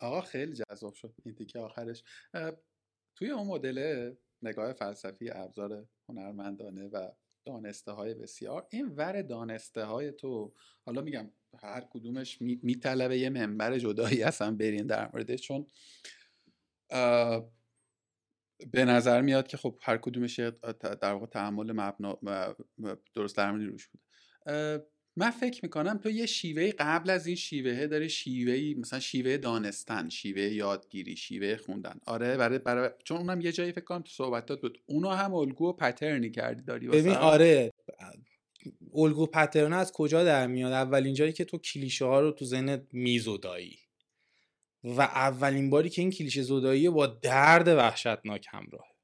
آقا 0.00 0.20
خیلی 0.20 0.52
جذاب 0.52 0.94
شد 0.94 1.14
این 1.24 1.34
تیکه 1.34 1.58
آخرش. 1.58 2.02
توی 3.16 3.30
اون 3.30 3.46
مدل 3.46 4.10
نگاه 4.42 4.72
فلسفی 4.72 5.30
ابزار 5.30 5.86
هنرمندانه 6.08 6.88
و 6.92 7.10
دانسته 7.48 7.92
های 7.92 8.14
بسیار. 8.14 8.66
این 8.70 8.88
ور 8.88 9.22
دانسته 9.22 9.84
های 9.84 10.12
تو 10.12 10.54
حالا 10.84 11.02
میگم 11.02 11.30
هر 11.62 11.80
کدومش 11.80 12.38
میطلبه 12.40 13.18
یه 13.18 13.30
منبر 13.30 13.78
جدایی 13.78 14.22
اصلا 14.22 14.56
برین 14.56 14.86
در 14.86 15.10
موردش 15.12 15.40
چون 15.40 15.66
به 18.72 18.84
نظر 18.84 19.20
میاد 19.20 19.48
که 19.48 19.56
خب 19.56 19.78
هر 19.82 19.96
کدومش 19.96 20.38
در 21.00 21.12
واقع 21.12 21.26
تحمل 21.26 21.72
مبنا 21.72 22.18
درست 23.14 23.36
درمانی 23.36 23.64
روش 23.64 23.88
بوده. 23.88 24.04
من 25.18 25.30
فکر 25.30 25.60
می‌کنم 25.62 25.98
تو 25.98 26.10
یه 26.10 26.26
شیوه 26.26 26.70
قبل 26.78 27.10
از 27.10 27.26
این 27.26 27.36
شیوهه 27.36 27.86
داری 27.86 28.10
شیوه 28.10 28.80
مثلا 28.80 29.00
شیوه 29.00 29.36
دانستن 29.36 30.08
شیوه 30.08 30.42
یادگیری 30.42 31.16
شیوه 31.16 31.56
خوندن. 31.56 32.00
آره 32.06 32.36
برای, 32.36 32.58
برای 32.58 32.90
چون 33.04 33.16
اونم 33.16 33.40
یه 33.40 33.52
جایی 33.52 33.72
فکر 33.72 33.84
کنم 33.84 34.02
تو 34.02 34.10
صحبتات 34.10 34.60
بود. 34.60 34.78
اونو 34.86 35.08
هم 35.08 35.34
الگو 35.34 35.68
و 35.68 35.72
پترنی 35.72 36.30
کردی 36.30 36.62
داری 36.62 36.88
ببین 36.88 37.12
آره. 37.12 37.72
الگو 38.94 39.26
پترن 39.26 39.72
از 39.72 39.92
کجا 39.92 40.24
در 40.24 40.46
میاد؟ 40.46 40.72
اولین 40.72 41.14
جایی 41.14 41.32
که 41.32 41.44
تو 41.44 41.58
کلیشه 41.58 42.04
ها 42.04 42.20
رو 42.20 42.32
تو 42.32 42.44
ذهنت 42.44 42.82
میزودایی 42.92 43.78
و 44.84 45.00
اولین 45.00 45.70
باری 45.70 45.90
که 45.90 46.02
این 46.02 46.10
کلیشه 46.10 46.42
زودایی 46.42 46.90
با 46.90 47.06
درد 47.06 47.68
وحشتناک 47.68 48.46
همراه. 48.50 48.97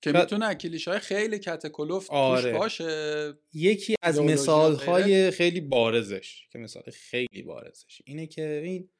که 0.00 0.12
می‌تونه 0.12 0.54
کلیش 0.54 0.88
های 0.88 0.98
خیلی 0.98 1.38
کتکلوف 1.38 2.10
آره. 2.10 2.42
توش 2.42 2.60
باشه. 2.60 3.32
یکی 3.52 3.94
از 4.02 4.20
مثال 4.20 4.74
های 4.76 5.30
خیلی 5.30 5.60
بارزش 5.60 6.46
که 6.50 6.58
مثال 6.58 6.82
خیلی 6.82 7.42
بارزش 7.42 8.02
اینه 8.04 8.26
که 8.26 8.60
این 8.64 8.90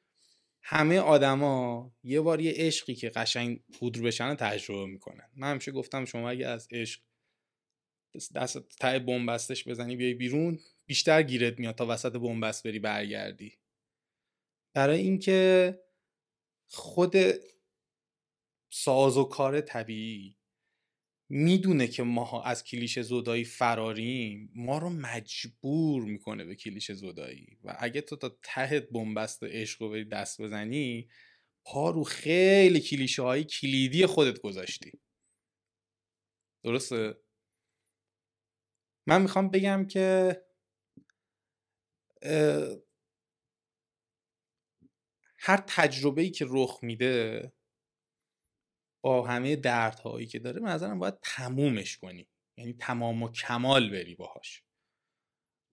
همه 0.61 0.99
آدما 0.99 1.91
یه 2.03 2.21
بار 2.21 2.41
یه 2.41 2.53
عشقی 2.55 2.95
که 2.95 3.09
قشنگ 3.09 3.63
پودر 3.79 4.01
بشن 4.01 4.35
تجربه 4.35 4.85
می‌کنن. 4.85 5.29
من 5.35 5.51
همیشه 5.51 5.71
گفتم 5.71 6.05
شما 6.05 6.29
اگه 6.29 6.47
از 6.47 6.67
عشق 6.71 7.01
دست 8.35 8.77
ته 8.79 8.99
بنبستش 8.99 9.67
بزنی 9.67 9.95
بیای 9.95 10.13
بیرون 10.13 10.59
بیشتر 10.85 11.23
گیرت 11.23 11.59
میاد 11.59 11.75
تا 11.75 11.85
وسط 11.89 12.11
بنبست 12.11 12.63
بری 12.63 12.79
برگردی. 12.79 13.57
برای 14.73 14.99
اینکه 14.99 15.79
خود 16.67 17.15
ساز 18.69 19.17
و 19.17 19.23
کار 19.23 19.61
طبیعی 19.61 20.38
می‌دونه 21.29 21.87
که 21.87 22.03
ما 22.03 22.43
از 22.43 22.63
کلیش 22.63 22.99
زودایی 22.99 23.43
فراریم 23.43 24.51
ما 24.55 24.77
رو 24.77 24.89
مجبور 24.89 26.03
می‌کنه 26.03 26.45
به 26.45 26.55
کلیش 26.55 26.91
زودایی. 26.91 27.57
و 27.63 27.75
اگه 27.79 28.01
تو 28.01 28.15
تا 28.15 28.37
ته 28.43 28.79
بنبست 28.79 29.43
عشق 29.43 29.81
رو 29.81 29.89
بری 29.89 30.05
دست 30.05 30.41
بزنی 30.41 31.09
پا 31.65 31.89
رو 31.89 32.03
خیلی 32.03 32.79
کلیشه 32.79 33.21
های 33.21 33.43
کلیدی 33.43 34.05
خودت 34.05 34.39
گذاشتی. 34.41 34.91
درسته؟ 36.63 37.17
من 39.07 39.21
می‌خوام 39.21 39.49
بگم 39.49 39.87
که 39.87 40.37
هر 45.37 45.63
تجربه 45.67 46.21
ای 46.21 46.29
که 46.29 46.45
رخ 46.49 46.79
میده 46.81 47.53
با 49.01 49.27
همه 49.27 49.55
دردهایی 49.55 50.27
که 50.27 50.39
داره 50.39 50.61
به 50.61 50.74
نظرم 50.74 50.99
باید 50.99 51.19
تمومش 51.21 51.97
کنی. 51.97 52.27
یعنی 52.57 52.73
تمام 52.73 53.23
و 53.23 53.31
کمال 53.31 53.89
بری 53.89 54.15
باهاش. 54.15 54.63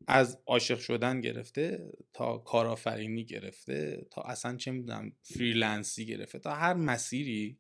از 0.07 0.43
عاشق 0.47 0.79
شدن 0.79 1.21
گرفته 1.21 1.93
تا 2.13 2.39
کارآفرینی 2.39 3.25
گرفته 3.25 4.07
تا 4.11 4.23
اصلا 4.23 4.57
چه 4.57 4.71
می‌دونم 4.71 5.13
freelance 5.23 5.98
ی 5.98 6.07
گرفته 6.07 6.39
تا 6.39 6.55
هر 6.55 6.75
مسیری 6.75 7.59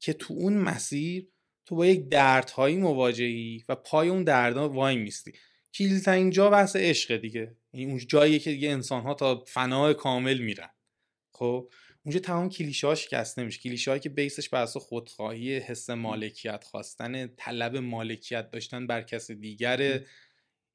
که 0.00 0.12
تو 0.12 0.34
اون 0.34 0.52
مسیر 0.52 1.28
تو 1.66 1.76
با 1.76 1.86
یک 1.86 2.08
دردهایی 2.08 2.76
مواجهی 2.76 3.64
و 3.68 3.74
پای 3.74 4.08
اون 4.08 4.24
دردها 4.24 4.68
وای 4.68 4.96
میستی. 4.96 5.32
کلیدترین 5.74 6.22
اینجا 6.22 6.50
بحث 6.50 6.76
عشق 6.76 7.16
دیگه. 7.16 7.56
یعنی 7.72 7.86
اون 7.86 7.98
جایی 7.98 8.38
که 8.38 8.50
دیگه 8.50 8.70
انسان 8.70 9.02
ها 9.02 9.14
تا 9.14 9.44
فنای 9.44 9.94
کامل 9.94 10.38
میرن. 10.38 10.70
خب؟ 11.32 11.72
اونجا 12.08 12.20
تمام 12.20 12.48
کلیشه 12.48 12.86
ها 12.86 12.94
شکسته 12.94 13.44
میشه 13.44 13.60
کلیشه 13.60 13.98
که 13.98 14.08
بیسش 14.08 14.48
بر 14.48 14.62
اساس 14.62 14.82
خودخواهی 14.82 15.58
حس 15.58 15.90
مالکیت 15.90 16.64
خواستن 16.64 17.26
طلب 17.26 17.76
مالکیت 17.76 18.50
داشتن 18.50 18.86
بر 18.86 19.02
کس 19.02 19.30
دیگر 19.30 20.04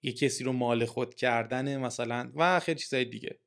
یه 0.01 0.13
کسی 0.13 0.43
رو 0.43 0.51
مال 0.51 0.85
خود 0.85 1.15
کردن 1.15 1.77
مثلا 1.77 2.31
و 2.35 2.59
خیلی 2.59 2.79
چیزای 2.79 3.05
دیگه. 3.05 3.39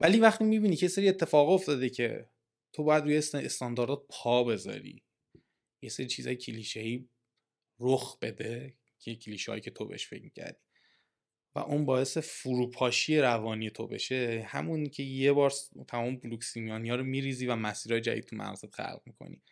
ولی 0.00 0.20
وقتی 0.20 0.44
می‌بینی 0.44 0.76
که 0.76 0.88
سری 0.88 1.08
اتفاق 1.08 1.48
افتاده 1.48 1.90
که 1.90 2.30
تو 2.72 2.84
باید 2.84 3.04
روی 3.04 3.16
استانداردات 3.16 4.06
پا 4.08 4.44
بذاری 4.44 5.02
یه 5.82 5.88
سری 5.88 6.06
چیزای 6.06 6.36
کلیشه 6.36 7.04
رخ 7.80 8.18
بده 8.18 8.74
که 8.98 9.14
کلیشه 9.14 9.60
که 9.60 9.70
تو 9.70 9.86
بهش 9.86 10.06
فکر 10.06 10.22
می‌کردی. 10.22 10.63
و 11.54 11.58
اون 11.58 11.84
باعث 11.84 12.18
فروپاشی 12.18 13.18
روانی 13.18 13.70
تو 13.70 13.86
بشه. 13.86 14.46
همون 14.48 14.86
که 14.86 15.02
یه 15.02 15.32
بار 15.32 15.52
تمام 15.88 16.16
بلوکسیمیانی 16.16 16.90
ها 16.90 16.96
رو 16.96 17.04
میریزی 17.04 17.46
و 17.46 17.56
مسیرهای 17.56 18.00
جدید 18.00 18.24
تو 18.24 18.36
مغزت 18.36 18.74
خلق 18.74 19.00
می‌کنی. 19.06 19.42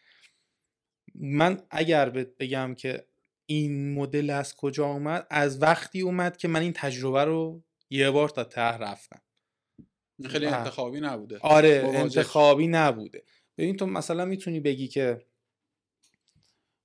من 1.15 1.63
اگر 1.71 2.11
بگم 2.11 2.75
که 2.75 3.07
این 3.47 3.95
مدل 3.95 4.31
از 4.31 4.57
کجا 4.57 4.87
اومد 4.87 5.27
از 5.31 5.63
وقتی 5.63 6.01
اومد 6.01 6.37
که 6.37 6.49
من 6.49 6.61
این 6.61 6.73
تجربه 6.73 7.25
رو 7.25 7.65
یه 7.91 8.11
بار 8.11 8.29
تا 8.29 8.45
ته 8.45 8.61
رفتم. 8.61 9.23
خیلی 10.27 10.47
انتخابی 10.47 11.01
نبوده. 11.01 11.39
آره 11.39 11.83
انتخابی 11.95 12.67
نبوده. 12.67 13.25
ببین 13.59 13.77
تو 13.77 13.87
مثلا 13.87 14.25
می‌تونی 14.25 14.61
بگی 14.61 14.89
که 14.89 15.27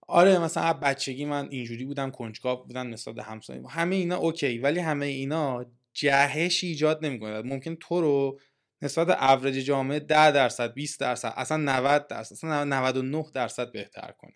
آره 0.08 0.40
مثلا 0.40 0.74
بچگی 0.74 1.26
من 1.26 1.48
اینجوری 1.50 1.86
بودم 1.86 2.12
کنجکاو 2.12 2.64
بودم 2.64 2.90
نسبت 2.90 3.20
همسایه 3.20 3.68
همه 3.68 3.96
اینا 3.96 4.18
اوکی 4.18 4.58
ولی 4.58 4.80
همه 4.80 5.06
اینا 5.06 5.66
جهش 5.94 6.64
ایجاد 6.64 7.06
نمی‌کنه. 7.06 7.42
ممکن 7.42 7.76
تو 7.76 8.02
رو 8.02 8.40
نسبت 8.82 9.10
اوریج 9.10 9.56
جامعه 9.66 10.00
10 10.00 10.32
درصد 10.32 10.74
20 10.74 11.00
درصد 11.00 11.34
اصلا 11.36 11.58
90 11.58 12.08
درصد 12.08 12.34
اصلا 12.34 12.64
99 12.64 13.26
درصد 13.34 13.72
بهتر 13.72 14.12
کنه. 14.12 14.34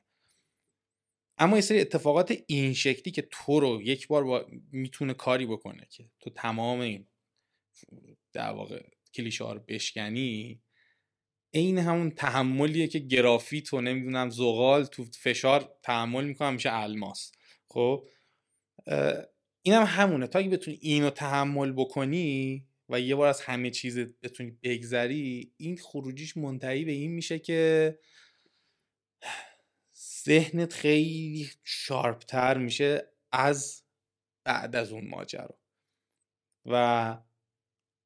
اما 1.37 1.55
یه 1.55 1.61
سری 1.61 1.81
اتفاقات 1.81 2.37
این 2.47 2.73
شکلی 2.73 3.11
که 3.11 3.27
تو 3.31 3.59
رو 3.59 3.81
یک 3.81 4.07
بار 4.07 4.23
با 4.23 4.45
می‌تونه 4.71 5.13
کاری 5.13 5.45
بکنه 5.45 5.87
که 5.89 6.09
تو 6.19 6.29
تمام 6.29 6.79
این 6.79 7.07
در 8.33 8.51
واقع 8.51 8.83
کلیشه 9.13 9.43
ها 9.43 9.53
رو 9.53 9.59
بشکنی 9.67 10.61
عین 11.53 11.77
همون 11.77 12.11
تحملیه 12.11 12.87
که 12.87 12.99
گرافیت 12.99 13.73
و 13.73 13.81
نمی‌دونم 13.81 14.29
زغال 14.29 14.85
تو 14.85 15.03
فشار 15.03 15.75
تحمل 15.83 16.25
می‌کنم 16.25 16.53
میشه 16.53 16.69
الماس. 16.73 17.31
خب؟ 17.67 18.07
اینم 19.61 19.81
هم 19.81 20.03
همونه. 20.03 20.27
تا 20.27 20.39
اگه 20.39 20.49
بتونی 20.49 20.77
اینو 20.81 21.09
تحمل 21.09 21.71
بکنی 21.71 22.65
و 22.89 22.99
یه 22.99 23.15
بار 23.15 23.27
از 23.27 23.41
همه 23.41 23.69
چیز 23.69 23.99
بتونی 23.99 24.51
بگذری 24.63 25.53
این 25.57 25.77
خروجیش 25.77 26.37
منتهی 26.37 26.85
به 26.85 26.91
این 26.91 27.11
میشه 27.11 27.39
که 27.39 27.99
ذهنت 30.25 30.73
خیلی 30.73 31.49
شارپتر 31.63 32.57
میشه 32.57 33.11
از 33.31 33.83
بعد 34.43 34.75
از 34.75 34.91
اون 34.91 35.07
ماجرا. 35.07 35.59
و 36.65 37.17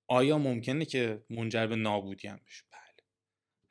آیا 0.08 0.38
ممکنه 0.38 0.86
که 0.86 1.26
منجر 1.30 1.68
به 1.68 1.76
نابودی 1.76 2.28
هم 2.28 2.40
بشه؟ 2.48 2.65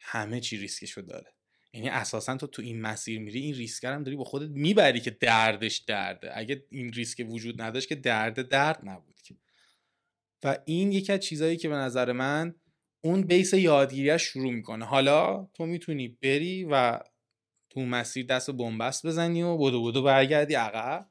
همه 0.04 0.40
چی 0.40 0.56
ریسکشو 0.56 1.00
داره. 1.00 1.34
یعنی 1.72 1.88
اساسا 1.88 2.36
تو 2.36 2.46
تو 2.46 2.62
این 2.62 2.80
مسیر 2.80 3.20
میری 3.20 3.40
این 3.40 3.54
ریسک 3.54 3.84
هم 3.84 4.02
داری 4.02 4.16
با 4.16 4.24
خودت 4.24 4.50
می‌بری 4.50 5.00
که 5.00 5.10
دردش 5.10 5.78
درده. 5.78 6.38
اگه 6.38 6.64
این 6.70 6.92
ریسک 6.92 7.26
وجود 7.28 7.62
نداشت 7.62 7.88
که 7.88 7.94
درد 7.94 8.48
درد 8.48 8.80
نبود 8.82 9.20
که. 9.22 9.34
و 10.44 10.58
این 10.64 10.92
یکی 10.92 11.12
از 11.12 11.20
چیزهایی 11.20 11.56
که 11.56 11.68
به 11.68 11.74
نظر 11.74 12.12
من 12.12 12.54
اون 13.00 13.22
بیس 13.22 13.54
یادگیریش 13.54 14.22
شروع 14.22 14.52
می‌کنه. 14.52 14.84
حالا 14.84 15.48
تو 15.54 15.66
می‌تونی 15.66 16.08
بری 16.08 16.64
و 16.64 17.00
تو 17.70 17.80
مسیر 17.80 18.26
دست 18.26 18.50
بنبست 18.50 19.06
بزنی 19.06 19.42
و 19.42 19.58
بدو 19.58 19.84
بدو 19.84 20.02
برگردی 20.02 20.54
عقب. 20.54 21.10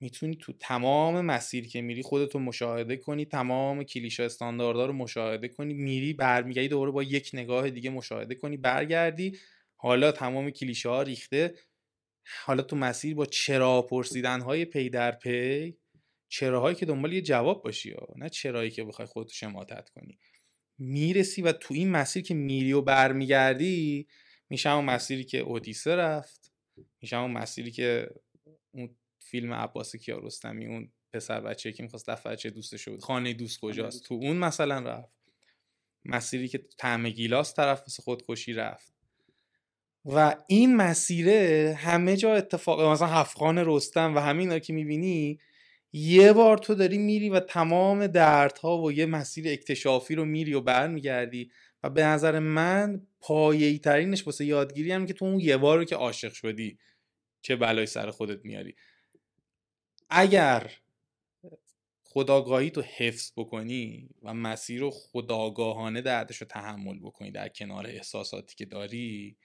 می‌تونی 0.00 0.36
تو 0.36 0.52
تمام 0.52 1.20
مسیر 1.20 1.68
که 1.68 1.80
میری 1.82 2.02
خودتو 2.02 2.38
مشاهده 2.38 2.96
کنی 2.96 3.24
تمام 3.24 3.84
کلیشه 3.84 4.22
استانداردها 4.22 4.86
رو 4.86 4.92
مشاهده 4.92 5.48
کنی 5.48 5.74
میری 5.74 6.12
برمیگردی 6.12 6.68
دوباره 6.68 6.90
با 6.90 7.02
یک 7.02 7.30
نگاه 7.34 7.70
دیگه 7.70 7.90
مشاهده 7.90 8.34
کنی 8.34 8.56
برگردی 8.56 9.38
حالا 9.76 10.12
تمام 10.12 10.50
کلیشه 10.50 10.88
ها 10.88 11.02
ریخته 11.02 11.54
حالا 12.44 12.62
تو 12.62 12.76
مسیر 12.76 13.14
با 13.14 13.26
چرا 13.26 13.82
پرسیدن 13.82 14.40
های 14.40 14.64
پی 14.64 14.90
در 14.90 15.12
پی 15.12 15.76
چراهایی 16.28 16.76
که 16.76 16.86
دنبال 16.86 17.12
یه 17.12 17.22
جواب 17.22 17.62
باشی 17.62 17.90
ها. 17.90 18.08
نه 18.16 18.28
چرایی 18.28 18.70
که 18.70 18.84
بخوای 18.84 19.06
خودتو 19.06 19.32
شماتت 19.34 19.90
کنی 19.90 20.18
می‌رسی 20.78 21.42
و 21.42 21.52
تو 21.52 21.74
این 21.74 21.90
مسیر 21.90 22.22
که 22.22 22.34
میری 22.34 22.72
و 22.72 22.80
برمیگردی 22.82 24.06
اون 24.50 24.84
مسیری 24.84 25.24
که 25.24 25.38
اودیسه 25.38 25.96
رفت 25.96 26.52
اون 27.12 27.30
مسیری 27.30 27.70
که 27.70 28.10
اون 28.70 28.96
فیلم 29.30 29.52
عباس 29.52 29.96
کیارستمی 29.96 30.66
اون 30.66 30.92
پسر 31.12 31.40
بچه 31.40 31.72
که 31.72 31.82
می‌خواست 31.82 32.10
دفعه 32.10 32.32
بچه 32.32 32.50
دوستش 32.50 32.88
بود 32.88 33.00
خانه 33.00 33.32
دوست 33.32 33.60
کجاست؟ 33.60 34.04
تو 34.04 34.14
اون 34.14 34.36
مثلا 34.36 34.80
رفت. 34.80 35.12
مسیری 36.04 36.48
که 36.48 36.58
طعم 36.78 37.08
گیلاس 37.08 37.54
طرف 37.54 37.82
مثل 37.86 38.02
خودکشی 38.02 38.52
رفت. 38.52 38.92
و 40.04 40.36
این 40.48 40.76
مسیره 40.76 41.74
همه 41.80 42.16
جا 42.16 42.34
اتفاق 42.34 42.80
مثلا 42.80 43.08
هفخان 43.08 43.62
رستم 43.66 44.14
و 44.14 44.18
همین 44.18 44.58
که 44.58 44.72
می‌بینی 44.72 45.38
یه 45.92 46.32
بار 46.32 46.58
تو 46.58 46.74
داری 46.74 46.98
میری 46.98 47.28
و 47.28 47.40
تمام 47.40 48.06
دردها 48.06 48.82
و 48.82 48.92
یه 48.92 49.06
مسیر 49.06 49.48
اکتشافی 49.48 50.14
رو 50.14 50.24
میری 50.24 50.54
و 50.54 50.60
برمیگردی 50.60 51.50
و 51.82 51.90
به 51.90 52.04
نظر 52.04 52.38
من 52.38 53.06
پایه‌ای 53.20 53.78
ترینش 53.78 54.26
واسه 54.26 54.44
یادگیری 54.44 54.92
هم 54.92 55.06
که 55.06 55.12
تو 55.12 55.24
اون 55.24 55.40
یه 55.40 55.56
بار 55.56 55.78
رو 55.78 55.84
که 55.84 55.96
عاشق 55.96 56.32
شدی 56.32 56.78
چه 57.42 57.56
بلای 57.56 57.86
سر 57.86 58.10
خودت 58.10 58.44
میاری. 58.44 58.74
اگر 60.10 60.72
خداگاهی 62.04 62.70
تو 62.70 62.82
حفظ 62.82 63.32
بکنی 63.36 64.08
و 64.22 64.34
مسیر 64.34 64.80
رو 64.80 64.90
خداگاهانه 64.90 66.00
دردش 66.00 66.36
رو 66.36 66.46
تحمل 66.46 66.98
بکنی 66.98 67.30
در 67.30 67.48
کنار 67.48 67.86
احساساتی 67.86 68.56
که 68.56 68.64
داری 68.64 69.36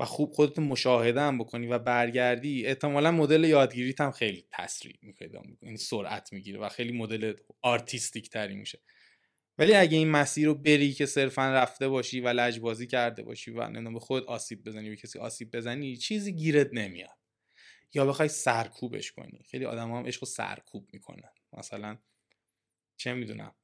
و 0.00 0.04
خوب 0.04 0.32
خودت 0.32 0.58
مشاهده 0.58 1.20
هم 1.20 1.38
بکنی 1.38 1.66
و 1.66 1.78
برگردی 1.78 2.66
احتمالا 2.66 3.10
مدل 3.10 3.44
یادگیریت 3.44 4.00
هم 4.00 4.10
خیلی 4.10 4.44
تسریع 4.50 5.12
پیدا 5.18 5.40
می‌کنی 5.40 5.58
یعنی 5.62 5.76
سرعت 5.76 6.32
می‌گیره 6.32 6.60
و 6.60 6.68
خیلی 6.68 6.92
مدل 6.92 7.34
آرتیستیک 7.62 8.30
تری 8.30 8.54
میشه. 8.54 8.80
ولی 9.58 9.74
اگه 9.74 9.98
این 9.98 10.08
مسیر 10.08 10.46
رو 10.46 10.54
بری 10.54 10.92
که 10.92 11.06
صرفا 11.06 11.50
رفته 11.50 11.88
باشی 11.88 12.20
و 12.20 12.28
لجبازی 12.28 12.86
کرده 12.86 13.22
باشی 13.22 13.50
و 13.50 13.68
نه 13.68 13.92
به 13.92 14.00
خود 14.00 14.24
آسیب 14.24 14.64
بزنی 14.64 14.88
به 14.88 14.96
کسی 14.96 15.18
آسیب 15.18 15.56
بزنی 15.56 15.96
چیزی 15.96 16.32
گیرت 16.32 16.68
نمیاد. 16.72 17.25
یا 17.94 18.06
بخوای 18.06 18.28
سرکوبش 18.28 19.12
کنی. 19.12 19.42
خیلی 19.50 19.64
آدم 19.64 19.92
هم 19.92 20.06
عشق 20.06 20.24
سرکوب 20.24 20.88
می‌کنن. 20.92 21.30
مثلا 21.52 21.98
چه 22.96 23.14
می‌دونم 23.14 23.54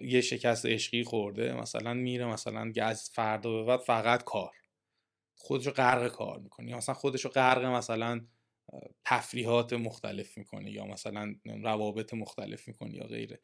یه 0.00 0.20
شکست 0.20 0.66
عشقی 0.66 1.04
خورده 1.04 1.52
مثلا 1.52 1.94
میره 1.94 2.26
مثلا 2.26 2.72
از 2.82 3.10
فردا 3.10 3.50
به 3.50 3.64
بعد 3.64 3.80
فقط 3.80 4.24
کار. 4.24 4.56
خودشو 5.36 5.70
غرق 5.70 6.08
کار 6.08 6.38
می‌کنه. 6.38 6.70
یا 6.70 6.76
مثلا 6.76 6.94
خودشو 6.94 7.28
غرق 7.28 7.64
مثلا 7.64 8.26
تفریحات 9.04 9.72
مختلف 9.72 10.38
می‌کنه 10.38 10.70
یا 10.70 10.86
مثلا 10.86 11.34
روابط 11.44 12.14
مختلف 12.14 12.68
می‌کنه 12.68 12.94
یا 12.94 13.04
غیره. 13.04 13.40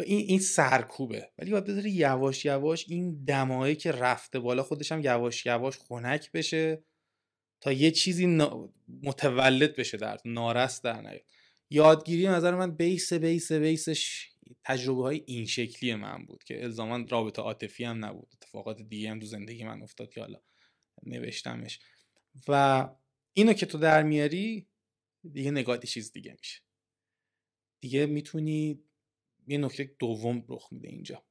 این 0.00 0.18
این 0.28 0.38
سرکوبه. 0.38 1.32
ولی 1.38 1.50
باید 1.50 1.64
بذاری 1.64 1.90
یواش 1.90 2.44
یواش 2.44 2.86
این 2.88 3.24
دمایی 3.24 3.76
که 3.76 3.92
رفته 3.92 4.38
بالا 4.38 4.62
خودش 4.62 4.92
هم 4.92 5.00
یواش 5.04 5.46
یواش 5.46 5.78
خنک 5.78 6.32
بشه. 6.32 6.84
تا 7.62 7.72
یه 7.72 7.90
چیزی 7.90 8.26
متولد 9.02 9.76
بشه 9.76 9.96
در 9.96 10.18
نارس 10.24 10.82
در 10.82 11.00
نیاد. 11.00 11.24
یادگیری 11.70 12.26
نظر 12.26 12.54
من 12.54 12.76
بیس 12.76 13.12
بیس 13.12 13.52
بیسش 13.52 14.28
تجربه 14.64 15.02
های 15.02 15.22
این 15.26 15.46
شکلی 15.46 15.94
من 15.94 16.26
بود 16.26 16.44
که 16.44 16.62
الزاما 16.62 17.06
رابطه 17.08 17.42
عاطفی 17.42 17.84
هم 17.84 18.04
نبود. 18.04 18.28
اتفاقات 18.32 18.82
دیگه 18.82 19.10
هم 19.10 19.20
تو 19.20 19.26
زندگی 19.26 19.64
من 19.64 19.82
افتاد 19.82 20.10
که 20.10 20.20
حالا 20.20 20.40
نوشتمش. 21.02 21.80
و 22.48 22.88
اینو 23.32 23.52
که 23.52 23.66
تو 23.66 23.78
در 23.78 24.02
میاری 24.02 24.68
دیگه 25.32 25.50
نگاهی 25.50 25.86
چیز 25.86 26.12
دیگه 26.12 26.36
میشه. 26.40 26.60
دیگه 27.80 28.06
می‌تونی 28.06 28.84
یه 29.46 29.58
نکته 29.58 29.94
دوم 29.98 30.44
رخ 30.48 30.68
میده 30.70 30.88
اینجا. 30.88 31.24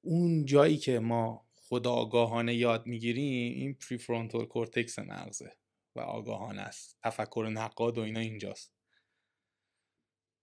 اون 0.00 0.44
جایی 0.44 0.76
که 0.76 0.98
ما 0.98 1.46
خودآگاهانه 1.72 2.54
یاد 2.54 2.86
می‌گیریم 2.86 3.52
این 3.52 3.74
prefrontal 3.74 4.46
cortex 4.46 4.98
مغزه 4.98 5.56
و 5.96 6.00
آگاهانه 6.00 6.62
است. 6.62 6.98
تفکر 7.04 7.48
نقاد 7.52 7.98
و 7.98 8.00
اینا 8.00 8.20
اینجاست. 8.20 8.72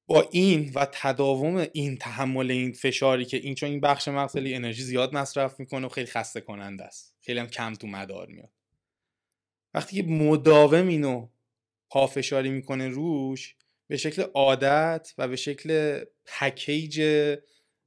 با 0.07 0.29
این 0.31 0.71
و 0.75 0.87
تداوم 0.91 1.67
این 1.73 1.97
تحمل 1.97 2.51
این 2.51 2.71
فشاری 2.71 3.25
که 3.25 3.37
این 3.37 3.55
چون 3.55 3.69
این 3.69 3.79
بخش 3.79 4.07
مغز 4.07 4.33
خیلی 4.33 4.55
انرژی 4.55 4.83
زیاد 4.83 5.15
مصرف 5.15 5.59
می‌کنه 5.59 5.85
و 5.85 5.89
خیلی 5.89 6.07
خسته 6.07 6.41
کننده 6.41 6.83
است. 6.83 7.15
خیلی 7.21 7.39
هم 7.39 7.47
کم 7.47 7.73
تو 7.73 7.87
مدار 7.87 8.27
میاد. 8.27 8.51
وقتی 9.73 9.95
که 9.95 10.03
مداوم 10.03 10.87
اینو 10.87 11.29
پافشاری 11.89 12.49
می‌کنه 12.49 12.87
روش 12.87 13.55
به 13.87 13.97
شکل 13.97 14.21
عادت 14.21 15.13
و 15.17 15.27
به 15.27 15.35
شکل 15.35 15.99
package 16.25 17.01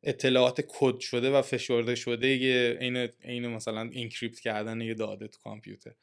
اطلاعات 0.03 0.61
کد 0.69 0.99
شده 1.01 1.31
و 1.31 1.43
فشرده 1.43 1.95
شده 1.95 2.29
یه 2.29 2.77
عین 2.81 2.97
عین 3.25 3.47
مثلا 3.47 3.83
encrypt 3.93 4.41
کردن 4.41 4.81
یه 4.81 4.95
داده 4.95 5.29
تو 5.29 5.39
کامپیوتر. 5.45 5.95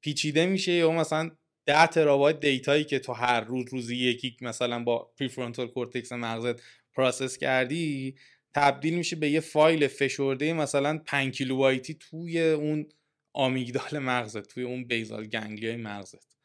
پیچیده 0.00 0.46
میشه 0.46 0.72
یا 0.72 0.92
مثلا 0.92 1.30
10 1.66 1.86
ترابایت 1.86 2.40
data 2.40 2.69
یی 2.69 2.84
که 2.84 2.98
تو 2.98 3.12
هر 3.12 3.40
روز 3.40 3.64
روزی 3.72 3.96
یکی 3.96 4.36
مثلا 4.40 4.84
با 4.84 5.12
prefrontal 5.18 5.68
cortex 5.68 6.12
مغزت 6.12 6.62
process 6.94 7.38
کردی 7.38 8.14
تبدیل 8.54 8.94
میشه 8.94 9.16
به 9.16 9.30
یه 9.30 9.40
فایل 9.40 9.86
فشرده 9.88 10.52
مثلا 10.52 10.98
5 11.06 11.36
کیلوبایتی 11.36 11.94
توی 11.94 12.40
اون 12.40 12.88
آمیگدال 13.32 13.98
مغزت 13.98 14.48
توی 14.48 14.62
اون 14.62 14.84
basal 14.84 15.26
ganglia 15.26 15.70
ی 15.70 15.76
مغزت. 15.76 16.36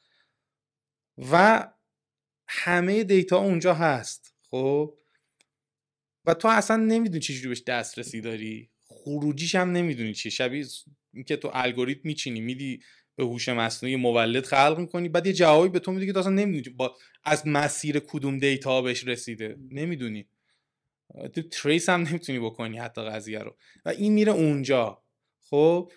و 1.31 1.67
همه 2.47 3.03
دیتا 3.03 3.37
اونجا 3.37 3.73
هست 3.73 4.35
خب؟ 4.51 4.97
و 6.25 6.33
تو 6.33 6.47
اصلا 6.47 6.77
نمی‌دونی 6.77 7.19
چجوری 7.19 7.47
بهش 7.47 7.63
دسترسی 7.63 8.21
داری. 8.21 8.69
خروجیش 8.87 9.55
هم 9.55 9.71
نمی‌دونی 9.71 10.13
چیه. 10.13 10.31
شبیه 10.31 10.65
اینکه 11.13 11.37
تو 11.37 11.49
الگوریتم 11.53 12.01
میچینی 12.03 12.41
میدی 12.41 12.79
به 13.15 13.23
هوش 13.23 13.49
مصنوعی 13.49 13.95
مولد 13.95 14.45
خلق 14.45 14.79
می‌کنی 14.79 15.09
بعد 15.09 15.27
یه 15.27 15.33
جوابی 15.33 15.69
به 15.69 15.79
تو 15.79 15.91
میده 15.91 16.05
که 16.05 16.13
تو 16.13 16.19
اصلا 16.19 16.31
نمی‌دونی 16.31 16.75
با 16.75 16.95
از 17.23 17.47
مسیر 17.47 17.99
کدوم 17.99 18.37
دیتا 18.37 18.81
بهش 18.81 19.07
رسیده. 19.07 19.57
نمی‌دونی. 19.71 20.25
تو 21.33 21.41
تریس 21.41 21.89
هم 21.89 22.01
نمی‌تونی 22.01 22.39
بکنی 22.39 22.77
حتی 22.77 23.01
قضیه 23.01 23.39
رو. 23.39 23.55
و 23.85 23.89
این 23.89 24.13
میره 24.13 24.31
اونجا. 24.31 25.01
خب؟ 25.41 25.91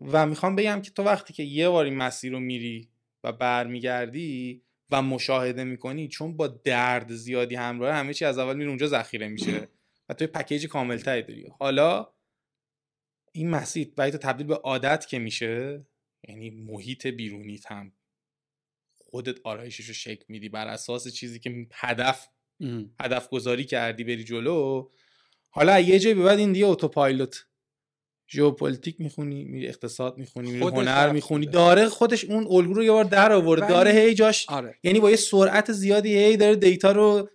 و 0.00 0.26
می‌خوام 0.26 0.56
بگم 0.56 0.82
که 0.82 0.90
تو 0.90 1.02
وقتی 1.02 1.32
که 1.32 1.42
یه 1.42 1.68
بار 1.68 1.84
این 1.84 1.94
مسیر 1.94 2.32
رو 2.32 2.40
میری 2.40 2.88
و 3.24 3.32
برمیگردی 3.32 4.62
و 4.90 5.02
مشاهده 5.02 5.64
می‌کنی 5.64 6.08
چون 6.08 6.36
با 6.36 6.46
درد 6.46 7.12
زیادی 7.12 7.54
همراه 7.54 7.94
همه 7.94 8.14
چی 8.14 8.24
از 8.24 8.38
اول 8.38 8.56
میره 8.56 8.68
اونجا 8.68 8.86
ذخیره 8.86 9.28
میشه. 9.28 9.68
و 10.08 10.14
توی 10.14 10.26
پکیج 10.26 10.66
کامل 10.66 10.98
تری 10.98 11.22
داری. 11.22 11.46
حالا 11.58 12.14
این 13.32 13.50
مسیر 13.50 13.92
برای 13.96 14.10
تو 14.10 14.18
تبدیل 14.18 14.46
به 14.46 14.54
عادت 14.54 15.06
که 15.06 15.18
میشه 15.18 15.86
یعنی 16.28 16.50
محیط 16.50 17.06
بیرونیت 17.06 17.72
هم 17.72 17.92
خودت 18.94 19.36
آرایشش 19.44 19.84
رو 19.84 19.94
شکل 19.94 20.24
میدی 20.28 20.48
بر 20.48 20.68
اساس 20.68 21.08
چیزی 21.08 21.40
که 21.40 21.66
هدف 21.72 22.28
هدف 23.00 23.28
گذاری 23.28 23.64
کردی 23.64 24.04
بری 24.04 24.24
جلو 24.24 24.88
حالا 25.50 25.80
یه 25.80 25.98
جایی 25.98 26.14
بعد 26.14 26.38
این 26.38 26.52
دیگه 26.52 26.66
autopilot 26.66 27.46
ژئوپلیتیک 28.30 29.00
می‌خونی 29.00 29.44
میری 29.44 29.68
اقتصاد 29.68 30.18
می‌خونی 30.18 30.50
میری 30.50 30.64
هنر 30.64 31.12
می‌خونی. 31.12 31.46
داره 31.46 31.88
خودش 31.88 32.24
اون 32.24 32.46
الگو 32.50 32.74
رو 32.74 32.84
یه 32.84 32.90
بار 32.90 33.04
در 33.04 33.32
آورد 33.32 33.68
داره 33.68 33.90
هی 33.90 34.14
جاش 34.14 34.48
میاره. 34.48 34.78
یعنی 34.82 35.00
با 35.00 35.10
یه 35.10 35.16
سرعت 35.16 35.72
زیادی 35.72 36.16
هی 36.16 36.36
داره 36.36 36.56
data 36.56 36.92
رو 36.92 37.30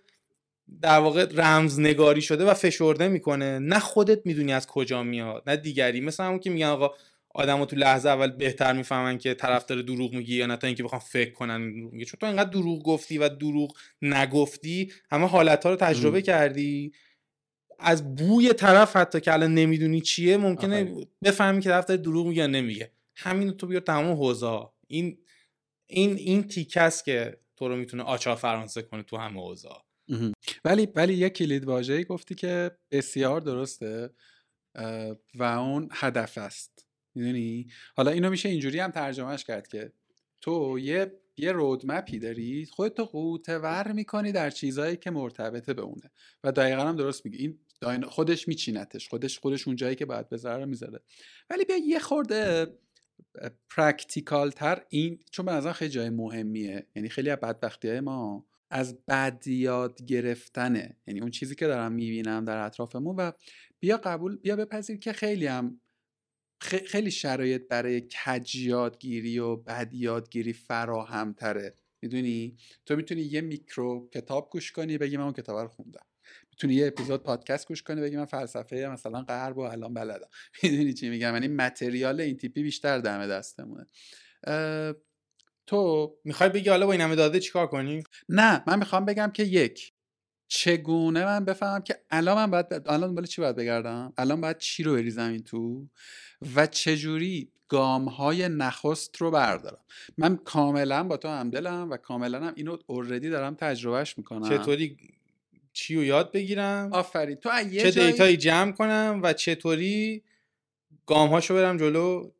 در 0.82 0.98
واقع 0.98 1.26
رمز 1.34 1.80
نگاری 1.80 2.22
شده 2.22 2.44
و 2.44 2.54
فشرده 2.54 3.08
می‌کنه. 3.08 3.58
نه 3.58 3.78
خودت 3.78 4.26
می‌دونی 4.26 4.52
از 4.52 4.66
کجا 4.66 5.02
میاد 5.02 5.42
نه 5.46 5.56
دیگری. 5.56 6.00
مثل 6.00 6.24
همون 6.24 6.38
که 6.38 6.50
میگن 6.50 6.66
آقا 6.66 6.90
آدمو 7.34 7.66
تو 7.66 7.76
لحظه 7.76 8.08
اول 8.08 8.30
بهتر 8.30 8.72
می‌فهمن 8.72 9.18
که 9.18 9.34
طرف 9.34 9.66
داره 9.66 9.82
دروغ 9.82 10.14
میگه 10.14 10.36
یا 10.36 10.46
نه 10.46 10.56
تا 10.56 10.66
اینکه 10.66 10.82
بخوام 10.82 11.00
فکر 11.00 11.32
کنن 11.32 11.60
میگه 11.60 12.04
چون 12.04 12.18
تو 12.20 12.26
اینقدر 12.26 12.50
دروغ 12.50 12.82
گفتی 12.82 13.18
و 13.18 13.28
دروغ 13.28 13.76
نگفتی 14.02 14.92
همه 15.10 15.26
حالت 15.26 15.64
ها 15.64 15.70
رو 15.70 15.76
تجربه 15.76 16.18
ام. 16.18 16.22
کردی. 16.22 16.92
از 17.78 18.14
بوی 18.14 18.52
طرف 18.52 18.96
حتی 18.96 19.20
که 19.20 19.32
الان 19.32 19.54
نمی‌دونی 19.54 20.00
چیه 20.00 20.36
ممکنه 20.36 21.06
بفهمی 21.24 21.60
که 21.60 21.68
طرف 21.68 21.86
داره 21.86 22.00
دروغ 22.00 22.26
میگه 22.26 22.40
یا 22.40 22.46
نمیگه. 22.46 22.92
همین 23.16 23.50
تو 23.50 23.66
بیار 23.66 23.80
تمام 23.80 24.16
حوزه 24.16 24.60
این 24.86 25.18
این 25.86 26.16
این 26.16 26.42
تیکه 26.42 26.90
که 27.04 27.38
تو 27.56 27.68
رو 27.68 27.76
می‌تونه 27.76 28.02
آچار 28.02 28.36
فرانسه 28.36 28.82
کنه 28.82 29.02
تو 29.02 29.16
همه 29.16 29.40
حوزه 29.40 29.68
ولی 30.64 30.88
ولی 30.94 31.14
یک 31.14 31.32
کلید 31.32 31.64
واژه‌ای 31.64 32.04
گفتی 32.04 32.34
که 32.34 32.70
بسیار 32.90 33.40
درسته 33.40 34.10
و 35.34 35.42
اون 35.42 35.88
هدف 35.92 36.38
است. 36.38 36.86
می‌دونی؟ 37.14 37.66
حالا 37.96 38.10
اینو 38.10 38.30
میشه 38.30 38.48
اینجوری 38.48 38.78
هم 38.78 38.90
ترجمهش 38.90 39.44
کرد 39.44 39.68
که 39.68 39.92
تو 40.40 40.78
یه 40.78 41.20
یه 41.36 41.52
roadmap 41.52 42.10
ی 42.10 42.18
داری 42.18 42.66
خودتو 42.66 43.04
غوطه 43.04 43.58
ور 43.58 43.92
می‌کنی 43.92 44.32
در 44.32 44.50
چیزهایی 44.50 44.96
که 44.96 45.10
مرتبطه 45.10 45.74
به 45.74 45.82
اونه. 45.82 46.10
و 46.44 46.52
دقیقا 46.52 46.82
هم 46.82 46.96
درست 46.96 47.26
میگی. 47.26 47.58
این 47.82 48.02
خودش 48.02 48.48
میچینتش. 48.48 49.08
خودش 49.08 49.38
خودش 49.38 49.66
اون 49.66 49.76
جایی 49.76 49.96
که 49.96 50.06
باید 50.06 50.28
بذاره 50.28 50.64
رو 50.64 50.68
می‌ذاره. 50.68 51.00
ولی 51.50 51.64
بیا 51.64 51.76
یه 51.76 51.98
خورده 51.98 52.66
practical 53.70 54.50
تر 54.50 54.84
این 54.88 55.18
چون 55.30 55.46
به 55.46 55.52
نظر 55.52 55.72
خیلی 55.72 55.90
جای 55.90 56.10
مهمیه. 56.10 56.86
یعنی 56.96 57.08
خیلی 57.08 57.30
از 57.30 57.38
بدبختی 57.38 57.88
های 57.88 58.00
ما 58.00 58.46
از 58.70 59.04
بد 59.08 59.46
یاد 59.46 60.02
گرفتنه. 60.04 60.96
یعنی 61.06 61.20
اون 61.20 61.30
چیزی 61.30 61.54
که 61.54 61.66
دارم 61.66 61.92
می‌بینم 61.92 62.44
در 62.44 62.66
اطرافمون 62.66 63.16
و 63.16 63.32
بیا 63.80 63.96
قبول 63.96 64.36
بیا 64.36 64.56
بپذیر 64.56 64.98
که 64.98 65.12
خیلی 65.12 65.46
هم 65.46 65.80
خیلی 66.62 67.10
شرایط 67.10 67.68
برای 67.68 68.00
کج 68.00 68.56
یادگیری 68.56 69.38
و 69.38 69.56
بد 69.56 69.94
یادگیری 69.94 70.52
فراهم 70.52 71.32
تره 71.32 71.74
می‌دونی؟ 72.02 72.56
تو 72.86 72.96
می‌تونی 72.96 73.20
یه 73.22 73.40
میکرو 73.40 74.08
کتاب 74.14 74.50
گوش 74.52 74.72
کنی 74.72 74.98
بگی 74.98 75.16
من 75.16 75.24
اون 75.24 75.32
کتاب 75.32 75.58
رو 75.58 75.68
خوندم. 75.68 76.06
می‌تونی 76.50 76.74
یه 76.74 76.86
اپیزود 76.86 77.22
پادکست 77.22 77.68
گوش 77.68 77.82
کنی 77.82 78.00
بگی 78.00 78.16
من 78.16 78.24
فلسفه 78.24 78.88
مثلا 78.92 79.22
غرب 79.22 79.58
و 79.58 79.60
الان 79.60 79.94
بلدم. 79.94 80.28
می‌دونی 80.62 80.92
چی 80.92 81.08
میگم؟ 81.08 81.32
یعنی 81.34 81.48
متریال 81.48 82.20
این 82.20 82.36
تیپی 82.36 82.62
بیشتر 82.62 82.98
دم 82.98 83.26
دستمونه. 83.26 83.86
تو 85.70 86.14
می‌خوای 86.24 86.48
بگی 86.48 86.68
حالا 86.68 86.86
با 86.86 86.92
این 86.92 87.00
همه 87.00 87.14
داده 87.14 87.40
چیکار 87.40 87.66
کنی؟ 87.66 88.02
نه 88.28 88.62
من 88.66 88.78
می‌خوام 88.78 89.04
بگم 89.04 89.30
که 89.34 89.42
یک 89.42 89.92
چگونه 90.48 91.24
من 91.24 91.44
بفهمم 91.44 91.82
که 91.82 91.96
الان 92.10 92.36
من 92.36 92.50
باید 92.50 92.66
الان 92.72 93.08
دنبال 93.08 93.26
چی 93.26 93.40
باید 93.40 93.56
بگردم؟ 93.56 94.12
الان 94.16 94.40
باید 94.40 94.58
چی 94.58 94.82
رو 94.82 94.94
بریزم 94.94 95.30
این 95.30 95.42
تو؟ 95.42 95.86
و 96.56 96.66
چجوری 96.66 97.52
گام 97.68 98.08
های 98.08 98.48
نخست 98.48 99.16
رو 99.16 99.30
بردارم؟ 99.30 99.84
من 100.18 100.36
کاملا 100.36 101.04
با 101.04 101.16
تو 101.16 101.28
همدلم 101.28 101.90
و 101.90 101.96
کاملا 101.96 102.40
هم 102.40 102.52
اینو 102.56 102.76
اوردی 102.86 103.30
دارم 103.30 103.54
تجربهش 103.54 104.18
می‌کنم. 104.18 104.48
چطوری 104.48 104.96
چی 105.72 105.96
رو 105.96 106.04
یاد 106.04 106.32
بگیرم؟ 106.32 106.92
آفرین. 106.92 107.36
تو 107.36 107.50
چه 107.50 107.92
جایی... 107.92 108.12
دیتایی 108.12 108.36
جمع 108.36 108.72
کنم 108.72 109.20
و 109.22 109.32
چطوری 109.32 110.22
گام 111.06 111.30
هاشو 111.30 111.54
برم 111.54 111.76
جلو؟ 111.76 112.30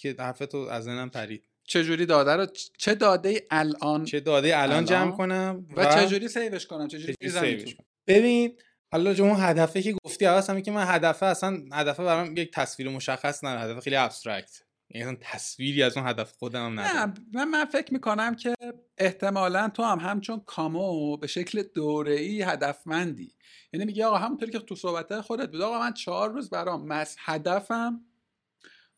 که 0.00 0.16
حرفتو 0.18 0.58
از 0.58 0.84
ذهنم 0.84 1.10
پرید. 1.10 1.44
چجوری 1.72 2.06
داده 2.06 2.36
رو؟ 2.36 2.46
چه 2.78 2.94
داده 2.94 3.46
الان؟ 3.50 4.04
چه 4.04 4.20
داده 4.20 4.56
الان, 4.56 4.70
الان 4.70 4.84
جمع 4.84 5.16
کنم 5.16 5.66
و, 5.76 5.82
و 5.82 5.94
چجوری 5.94 6.28
سیوش 6.28 6.66
کنم؟ 6.66 6.88
چجوری 6.88 7.14
سیوش 7.22 7.74
کنم؟ 7.74 7.86
ببین 8.06 8.58
حالا 8.92 9.10
اون 9.10 9.36
هدفی 9.40 9.82
که 9.82 9.94
گفتی 10.04 10.26
اول 10.26 10.42
همین 10.48 10.62
که 10.62 10.70
من 10.70 10.84
هدفه 10.88 11.26
اصلا 11.26 11.62
هدفه 11.72 12.04
برام 12.04 12.36
یک 12.36 12.52
تصویر 12.52 12.88
مشخص 12.88 13.44
نه 13.44 13.50
هدف 13.60 13.82
خیلی 13.82 13.96
ابسترکت 13.96 14.62
یعنی 14.90 15.18
تصویری 15.20 15.82
از 15.82 15.96
اون 15.96 16.06
هدف 16.06 16.32
خودم 16.32 16.66
هم 16.66 16.80
نه 16.80 17.12
من, 17.34 17.48
من 17.48 17.64
فکر 17.64 17.92
می‌کنم 17.92 18.34
که 18.34 18.54
احتمالا 18.98 19.68
تو 19.68 19.82
هم 19.82 19.98
همچون 19.98 20.42
کامو 20.46 21.16
به 21.16 21.26
شکل 21.26 21.62
دوره 21.62 22.14
ای 22.14 22.42
هدفمندی. 22.42 23.32
یعنی 23.72 23.86
میگی 23.86 24.02
آقا 24.02 24.16
همونطوری 24.16 24.52
که 24.52 24.58
تو 24.58 24.74
صحبت 24.74 25.20
خودت 25.20 25.50
بود 25.50 25.60
آقا 25.60 25.80
من 25.80 25.92
چهار 25.92 26.32
روز 26.32 26.50
برام 26.50 26.86
مس 26.86 27.16
هدفم 27.18 28.00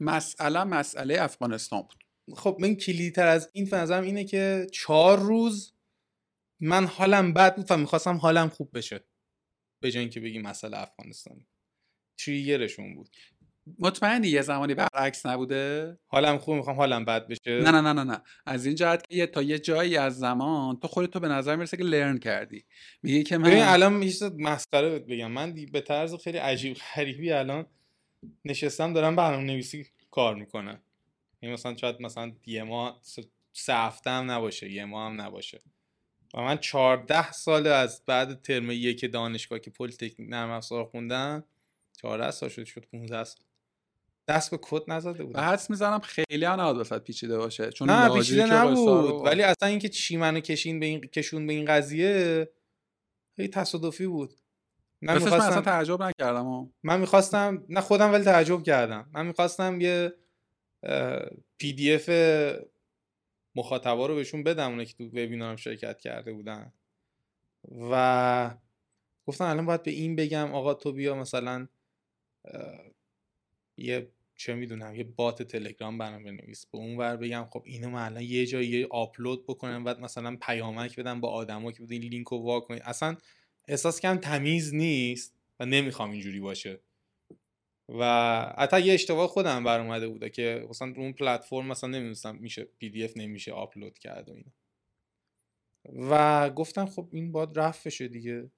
مسئله 0.01 0.65
مسئله 0.65 1.23
افغانستان 1.23 1.81
بود. 1.81 2.04
خب 2.33 2.57
من 2.61 2.75
کلیتر 2.75 3.27
از 3.27 3.51
این 3.53 3.67
فنظرم 3.67 4.03
اینه 4.05 4.25
که 4.25 4.67
چهار 4.73 5.19
روز 5.19 5.73
من 6.61 6.87
حالم 6.87 7.33
بد 7.33 7.57
بود 7.57 7.67
و 7.71 7.77
می‌خواستم 7.77 8.17
حالم 8.17 8.49
خوب 8.49 8.71
بشه. 8.75 9.05
به 9.81 9.91
جای 9.91 10.01
اینکه 10.01 10.21
بگی 10.21 10.39
مسئله 10.39 10.79
افغانستان 10.79 11.47
تریگرشون 12.19 12.95
بود. 12.95 13.09
مطمئنی 13.79 14.29
یه 14.29 14.43
زمانی 14.43 14.75
برعکس 14.75 15.27
نبوده؟ 15.27 15.99
حالم 16.07 16.39
خوب 16.39 16.55
می‌خوام 16.55 16.77
حالم 16.77 17.05
بد 17.05 17.29
بشه. 17.29 17.41
نه 17.61 17.71
نه 17.71 17.81
نه 17.81 17.93
نه 17.93 18.05
نه. 18.05 18.23
از 18.47 18.67
این 18.67 18.75
جهت 18.75 19.09
که 19.09 19.27
تا 19.27 19.43
یه 19.43 19.59
جایی 19.59 19.97
از 19.97 20.19
زمان 20.19 20.77
تو 20.77 20.89
خودت 20.89 21.11
تو 21.11 21.21
به 21.21 21.29
نظر 21.29 21.57
می‌رسه 21.57 21.77
که 21.77 21.83
لرن 21.83 22.19
کردی. 22.19 22.65
میگه 23.03 23.23
که 23.23 23.39
من 23.39 23.53
الان 23.53 23.93
میشه 23.93 24.31
مسخره 24.39 24.99
بگم. 24.99 25.31
من 25.31 25.55
به 25.73 25.81
طرز 25.81 26.15
خیلی 26.15 26.39
عجیب 26.39 26.77
غریبی 26.95 27.33
الان 27.33 27.67
نشستم 28.45 28.93
دارم 28.93 29.17
برنامه 29.17 29.45
نویسی 29.45 29.87
کار 30.11 30.35
می‌کنم. 30.35 30.83
این 31.45 31.53
مثلا 31.53 31.77
شاید 31.77 32.01
مثلا 32.01 32.33
یه 32.47 32.63
ماه 32.63 33.01
سه 33.53 33.75
هفته 33.75 34.11
هم 34.11 34.31
نباشه 34.31 34.71
یه 34.71 34.85
ماه 34.85 35.11
هم 35.11 35.21
نباشه. 35.21 35.63
و 36.35 36.41
من 36.41 36.59
14 36.59 37.33
سال 37.33 37.67
از 37.67 38.03
بعد 38.07 38.43
ترم 38.43 38.71
یک 38.71 39.13
دانشگاه 39.13 39.59
که 39.59 39.71
پلیتکنیک 39.71 40.17
نرم 40.19 40.51
افزار 40.51 40.85
خوندم 40.85 41.45
14 42.03 42.31
سال 42.31 42.49
شد 42.49 42.65
شد 42.65 42.85
15 42.93 43.25
سال. 43.25 43.45
دست 44.29 44.51
به 44.51 44.59
کد 44.63 44.83
نزده 44.89 45.25
بودم 45.25 45.37
حدس 45.37 45.71
می‌زنم 45.71 46.01
خیلی 46.01 46.45
هم 46.45 46.61
نباید 46.61 46.77
وسط 46.77 47.03
پیچیده 47.03 47.39
باشه 47.39 47.71
چون 47.71 47.91
نه 47.91 48.15
پیچیده 48.15 48.47
نبود. 48.47 49.27
ولی 49.27 49.43
اصلا 49.43 49.69
اینکه 49.69 49.89
چی 49.89 50.17
منو 50.17 50.41
کشوند 50.41 50.81
به 50.81 50.87
این 50.87 51.01
کشون 51.01 51.47
به 51.47 51.53
این 51.53 51.65
قضیه 51.65 52.49
خیلی 53.37 53.49
تصادفی 53.49 54.07
بود. 54.07 54.35
من 55.03 55.15
می‌خواستم 55.15 55.39
من 55.39 55.47
اصلا 55.47 55.63
تعجب 55.63 56.03
نکردم 56.03 56.73
من 56.83 57.01
می‌خواستم 57.01 57.65
نه 57.69 57.81
خودم 57.81 58.13
ولی 58.13 58.25
تعجب 58.25 58.63
کردم. 58.63 59.11
من 59.13 59.27
می‌خواستم 59.27 59.81
یه 59.81 60.13
پی 61.59 61.73
دی 61.73 61.95
اف 61.95 62.09
مخاطبا 63.55 64.07
رو 64.07 64.15
بهشون 64.15 64.43
بدم 64.43 64.71
اونه 64.71 64.85
که 64.85 64.95
تو 64.95 65.05
webinar 65.05 65.50
م 65.50 65.57
شرکت 65.57 66.01
کرده 66.01 66.33
بودن. 66.33 66.73
و 67.91 68.55
گفتم 69.27 69.45
الان 69.45 69.67
باید 69.67 69.83
به 69.83 69.91
این 69.91 70.17
بگم 70.17 70.53
آقا 70.53 70.75
تو 70.75 70.93
بیا 70.93 71.15
مثلا 71.15 71.69
یه 73.77 74.09
چه 74.37 74.55
می‌دونم 74.55 74.95
یه 74.95 75.05
bot 75.05 75.43
تلگرام 75.43 75.99
برام 75.99 76.25
بنویس 76.25 76.67
به 76.67 76.79
اون 76.79 76.97
ور 76.97 77.17
بگم 77.17 77.47
خب 77.51 77.63
اینو 77.67 77.91
من 77.91 78.05
الان 78.05 78.23
یه 78.23 78.47
جایی 78.47 78.85
آپلود 78.85 79.47
بکنم 79.47 79.85
بعد 79.85 80.01
مثلا 80.01 80.37
پیامک 80.43 81.01
بدم 81.01 81.21
به 81.21 81.29
آدما 81.29 81.73
که 81.73 81.83
این 81.91 82.03
لینک 82.03 82.27
رو 82.27 82.39
وا 82.39 82.61
کنید. 82.61 82.83
اصلا 82.85 83.17
احساس 83.69 84.01
کردم 84.01 84.17
تمیز 84.17 84.75
نیست 84.75 85.35
و 85.61 85.67
نمی‌خوام 85.67 86.11
اینجوری 86.11 86.41
باشه. 86.41 86.81
و 87.89 88.05
حتی 88.59 88.81
یه 88.81 88.95
اشتباه 88.95 89.29
خودم 89.29 89.65
بر 89.65 89.81
اومده 89.81 90.09
بوده 90.09 90.31
که 90.31 90.67
مثلا 90.71 90.95
اون 90.97 91.13
پلتفرم 91.13 91.67
مثلا 91.67 91.91
نمی‌دونستم 91.91 92.37
میشه 92.37 92.65
پی 92.79 92.91
دی 92.91 93.05
اف 93.05 93.17
نمیشه 93.17 93.53
آپلود 93.53 93.99
کرد 93.99 94.29
و 94.29 94.33
اینا. 94.33 94.51
و 96.11 96.51
گفتم 96.51 96.87
خب 96.87 97.09
این 97.13 97.33
باید 97.33 97.59
رفع 97.59 97.87
بشه 97.87 98.09
دیگه. 98.09 98.51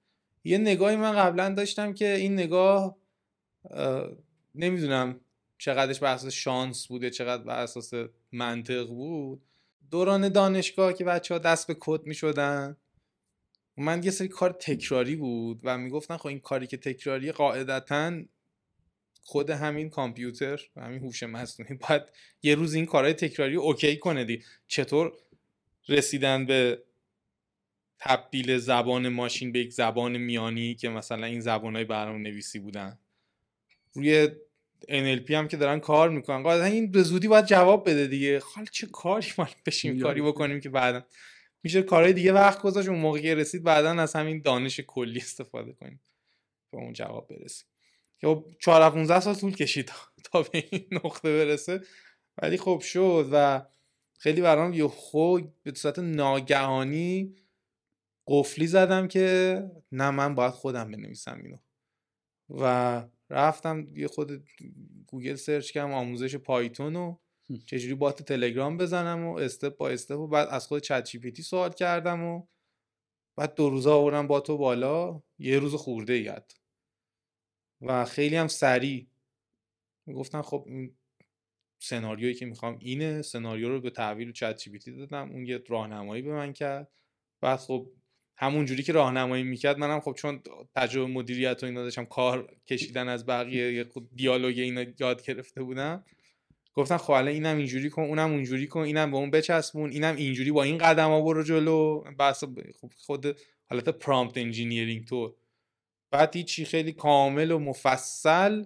یه 0.45 0.59
نگاهی 0.59 0.97
من 0.97 1.13
قبلا 1.13 1.55
داشتم 1.55 1.93
که 1.93 2.15
این 2.15 2.33
نگاه 2.35 2.97
نمی‌دونم 4.55 5.21
چقدرش 5.59 6.01
بر 6.01 6.15
اساس 6.15 6.33
شانس 6.33 6.87
بوده 6.87 7.11
چقدر 7.11 7.43
بر 7.43 7.63
اساس 7.63 7.93
منطق 8.33 8.89
بود. 8.89 9.43
دوران 9.91 10.29
دانشگاه 10.29 10.93
که 10.93 11.05
بچه 11.05 11.35
ها 11.35 11.39
دست 11.39 11.67
به 11.67 11.77
کد 11.81 12.07
می 12.07 12.15
شدن 12.15 12.77
من 13.77 14.03
یه 14.03 14.11
سری 14.11 14.29
کار 14.29 14.51
تکراری 14.51 15.17
بود 15.17 15.61
و 15.65 15.79
می‌گفتن 15.79 16.17
خب 16.17 16.27
این 16.27 16.41
کاری 16.41 16.67
که 16.67 16.77
تکراری 16.77 17.33
قاعدتا 17.33 18.23
خود 19.29 19.51
همین 19.51 19.91
کامپیوتر 19.91 20.61
و 20.77 20.81
همین 20.81 20.99
هوش 20.99 21.23
مصنوعی 21.23 21.75
باید 21.75 22.03
یه 22.43 22.55
روز 22.55 22.75
این 22.75 22.87
کارهای 22.87 23.15
تکراری 23.15 23.57
اوکی 23.57 23.97
کنه 23.97 24.25
دی. 24.25 24.43
چطور 24.69 25.13
رسیدن 25.89 26.47
به 26.47 26.83
تبدیل 27.99 28.59
زبان 28.59 29.09
ماشین 29.09 29.53
به 29.53 29.59
یک 29.59 29.73
زبان 29.73 30.17
میانی 30.17 30.75
که 30.75 30.89
مثلا 30.89 31.27
این 31.27 31.41
زبانهای 31.41 31.85
برنامه 31.85 32.19
نویسی 32.19 32.59
بودن؟ 32.59 32.99
روی 33.93 34.29
NLP 34.89 35.31
هم 35.31 35.49
که 35.49 35.57
دارن 35.57 35.81
کار 35.81 36.11
می‌کنن. 36.11 36.43
قاعدتا 36.43 36.65
این 36.65 36.91
به 36.91 37.03
زودی 37.03 37.29
باید 37.29 37.47
جواب 37.47 37.91
بده 37.91 38.07
دیگه. 38.07 38.43
حال 38.55 38.67
چه 38.73 38.87
کاری 38.87 39.29
ما 39.39 39.49
بشیم 39.67 40.01
کاری 40.01 40.23
بکنیم 40.23 40.61
که 40.61 40.69
بعدا. 40.69 41.07
میشه 41.63 41.83
کارهای 41.83 42.13
دیگه 42.13 42.33
وقت 42.33 42.63
گذاشت. 42.63 42.89
اون 42.89 42.99
موقعی 42.99 43.35
رسید 43.35 43.63
بعدا 43.63 43.91
از 43.91 44.17
همین 44.17 44.43
دانش 44.43 44.81
کلی 44.81 45.19
استفاده 45.19 45.73
کنیم. 45.73 46.01
به 46.71 46.79
اون 46.79 46.93
جواب 46.93 47.29
برسیم. 47.29 47.67
که 48.21 48.45
4 48.61 48.91
15 48.91 49.21
سال 49.21 49.35
طول 49.35 49.55
کشید 49.55 49.93
تا 50.25 50.43
به 50.43 50.65
این 50.71 50.87
نقطه 50.91 51.39
برسه. 51.39 51.81
ولی 52.43 52.57
خب 52.57 52.81
شد 52.81 53.29
و 53.33 53.67
خیلی 54.19 54.41
برام 54.41 54.73
یه 54.73 54.89
خو 54.89 55.39
به 55.63 55.75
صورت 55.75 55.99
ناگهانی 55.99 57.35
قفلی 58.27 58.67
زدم 58.67 59.09
که 59.09 59.63
نه 59.93 60.11
من 60.11 60.35
باید 60.35 60.53
خودم 60.53 60.91
بنویسم 60.91 61.41
اینو. 61.45 61.57
و 62.49 63.05
رفتم 63.31 63.89
یه 63.97 64.09
خود 64.09 64.45
گوگل 65.07 65.35
search 65.35 65.71
کردم 65.71 65.93
آموزش 65.93 66.37
Python 66.37 66.97
و 66.97 67.17
چجوری 67.67 67.95
bot 67.95 68.23
تلگرام 68.23 68.77
بزنم 68.77 69.27
و 69.27 69.39
step 69.39 69.77
by 69.77 69.89
step 69.89 70.19
و 70.19 70.27
بعد 70.27 70.49
از 70.49 70.67
خود 70.67 70.83
Chat 70.83 71.05
G 71.05 71.43
سوال 71.43 71.73
کردم 71.73 72.23
و 72.23 72.47
بعد 73.37 73.55
دو 73.55 73.71
روزه 73.71 73.91
آوردم 73.91 74.27
با 74.27 74.41
تو 74.41 74.57
بالا. 74.57 75.23
یه 75.39 75.59
روز 75.59 75.75
خورده 75.75 76.19
یاد 76.19 76.53
و 77.81 78.05
خیلی 78.05 78.37
هم 78.37 78.49
سریع. 78.49 79.07
گفتن 80.15 80.43
خب 80.43 80.65
این 80.67 80.97
سناریویی 81.79 82.35
که 82.35 82.47
می‌خوام 82.47 82.79
اینه 82.81 83.23
سناریو 83.23 83.69
رو 83.69 83.81
به 83.81 83.91
تحویل 83.91 84.33
چت 84.33 84.59
جی 84.59 84.93
دادم 84.93 85.31
اون 85.31 85.47
یه 85.47 85.63
راهنمایی 85.69 86.23
به 86.23 86.33
من 86.33 86.53
کرد. 86.53 86.89
بعد 87.41 87.59
خب 87.59 87.91
همون 88.37 88.65
جوری 88.65 88.83
که 88.83 88.93
راهنمایی 88.93 89.43
می‌کرد 89.43 89.79
منم 89.79 90.01
خب 90.01 90.13
چون 90.13 90.43
تجربه 90.75 91.07
مدیریت 91.07 91.63
و 91.63 91.67
اینا 91.67 91.83
داشتم 91.83 92.05
کار 92.05 92.57
کشیدن 92.67 93.09
از 93.09 93.27
بقیه 93.27 93.73
یه 93.73 93.87
دیالوگ 94.15 94.59
اینا 94.59 94.85
یاد 94.99 95.23
گرفته 95.27 95.63
بودم. 95.63 96.05
گفتن 96.75 96.97
خب 96.97 97.11
الان 97.11 97.29
اینم 97.29 97.57
اینجوری 97.57 97.91
کن 97.91 98.03
اونم 98.03 98.33
اونجوری 98.33 98.67
کن 98.67 98.81
اینم 98.81 99.11
به 99.11 99.17
اون 99.17 99.31
بچسبون 99.31 99.91
اینم 99.91 100.17
اینجوری 100.17 100.53
با 100.53 100.63
این 100.63 100.79
قدم 100.79 101.09
ها 101.09 101.21
برو 101.21 101.43
جلو. 101.43 102.05
بحث 102.19 102.45
خب 102.81 102.93
خود 102.97 103.39
حالت 103.71 103.89
prompt 103.89 104.39
engineering 104.39 105.05
تو 105.05 105.37
بعد 106.17 106.37
هیچی 106.37 106.65
خیلی 106.65 106.93
کامل 106.93 107.51
و 107.51 107.59
مفصل. 107.59 108.65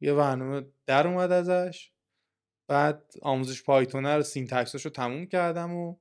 یه 0.00 0.14
برنامه 0.14 0.66
در 0.86 1.06
اومد 1.06 1.32
ازش. 1.32 1.90
بعد 2.68 3.12
آموزش 3.22 3.62
Python 3.62 4.06
رو 4.06 4.22
syntax 4.22 4.69
ش 4.69 4.84
رو 4.84 4.90
تموم 4.90 5.26
کردم 5.26 5.74
و 5.74 5.96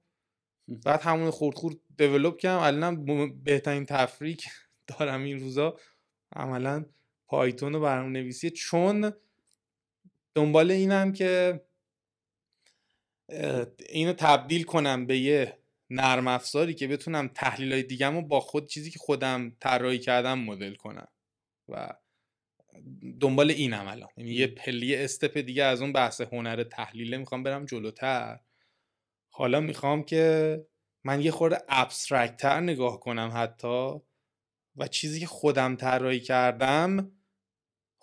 بعد 0.68 1.02
همون 1.02 1.32
خورد 1.32 1.58
خورد 1.58 1.76
develop 1.98 2.38
کردم. 2.38 2.64
الانم 2.64 3.06
بهترین 3.44 3.86
تفریح 3.86 4.48
دارم 4.98 5.24
این 5.24 5.40
روزا. 5.40 5.78
عملا 6.36 6.86
Python 7.28 7.74
رو 7.74 7.80
برنامه 7.80 8.10
نویسی. 8.10 8.50
چون 8.50 9.14
دنبال 10.36 10.72
اینم 10.72 11.14
که 11.14 11.62
اینو 13.90 14.14
تبدیل 14.14 14.64
کنم 14.64 15.06
به 15.06 15.18
یه 15.18 15.58
نرم 15.94 16.28
افزاری 16.28 16.74
که 16.74 16.88
بتونم 16.88 17.28
تحلیل 17.28 17.74
های 17.74 17.84
دیگم 17.84 18.16
رو 18.16 18.22
با 18.22 18.40
خود 18.40 18.68
چیزی 18.68 18.92
که 18.92 19.00
خودم 19.00 19.56
طراحی 19.60 20.00
کردم 20.00 20.40
مدل 20.40 20.76
کنم. 20.76 21.08
و 21.70 21.94
دنبال 23.20 23.52
اینم 23.52 23.88
الان. 23.88 24.10
یعنی 24.18 24.32
یه 24.32 24.48
یه 24.48 24.96
step 24.96 25.38
دیگه 25.38 25.64
از 25.64 25.82
اون 25.82 25.94
بحث 25.94 26.22
هنر 26.22 26.64
تحلیله 26.64 27.18
می‌خوام 27.18 27.44
برم 27.44 27.66
جلوتر. 27.66 28.40
حالا 29.30 29.60
می‌خوام 29.60 30.04
که 30.04 30.58
من 31.04 31.22
یه 31.22 31.32
خورده 31.32 31.58
abstract 31.70 32.42
تر 32.42 32.60
نگاه 32.60 33.00
کنم 33.00 33.32
حتی 33.36 33.92
و 34.76 34.88
چیزی 34.88 35.20
که 35.20 35.28
خودم 35.28 35.76
طراحی 35.76 36.20
کردم 36.20 37.12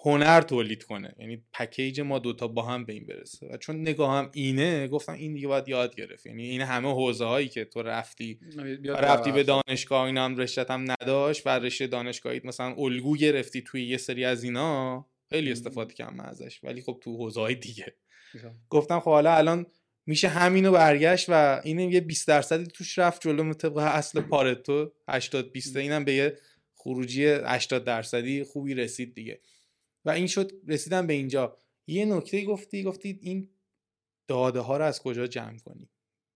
هنر 0.01 0.41
تولید 0.41 0.85
کنه. 0.85 1.15
یعنی 1.19 1.43
package 1.53 2.01
ما 2.01 2.19
دوتا 2.19 2.49
با 2.49 2.63
هم 2.63 2.85
به 2.85 2.93
این 2.93 3.07
برسه. 3.07 3.47
و 3.47 3.57
چون 3.57 3.81
نگاهم 3.81 4.31
اینه 4.35 4.89
گفتم 4.89 5.13
این 5.13 5.35
دیگه 5.35 5.49
باید 5.49 5.69
یاد 5.69 5.97
گرفت. 5.97 6.27
یعنی 6.27 6.49
این 6.49 6.61
همه 6.61 6.93
حوزه 6.93 7.25
هایی 7.25 7.49
که 7.49 7.65
تو 7.65 7.83
رفتی. 7.83 8.41
رفتی 8.85 9.33
به 9.33 9.43
دانشگاه 9.43 10.05
اینا 10.05 10.25
هم 10.25 10.37
رشتت 10.37 10.71
هم 10.71 10.91
نداشت 10.91 11.47
و 11.47 11.51
رشته 11.51 11.87
دانشگاهیت 11.87 12.45
مثلا 12.45 12.75
الگو 12.75 13.17
گرفتی 13.17 13.63
توی 13.63 13.85
یه 13.87 13.97
سری 13.97 14.25
از 14.25 14.45
اینا 14.45 15.07
خیلی 15.31 15.53
استفاده 15.53 15.95
کردم 15.95 16.21
ازش. 16.21 16.65
ولی 16.65 16.83
خب 16.83 16.99
تو 17.03 17.17
حوزه 17.17 17.41
های 17.41 17.55
دیگه 17.55 17.95
گفتم 18.71 19.01
خب 19.01 19.11
حالا 19.11 19.35
الان 19.35 19.67
میشه 20.07 20.29
همینو 20.29 20.73
برگشت 20.73 21.27
و 21.29 21.61
این 21.65 21.79
یه 21.79 22.01
20 22.01 22.29
درصدی 22.29 22.67
توش 22.67 22.99
رفت 22.99 23.23
جلو 23.23 23.55
طبق 23.55 23.77
اصل 23.77 24.21
پارتو. 24.21 24.93
80 25.09 25.53
20 25.53 25.77
اینم 25.77 26.05
به 26.05 26.13
یه 26.13 26.39
خروجی 26.75 27.27
80 27.27 27.85
درصدی 27.85 28.45
خوبی 28.45 28.75
رسید 28.75 29.15
دیگه. 29.15 29.41
و 30.09 30.11
این 30.11 30.27
شد 30.27 30.53
رسیدم 30.67 31.07
به 31.07 31.13
اینجا. 31.13 31.57
یه 31.87 32.05
نکته 32.05 32.45
گفتی 32.45 32.83
گفتی 32.83 33.19
این 33.23 33.49
داده 34.29 34.61
ها 34.61 34.77
رو 34.77 34.85
از 34.85 35.03
کجا 35.03 35.27
جمع 35.27 35.59
کنی؟ 35.59 35.91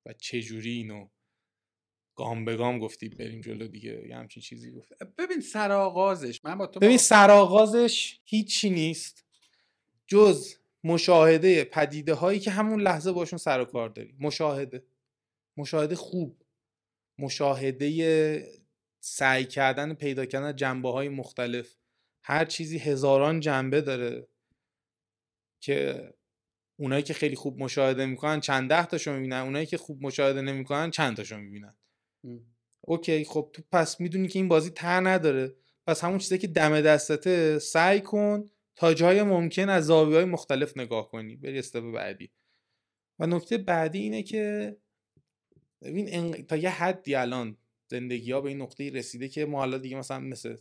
و 0.06 0.12
چه 0.12 0.42
جوری 0.42 0.70
اینو 0.70 1.08
گام 2.14 2.44
به 2.44 2.56
گام 2.56 2.78
گفتی 2.78 3.08
بریم 3.08 3.40
جلو 3.40 3.66
دیگه؟ 3.66 4.08
یه 4.08 4.16
همچین 4.16 4.42
چیزی 4.42 4.70
گفت 4.70 4.92
ببین 5.18 5.40
سرآغازش 5.40 6.44
من 6.44 6.58
با 6.58 6.66
تو 6.66 6.80
ببین 6.80 6.98
سرآغازش 6.98 8.20
هیچی 8.24 8.70
نیست. 8.70 9.24
جز 10.06 10.54
مشاهده 10.84 11.64
پدیده 11.64 12.14
هایی 12.14 12.40
که 12.40 12.50
همون 12.50 12.80
لحظه 12.80 13.12
باشون 13.12 13.38
سر 13.38 13.60
و 13.60 13.64
کار 13.64 13.88
داری. 13.88 14.14
مشاهده. 14.20 14.84
مشاهده 15.56 15.94
خوب. 15.94 16.42
مشاهده 17.18 18.48
سعی 19.00 19.44
کردن 19.44 19.94
پیدا 19.94 20.26
کردن 20.26 20.56
جنبه 20.56 20.90
های 20.90 21.08
مختلف. 21.08 21.76
هر 22.24 22.44
چیزی 22.44 22.78
هزاران 22.78 23.40
جنبه 23.40 23.80
داره 23.80 24.28
که 25.60 26.08
اونایی 26.78 27.02
که 27.02 27.14
خیلی 27.14 27.36
خوب 27.36 27.62
مشاهده 27.62 28.06
می‌کنن 28.06 28.40
چند 28.40 28.68
ده 28.68 28.86
تاشو 28.86 29.12
می‌بینن 29.12 29.36
اونایی 29.36 29.66
که 29.66 29.76
خوب 29.76 30.02
مشاهده 30.02 30.40
نمی‌کنن 30.40 30.90
چند 30.90 31.16
تاشو 31.16 31.38
می‌بینن. 31.38 31.76
اوکی 32.80 33.24
خب 33.24 33.50
تو 33.52 33.62
پس 33.72 34.00
می‌دونی 34.00 34.28
که 34.28 34.38
این 34.38 34.48
بازی 34.48 34.70
تر 34.70 35.08
نداره. 35.08 35.54
پس 35.86 36.04
همون 36.04 36.18
چیزی 36.18 36.38
که 36.38 36.46
دم 36.46 36.80
دستته 36.80 37.58
سعی 37.58 38.00
کن 38.00 38.50
تا 38.76 38.94
جای 38.94 39.22
ممکن 39.22 39.68
از 39.68 39.86
زاویه 39.86 40.16
های 40.16 40.24
مختلف 40.24 40.76
نگاه 40.76 41.10
کنی. 41.10 41.36
بری 41.36 41.58
استپ 41.58 41.92
بعدی. 41.92 42.30
و 43.18 43.26
نکته 43.26 43.58
بعدی 43.58 43.98
اینه 43.98 44.22
که 44.22 44.76
ببین 45.82 46.32
تا 46.46 46.56
یه 46.56 46.70
حدی 46.70 47.14
الان 47.14 47.56
زندگی 47.90 48.32
ها 48.32 48.40
به 48.40 48.48
این 48.48 48.62
نقطه 48.62 48.90
رسیده 48.90 49.28
که 49.28 49.46
ما 49.46 49.58
حالا 49.58 49.78
دیگه 49.78 49.96
مثلا 49.96 50.20
مثل 50.20 50.56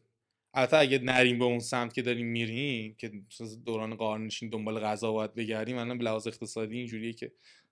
البته 0.53 0.77
اگه 0.77 0.99
نریم 0.99 1.39
به 1.39 1.45
اون 1.45 1.59
سمت 1.59 1.93
که 1.93 2.01
داریم 2.01 2.27
میریم 2.27 2.95
که 2.95 3.11
دوران 3.65 3.95
قارنشین 3.95 4.49
دنبال 4.49 4.79
غذا 4.79 5.11
باید 5.11 5.35
بگردیم 5.35 5.77
الان 5.77 5.97
به 5.97 6.03
لحاظ 6.03 6.27
اقتصادی 6.27 6.77
اینجوریه 6.77 7.13
که 7.13 7.31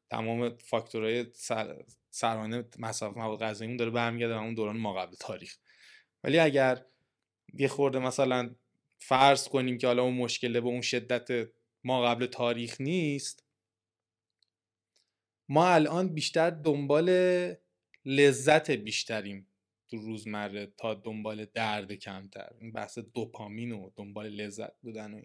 تمام 0.10 0.58
فاکتورهای 0.58 1.26
سر، 1.34 1.84
سرانه 2.10 2.64
مصرف 2.80 3.18
مواد 3.18 3.40
غذایی 3.40 3.78
داره 3.78 3.92
برمیگرده 3.92 4.34
به 4.34 4.40
اون 4.40 4.54
دوران 4.54 4.78
ما 4.78 4.94
قبل 4.94 5.16
تاریخ. 5.20 5.58
ولی 6.24 6.40
اگر 6.40 6.86
یه 7.54 7.68
خورده 7.68 8.00
مثلا 8.00 8.56
فرض 8.98 9.48
کنیم 9.48 9.78
که 9.78 9.88
حالا 9.88 10.04
اون 10.04 10.14
مشکله 10.14 10.62
به 10.62 10.68
اون 10.68 10.82
شدت 10.82 11.50
ما 11.84 12.02
قبل 12.02 12.26
تاریخ 12.26 12.82
نیست 12.82 13.46
ما 15.50 15.68
الان 15.68 16.14
بیشتر 16.14 16.50
دنبال 16.50 17.10
لذت 18.06 18.72
بیشتریم. 18.72 19.49
تو 19.90 19.98
روزمره 19.98 20.74
تا 20.78 20.94
دنبال 20.94 21.46
درد 21.46 21.94
کمتر. 21.94 22.50
این 22.60 22.72
بحث 22.72 23.00
دوپامین 23.00 23.72
و 23.72 23.90
دنبال 23.96 24.30
لذت 24.30 24.82
بودن 24.82 25.14
و 25.14 25.22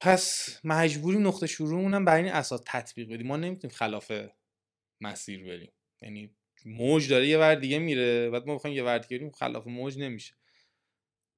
پس 0.00 0.48
مجبوریم 0.64 1.26
نقطه 1.26 1.46
شروعمون 1.46 2.04
بر 2.04 2.16
این 2.16 2.28
اساس 2.28 2.60
تطبیق 2.66 3.12
بدیم. 3.12 3.26
ما 3.26 3.36
نمی‌تونیم 3.36 3.76
خلاف 3.76 4.12
مسیر 5.00 5.44
بریم. 5.44 5.72
یعنی 6.02 6.30
موج 6.64 7.10
داره 7.10 7.28
یه 7.28 7.38
ور 7.38 7.54
دیگه 7.54 7.78
میره. 7.78 8.30
بعد 8.30 8.46
ما 8.46 8.54
بخوایم 8.54 8.76
یه 8.76 8.84
ور 8.84 8.98
دیگه 8.98 9.18
بریم 9.18 9.30
خلاف 9.30 9.66
موج 9.66 9.98
نمیشه. 9.98 10.34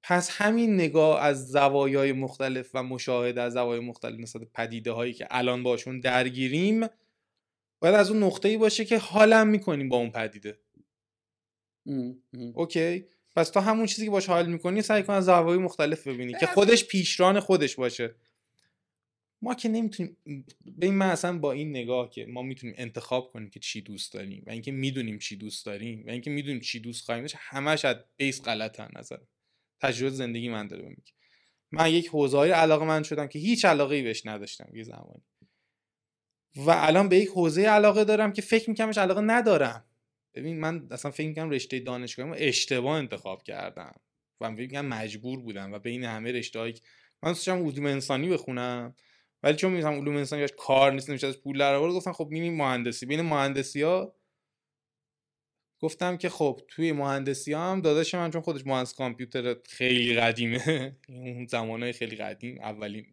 پس 0.02 0.30
همین 0.30 0.74
نگاه 0.74 1.22
از 1.22 1.48
زوایای 1.48 2.12
مختلف 2.12 2.70
و 2.74 2.82
مشاهده 2.82 3.40
از 3.40 3.52
زوایای 3.52 3.84
مختلف 3.84 4.20
نسبت 4.20 4.42
پدیده 4.54 4.92
هایی 4.92 5.12
که 5.12 5.28
الان 5.30 5.62
باشون 5.62 6.00
درگیریم 6.00 6.86
باید 7.80 7.94
از 7.94 8.10
اون 8.10 8.22
نقطه 8.22 8.48
ای 8.48 8.56
باشه 8.56 8.84
که 8.84 8.98
حالم 8.98 9.48
می‌کنیم 9.48 9.88
با 9.88 9.96
اون 9.96 10.10
پدیده. 10.10 10.58
اوکی. 12.54 13.04
پس 13.36 13.50
تو 13.50 13.60
همون 13.60 13.86
چیزی 13.86 14.04
که 14.04 14.10
باش 14.10 14.26
حال 14.26 14.46
می‌کنی 14.46 14.82
سعی 14.82 15.02
کن 15.02 15.12
از 15.12 15.24
زوایای 15.24 15.58
مختلف 15.58 16.06
ببینی 16.06 16.34
که 16.40 16.46
خودش 16.46 16.84
پیشران 16.84 17.40
خودش 17.40 17.76
باشه. 17.76 18.14
ما 19.42 19.54
که 19.54 19.68
نمی‌تونیم 19.68 20.16
به 20.66 20.90
من 20.90 21.10
اصلا 21.10 21.38
با 21.38 21.52
این 21.52 21.70
نگاه 21.70 22.10
که 22.10 22.26
ما 22.26 22.42
می‌تونیم 22.42 22.74
انتخاب 22.78 23.32
کنیم 23.32 23.50
که 23.50 23.60
چی 23.60 23.80
دوست 23.80 24.12
داریم 24.12 24.44
و 24.46 24.50
اینکه 24.50 24.72
می‌دونیم 24.72 25.18
چی 25.18 25.36
دوست 25.36 25.66
داریم 25.66 26.04
و 26.06 26.10
اینکه 26.10 26.30
می‌دونیم 26.30 26.60
چی 26.60 26.80
دوست 26.80 27.04
خواهیم 27.04 27.24
داشت 27.24 27.36
همش 27.38 27.84
از 27.84 27.96
بیس 28.16 28.42
غلط 28.42 28.80
نظر. 28.96 29.18
تجربه 29.80 30.10
زندگی 30.10 30.48
من 30.48 30.68
داره 30.68 30.88
میگه. 30.88 31.12
من 31.70 31.92
یک 31.92 32.08
حوزه 32.08 32.36
های 32.36 32.50
علاقه 32.50 32.84
من 32.84 33.02
شدم 33.02 33.26
که 33.26 33.38
هیچ 33.38 33.64
علاقه 33.64 33.94
ای 33.94 34.02
بهش 34.02 34.26
نداشتم 34.26 34.76
یه 34.76 34.82
زمانی. 34.82 35.22
و 36.56 36.70
الان 36.70 37.08
به 37.08 37.16
یک 37.16 37.28
حوزه 37.28 37.62
علاقه 37.62 38.04
دارم 38.04 38.32
که 38.32 38.42
فکر 38.42 38.70
میکنمش 38.70 38.98
علاقه 38.98 39.20
ندارم. 39.20 39.84
ببین 40.34 40.60
من 40.60 40.88
اصلا 40.90 41.10
فکر 41.10 41.28
می‌کنم 41.28 41.50
رشته 41.50 41.78
دانشگاهی 41.78 42.48
اشتباه 42.48 42.98
انتخاب 42.98 43.42
کردم 43.42 43.92
و 44.40 44.50
فکر 44.50 44.60
می‌کنم 44.60 44.86
مجبور 44.86 45.40
بودم 45.40 45.72
و 45.72 45.78
بین 45.78 46.04
همه 46.04 46.32
رشته 46.32 46.58
هایی 46.58 46.74
من 47.22 47.32
داشتم 47.32 47.66
علوم 47.66 47.86
انسانی 47.86 48.28
بخونم 48.28 48.94
ولی 49.42 49.56
چون 49.56 49.72
میگم 49.72 49.92
علوم 49.92 50.16
انسانی 50.16 50.42
باش 50.42 50.52
کار 50.58 50.92
نیست 50.92 51.10
نمیشه 51.10 51.26
از 51.26 51.40
پول 51.40 51.58
در 51.58 51.78
گفتم 51.78 52.12
خب 52.12 52.28
میریم 52.30 52.56
مهندسی. 52.56 53.06
بین 53.06 53.20
مهندسی 53.20 53.82
ها 53.82 54.14
گفتم 55.80 56.16
که 56.16 56.28
خب 56.28 56.60
توی 56.68 56.92
مهندسی 56.92 57.52
ها 57.52 57.72
هم 57.72 57.80
داداش 57.80 58.14
من 58.14 58.30
چون 58.30 58.40
خودش 58.40 58.66
مهندس 58.66 58.94
کامپیوتر 58.94 59.56
خیلی 59.64 60.14
قدیمه 60.14 60.96
اون 61.08 61.46
زمانه 61.46 61.92
خیلی 61.92 62.16
قدیم 62.16 62.60
اولین 62.60 63.06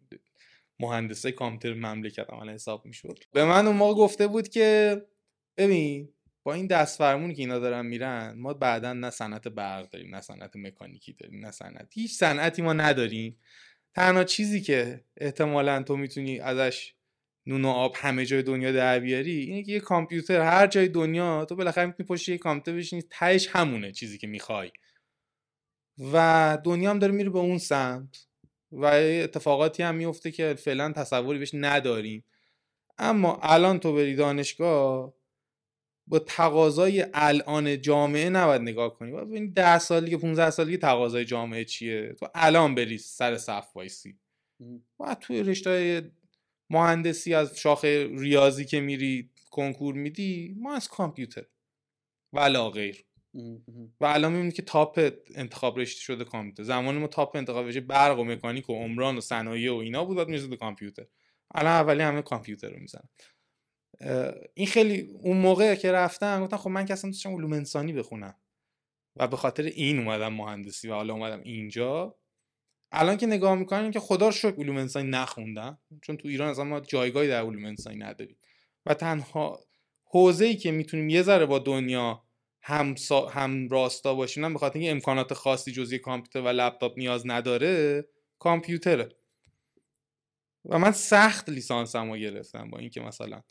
مهندسه 0.80 1.32
کامپیوتر 1.32 1.78
مملکت 1.78 2.30
عملا 2.30 2.52
حساب 2.52 2.86
می‌شد. 2.86 3.18
به 3.32 3.44
من 3.44 3.66
اون 3.66 3.76
موقع 3.76 3.94
گفته 3.94 4.26
بود 4.26 4.48
که 4.48 4.96
ببین 5.56 6.15
با 6.46 6.54
این 6.54 6.66
دست 6.66 6.98
فرمونی 6.98 7.34
که 7.34 7.42
اینا 7.42 7.58
دارن 7.58 7.86
میرن 7.86 8.34
ما 8.38 8.54
بعدا 8.54 8.92
نه 8.92 9.10
صنعت 9.10 9.48
برق 9.48 9.90
داریم 9.90 10.14
نه 10.14 10.20
صنعت 10.20 10.56
مکانیکی 10.56 11.12
داریم 11.12 11.46
نه 11.46 11.50
صنعت 11.50 11.88
هیچ 11.94 12.12
صنعتی 12.12 12.62
ما 12.62 12.72
نداریم. 12.72 13.36
تنها 13.94 14.24
چیزی 14.24 14.60
که 14.60 15.04
احتمالا 15.16 15.82
تو 15.82 15.96
می‌تونی 15.96 16.40
ازش 16.40 16.94
نون 17.46 17.64
و 17.64 17.68
آب 17.68 17.94
همه 17.96 18.26
جای 18.26 18.42
دنیا 18.42 18.72
در 18.72 18.98
بیاری 18.98 19.30
اینه 19.30 19.62
که 19.62 19.72
یه 19.72 19.80
کامپیوتر 19.80 20.40
هر 20.40 20.66
جای 20.66 20.88
دنیا 20.88 21.44
تو 21.44 21.56
بالاخره 21.56 21.86
می‌تونی 21.86 22.06
پشت 22.06 22.28
یه 22.28 22.38
کامپیوتر 22.38 22.78
بشینی 22.78 23.02
تهش 23.10 23.48
همونه 23.50 23.92
چیزی 23.92 24.18
که 24.18 24.26
می‌خوای. 24.26 24.70
و 26.12 26.58
دنیا 26.64 26.90
هم 26.90 26.98
داره 26.98 27.12
میره 27.12 27.30
به 27.30 27.38
اون 27.38 27.58
سمت 27.58 28.26
و 28.72 28.84
اتفاقاتی 28.84 29.82
هم 29.82 29.94
میفته 29.94 30.30
که 30.30 30.54
فعلا 30.54 30.92
تصوری 30.92 31.38
بهش 31.38 31.50
نداریم. 31.54 32.24
اما 32.98 33.40
الان 33.42 33.78
تو 33.78 33.94
بری 33.94 34.14
دانشگاه 34.14 35.15
با 36.06 36.18
تقاضای 36.18 37.06
الان 37.14 37.80
جامعه 37.80 38.30
نباید 38.30 38.62
نگاه 38.62 38.98
کنی. 38.98 39.12
و 39.12 39.24
ببین 39.24 39.52
10 39.52 39.78
سالی 39.78 40.16
15 40.16 40.50
سالی 40.50 40.76
تقاضای 40.76 41.24
جامعه 41.24 41.64
چیه؟ 41.64 42.14
تو 42.18 42.28
الان 42.34 42.74
بری 42.74 42.98
سر 42.98 43.36
صف 43.36 43.76
وایسی. 43.76 44.18
و 45.00 45.16
توی 45.20 45.42
رشته 45.42 46.02
مهندسی 46.70 47.34
از 47.34 47.58
شاخه 47.58 48.08
ریاضی 48.18 48.64
که 48.64 48.80
میری 48.80 49.30
کنکور 49.50 49.94
میدی 49.94 50.56
ما 50.58 50.74
از 50.74 50.88
کامپیوتر. 50.88 51.44
ولا 52.32 52.70
غیر. 52.70 53.04
و 54.00 54.04
الان 54.04 54.32
می‌بینید 54.32 54.54
که 54.54 54.62
تاپ 54.62 55.10
انتخاب 55.34 55.78
رشته 55.78 56.00
شده 56.00 56.24
کامپیوتر. 56.24 56.62
زمان 56.62 56.98
ما 56.98 57.06
تاپ 57.06 57.36
انتخاب 57.36 57.66
رشته 57.66 57.80
برق 57.80 58.18
و 58.18 58.24
مکانیک 58.24 58.70
و 58.70 58.72
عمران 58.72 59.16
و 59.16 59.20
صنایع 59.20 59.72
و 59.72 59.76
اینا 59.76 60.04
بود 60.04 60.16
بعد 60.16 60.28
می‌رسید 60.28 60.54
کامپیوتر. 60.54 61.06
الان 61.54 61.72
اولی 61.72 62.02
همه 62.02 62.22
کامپیوتر 62.22 62.70
رو 62.70 62.78
می‌زنن. 62.80 63.08
این 64.54 64.66
خیلی 64.66 65.10
اون 65.22 65.36
موقع 65.36 65.74
که 65.74 65.92
رفتم 65.92 66.44
گفتم 66.44 66.56
خب 66.56 66.70
من 66.70 66.86
که 66.86 66.92
اصلا 66.92 67.10
دوستم 67.10 67.34
علوم 67.34 67.52
انسانی 67.52 67.92
بخونم. 67.92 68.34
و 69.16 69.28
به 69.28 69.36
خاطر 69.36 69.62
این 69.62 69.98
اومدم 69.98 70.32
مهندسی 70.32 70.88
و 70.88 70.94
حالا 70.94 71.14
اومدم 71.14 71.40
اینجا. 71.40 72.18
الان 72.92 73.16
که 73.16 73.26
نگاه 73.26 73.54
می‌کنیم 73.54 73.90
که 73.90 74.00
خدا 74.00 74.26
رو 74.26 74.32
شکر 74.32 74.54
علوم 74.58 74.76
انسانی 74.76 75.10
نخوندم. 75.10 75.78
چون 76.02 76.16
تو 76.16 76.28
ایران 76.28 76.48
اصلا 76.48 76.64
ما 76.64 76.80
جایگاهی 76.80 77.28
در 77.28 77.42
علوم 77.42 77.64
انسانی 77.64 77.96
نداریم. 77.96 78.36
و 78.86 78.94
تنها 78.94 79.60
حوزه‌ای 80.04 80.56
که 80.56 80.70
می‌تونیم 80.70 81.08
یه 81.08 81.22
ذره 81.22 81.46
با 81.46 81.58
دنیا 81.58 82.22
هم, 82.62 82.94
سا... 82.94 83.26
هم 83.26 83.68
راستا 83.68 84.14
باشیم 84.14 84.52
به 84.52 84.58
خاطر 84.58 84.78
اینکه 84.78 84.90
امکانات 84.90 85.34
خاصی 85.34 85.72
جزی 85.72 85.98
کامپیوتر 85.98 86.40
و 86.40 86.48
لپتاپ 86.48 86.98
نیاز 86.98 87.22
نداره 87.26 88.04
کامپیوتره. 88.38 89.16
و 90.64 90.78
من 90.78 90.92
سخت 90.92 91.48
لیسانسمو 91.48 92.16
گرفتم 92.16 92.70
با 92.70 92.78
اینکه 92.78 93.00
مثلا 93.00 93.42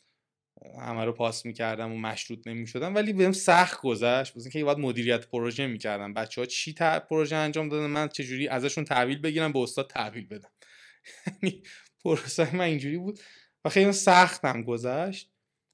همه 0.80 1.06
رو 1.06 1.11
پاس 1.11 1.45
می‌کردم 1.45 1.91
و 1.91 1.98
مشروط 1.98 2.48
نمی‌شدم 2.48 2.95
ولی 2.95 3.14
بهم 3.14 3.32
سخت 3.32 3.82
گذشت. 3.82 4.36
بزن 4.36 4.49
که 4.49 4.64
باید 4.64 4.77
مدیریت 4.77 5.27
پروژه 5.27 5.68
می‌کردم. 5.68 6.14
بچه 6.14 6.41
ها 6.41 6.45
چی 6.45 6.73
پروژه 7.10 7.36
انجام 7.36 7.69
دادن؟ 7.69 7.86
من 7.86 8.07
چجوری 8.07 8.48
ازشون 8.48 8.86
تحویل 8.86 9.19
بگیرم 9.22 9.53
به 9.53 9.60
استاد 9.60 9.90
تحویل 9.90 10.27
بدم. 10.27 10.52
یعنی 11.44 11.64
پروسه 12.03 12.56
من 12.56 12.65
اینجوری 12.65 12.98
بود 12.98 13.19
و 13.65 13.69
خیلی 13.69 13.91
سختم 13.91 14.64
گذشت 14.64 15.32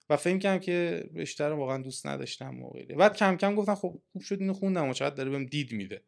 و 0.10 0.18
فهم 0.18 0.40
کردم 0.40 0.60
که 0.60 1.04
رو 1.40 1.56
واقعا 1.56 1.78
دوست 1.78 2.08
نداشتم 2.08 2.64
و 2.64 2.72
بعد 2.98 3.18
کم 3.18 3.38
کم 3.38 3.56
گفتم 3.56 3.76
خب 3.76 4.02
خوب 4.12 4.22
شد 4.22 4.40
اینو 4.40 4.54
خوندم 4.54 4.90
و 4.90 4.94
چقدر 4.94 5.16
داره 5.16 5.30
بهم 5.30 5.46
دید 5.46 5.72
میده. 5.72 6.04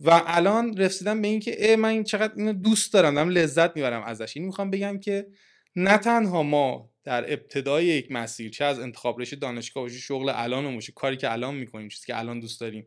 و 0.00 0.22
الان 0.26 0.76
رسیدم 0.76 1.22
به 1.22 1.28
اینکه 1.28 1.68
ای 1.68 1.76
من 1.76 2.04
چقدر 2.04 2.34
اینو 2.36 2.52
دوست 2.52 2.92
دارم 2.92 3.14
دارم 3.14 3.28
لذت 3.28 3.76
می‌برم 3.76 4.02
ازش. 4.02 4.36
این 4.36 4.46
می‌خوام 4.46 4.70
بگم 4.70 4.98
که 4.98 5.28
نه 5.76 5.98
تنها 5.98 6.42
ما 6.42 6.95
در 7.06 7.32
ابتدای 7.32 7.84
یک 7.84 8.12
مسیر 8.12 8.50
چه 8.50 8.64
از 8.64 8.78
انتخاب 8.78 9.20
رشته 9.20 9.36
دانشگاه 9.36 9.84
باشه 9.84 9.98
شغل 9.98 10.28
الان 10.34 10.74
باشه 10.74 10.92
کاری 10.92 11.16
که 11.16 11.32
الان 11.32 11.54
می‌کنیم 11.54 11.88
چیزی 11.88 12.06
که 12.06 12.18
الان 12.18 12.40
دوست 12.40 12.60
داریم. 12.60 12.86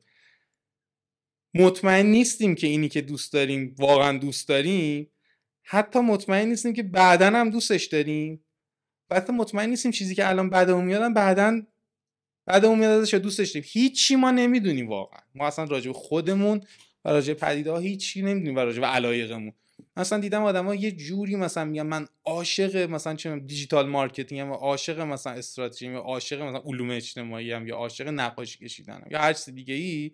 مطمئن 1.54 2.06
نیستیم 2.06 2.56
که 2.56 2.68
اینی 2.68 2.90
که 2.90 3.02
دوست 3.02 3.34
داریم 3.34 3.76
واقعا 3.78 4.18
دوست 4.18 4.48
داریم. 4.48 5.12
حتی 5.64 6.00
مطمئن 6.00 6.48
نیستیم 6.48 6.74
که 6.74 6.84
بعدا 6.84 7.26
هم 7.26 7.50
دوستش 7.50 7.86
داریم. 7.86 8.46
و 9.10 9.16
حتی 9.16 9.34
مطمئن 9.34 9.70
نیستیم 9.70 9.91
چیزی 9.91 10.16
که 10.16 10.30
الان 10.30 10.50
بدمون 10.50 10.86
میاد 10.86 11.14
بعدا 11.14 11.62
بدمون 12.46 12.80
میاد 12.80 13.02
ازش 13.02 13.14
دوستش 13.14 13.50
داریم. 13.50 13.70
هیچی 13.72 14.16
ما 14.16 14.32
نمی‌دونیم 14.32 14.88
واقعا. 14.88 15.22
ما 15.36 15.48
اصلا 15.48 15.66
راجع 15.66 15.91
خودمون 15.91 16.62
و 17.06 17.10
راجع 17.10 17.34
پدیده 17.34 17.72
ها 17.72 17.80
هیچی 17.80 18.22
نمی‌دونیم 18.22 18.56
و 18.56 18.60
راجع 18.60 18.80
به 18.80 18.88
علایقمون. 18.88 19.54
مثلا 19.98 20.20
دیدم 20.20 20.44
آدما 20.44 20.76
یه 20.76 20.92
جوری 20.92 21.36
مثلا 21.36 21.66
میگن 21.66 21.84
من 21.84 22.08
عاشق 22.26 22.76
مثلا 22.76 23.16
چه 23.16 23.40
digital 23.40 23.90
marketing 23.90 24.52
و 24.52 24.54
عاشق 24.54 25.00
مثلا 25.00 25.34
استراتژی 25.34 25.92
یا 25.92 26.00
عاشق 26.00 26.42
مثلا 26.42 26.62
علوم 26.66 26.90
اجتماعی 26.90 27.52
ام 27.52 27.68
یا 27.68 27.76
عاشق 27.76 28.08
نقاشی 28.08 28.60
کشیدنم 28.60 29.08
یا 29.12 29.20
هر 29.20 29.34
چیز 29.34 29.56
دیگه 29.56 29.74
ای 29.74 30.12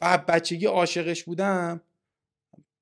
و 0.00 0.18
بچگی 0.18 0.66
عاشقش 0.66 1.24
بودم. 1.24 1.80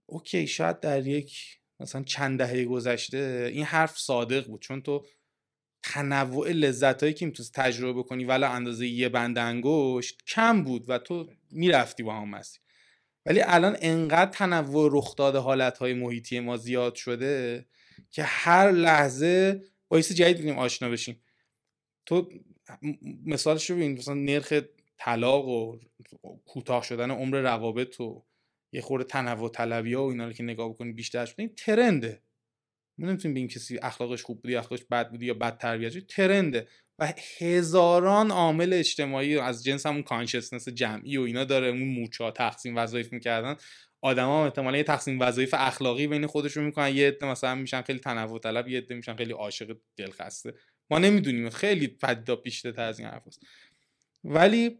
اوکی 0.07 0.47
شاید 0.47 0.81
در 0.81 1.07
یک 1.07 1.59
مثلا 1.81 2.03
چند 2.03 2.39
دهه 2.39 2.65
گذشته 2.65 3.51
این 3.53 3.65
حرف 3.65 3.99
صادق 3.99 4.47
بود. 4.47 4.63
چون 4.63 4.83
تو 4.83 5.05
تنوع 5.83 6.53
لذت 6.53 7.03
هایی 7.03 7.15
که 7.15 7.27
می‌تونست 7.27 7.55
تجربه 7.55 8.03
کنی 8.03 8.25
ولی 8.25 8.45
اندازه 8.45 8.87
یه 8.87 9.09
بند 9.09 9.39
انگشت 9.39 10.25
کم 10.27 10.65
بود 10.65 10.85
و 10.89 10.99
تو 10.99 11.31
می‌رفتی 11.51 12.03
با 12.03 12.15
هم 12.15 12.29
مسیر. 12.29 12.61
ولی 13.29 13.41
الان 13.41 13.77
انقدر 13.81 14.31
تنوع 14.31 14.91
رخ 14.93 15.17
داده 15.17 15.39
حالت 15.39 15.79
های 15.79 15.95
محیطی 15.95 16.41
ما 16.41 16.57
زیاد 16.57 16.95
شده 16.95 17.67
که 18.11 18.23
هر 18.23 18.71
لحظه 18.71 19.63
باعث 19.89 20.13
جدید 20.13 20.37
بودیم 20.37 20.59
آشنا 20.59 20.89
بشیم. 20.89 21.21
تو 22.07 22.31
مثالش 23.27 23.71
رو 23.71 23.77
ببین 23.77 23.93
مثلا 23.93 24.15
نرخ 24.15 24.53
طلاق 24.99 25.49
و 25.49 25.79
کوتاه 26.47 26.83
شدن 26.83 27.11
عمر 27.11 27.41
روابط 27.41 28.01
و 28.01 28.25
یه 28.73 28.81
خورده 28.81 29.05
تنوع 29.05 29.51
طلبی 29.51 29.95
ها 29.95 30.07
و 30.07 30.11
اینا 30.11 30.27
رو 30.27 30.33
که 30.33 30.43
نگاه 30.43 30.69
بکنی 30.69 30.93
بیشتر 30.93 31.27
شده 31.27 31.43
این 31.43 31.55
ترنده. 31.55 32.23
ما 32.99 33.09
نمی‌تونیم 33.09 33.35
بگیم 33.35 33.49
کسی 33.49 33.79
اخلاقش 33.83 34.23
خوب 34.23 34.43
بودی 34.43 34.57
اخلاقش 34.57 34.85
بد 34.91 35.11
بودی 35.11 35.27
یا 35.27 35.35
بد 35.35 35.59
تربیت 35.59 36.07
ترنده. 36.07 36.69
و 36.99 37.13
هزاران 37.39 38.31
عامل 38.31 38.73
اجتماعی 38.73 39.39
از 39.39 39.65
جنس 39.65 39.87
همون 39.87 40.03
کانشسنس 40.03 40.69
جمعی 40.69 41.17
و 41.17 41.23
اینا 41.23 41.45
داره 41.45 41.67
اون 41.67 41.89
موچا 41.89 42.31
تقسیم 42.31 42.77
وظایف 42.77 43.13
می‌کردن. 43.13 43.57
آدما 44.01 44.41
هم 44.41 44.45
احتمالا 44.45 44.77
یه 44.77 44.83
تقسیم 44.83 45.21
وظایف 45.21 45.55
اخلاقی 45.59 46.07
بین 46.07 46.27
خودشون 46.27 46.65
می‌کنن. 46.65 46.97
یه 46.97 47.09
عده 47.09 47.27
مثلا 47.27 47.55
میشن 47.55 47.83
خیلی 47.83 47.99
تنوع 47.99 48.39
طلب 48.39 48.69
یه 48.69 48.79
عده 48.79 48.95
میشن 48.95 49.17
خیلی 49.17 49.33
عاشق 49.33 49.77
دلخسته. 49.97 50.55
ما 50.91 50.99
نمی‌دونیم. 50.99 51.51
خیلی 51.51 51.87
پدیدا 51.87 52.37
پیشته 52.37 52.81
از 52.81 52.99
این 52.99 53.09
حرف 53.09 53.23
ولی 54.25 54.79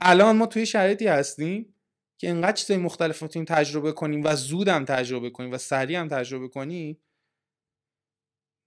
الان 0.00 0.36
ما 0.36 0.46
توی 0.46 0.66
شرایطی 0.66 1.06
هستیم 1.06 1.74
که 2.18 2.30
انقدر 2.30 2.52
چیزای 2.52 2.76
مختلف 2.76 3.20
تجربه 3.20 3.92
کنیم 3.92 4.24
و 4.24 4.34
زودم 4.34 4.84
تجربه 4.84 5.30
کنیم 5.30 5.52
و 5.52 5.58
سریع 5.58 5.98
هم 6.00 6.08
تجربه 6.08 6.48
کنیم. 6.48 6.98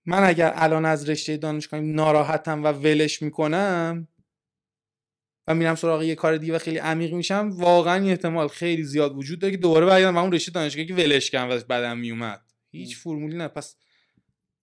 من 0.10 0.24
اگر 0.24 0.52
الان 0.56 0.86
از 0.86 1.10
رشته 1.10 1.38
دانشگاهی 1.38 1.84
ناراحتم 1.84 2.64
و 2.64 2.68
ولش 2.68 3.22
می‌کنم 3.22 4.08
و 5.48 5.56
میرم 5.56 5.76
سراغ 5.76 6.04
یه 6.04 6.16
کار 6.16 6.38
دیگه 6.38 6.56
و 6.56 6.60
خیلی 6.60 6.78
عمیق 6.78 7.14
میشم 7.14 7.50
واقعا 7.54 7.96
این 7.96 8.10
احتمال 8.10 8.48
خیلی 8.48 8.84
زیاد 8.84 9.16
وجود 9.16 9.40
داره 9.40 9.52
که 9.52 9.58
دوباره 9.58 9.86
برگردم 9.86 10.16
و 10.16 10.20
اون 10.20 10.32
رشته 10.32 10.52
دانشگاهی 10.52 10.88
که 10.88 10.94
ولش 10.94 11.32
کردم 11.32 11.56
و 11.56 11.60
بعدم 11.68 11.98
میومد 11.98 12.42
هیچ 12.72 12.98
فرمولی 12.98 13.38
نه. 13.38 13.48
پس 13.48 13.76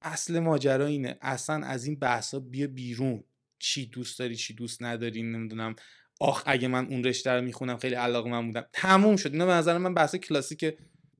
اصل 0.02 0.38
ماجرا 0.38 0.86
اینه. 0.86 1.18
اصلا 1.20 1.66
از 1.66 1.86
این 1.86 1.98
بحثا 1.98 2.40
بیا 2.40 2.66
بیرون. 2.66 3.24
چی 3.58 3.86
دوست 3.86 4.18
داری 4.18 4.36
چی 4.36 4.54
دوست 4.54 4.82
نداری 4.82 5.22
نمی‌دونم. 5.22 5.76
آخ 6.20 6.42
اگه 6.46 6.68
من 6.68 6.86
اون 6.86 7.04
رشته 7.04 7.30
رو 7.30 7.42
می‌خونم 7.42 7.76
خیلی 7.76 7.94
علاقه 7.94 8.30
من 8.30 8.46
بودم. 8.46 8.66
تموم 8.72 9.16
شد. 9.16 9.32
اینا 9.32 9.46
به 9.46 9.52
نظر 9.52 9.78
من 9.78 9.94
بحث 9.94 10.14
کلاسیک 10.14 10.74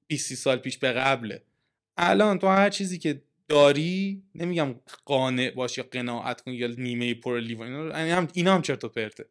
20 0.07 0.35
سال 0.35 0.57
پیش 0.57 0.79
به 0.79 0.93
قبله. 0.93 1.43
الان 1.97 2.39
تو 2.39 2.47
هر 2.47 2.71
چیزی 2.71 2.99
که 2.99 3.23
داری؟ 3.55 4.23
نمیگم 4.35 4.75
قانع 5.05 5.51
باش 5.51 5.79
یا 5.79 5.85
قناعت 5.91 6.41
کن 6.41 6.53
یا 6.53 6.67
نیمه 6.67 7.15
پر 7.15 7.41
لیوان 7.41 7.73
اینا 7.73 8.17
هم 8.17 8.29
اینا 8.33 8.55
هم 8.55 8.63
چرت 8.63 8.85
و 8.85 8.89
پرته. 8.89 9.29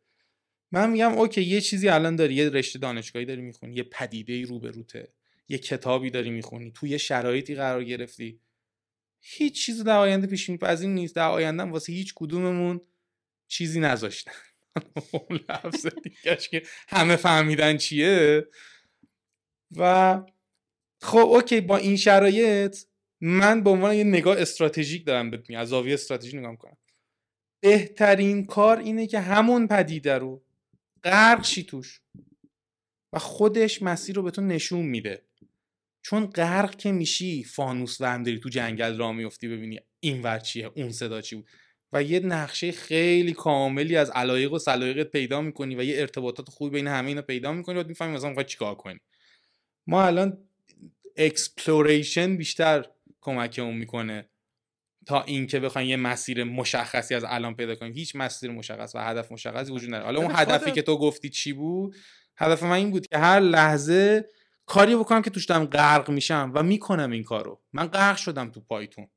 من 0.72 0.90
میگم 0.90 1.14
اوکی 1.14 1.42
یه 1.42 1.62
چیزی 1.62 1.90
الان 1.90 2.16
داری 2.16 2.34
یه 2.34 2.50
رشته 2.50 2.80
دانشگاهی 2.80 3.26
داری 3.26 3.42
می‌خونی 3.42 3.76
یه 3.76 3.84
پدیده 3.84 4.42
رو 4.42 4.60
به 4.60 4.72
روته 4.72 5.14
یه 5.50 5.58
کتابی 5.58 6.10
داری 6.10 6.30
می‌خونی 6.30 6.72
تو 6.72 6.88
یه 6.88 6.98
شرایطی 6.98 7.56
قرار 7.56 7.84
گرفتی. 7.84 8.40
هیچ 9.22 9.66
چیز 9.66 9.84
در 9.84 9.98
آینده 9.98 10.28
پیش 10.28 10.52
پذیر 10.52 10.90
نیست 10.90 11.16
در 11.16 11.28
آینده 11.28 11.64
واسه 11.64 11.94
هیچ 11.94 12.14
کدوممون 12.16 12.82
چیزی 13.48 13.80
نذاشتن. 13.80 14.32
اون 15.12 15.40
لفظ 15.50 15.88
که 16.52 16.64
همه 16.88 17.16
فهمیدن 17.16 17.78
چیه. 17.78 18.48
و 19.78 20.22
خب 21.02 21.18
اوکی 21.18 21.62
با 21.62 21.78
این 21.78 21.98
شرایط 21.98 22.78
من 23.26 23.64
به 23.64 23.70
عنوان 23.70 23.96
یه 23.96 24.04
نگاه 24.04 24.42
استراتژیک 24.42 25.06
دارم 25.06 25.32
بهت 25.32 25.52
از 25.52 25.70
زاویه 25.70 25.94
استراتژی 25.94 26.38
نگاه 26.38 26.52
می‌کنم. 26.52 26.78
بهترین 27.60 28.46
کار 28.46 28.78
اینه 28.78 29.08
که 29.08 29.20
همون 29.20 29.68
پدیده 29.68 30.18
رو 30.18 30.44
غرق 31.04 31.46
شی 31.46 31.64
توش 31.64 32.02
و 33.14 33.20
خودش 33.20 33.82
مسیر 33.82 34.16
رو 34.16 34.24
به 34.24 34.32
تو 34.32 34.42
نشون 34.42 34.86
میده. 34.86 35.26
چون 36.02 36.26
غرق 36.26 36.76
که 36.76 36.92
میشی 36.92 37.44
فانوس 37.44 37.98
و 38.00 38.24
داری 38.24 38.40
تو 38.40 38.50
جنگل 38.50 38.98
راه 38.98 39.12
میفتی 39.12 39.48
ببینی 39.48 39.80
این 40.00 40.22
ور 40.22 40.40
چیه 40.40 40.72
اون 40.76 40.92
صدا 40.92 41.22
چی 41.22 41.36
بود. 41.36 41.46
و 41.94 42.04
یه 42.04 42.20
نقشه 42.20 42.72
خیلی 42.72 43.34
کاملی 43.34 43.96
از 43.96 44.10
علایق 44.10 44.54
و 44.54 44.60
سلایقت 44.60 45.12
پیدا 45.12 45.42
می‌کنی 45.42 45.76
و 45.76 45.84
یه 45.84 46.00
ارتباطات 46.00 46.50
خوبی 46.50 46.70
بین 46.70 46.88
همه 46.88 47.08
اینا 47.08 47.22
پیدا 47.22 47.54
می‌کنی 47.54 47.80
و 47.80 47.88
می‌فهمی 47.88 48.14
مثلا 48.14 48.30
می‌خوای 48.30 48.46
چیکار 48.46 48.76
کنی. 48.76 49.00
ما 49.88 50.04
الان 50.04 50.38
exploration 51.18 52.38
بیشتر 52.38 52.86
کمکمون 53.24 53.74
می‌کنه 53.74 54.30
تا 55.06 55.24
اینکه 55.24 55.60
بخوایم 55.60 55.90
یه 55.90 55.98
مسیر 55.98 56.44
مشخصی 56.44 57.16
از 57.16 57.24
الان 57.28 57.56
پیدا 57.56 57.76
کنیم. 57.76 57.94
هیچ 57.94 58.16
مسیر 58.16 58.52
مشخص 58.52 58.96
و 58.96 59.00
هدف 59.00 59.32
مشخصی 59.32 59.72
وجود 59.72 59.90
نداره. 59.90 60.06
حالا 60.06 60.20
اون 60.20 60.32
هدفی 60.36 60.72
که 60.72 60.82
تو 60.82 60.98
گفتی 60.98 61.30
چی 61.30 61.54
بود؟ 61.54 61.96
هدف 62.38 62.64
من 62.64 62.72
این 62.72 62.92
بود 62.92 63.08
که 63.08 63.18
هر 63.18 63.40
لحظه 63.40 64.30
کاری 64.66 64.96
بکنم 64.96 65.22
که 65.22 65.30
توش 65.30 65.46
دارم 65.46 65.66
غرق 65.66 66.10
میشم 66.10 66.52
و 66.56 66.64
می‌کنم 66.64 67.12
این 67.12 67.24
کارو. 67.24 67.62
من 67.74 67.88
غرق 67.88 68.18
شدم 68.18 68.50
تو 68.50 68.62
پایتون 68.62 69.08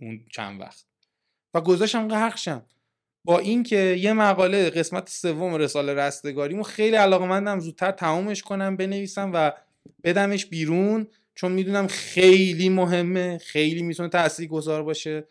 اون 0.00 0.24
چند 0.32 0.60
وقت 0.60 0.86
و 1.54 1.60
گذاشتم 1.60 2.08
غرق 2.08 2.36
شم. 2.36 2.66
با 3.24 3.38
اینکه 3.38 3.76
یه 3.76 4.12
مقاله 4.12 4.70
قسمت 4.70 5.08
سوم 5.08 5.54
رساله 5.54 5.94
رستگاریمو 5.94 6.62
خیلی 6.62 6.96
علاقمندم 6.96 7.60
زودتر 7.60 7.90
تمومش 7.90 8.42
کنم 8.42 8.76
بنویسم 8.76 9.30
و 9.34 9.52
بدمش 10.04 10.46
بیرون. 10.46 11.06
چون 11.36 11.52
می‌دونم 11.52 11.86
خیلی 11.86 12.68
مهمه 12.68 13.38
خیلی 13.38 13.82
می‌تونه 13.82 14.08
تاثیر 14.08 14.48
گذار 14.48 14.82
باشه. 14.82 15.28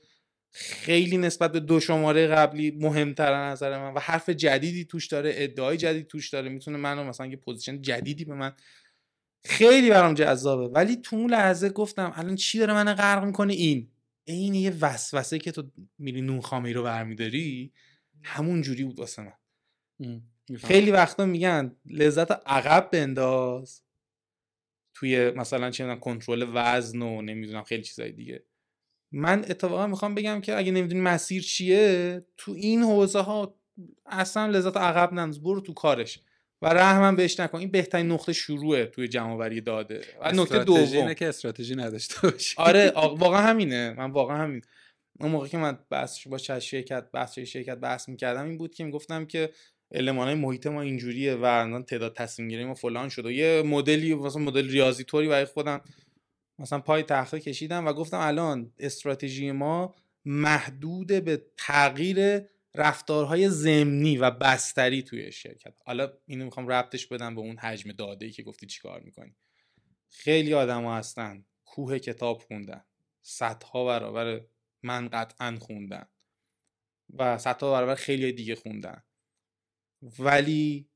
خیلی 0.51 1.17
نسبت 1.17 1.51
به 1.51 1.59
دو 1.59 1.79
شماره 1.79 2.27
قبلی 2.27 2.71
مهمتر 2.71 3.49
نظر 3.49 3.79
من 3.79 3.93
و 3.93 3.99
حرف 3.99 4.29
جدیدی 4.29 4.85
توش 4.85 5.07
داره 5.07 5.31
ادعای 5.35 5.77
جدید 5.77 6.07
توش 6.07 6.29
داره 6.29 6.49
می‌تونه 6.49 6.77
منو 6.77 7.03
مثلا 7.03 7.27
یه 7.27 7.35
position 7.35 7.81
جدیدی 7.81 8.25
به 8.25 8.33
من 8.33 8.53
خیلی 9.45 9.89
برام 9.89 10.13
جذابه. 10.13 10.67
ولی 10.67 10.95
تو 10.95 11.15
اون 11.15 11.31
لحظه 11.31 11.69
گفتم 11.69 12.13
الان 12.15 12.35
چی 12.35 12.59
داره 12.59 12.73
من 12.73 12.93
غرق 12.93 13.23
می‌کنه؟ 13.23 13.53
این. 13.53 13.87
این 14.25 14.53
یه 14.53 14.73
وسوسه 14.81 15.39
که 15.39 15.51
تو 15.51 15.63
میری 15.97 16.21
نون 16.21 16.41
خامه 16.41 16.73
رو 16.73 16.83
برمیداری؟ 16.83 17.71
همون 18.23 18.61
جوری 18.61 18.83
بود 18.83 18.99
واسه 18.99 19.21
من. 19.21 20.21
خیلی 20.57 20.91
وقتا 20.91 21.25
میگن 21.25 21.75
لذت 21.85 22.31
عقب 22.31 22.89
بنداز. 22.91 23.84
توی 24.95 25.31
مثلا 25.31 25.71
چه 25.71 25.95
کنترل 25.95 26.47
وزن 26.53 27.01
و 27.01 27.21
نمی‌دونم 27.21 27.63
خیلی 27.63 27.83
چیزای 27.83 28.11
دیگه. 28.11 28.43
من 29.13 29.39
اتفاقا 29.39 29.87
می‌خوام 29.87 30.15
بگم 30.15 30.41
که 30.41 30.57
اگه 30.57 30.71
نمی‌دونی 30.71 31.01
مسیر 31.01 31.41
چیه 31.41 32.25
تو 32.37 32.51
این 32.51 32.83
حوزه 32.83 33.19
ها 33.19 33.59
اصلا 34.05 34.45
لذت 34.47 34.77
عقب 34.77 35.13
ننداز 35.13 35.43
برو 35.43 35.61
تو 35.61 35.73
کارش. 35.73 36.19
و 36.61 36.67
رحمم 36.67 37.15
بهش 37.15 37.39
نکن. 37.39 37.57
این 37.57 37.71
بهترین 37.71 38.11
نقطه 38.11 38.33
شروعه 38.33 38.85
توی 38.85 39.07
جمع 39.07 39.59
داده. 39.59 40.01
و 40.21 40.31
نکته 40.31 40.63
دوم. 40.63 41.13
که 41.13 41.27
استراتژی 41.27 41.75
نداشته 41.75 42.29
باشی. 42.29 42.55
آره 42.57 42.91
واقعا 43.25 43.41
همینه. 43.41 43.93
من 43.97 44.11
واقعا 44.11 44.37
همین. 44.37 44.61
اون 45.19 45.31
موقع 45.31 45.47
که 45.47 45.57
من 45.57 45.79
بحثش 45.89 46.27
با 46.27 46.37
شرکت 46.37 47.11
بحث 47.11 47.39
شرکت 47.39 47.77
بحث 47.77 48.09
می‌کردم 48.09 48.45
این 48.45 48.57
بود 48.57 48.75
که 48.75 48.83
می‌گفتم 48.83 49.25
که 49.25 49.49
المان 49.95 50.27
های 50.27 50.35
محیط 50.35 50.67
ما 50.67 50.81
اینجوریه 50.81 51.35
و 51.35 51.81
تعداد 51.81 52.13
تصمیم 52.15 52.47
گیری 52.49 52.65
ما 52.65 52.73
فلان 52.73 53.09
شده. 53.09 53.33
یه 53.33 53.63
مدلی 53.65 54.15
مثلا 54.15 54.41
مدل 54.41 54.69
ریاضی 54.69 55.03
طوری 55.03 55.27
برای 55.27 55.45
خودم 55.45 55.81
مثلا 56.59 56.79
پای 56.79 57.03
تخته 57.03 57.39
کشیدم 57.39 57.87
و 57.87 57.93
گفتم 57.93 58.19
الان 58.19 58.73
استراتژی 58.79 59.51
ما 59.51 59.95
محدود 60.25 61.07
به 61.07 61.45
تغییر 61.57 62.41
رفتارهای 62.75 63.49
زمینی 63.49 64.17
و 64.17 64.31
بستری 64.31 65.03
توی 65.03 65.31
شرکت. 65.31 65.73
حالا 65.85 66.13
اینو 66.25 66.45
می‌خوام 66.45 66.67
ربطش 66.67 67.07
بدم 67.07 67.35
به 67.35 67.41
اون 67.41 67.57
حجم 67.57 67.91
داده 67.91 68.25
ای 68.25 68.31
که 68.31 68.43
گفتی 68.43 68.65
چیکار 68.65 69.01
می‌کنی. 69.01 69.35
خیلی 70.09 70.53
آدما 70.53 70.97
هستن 70.97 71.45
کوه 71.65 71.99
کتاب 71.99 72.37
خوندن 72.37 72.83
صدها 73.21 73.85
برابر 73.85 74.41
من 74.83 75.07
قطعا 75.07 75.57
خوندن 75.61 76.07
و 77.13 77.37
صدها 77.37 77.71
برابر 77.71 77.95
خیلی 77.95 78.31
دیگه 78.31 78.55
خوندن. 78.55 79.03
ولی 80.19 80.89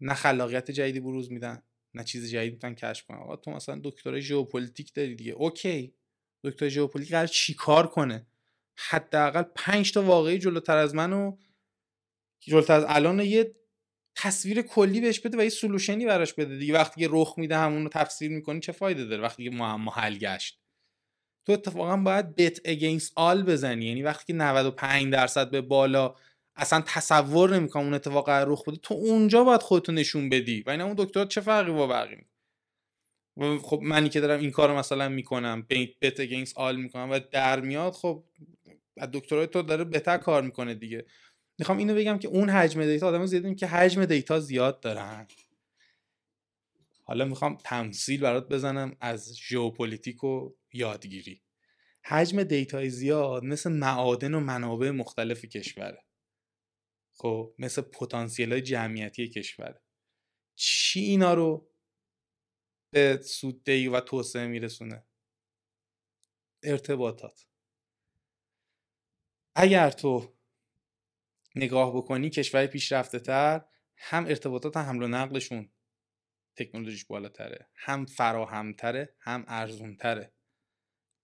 نه 0.00 0.14
خلاقیت 0.14 0.70
جدیدی 0.70 1.00
بروز 1.00 1.32
میدن 1.32 1.62
نه 1.94 2.04
چیز 2.04 2.30
جدید 2.30 2.52
می‌تونن 2.52 2.74
کشف 2.74 3.06
کنن. 3.06 3.18
آقا 3.18 3.36
تو 3.36 3.50
مثلا 3.50 3.80
دکترای 3.84 4.22
ژئوپلیتیک 4.22 4.94
داری 4.94 5.14
دیگه. 5.14 5.32
اوکی. 5.32 5.94
دکتر 6.44 6.68
ژئوپلیتیک 6.68 7.12
قرار 7.12 7.26
چیکار 7.26 7.86
کنه؟ 7.86 8.26
حداقل 8.78 9.42
5 9.42 9.92
تا 9.92 10.02
واقعه 10.02 10.38
جلوتر 10.38 10.76
از 10.76 10.94
منو 10.94 11.36
جلوتر 12.40 12.72
از 12.72 12.84
الان 12.88 13.20
یه 13.20 13.54
تصویر 14.16 14.62
کلی 14.62 15.00
بهش 15.00 15.20
بده 15.20 15.38
و 15.38 15.42
یه 15.42 15.48
solution 15.48 16.00
ی 16.00 16.06
براش 16.06 16.34
بده 16.34 16.56
دیگه. 16.56 16.74
وقتی 16.74 17.00
که 17.00 17.08
رخ 17.10 17.34
میده 17.36 17.56
همون 17.56 17.88
تفسیر 17.88 18.30
می‌کنی 18.30 18.60
چه 18.60 18.72
فایده 18.72 19.04
داره 19.04 19.22
وقتی 19.22 19.44
که 19.44 19.50
معما 19.50 19.92
حل 19.92 20.18
گشت؟ 20.18 20.60
تو 21.46 21.52
اتفاقا 21.52 21.96
باید 21.96 22.34
bet 22.34 22.60
against 22.64 23.12
all 23.16 23.42
بزنی. 23.42 23.86
یعنی 23.86 24.02
وقتی 24.02 24.24
که 24.26 24.32
95 24.32 25.12
درصد 25.12 25.50
به 25.50 25.60
بالا 25.60 26.14
اصلا 26.62 26.82
تصور 26.86 27.56
نمی‌کنم 27.56 27.84
اون 27.84 27.94
اتفاق 27.94 28.30
رخ 28.30 28.64
بده 28.64 28.76
تو 28.76 28.94
اونجا 28.94 29.44
باید 29.44 29.62
خودتو 29.62 29.92
نشون 29.92 30.28
بدی. 30.28 30.62
و 30.66 30.70
اینا 30.70 30.84
اون 30.84 30.94
دکتر 30.98 31.24
چه 31.24 31.40
فرقی 31.40 31.72
با 31.72 31.86
بقیه 31.86 32.26
خب 33.62 33.80
منی 33.82 34.08
که 34.08 34.20
دارم 34.20 34.40
این 34.40 34.50
کار 34.50 34.76
مثلا 34.76 35.08
می‌کنم 35.08 35.66
bet 36.00 36.20
against 36.20 36.58
all 36.58 36.76
می‌کنم 36.76 37.10
و 37.10 37.20
در 37.30 37.60
میاد 37.60 37.92
خب 37.92 38.24
دکترای 39.12 39.46
تو 39.46 39.62
داره 39.62 39.84
بهتر 39.84 40.18
کار 40.18 40.42
می‌کنه 40.42 40.74
دیگه. 40.74 41.04
می‌خوام 41.58 41.78
اینو 41.78 41.94
بگم 41.94 42.18
که 42.18 42.28
اون 42.28 42.50
حجم 42.50 42.84
data 42.84 43.08
آدم 43.08 43.26
زیاد 43.26 43.56
که 43.56 43.66
حجم 43.66 44.04
data 44.04 44.40
زیاد 44.40 44.80
دارن. 44.80 45.26
حالا 47.04 47.24
می‌خوام 47.24 47.58
تمثیل 47.64 48.20
برات 48.20 48.48
بزنم 48.48 48.96
از 49.00 49.36
ژئوپلیتیک 49.38 50.24
و 50.24 50.50
یادگیری. 50.72 51.42
حجم 52.04 52.42
data 52.42 52.80
ی 52.80 52.90
زیاد 52.90 53.44
مثل 53.44 53.72
معادن 53.72 54.34
و 54.34 54.40
منابع 54.40 54.90
مختلف 54.90 55.44
کشوره. 55.44 56.04
خب 57.14 57.54
مثل 57.58 57.82
پتانسیل 57.82 58.60
جمعیتی 58.60 59.28
کشور. 59.28 59.80
چی 60.54 61.00
اینا 61.00 61.34
رو 61.34 61.72
به 62.92 63.20
سوددهی 63.22 63.88
و 63.88 64.00
توسعه 64.00 64.46
میرسونه؟ 64.46 65.06
ارتباطات. 66.62 67.46
اگر 69.56 69.90
تو 69.90 70.36
نگاه 71.54 71.96
بکنی 71.96 72.30
کشور 72.30 72.66
پیشرفته 72.66 73.18
تر 73.18 73.64
هم 73.96 74.26
ارتباطات 74.26 74.76
حمل 74.76 75.02
و 75.02 75.08
نقلشون 75.08 75.72
تکنولوژیش 76.58 77.04
بالاتره 77.04 77.70
هم 77.74 78.06
فراهمتره 78.06 79.16
هم 79.20 79.44
ارزونتره. 79.48 80.34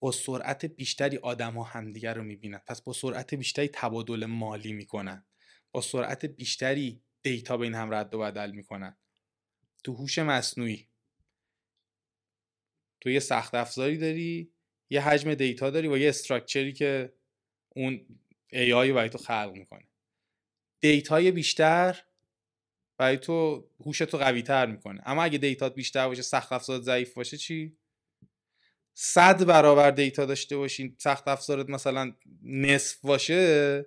با 0.03 0.13
سرعت 0.13 0.65
بیشتری 0.65 1.17
آدما 1.17 1.65
همدیگر 1.65 2.15
رو 2.15 2.23
می‌بینن. 2.23 2.59
پس 2.59 2.83
با 2.83 2.93
سرعت 2.93 3.35
بیشتری 3.35 3.69
تبادل 3.69 4.27
مالی 4.27 4.73
می‌کنن. 4.73 5.28
با 5.73 5.81
سرعت 5.81 6.25
بیشتری 6.25 7.03
data 7.23 7.57
بین 7.57 7.75
هم 7.75 7.95
رد 7.95 8.15
و 8.15 8.19
بدل 8.19 8.51
می‌کنن. 8.51 8.97
تو 9.85 9.95
هوش 9.95 10.19
مصنوعی. 10.19 10.89
تو 13.01 13.11
یه 13.11 13.21
سخت 13.21 13.55
افزاری 13.55 13.99
داری 13.99 14.53
یه 14.91 15.01
حجم 15.01 15.35
data 15.35 15.71
داری 15.71 15.89
و 15.89 15.97
یه 15.99 16.09
structure 16.09 16.66
ی 16.66 16.73
که 16.73 17.13
اون 17.69 18.07
AI 18.53 18.91
برای 18.93 19.09
تو 19.09 19.19
خلق 19.19 19.53
می‌کنه. 19.55 19.89
data 20.81 21.21
ی 21.21 21.31
بیشتر 21.31 22.05
برای 22.99 23.17
تو 23.17 23.69
هوش 23.81 23.99
تو 23.99 24.19
قوی 24.19 24.43
تر 24.43 24.67
می‌کنه. 24.67 25.03
اما 25.07 25.23
اگه 25.25 25.39
data 25.39 25.67
ت 25.67 25.75
بیشتر 25.75 26.09
باشه 26.09 26.23
سخت 26.23 26.53
افزار 26.53 26.81
ضعیف 26.81 27.15
باشه 27.15 27.37
چی؟ 27.37 27.79
صد 28.95 29.45
برابر 29.45 29.91
data 29.91 30.27
داشته 30.27 30.57
باشین 30.57 30.97
سخت 30.99 31.29
افزارت 31.29 31.69
مثلا 31.71 32.15
نصف 32.43 33.01
باشه 33.01 33.87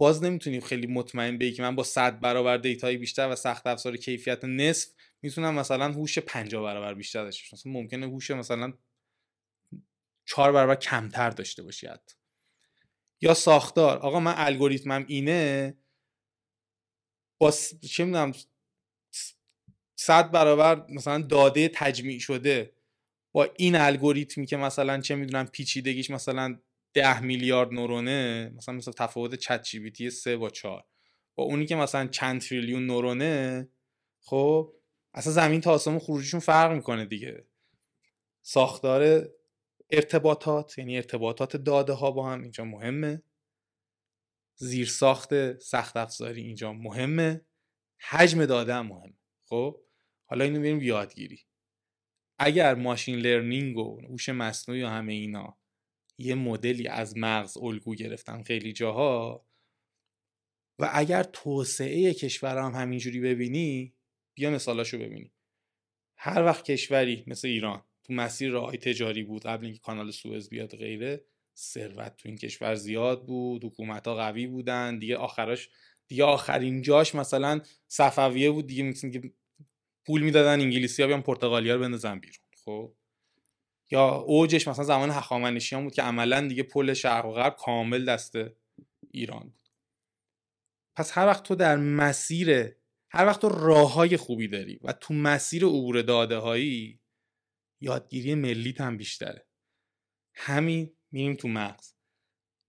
باز 0.00 0.22
نمی‌تونیم 0.24 0.60
خیلی 0.60 0.86
مطمئن 0.86 1.38
بگی 1.38 1.52
که 1.52 1.62
من 1.62 1.76
با 1.76 1.82
100 1.82 2.20
برابر 2.20 2.56
دیتای 2.56 2.96
بیشتر 2.96 3.28
و 3.32 3.36
سخت 3.36 3.66
افزار 3.66 3.96
کیفیت 3.96 4.44
نصف 4.44 4.88
می‌تونم 5.22 5.54
مثلا 5.54 5.92
هوش 5.92 6.18
50 6.18 6.62
برابر 6.64 6.94
بیشتر 6.94 7.24
داشته 7.24 7.42
باشم. 7.42 7.56
مثلا 7.56 7.72
ممکنه 7.82 8.06
هوش 8.06 8.30
مثلا 8.30 8.72
4 10.26 10.52
برابر 10.52 10.74
کمتر 10.74 11.30
داشته 11.30 11.62
باشی 11.62 11.86
حتی. 11.86 12.14
یا 13.22 13.34
ساختار. 13.34 13.98
آقا 13.98 14.20
من 14.20 14.34
الگوریتمم 14.36 15.04
اینه 15.08 15.74
با 17.40 17.50
چه 17.90 18.04
می‌دونم 18.04 18.32
100 19.96 20.30
برابر 20.30 20.86
مثلا 20.90 21.18
داده 21.22 21.68
تجمیع 21.74 22.18
شده 22.18 22.72
با 23.34 23.48
این 23.56 23.76
الگوریتمی 23.76 24.46
که 24.46 24.56
مثلا 24.56 25.00
چه 25.00 25.14
می‌دونم 25.14 25.46
پیچیدگیش 25.46 26.10
مثلا 26.10 26.58
ده 26.94 27.20
میلیارد 27.20 27.72
نورونه 27.72 28.50
مثلا 28.56 28.74
مثلا 28.74 28.94
تفاوت 28.98 29.34
چت 29.34 29.62
جی 29.62 29.78
بی 29.78 29.90
تی 29.90 30.10
3 30.10 30.36
با 30.36 30.50
4 30.50 30.84
با 31.34 31.44
اونی 31.44 31.66
که 31.66 31.76
مثلا 31.76 32.06
چند 32.06 32.40
تریلیون 32.40 32.86
نورونه 32.86 33.68
خب 34.20 34.74
اصلا 35.14 35.32
زمین 35.32 35.60
تا 35.60 35.72
آسمون 35.72 35.98
خروجیشون 35.98 36.40
فرق 36.40 36.72
می‌کنه 36.72 37.04
دیگه. 37.04 37.46
ساختار 38.42 39.28
ارتباطات 39.90 40.78
یعنی 40.78 40.96
ارتباطات 40.96 41.56
داده 41.56 41.92
ها 41.92 42.10
با 42.10 42.30
هم 42.30 42.42
اینجا 42.42 42.64
مهمه. 42.64 43.22
زیر 44.56 44.86
ساخت 44.88 45.58
سخت 45.58 45.96
افزاری 45.96 46.42
اینجا 46.42 46.72
مهمه. 46.72 47.46
حجم 48.00 48.46
داده 48.46 48.74
هم 48.74 48.86
مهمه. 48.86 49.18
خب 49.44 49.80
حالا 50.24 50.44
اینو 50.44 50.60
بریم 50.60 50.82
یادگیری. 50.82 51.46
اگر 52.38 52.74
ماشین 52.74 53.18
لرنینگ 53.18 53.78
و 53.78 54.00
هوش 54.00 54.28
مصنوعی 54.28 54.82
و 54.82 54.88
همه 54.88 55.12
اینا 55.12 55.59
یه 56.20 56.34
مدلی 56.34 56.88
از 56.88 57.16
مغز 57.16 57.58
الگو 57.58 57.94
گرفتم 57.94 58.42
خیلی 58.42 58.72
جاها 58.72 59.46
و 60.78 60.90
اگر 60.92 61.22
توسعه 61.22 62.14
کشور 62.14 62.58
هم 62.58 62.72
همینجوری 62.72 63.20
ببینی 63.20 63.94
بیا 64.34 64.50
مثالاشو 64.50 64.98
ببینی. 64.98 65.32
هر 66.16 66.44
وقت 66.44 66.64
کشوری 66.64 67.24
مثل 67.26 67.48
ایران 67.48 67.84
تو 68.04 68.12
مسیر 68.12 68.50
راه 68.50 68.76
تجاری 68.76 69.22
بود 69.22 69.42
قبل 69.42 69.64
اینکه 69.64 69.80
کانال 69.80 70.10
سوئز 70.10 70.48
بیاد 70.48 70.76
غیره 70.76 71.24
ثروت 71.56 72.16
تو 72.16 72.28
این 72.28 72.38
کشور 72.38 72.74
زیاد 72.74 73.26
بود 73.26 73.64
حکومت 73.64 74.08
ها 74.08 74.14
قوی 74.14 74.46
بودن 74.46 74.98
دیگه 74.98 75.16
آخرش 75.16 75.68
دیگه 76.08 76.24
آخرین 76.24 76.82
جاش 76.82 77.14
مثلا 77.14 77.60
صفویه 77.88 78.50
بود 78.50 78.66
دیگه 78.66 78.92
که 78.92 79.32
پول 80.06 80.22
می‌دادن 80.22 80.60
انگلیسی 80.60 81.02
ها 81.02 81.08
بیان 81.08 81.22
پرتغالیا 81.22 81.74
رو 81.74 81.80
بندازن 81.80 82.18
بیرون. 82.18 82.44
خب؟ 82.64 82.94
یا 83.90 84.08
اوجش 84.08 84.68
مثلا 84.68 84.84
زمان 84.84 85.10
هخامنشیان 85.10 85.84
بود 85.84 85.94
که 85.94 86.02
عملا 86.02 86.48
دیگه 86.48 86.62
پل 86.62 86.94
شرق 86.94 87.26
و 87.26 87.32
غرب 87.32 87.56
کامل 87.56 88.04
دست 88.04 88.34
ایران 89.10 89.42
بود. 89.42 89.68
پس 90.96 91.18
هر 91.18 91.26
وقت 91.26 91.42
تو 91.42 91.54
در 91.54 91.76
مسیر 91.76 92.50
هر 93.10 93.26
وقت 93.26 93.40
تو 93.40 93.48
راه 93.48 93.92
های 93.92 94.16
خوبی 94.16 94.48
داری 94.48 94.80
و 94.84 94.92
تو 94.92 95.14
مسیر 95.14 95.64
عبور 95.64 96.02
داده 96.02 96.36
هایی 96.36 97.00
یادگیری 97.80 98.34
ملیت 98.34 98.80
هم 98.80 98.96
بیشتره. 98.96 99.46
همین 100.34 100.92
میریم 101.12 101.34
تو 101.34 101.48
مغز. 101.48 101.94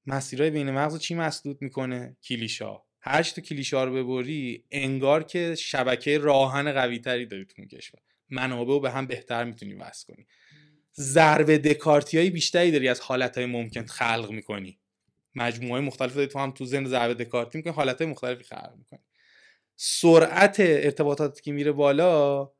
مسیرهای 0.06 0.52
بین 0.52 0.72
مغز 0.72 1.00
چی 1.00 1.16
مسدود 1.16 1.62
می‌کنه؟ 1.62 2.18
کلیشا. 2.24 2.84
هر 3.02 3.24
تو 3.24 3.42
کلیشا 3.42 3.84
رو 3.84 3.94
ببری 3.94 4.66
انگار 4.72 5.24
که 5.24 5.56
شبکه 5.56 6.18
راهن 6.18 6.74
قوی 6.74 7.00
تری 7.00 7.26
داری 7.26 7.46
تو 7.46 7.54
اون 7.58 7.68
کشور. 7.68 8.02
منابع 8.30 8.70
رو 8.70 8.80
به 8.80 8.92
هم 8.92 9.08
بهتر 9.08 9.44
می‌تونی 9.44 9.74
وصل 9.74 10.14
کنی. 10.14 10.28
ضربه 11.00 11.58
دکارتی 11.58 12.18
های 12.18 12.30
بیشتری 12.30 12.72
داری 12.72 12.88
از 12.88 13.00
حالت 13.00 13.38
های 13.38 13.46
ممکن 13.46 13.86
خلق 13.86 14.32
می‌کنی. 14.32 14.80
مجموعه 15.36 15.82
مختلف 15.82 16.16
داری 16.16 16.28
تو 16.28 16.40
هم 16.40 16.52
تو 16.52 16.66
ذهن 16.66 16.86
ضربه 16.86 17.14
دکارتی 17.14 17.58
می‌کنی 17.58 17.74
حالت 17.74 18.02
های 18.02 18.12
مختلفی 18.12 18.44
خلق 18.44 18.74
می‌کنی. 18.78 19.00
سرعت 19.76 20.56
ارتباطات 20.60 21.42
که 21.42 21.52
میره 21.52 21.72
بالا 21.72 22.52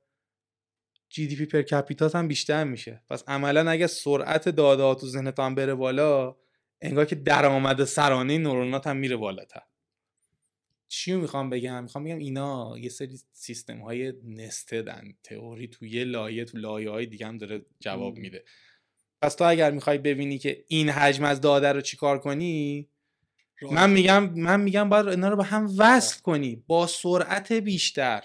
جی 1.10 1.28
دی 1.28 1.36
پی 1.36 1.46
پر 1.46 1.62
کپیتات 1.62 2.16
هم 2.16 2.28
بیشتر 2.28 2.64
میشه. 2.64 3.04
پس 3.10 3.24
عملا 3.28 3.72
اگه 3.72 3.88
سرعت 3.88 4.50
داده 4.50 5.00
تو 5.00 5.08
ذهنت 5.08 5.40
هم 5.40 5.56
بره 5.56 5.76
بالا 5.76 6.36
انگار 6.82 7.06
که 7.06 7.16
درآمد 7.16 7.84
سرانه 7.84 8.38
نورونات 8.38 8.88
هم 8.88 8.98
میره 8.98 9.16
بالاتر. 9.16 9.62
چی 10.92 11.14
می‌خوام 11.16 11.50
بگم؟ 11.50 11.84
می‌خوام 11.84 12.04
بگم 12.04 12.18
اینا 12.18 12.78
یه 12.78 12.90
سری 12.90 13.20
سیستم 13.34 13.80
های 13.80 14.14
نستدن. 14.24 15.14
تئوری 15.24 15.68
تو 15.68 15.86
یه 15.86 16.04
لایه 16.04 16.46
تو 16.46 16.58
لایه 16.58 16.90
های 16.90 17.06
دیگه 17.06 17.28
هم 17.28 17.38
داره 17.38 17.66
جواب 17.80 18.18
میده. 18.18 18.44
پس 19.22 19.36
تو 19.36 19.44
اگر 19.44 19.72
می‌خوای 19.72 19.98
ببینی 19.98 20.38
که 20.38 20.66
این 20.68 20.90
حجم 20.90 21.24
از 21.24 21.42
داده 21.42 21.72
رو 21.72 21.82
چیکار 21.82 22.20
کنی 22.20 22.90
من 23.62 23.90
میگم 23.90 24.30
من 24.30 24.62
میگم 24.62 24.90
باید 24.90 25.08
اینا 25.08 25.30
رو 25.30 25.36
به 25.36 25.44
هم 25.44 25.76
وصل 25.78 26.22
کنی. 26.22 26.64
با 26.68 26.88
سرعت 26.88 27.52
بیشتر. 27.52 28.24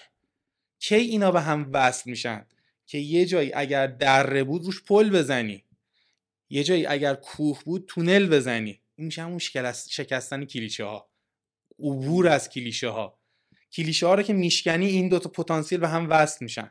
کی 0.78 0.94
اینا 0.94 1.30
به 1.30 1.40
هم 1.40 1.70
وصل 1.72 2.10
میشن؟ 2.10 2.46
که 2.86 2.98
یه 2.98 3.26
جایی 3.26 3.52
اگر 3.54 3.86
دره 3.86 4.44
بود 4.44 4.64
روش 4.64 4.82
پل 4.82 5.10
بزنی. 5.10 5.64
یه 6.50 6.64
جایی 6.64 6.86
اگر 6.86 7.14
کوه 7.14 7.64
بود 7.64 7.84
تونل 7.88 8.26
بزنی. 8.26 8.80
این 8.96 9.06
میشه 9.06 9.22
همون 9.22 9.38
شکستن 9.88 10.44
کلیشه 10.44 10.84
ها 10.84 11.08
عبور 11.78 12.28
از 12.28 12.50
کلیشه 12.50 12.88
ها 12.88 13.18
کلیشه 13.72 14.06
ها 14.06 14.14
رو 14.14 14.22
که 14.22 14.32
میشکنی 14.32 14.86
این 14.86 15.08
دوتا 15.08 15.30
پتانسیل 15.30 15.80
به 15.80 15.88
هم 15.88 16.10
وصل 16.10 16.38
میشن. 16.40 16.70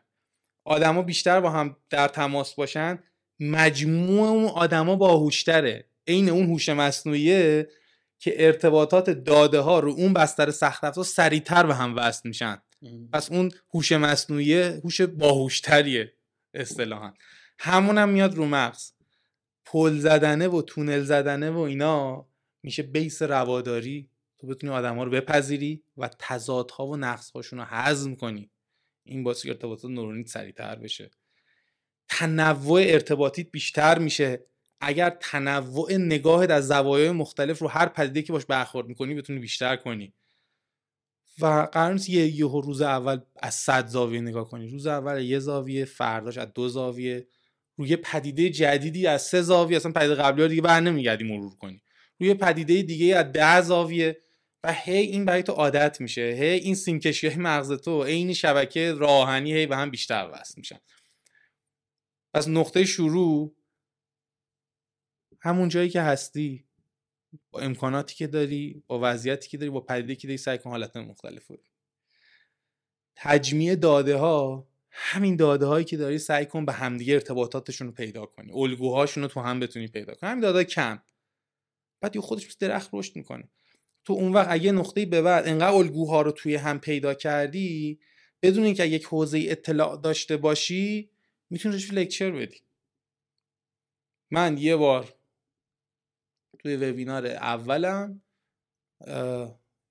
آدما 0.64 1.02
بیشتر 1.02 1.40
با 1.40 1.50
هم 1.50 1.78
در 1.90 2.08
تماس 2.08 2.56
باشن 2.56 3.00
مجموع 3.40 4.30
اون 4.30 4.46
آدما 4.46 4.96
باهوشتره. 4.96 5.86
عین 6.08 6.30
اون 6.30 6.46
هوش 6.46 6.70
مصنوعیه 6.70 7.70
که 8.20 8.46
ارتباطات 8.46 9.10
داده 9.10 9.60
ها 9.60 9.80
رو 9.80 9.92
اون 9.92 10.14
بستر 10.14 10.52
سخت 10.52 10.84
افزار 10.84 11.06
سریعتر 11.06 11.66
به 11.66 11.76
هم 11.76 11.96
وصل 11.96 12.30
میشن. 12.30 12.62
پس 13.14 13.32
اون 13.32 13.52
هوش 13.74 13.92
مصنوعی 13.92 14.54
هوش 14.62 15.02
باهوشتریه 15.02 16.14
اصطلاحا. 16.54 17.14
همون 17.60 17.98
هم 17.98 18.10
میاد 18.10 18.36
رو 18.36 18.46
مغز. 18.46 18.92
پل 19.66 19.98
زدنه 19.98 20.48
و 20.48 20.62
تونل 20.62 21.04
زدنه 21.04 21.50
و 21.52 21.60
اینا 21.60 22.26
میشه 22.64 22.84
بیس 22.84 23.22
رواداری. 23.22 24.10
تو 24.46 24.52
بتونی 24.52 24.74
آدم 24.74 24.98
ها 24.98 25.04
رو 25.04 25.12
بپذیری 25.12 25.84
و 25.98 26.10
تضادها 26.20 26.88
و 26.88 26.98
نقصهاشون 26.98 27.60
رو 27.60 27.66
هضم 27.66 28.16
کنی. 28.16 28.52
این 29.04 29.24
باعث 29.24 29.46
ارتباطات 29.46 29.92
نورونیت 29.92 30.28
سریعتر 30.28 30.76
بشه. 30.76 31.12
تنوع 32.10 32.82
ارتباطیت 32.86 33.52
بیشتر 33.52 34.00
میشه. 34.00 34.46
اگر 34.82 35.10
تنوع 35.10 35.94
نگاهت 35.94 36.50
از 36.50 36.68
زوایای 36.68 37.12
مختلف 37.12 37.60
رو 37.60 37.68
هر 37.68 37.86
پدیده 37.86 38.22
که 38.22 38.34
باش 38.34 38.46
برخورد 38.46 38.88
می‌کنی 38.88 39.16
بتونی 39.16 39.40
بیشتر 39.40 39.76
کنی. 39.76 40.14
و 41.40 41.46
قرار 41.72 41.94
نیست 41.94 42.10
یه 42.10 42.28
یه 42.28 42.46
روز 42.46 42.82
اول 42.82 43.20
از 43.36 43.56
صد 43.56 43.88
زاویه 43.88 44.22
نگاه 44.22 44.50
کنی. 44.50 44.68
روز 44.68 44.88
اول 44.88 45.22
یه 45.22 45.40
زاویه 45.40 45.86
فرداش 45.86 46.38
از 46.38 46.54
دو 46.54 46.70
زاویه. 46.70 47.28
روی 47.78 47.96
پدیده 47.96 48.50
جدیدی 48.50 49.08
از 49.08 49.22
سه 49.22 49.42
زاویه 49.42 49.78
اصلا 49.78 49.92
پدیده 49.92 50.16
قبلی 50.16 50.42
ها 50.42 50.48
دیگه 50.48 50.62
بر 50.62 50.80
نمیگردی 50.80 51.24
مرور 51.24 51.56
کنی. 51.56 51.82
روی 52.20 52.34
پدیده 52.34 52.82
دیگه 52.82 53.16
از 53.16 53.32
ده 53.32 53.62
زاویه. 53.62 54.25
و 54.66 54.74
هی 54.74 54.98
این 54.98 55.26
برای 55.26 55.44
تو 55.44 55.52
عادت 55.52 56.02
میشه 56.02 56.22
هی 56.22 56.46
این 56.46 56.76
سیمکشی 56.76 57.28
های 57.28 57.38
مغز 57.38 57.72
تو 57.72 58.04
عین 58.04 58.34
شبکه 58.34 58.94
راهنی 58.94 59.54
هی 59.54 59.66
به 59.66 59.78
هم 59.78 59.92
بیشتر 59.92 60.30
وصل 60.34 60.54
میشن. 60.58 60.80
پس 62.34 62.48
نقطه 62.48 62.86
شروع 62.86 63.56
همون 65.40 65.70
جایی 65.70 65.90
که 65.90 66.02
هستی 66.02 66.66
با 67.52 67.60
امکاناتی 67.60 68.16
که 68.16 68.28
داری 68.28 68.84
با 68.88 69.00
وضعیتی 69.04 69.50
که 69.50 69.58
داری 69.58 69.70
با 69.70 69.80
پدیده 69.80 70.16
که 70.16 70.28
داری 70.28 70.38
سعی 70.38 70.58
کن 70.58 70.70
حالت 70.70 70.98
مختلف 70.98 71.48
بود 71.48 71.68
تجمیع 73.16 73.76
داده 73.76 74.16
ها 74.16 74.68
همین 74.92 75.36
داده 75.36 75.66
هایی 75.66 75.86
که 75.86 75.98
داری 75.98 76.20
سعی 76.20 76.46
کن 76.46 76.66
به 76.66 76.74
همدیگه 76.74 77.14
ارتباطاتشون 77.14 77.88
رو 77.88 77.94
پیدا 77.94 78.26
کنی. 78.26 78.52
الگوهاشون 78.52 79.24
رو 79.24 79.30
تو 79.30 79.40
هم 79.40 79.60
بتونی 79.60 79.88
پیدا 79.88 80.14
کنی. 80.14 80.30
همین 80.30 80.42
داده 80.42 80.64
کم. 80.64 81.02
بعد 82.02 82.16
یه 82.16 82.22
خودش 82.22 82.54
درخت 82.54 82.90
رشد 82.94 83.16
می‌کنه. 83.16 83.50
تو 84.06 84.14
اون 84.14 84.34
وقت 84.34 84.48
اگه 84.50 84.72
نقطه 84.72 85.06
به 85.06 85.22
بعد 85.22 85.48
انقدر 85.48 85.76
الگوها 85.76 86.22
رو 86.22 86.32
توی 86.32 86.56
هم 86.56 86.80
پیدا 86.80 87.14
کردی 87.14 88.00
بدون 88.42 88.64
اینکه 88.64 88.86
یک 88.86 89.06
حوزه 89.06 89.46
اطلاع 89.48 90.02
داشته 90.02 90.38
باشی 90.38 91.10
می‌تونی 91.50 91.74
روش 91.74 91.94
لکچر 91.94 92.32
بدی. 92.32 92.62
من 94.32 94.58
یه 94.58 94.76
بار 94.76 95.14
توی 96.60 96.76
webinar 96.76 97.28
اولم 97.28 98.22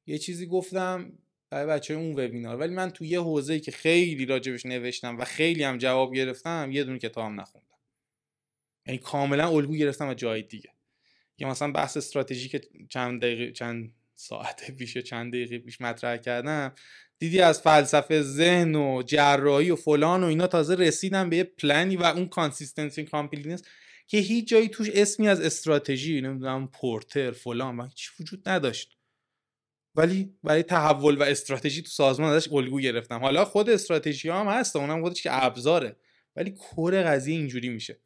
یه 0.06 0.18
چیزی 0.18 0.46
گفتم 0.46 1.18
برای 1.50 1.66
بچه 1.66 1.94
اون 1.94 2.12
webinar 2.12 2.56
ولی 2.56 2.74
من 2.74 2.90
توی 2.90 3.08
یه 3.08 3.20
حوزه‌ای 3.20 3.60
که 3.60 3.70
خیلی 3.70 4.26
راجبش 4.26 4.66
نوشتم 4.66 5.18
و 5.18 5.24
خیلی 5.24 5.62
هم 5.62 5.78
جواب 5.78 6.14
گرفتم 6.14 6.68
یه 6.72 6.84
دونه 6.84 6.98
کتاب 6.98 7.32
نخوندم. 7.32 7.78
یعنی 8.86 8.98
کاملا 8.98 9.48
الگو 9.48 9.74
گرفتم 9.74 10.08
از 10.08 10.16
جای 10.16 10.42
دیگه. 10.42 10.70
یا 11.38 11.48
مثلا 11.48 11.72
بحث 11.72 11.96
استراتژی 11.96 12.48
که 12.48 12.60
چند 12.88 13.22
دقیقه 13.22 13.52
چند 13.52 13.92
ساعت 14.28 14.70
پیش 14.78 14.98
چند 14.98 15.32
دقیقه 15.32 15.58
پیش 15.58 15.80
مطرح 15.80 16.16
کردم. 16.16 16.72
دیدی 17.18 17.40
از 17.40 17.60
فلسفه 17.60 18.22
ذهن 18.22 18.74
و 18.74 19.02
جراحی 19.02 19.70
و 19.70 19.76
فلان 19.76 20.24
و 20.24 20.26
اینا 20.26 20.46
تازه 20.46 20.74
رسیدم 20.74 21.30
به 21.30 21.36
یه 21.36 21.44
پلنی 21.44 21.96
و 21.96 22.02
اون 22.02 22.28
consistency 22.28 23.04
completeness 23.04 23.62
که 24.06 24.18
هیچ 24.18 24.48
جایی 24.48 24.68
توش 24.68 24.90
اسمی 24.94 25.28
از 25.28 25.40
استراتژی 25.40 26.20
نمی‌دونم 26.20 26.68
پورتر 26.68 27.30
فلان 27.30 27.80
و 27.80 27.88
چی 27.94 28.10
وجود 28.20 28.48
نداشت. 28.48 28.98
ولی 29.94 30.34
برای 30.42 30.62
تحول 30.62 31.16
و 31.16 31.22
استراتژی 31.22 31.82
تو 31.82 31.88
سازمان 31.88 32.32
ازش 32.32 32.52
الگو 32.52 32.80
گرفتم. 32.80 33.18
حالا 33.18 33.44
خود 33.44 33.70
استراتژی 33.70 34.28
هم 34.28 34.46
هست 34.46 34.76
اونم 34.76 35.02
خودش 35.02 35.22
که 35.22 35.44
ابزاره. 35.44 35.96
ولی 36.36 36.50
کور 36.50 37.02
قضیه 37.02 37.36
اینجوری 37.36 37.68
میشه. 37.68 38.00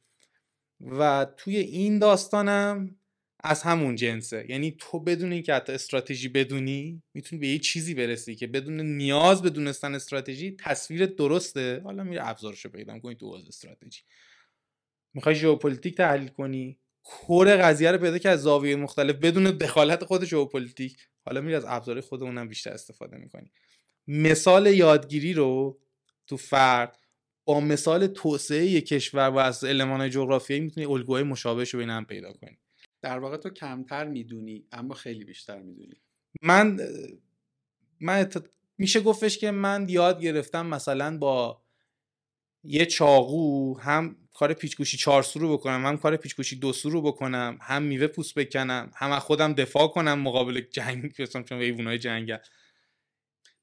و 0.81 1.27
توی 1.37 1.57
این 1.57 1.99
داستانم 1.99 2.97
از 3.45 3.63
همون 3.63 3.97
جنسه. 3.97 4.47
یعنی 4.49 4.77
تو 4.79 5.01
بدون 5.01 5.33
اینکه 5.33 5.55
حتی 5.55 5.73
استراتژی 5.73 6.29
بدونی 6.29 7.03
می‌تونی 7.15 7.41
به 7.41 7.49
یه 7.49 7.59
چیزی 7.59 7.95
برسی 7.95 8.35
که 8.35 8.47
بدون 8.47 8.81
نیاز 8.81 9.43
به 9.43 9.51
دونستن 9.51 9.95
استراتژی 9.95 10.57
تصویر 10.61 11.07
درسته. 11.07 11.81
حالا 11.85 12.05
میره 12.05 12.29
ابزارشو 12.29 12.69
پیدا 12.69 12.99
کنی 12.99 13.15
تو 13.15 13.27
استراتژی. 13.49 14.03
می‌خوای 15.15 15.35
ژئوپلیتیک 15.35 15.97
تحلیل 15.97 16.29
کنی 16.29 16.79
core 17.03 17.57
قضیه 17.57 17.91
رو 17.93 17.99
پیدا 17.99 18.19
که 18.19 18.29
از 18.29 18.43
زاویه 18.43 18.77
مختلف 18.77 19.17
بدون 19.17 19.45
دخالت 19.45 20.05
خود 20.05 20.25
ژئوپلیتیک. 20.25 20.97
حالا 21.25 21.41
میری 21.41 21.55
از 21.55 21.65
ابزار 21.69 22.01
خودمونم 22.01 22.49
بیشتر 22.49 22.71
استفاده 22.71 23.17
می‌کنی. 23.17 23.51
مثال 24.07 24.67
یادگیری 24.67 25.33
رو 25.33 25.79
تو 26.27 26.37
فرد 26.37 26.99
با 27.45 27.61
مثال 27.61 28.07
توسعه 28.07 28.81
کشور 28.81 29.29
و 29.29 29.39
از 29.39 29.65
المان 29.65 30.11
جغرافیایی 30.11 30.63
می‌تونی 30.63 30.87
الگوهای 30.87 31.23
مشابهش 31.23 31.75
رو 31.75 31.81
بین 31.81 32.05
پیدا 32.05 32.33
کنی. 32.33 32.59
در 33.03 33.19
واقع 33.19 33.37
تو 33.37 33.51
کمتر 33.51 34.05
می‌دونی 34.05 34.67
اما 34.73 34.95
خیلی 34.95 35.25
بیشتر 35.25 35.63
می‌دونی. 35.63 36.01
من 36.43 36.81
من 38.01 38.31
میشه 38.79 39.01
گفتش 39.01 39.39
که 39.39 39.51
من 39.51 39.87
یاد 39.89 40.21
گرفتم 40.21 40.67
مثلا 40.67 41.19
با 41.19 41.63
یه 42.65 42.87
چاقو 42.87 43.79
هم 43.79 44.17
کار 44.35 44.55
پیچگوشی 44.55 44.97
چهار 44.97 45.23
سو 45.23 45.39
رو 45.39 45.53
بکنم 45.53 45.87
هم 45.87 45.97
کار 45.97 46.17
پیچگوشی 46.17 46.57
دو 46.57 46.73
سو 46.73 46.91
رو 46.91 47.03
بکنم 47.03 47.59
هم 47.61 47.83
میوه 47.83 48.07
پوست 48.07 48.39
بکنم 48.39 48.91
هم 48.95 49.19
خودم 49.19 49.53
دفاع 49.53 49.89
کنم 49.89 50.19
مقابل 50.19 50.61
جنگ 50.61 51.13
چون 51.25 51.61
حیوانای 51.61 51.99
جنگل 51.99 52.37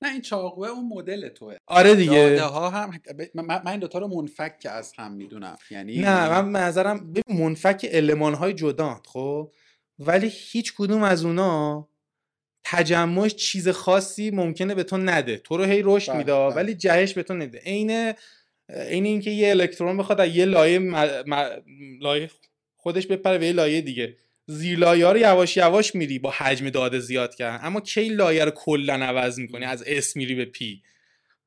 نه 0.05 0.11
این 0.11 0.21
چاقوه 0.21 0.67
اون 0.67 0.87
مدل 0.87 1.29
توه. 1.29 1.55
آره 1.67 1.95
دیگه. 1.95 2.11
داده 2.11 2.41
ها 2.43 2.69
هم 2.69 2.99
من, 3.33 3.45
من 3.45 3.67
این 3.67 3.79
دوتا 3.79 3.99
رو 3.99 4.07
منفک 4.07 4.67
از 4.69 4.93
هم 4.97 5.11
می‌دونم. 5.13 5.57
یعنی 5.71 5.99
نه 5.99 6.41
من 6.41 6.61
نظرم 6.61 7.13
منفک 7.29 7.85
علمان 7.91 8.33
های 8.33 8.53
جدا 8.53 9.01
خب؟ 9.05 9.51
ولی 9.99 10.31
هیچ 10.31 10.73
کدوم 10.77 11.03
از 11.03 11.25
اونا 11.25 11.87
تجمعش 12.63 13.35
چیز 13.35 13.69
خاصی 13.69 14.31
ممکنه 14.31 14.75
به 14.75 14.83
تو 14.83 14.97
نده. 14.97 15.37
تو 15.37 15.57
رو 15.57 15.63
هی 15.63 15.81
رشد 15.83 16.11
بله، 16.11 16.17
میده 16.17 16.33
بله. 16.33 16.55
ولی 16.55 16.73
جهش 16.75 17.13
به 17.13 17.23
تو 17.23 17.33
نده. 17.33 17.59
عین 17.65 18.13
عین 18.69 19.05
اینکه 19.05 19.31
یه 19.31 19.49
الکترون 19.49 19.97
بخواد 19.97 20.21
از 20.21 20.35
یه 20.35 20.45
لایه 20.45 20.79
م- 20.79 20.95
م- 21.27 21.61
لایه 22.01 22.29
خودش 22.77 23.07
بپره 23.07 23.37
به 23.37 23.45
یه 23.45 23.53
لایه 23.53 23.81
دیگه. 23.81 24.17
زیر 24.47 24.79
لایه 24.79 25.07
رو 25.07 25.17
یواش 25.17 25.57
یواش 25.57 25.95
میری 25.95 26.19
با 26.19 26.31
حجم 26.31 26.69
داده 26.69 26.99
زیاد 26.99 27.35
کردن. 27.35 27.65
اما 27.65 27.81
کی 27.81 28.09
لایه 28.09 28.45
رو 28.45 28.51
کلا 28.51 28.93
عوض 28.93 29.39
می‌کنی؟ 29.39 29.65
از 29.65 29.83
s 29.87 30.15
میری 30.15 30.35
به 30.35 30.45
p. 30.45 30.83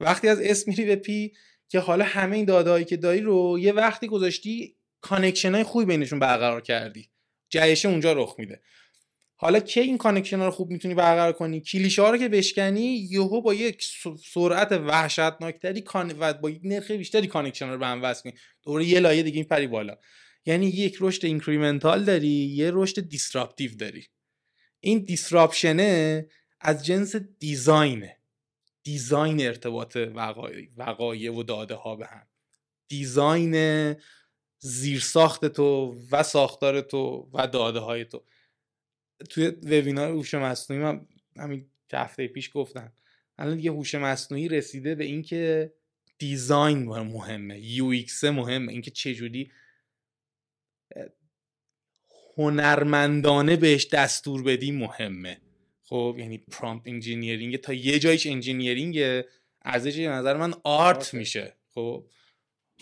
وقتی 0.00 0.28
از 0.28 0.40
s 0.40 0.68
میری 0.68 0.84
به 0.84 0.96
p 0.96 1.32
که 1.68 1.78
حالا 1.78 2.04
همه 2.04 2.36
این 2.36 2.44
داده 2.44 2.70
هایی 2.70 2.84
که 2.84 2.96
داری 2.96 3.20
رو 3.20 3.58
یه 3.60 3.72
وقتی 3.72 4.06
گذاشتی 4.06 4.76
connection 5.00 5.54
های 5.54 5.62
خوبی 5.62 5.84
بینشون 5.84 6.18
برقرار 6.18 6.60
کردی. 6.60 7.08
جهش 7.50 7.86
اونجا 7.86 8.12
رخ 8.12 8.34
میده. 8.38 8.60
حالا 9.36 9.60
کی 9.60 9.80
این 9.80 9.98
connection 9.98 10.40
رو 10.40 10.50
خوب 10.50 10.70
می‌تونی 10.70 10.94
برقرار 10.94 11.32
کنی؟ 11.32 11.60
کلیشه 11.60 12.02
ها 12.02 12.10
رو 12.10 12.18
که 12.18 12.28
بشکنی 12.28 13.08
یهو 13.10 13.40
با 13.40 13.54
یک 13.54 13.84
سرعت 14.24 14.72
وحشتناکتری 14.72 15.84
و 16.18 16.34
با 16.34 16.50
یک 16.50 16.60
نرخ 16.64 16.90
بیشتری 16.90 17.26
connection 17.26 17.68
رو 17.68 17.78
به 17.78 17.86
هم 17.86 18.02
وصل 18.02 18.22
کنی. 18.22 18.38
دوباره 18.64 18.84
یه 18.84 19.00
لایه 19.00 19.22
دیگه 19.22 19.36
می‌پری 19.36 19.66
بالا. 19.66 19.98
یعنی 20.48 20.66
یک 20.66 20.96
رشد 21.00 21.24
incremental 21.24 22.04
داری 22.04 22.28
یه 22.28 22.70
رشد 22.74 23.00
disruptive 23.00 23.74
داری. 23.74 24.06
این 24.80 24.98
disruption 24.98 26.15
ه 26.15 26.26
از 26.60 26.86
جنس 26.86 27.16
design 27.16 28.02
ه 28.02 28.16
design 28.82 29.46
ارتباط 29.46 29.96
وقایع 30.76 31.32
و 31.32 31.42
داده 31.42 31.74
ها 31.74 31.96
به 31.96 32.06
هم. 32.06 32.26
design 32.88 33.94
زیرساخت 34.58 35.44
تو 35.46 35.98
و 36.12 36.22
ساختار 36.22 36.80
تو 36.80 37.30
و 37.32 37.46
داده 37.46 37.78
های 37.78 38.04
تو. 38.04 38.24
توی 39.30 39.46
webinar 39.46 40.10
هوش 40.10 40.34
مصنوعی 40.34 40.82
من 40.82 41.06
همین 41.36 41.66
هفته 41.92 42.28
پیش 42.28 42.50
گفتم. 42.54 42.92
الان 43.38 43.56
دیگه 43.56 43.70
هوش 43.70 43.94
مصنوعی 43.94 44.48
رسیده 44.48 44.94
به 44.94 45.04
اینکه 45.04 45.72
design 46.18 46.78
مهمه 46.84 47.60
UX 47.60 48.24
مهمه 48.24 48.72
اینکه 48.72 48.90
چجوری 48.90 49.50
اه، 49.50 49.58
هنرمندانه 52.38 53.56
بهش 53.56 53.86
دستور 53.86 54.42
بدی 54.42 54.70
مهمه 54.70 55.40
خب 55.84 56.16
یعنی 56.18 56.38
prompt 56.38 56.88
engineering 56.88 57.56
تا 57.56 57.72
یه 57.72 57.98
جایش 57.98 58.26
engineering 58.26 59.24
ارزش 59.62 59.98
به 59.98 60.08
نظر 60.08 60.36
من 60.36 60.54
art. 60.64 61.14
میشه 61.14 61.56
خب 61.74 62.04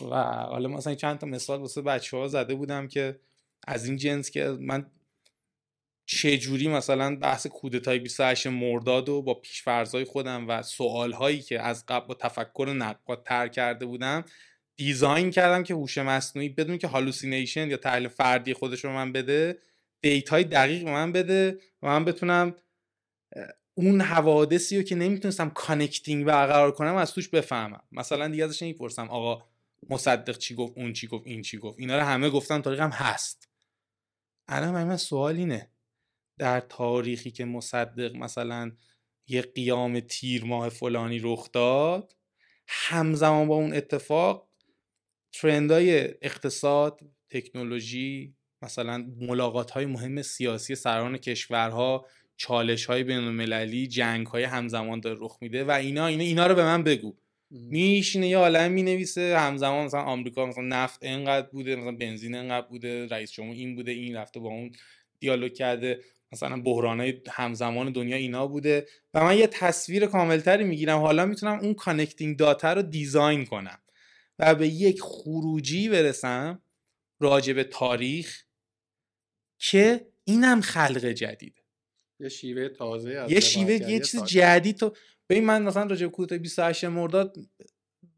و 0.01 0.15
حالا 0.23 0.69
مثلا 0.69 0.95
چند 0.95 1.19
تا 1.19 1.27
مثال 1.27 1.61
واسه 1.61 1.83
بچه 1.83 2.17
ها 2.17 2.29
زده 2.29 2.55
بودم 2.55 2.89
که 2.89 3.21
از 3.67 3.87
این 3.87 3.97
جنس 3.97 4.31
که 4.31 4.45
من 4.61 4.91
چه 6.07 6.39
جوری 6.39 6.69
مثلا 6.69 7.17
بحث 7.17 7.47
کودتای 7.47 7.99
28 7.99 8.47
مرداد 8.47 9.09
و 9.09 9.23
با 9.23 9.35
پیشفرضای 9.35 10.05
خودم 10.05 10.49
و 10.49 10.63
سوالهایی 10.63 11.43
که 11.43 11.61
از 11.61 11.87
قبل 11.87 12.07
با 12.07 12.15
تفکر 12.15 12.75
نقاد 12.79 13.23
تر 13.23 13.49
کرده 13.49 13.87
بودم 13.87 14.25
design 14.77 15.31
کردم 15.31 15.63
که 15.63 15.75
هوش 15.75 15.99
مصنوعی 15.99 16.49
بدون 16.49 16.79
که 16.79 16.87
hallucination 16.87 17.71
یا 17.71 17.77
تحلیل 17.77 18.09
فردی 18.09 18.55
خودش 18.55 18.85
رو 18.85 18.93
من 18.93 19.13
بده 19.13 19.59
data 20.01 20.36
ی 20.36 20.45
دقیق 20.45 20.85
به 20.85 20.91
من 20.91 21.13
بده 21.13 21.59
و 21.83 21.87
من 21.87 22.05
بتونم 22.05 22.55
اون 23.75 24.01
حوادثی 24.01 24.77
رو 24.77 24.83
که 24.83 24.95
نمی‌تونستم 24.95 25.51
connecting 25.51 26.25
برقرار 26.25 26.73
کنم 26.73 26.95
از 26.95 27.13
توش 27.13 27.29
بفهمم. 27.29 27.83
مثلا 27.93 28.29
دیگه 28.29 28.45
ازش 28.45 28.63
نمی‌پرسم 28.63 29.09
آقا 29.09 29.45
مصدق 29.91 30.39
چی 30.39 30.55
گفت 30.55 30.73
اون 30.77 30.93
چی 30.93 31.07
گفت 31.07 31.27
این 31.27 31.43
چی 31.43 31.59
گفت 31.59 31.79
اینا 31.79 31.97
رو 31.97 32.03
همه 32.03 32.31
گفتم 32.31 32.61
طریقم 32.61 32.91
هست. 32.91 33.49
الان 34.49 34.85
من 34.85 34.97
سوال 34.97 35.37
اینه 35.37 35.71
در 36.39 36.61
تاریخی 36.61 37.31
که 37.31 37.45
مصدق 37.45 38.17
مثلا 38.17 38.73
یه 39.29 39.43
قیام 39.43 40.01
تیر 40.01 40.45
ماه 40.45 40.69
فلانی 40.69 41.19
رخ 41.19 41.53
داد 41.53 42.17
همزمان 42.69 43.49
با 43.49 43.55
اون 43.55 43.75
اتفاق 43.75 44.46
ترندهای 45.41 46.15
اقتصاد 46.23 47.01
تکنولوژی 47.31 48.35
مثلا 48.63 49.07
ملاقات 49.21 49.71
های 49.71 49.87
مهم 49.87 50.23
سیاسی 50.23 50.75
سران 50.75 51.19
کشورها 51.19 52.07
چالش 52.37 52.87
های 52.87 53.05
بین 53.05 53.17
المللی 53.17 53.87
جنگ 53.87 54.27
های 54.27 54.45
همزمان 54.45 55.01
داره 55.01 55.19
رخ 55.21 55.39
میده 55.41 55.65
و 55.65 55.71
اینا 55.71 56.07
اینا 56.07 56.25
اینا 56.25 56.47
رو 56.47 56.55
به 56.55 56.65
من 56.65 56.83
بگو. 56.83 57.17
میشینه 57.51 58.29
یه 58.29 58.39
عالم 58.39 58.73
می‌نویسه 58.73 59.39
همزمان 59.39 59.85
مثلا 59.85 60.01
آمریکا 60.01 60.47
مثلا 60.47 60.65
نفت 60.65 60.99
انقدر 61.03 61.47
بوده 61.47 61.77
مثلا 61.77 61.93
بنزین 61.93 62.35
انقدر 62.35 62.67
بوده 62.67 63.07
رئیس 63.07 63.33
جمهور 63.33 63.55
این 63.55 63.75
بوده 63.75 63.93
این 63.93 64.17
رفته 64.17 64.41
با 64.41 64.49
اون 64.49 64.71
دیالوگ 65.21 65.55
کرده 65.55 66.01
مثلا 66.33 66.63
بحرانای 66.63 67.15
همزمان 67.29 67.93
دنیا 67.93 68.17
اینا 68.17 68.47
بوده 68.47 68.87
و 69.15 69.25
من 69.25 69.39
یه 69.39 69.47
تصویر 69.47 70.07
کاملتری 70.07 70.65
می‌گیرم. 70.65 70.99
حالا 70.99 71.27
می‌تونم 71.27 71.59
اون 71.59 71.75
connecting 71.75 72.37
data 72.37 72.73
رو 72.73 72.83
design 72.83 73.45
کنم. 73.45 73.79
و 74.39 74.55
به 74.55 74.69
یک 74.69 75.01
خروجی 75.01 75.89
برسم 75.89 76.63
راجع 77.21 77.53
به 77.53 77.65
تاریخ 77.65 78.45
که 79.59 80.07
اینم 80.25 80.61
خلق 80.61 81.05
جدید. 81.05 81.63
یه 82.21 82.29
شیوه 82.29 82.69
تازه 82.69 83.11
از 83.11 83.33
یه 83.33 83.41
شیوه 83.41 83.73
یه 83.73 84.01
چیز. 84.01 84.25
جدید 84.25 84.77
تو 84.77 84.93
ببین 85.29 85.45
من 85.45 85.63
مثلا 85.63 85.85
راجع 85.85 86.07
به 86.07 86.13
کوتاه 86.13 86.39
28 86.39 86.85
مرداد 86.85 87.37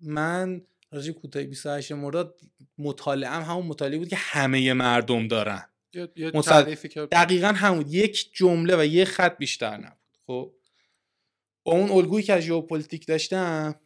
من 0.00 0.62
راجع 0.92 1.12
به 1.12 1.18
کوتاه 1.20 1.42
28 1.44 1.92
مرداد 1.92 2.40
مطالعه 2.78 3.30
همون 3.30 3.66
مطالعه 3.66 3.98
بود 3.98 4.08
که 4.08 4.16
همه 4.16 4.72
مردم 4.72 5.28
دارن. 5.28 5.68
یه, 5.94 6.08
یه 6.16 6.30
مصد- 6.34 6.68
دقیقا 7.10 7.48
همون. 7.48 7.84
یک 7.88 8.30
جمله 8.34 8.76
و 8.80 8.84
یک 8.84 9.08
خط 9.08 9.38
بیشتر 9.38 9.76
نبود. 9.76 9.98
خب؟ 10.26 10.54
با 11.64 11.72
اون 11.72 11.90
الگویی 11.90 12.24
که 12.24 12.32
از 12.32 12.42
ژئوپلیتیک 12.42 13.06
داشتم 13.06 13.80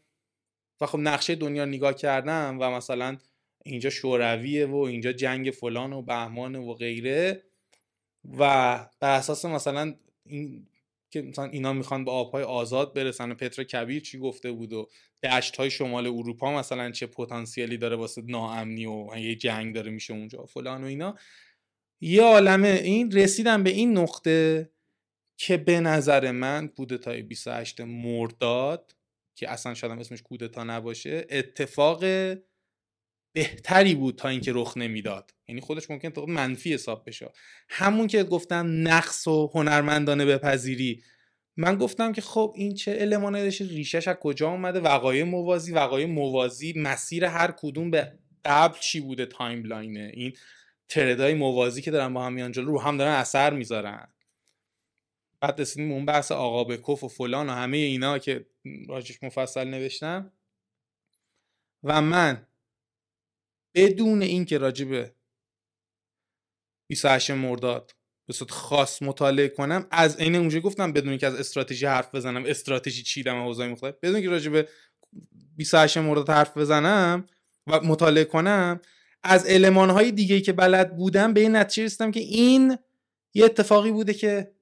و 0.83 0.87
خب 0.87 0.99
نقشه 0.99 1.35
دنیا 1.35 1.65
نگاه 1.65 1.95
کردم 1.95 2.57
و 2.61 2.71
مثلا 2.71 3.17
اینجا 3.65 3.91
شورویه 3.91 4.67
و 4.67 4.77
اینجا 4.77 5.13
جنگ 5.13 5.51
فلان 5.51 5.93
و 5.93 6.03
بهمان 6.03 6.57
و 6.57 6.75
غیره 6.75 7.43
و 8.39 8.39
بر 9.01 9.17
اساس 9.17 9.45
مثلا 9.45 9.95
این 10.27 10.67
که 11.11 11.23
مثلا 11.23 11.45
اینا 11.45 11.73
می‌خوان 11.73 12.05
به 12.05 12.11
آبهای 12.11 12.45
آزاد 12.45 12.95
برسن 12.95 13.31
و 13.31 13.35
پتر 13.35 13.65
کبیر 13.65 14.03
چی 14.03 14.19
گفته 14.19 14.53
بود 14.53 14.73
و 14.73 14.89
دشت 15.23 15.57
های 15.57 15.71
شمال 15.71 16.07
اروپا 16.07 16.59
مثلا 16.59 16.91
چه 16.91 17.07
پتانسیلی 17.07 17.77
داره 17.77 17.97
واسه 17.97 18.23
ناامنی 18.23 18.87
و 18.87 19.17
یه 19.17 19.35
جنگ 19.35 19.75
داره 19.75 19.91
میشه 19.91 20.15
اونجا 20.15 20.45
فلان 20.45 20.85
و 20.85 20.87
اینا. 20.87 21.19
یه 22.01 22.23
عالمه 22.23 22.69
این 22.69 23.11
رسیدم 23.11 23.63
به 23.63 23.71
این 23.71 23.99
نقطه 23.99 24.71
که 25.37 25.57
به 25.57 25.81
نظر 25.81 26.31
من 26.31 26.69
کودتای 26.69 27.23
28 27.23 27.81
مرداد 27.81 28.95
که 29.35 29.51
اصلا 29.51 29.75
شاید 29.75 29.93
هم 29.93 29.99
اسمش 29.99 30.23
کودتا 30.23 30.65
نباشه 30.65 31.27
اتفاق 31.31 32.05
بهتری 33.35 33.95
بود 33.95 34.17
تا 34.17 34.29
اینکه 34.29 34.53
رخ 34.55 34.77
نمی‌داد. 34.77 35.31
یعنی 35.49 35.61
خودش 35.61 35.91
ممکن 35.91 36.09
اتفاق 36.09 36.29
منفی 36.29 36.75
حساب 36.75 37.03
بشه. 37.07 37.33
همون 37.69 38.07
که 38.07 38.25
گفتم 38.25 38.89
نقص 38.89 39.27
و 39.27 39.51
هنرمندانه 39.55 40.25
بپذیری. 40.25 41.03
من 41.57 41.77
گفتم 41.77 42.13
که 42.13 42.21
خب 42.21 42.53
این 42.57 42.75
چه 42.75 42.97
المانی 43.01 43.41
داشته 43.43 43.65
ریشش 43.65 44.09
از 44.09 44.17
کجا 44.17 44.49
اومده؟ 44.49 44.81
وقایع 44.81 45.25
موازی 45.25 45.73
وقایع 45.73 46.07
موازی 46.07 46.75
مسیر 46.77 47.25
هر 47.25 47.55
کدوم 47.57 47.91
به 47.91 48.19
قبل 48.45 48.79
چی 48.79 49.01
بوده؟ 49.01 49.27
تایملاینه. 49.27 50.11
این 50.15 50.33
تردای 50.89 51.35
موازی 51.35 51.83
که 51.83 51.91
دارن 51.91 52.15
با 52.15 52.25
هم 52.25 52.33
میان 52.33 52.53
جلو 52.53 52.73
رو 52.73 52.81
هم 52.81 52.97
دارن 52.97 53.13
اثر 53.13 53.53
می‌ذارن. 53.55 54.09
بعد 55.43 55.61
رسیدیم 55.61 55.93
اون 55.93 56.07
بحث 56.07 56.33
آقا 56.33 56.65
بکف 56.65 57.05
و 57.05 57.09
فلان 57.09 57.49
و 57.49 57.53
همه 57.53 57.77
اینا 57.77 58.19
که 58.19 58.47
راجش 58.89 59.23
مفصل 59.23 59.65
نوشتم. 59.65 60.33
و 61.83 62.03
من 62.03 62.47
بدون 63.75 64.23
اینکه 64.23 64.59
راجع 64.59 64.85
به 64.85 65.15
28 66.87 67.31
مرداد 67.31 67.95
به 68.27 68.33
صورت 68.33 68.51
خاص 68.51 69.03
مطالعه 69.03 69.49
کنم 69.49 69.87
از 69.91 70.17
عین 70.17 70.37
اونجا 70.37 70.61
گفتم 70.61 70.93
بدون 70.93 71.09
اینکه 71.09 71.27
از 71.27 71.35
استراتژی 71.35 71.87
حرف 71.87 72.15
بزنم 72.15 72.45
استراتژی 72.47 73.03
چیدم 73.03 73.37
اوضاع 73.37 73.69
مختلف. 73.69 73.95
بدون 74.03 74.15
اینکه 74.15 74.31
راجع 74.31 74.51
به 74.51 74.69
28 75.57 75.99
مرداد 75.99 76.31
حرف 76.31 76.57
بزنم 76.57 77.27
و 77.67 77.81
مطالعه 77.81 78.25
کنم 78.25 78.81
از 79.23 79.51
المانهای 79.51 80.13
دیگه 80.13 80.41
که 80.41 80.53
بلد 80.53 80.97
بودم 80.97 81.35
به 81.35 81.41
این 81.41 81.57
نتیجه 81.57 81.85
رسیدم 81.85 82.11
که 82.11 82.21
این 82.21 82.79
یه 83.35 83.45
اتفاقی 83.45 83.91
بوده 83.91 84.15
که 84.15 84.53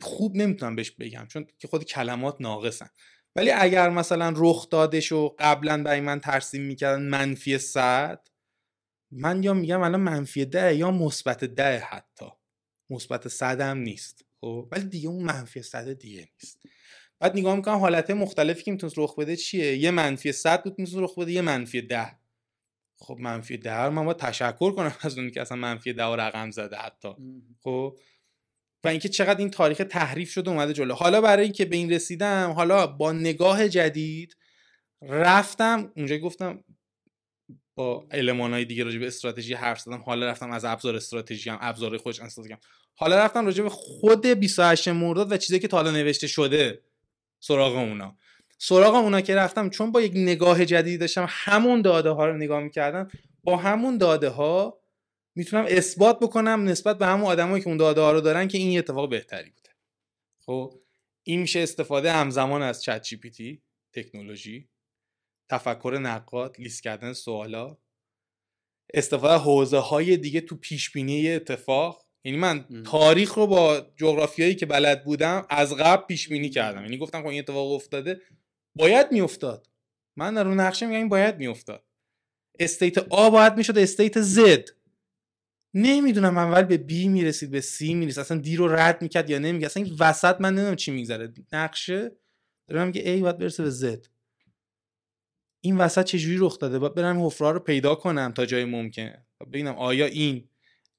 خوب 0.00 0.36
نمی‌تونم 0.36 0.76
بهش 0.76 0.90
بگم 0.90 1.26
چون 1.28 1.46
که 1.58 1.68
خود 1.68 1.84
کلمات 1.84 2.36
ناقصن. 2.40 2.88
ولی 3.36 3.50
اگر 3.50 3.90
مثلا 3.90 4.34
رخ 4.36 4.68
دادش 4.70 5.12
و 5.12 5.34
قبلا 5.38 5.82
برای 5.82 6.00
من 6.00 6.20
ترسیم 6.20 6.62
می‌کردن 6.62 7.02
منفی 7.02 7.58
صد 7.58 8.28
من 9.10 9.42
یا 9.42 9.54
میگم 9.54 9.80
الان 9.80 10.00
منفی 10.00 10.44
ده 10.44 10.76
یا 10.76 10.90
مثبت 10.90 11.44
ده 11.44 11.78
حتی. 11.78 12.26
مثبت 12.90 13.28
صد 13.28 13.60
هم 13.60 13.78
نیست 13.78 14.24
خب؟ 14.40 14.68
ولی 14.72 14.84
دیگه 14.84 15.08
اون 15.08 15.24
منفی 15.24 15.62
صد 15.62 15.92
دیگه 15.92 16.28
نیست. 16.42 16.60
بعد 17.20 17.36
نگاه 17.36 17.56
می‌کنم 17.56 17.74
حالت 17.76 18.10
مختلفی 18.10 18.62
که 18.62 18.70
می‌تونست 18.72 18.98
رخ 18.98 19.18
بده 19.18 19.36
چیه؟ 19.36 19.76
یه 19.76 19.90
منفی 19.90 20.32
صد 20.32 20.62
بود 20.62 20.78
می‌تونست 20.78 21.10
رخ 21.10 21.18
بده 21.18 21.32
یه 21.32 21.40
منفی 21.40 21.82
ده. 21.82 22.18
خب 22.98 23.16
منفی 23.20 23.56
ده 23.56 23.74
رو 23.76 23.90
من 23.90 24.04
باید 24.04 24.16
تشکر 24.16 24.72
کنم 24.72 24.94
از 25.02 25.18
اون 25.18 25.30
که 25.30 25.40
اصلا 25.40 25.58
منفی 25.58 25.92
ده 25.92 26.04
و 26.04 26.16
رقم 26.16 26.50
زده 26.50 26.76
حتی. 26.76 27.08
خب؟ 27.60 27.98
و 28.86 28.88
اینکه 28.88 29.08
چقدر 29.08 29.38
این 29.38 29.50
تاریخ 29.50 29.82
تحریف 29.90 30.30
شده 30.30 30.50
اومده 30.50 30.72
جلو. 30.72 30.94
حالا 30.94 31.20
برای 31.20 31.44
اینکه 31.44 31.64
به 31.64 31.76
این 31.76 31.92
رسیدم 31.92 32.50
حالا 32.50 32.86
با 32.86 33.12
نگاه 33.12 33.68
جدید 33.68 34.36
رفتم 35.02 35.92
اونجا 35.96 36.18
گفتم 36.18 36.64
با 37.74 38.06
علمان 38.10 38.52
های 38.52 38.64
دیگه 38.64 38.84
راجع 38.84 38.98
به 38.98 39.06
استراتژی 39.06 39.54
حرف 39.54 39.80
زدم. 39.80 40.02
حالا 40.02 40.26
رفتم 40.26 40.50
از 40.50 40.64
ابزار 40.64 40.96
استراتژی 40.96 41.50
هم 41.50 41.58
ابزار 41.60 41.96
خودش 41.96 42.20
استفاده 42.20 42.58
حالا 42.94 43.16
رفتم 43.16 43.46
راجع 43.46 43.62
به 43.62 43.68
خود 43.68 44.26
28 44.26 44.88
مرداد 44.88 45.32
و 45.32 45.36
چیزی 45.36 45.58
که 45.58 45.68
تا 45.68 45.76
حالا 45.76 45.90
نوشته 45.90 46.26
شده 46.26 46.82
سراغ 47.40 47.76
اونا. 47.76 48.16
سراغ 48.58 48.94
اونا 48.94 49.20
که 49.20 49.34
رفتم 49.34 49.70
چون 49.70 49.92
با 49.92 50.00
یک 50.00 50.12
نگاه 50.14 50.64
جدید 50.64 51.00
داشتم 51.00 51.26
همون 51.28 51.82
داده 51.82 52.10
ها 52.10 52.26
رو 52.26 52.36
نگاه 52.36 52.60
می‌کردم 52.60 53.08
با 53.44 53.56
همون 53.56 53.98
داده 53.98 54.28
ها 54.28 54.78
می‌تونم 55.36 55.66
اثبات 55.68 56.20
بکنم 56.20 56.64
نسبت 56.64 56.98
به 56.98 57.06
همون 57.06 57.26
آدمایی 57.26 57.62
که 57.62 57.68
اون 57.68 57.76
داده 57.76 58.00
ها 58.00 58.12
رو 58.12 58.20
دارن 58.20 58.48
که 58.48 58.58
این 58.58 58.78
اتفاق 58.78 59.10
بهتری 59.10 59.50
بوده. 59.50 59.70
خب 60.46 60.80
این 61.22 61.40
میشه 61.40 61.60
استفاده 61.60 62.12
همزمان 62.12 62.62
از 62.62 62.82
چت 62.82 63.02
جی 63.02 63.16
پی 63.16 63.30
تی 63.30 63.62
تکنولوژی 63.92 64.68
تفکر 65.50 65.98
نقاد 66.02 66.56
لیست 66.58 66.82
کردن 66.82 67.12
سوالا 67.12 67.76
استفاده 68.94 69.34
حوزه 69.34 69.78
های 69.78 70.16
دیگه 70.16 70.40
تو 70.40 70.56
پیش 70.56 70.90
بینی 70.90 71.30
اتفاق. 71.30 72.06
یعنی 72.24 72.38
من 72.38 72.82
تاریخ 72.84 73.34
رو 73.34 73.46
با 73.46 73.86
جغرافیایی 73.96 74.54
که 74.54 74.66
بلد 74.66 75.04
بودم 75.04 75.46
از 75.50 75.74
قبل 75.74 76.06
پیش 76.06 76.28
بینی 76.28 76.50
کردم. 76.50 76.82
یعنی 76.82 76.98
گفتم 76.98 77.22
که 77.22 77.28
این 77.28 77.38
اتفاق 77.38 77.72
افتاده 77.72 78.20
باید 78.74 79.12
میافتاد. 79.12 79.68
من 80.16 80.34
در 80.34 80.44
رو 80.44 80.54
نقشه 80.54 80.86
میگم 80.86 80.98
این 80.98 81.08
باید 81.08 81.36
میافتاد. 81.36 81.84
state 82.58 82.98
A 82.98 83.30
باید 83.30 83.56
می‌شد 83.56 83.78
state 83.78 84.20
Z 84.20 84.75
نمی‌دونم 85.78 86.38
اول 86.38 86.62
به 86.62 86.76
B 86.76 87.08
می‌رسید 87.08 87.50
به 87.50 87.60
C 87.60 87.94
می‌رسید. 87.94 88.18
اصلا 88.18 88.38
D 88.38 88.56
رو 88.56 88.68
رد 88.68 89.02
می‌کرد 89.02 89.30
یا 89.30 89.38
نمی‌کرد 89.38 89.70
اصلا 89.70 89.82
این 89.82 89.96
وسط 90.00 90.40
من 90.40 90.52
نمی‌دونم 90.52 90.76
چی 90.76 90.90
میگذره. 90.90 91.32
نقشه 91.52 92.16
دارم 92.68 92.86
میگه 92.86 93.10
A 93.10 93.20
باید 93.20 93.38
برسه 93.38 93.62
به 93.62 93.70
Z 93.70 94.06
این 95.60 95.76
وسط 95.76 96.04
چجوری 96.04 96.36
رخ 96.38 96.58
داده؟ 96.58 96.78
باید 96.78 96.94
برم 96.94 97.26
حفره 97.26 97.52
رو 97.52 97.60
پیدا 97.60 97.94
کنم 97.94 98.32
تا 98.32 98.46
جای 98.46 98.64
ممکن 98.64 99.12
ببینم 99.52 99.74
آیا 99.74 100.06
این 100.06 100.48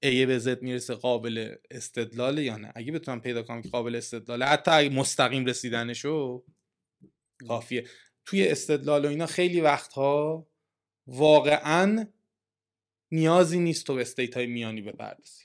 A 0.04 0.26
به 0.26 0.40
Z 0.40 0.62
می‌رسه 0.62 0.94
قابل 0.94 1.56
استدلال 1.72 2.38
یا 2.38 2.58
نه. 2.58 2.72
اگه 2.76 2.92
بتونم 2.92 3.22
پیدا 3.22 3.44
کنم 3.44 3.62
که 3.62 3.70
قابل 3.70 3.96
استدلاله 3.96 4.46
حتی 4.46 4.72
اگه 4.72 4.90
مستقیم 4.90 5.46
رسیدنشو 5.46 6.46
کافیه. 7.48 7.86
توی 8.26 8.48
استدلال 8.48 9.06
و 9.06 9.08
اینا 9.08 9.26
خیلی 9.26 9.62
وقتها 9.62 10.48
واقعا 11.08 12.08
نیازی 13.12 13.60
نیست 13.60 13.86
تو 13.86 13.96
به 13.96 14.02
استیت 14.02 14.38
های 14.38 14.48
میانی 14.48 14.82
بپردازی 14.82 15.44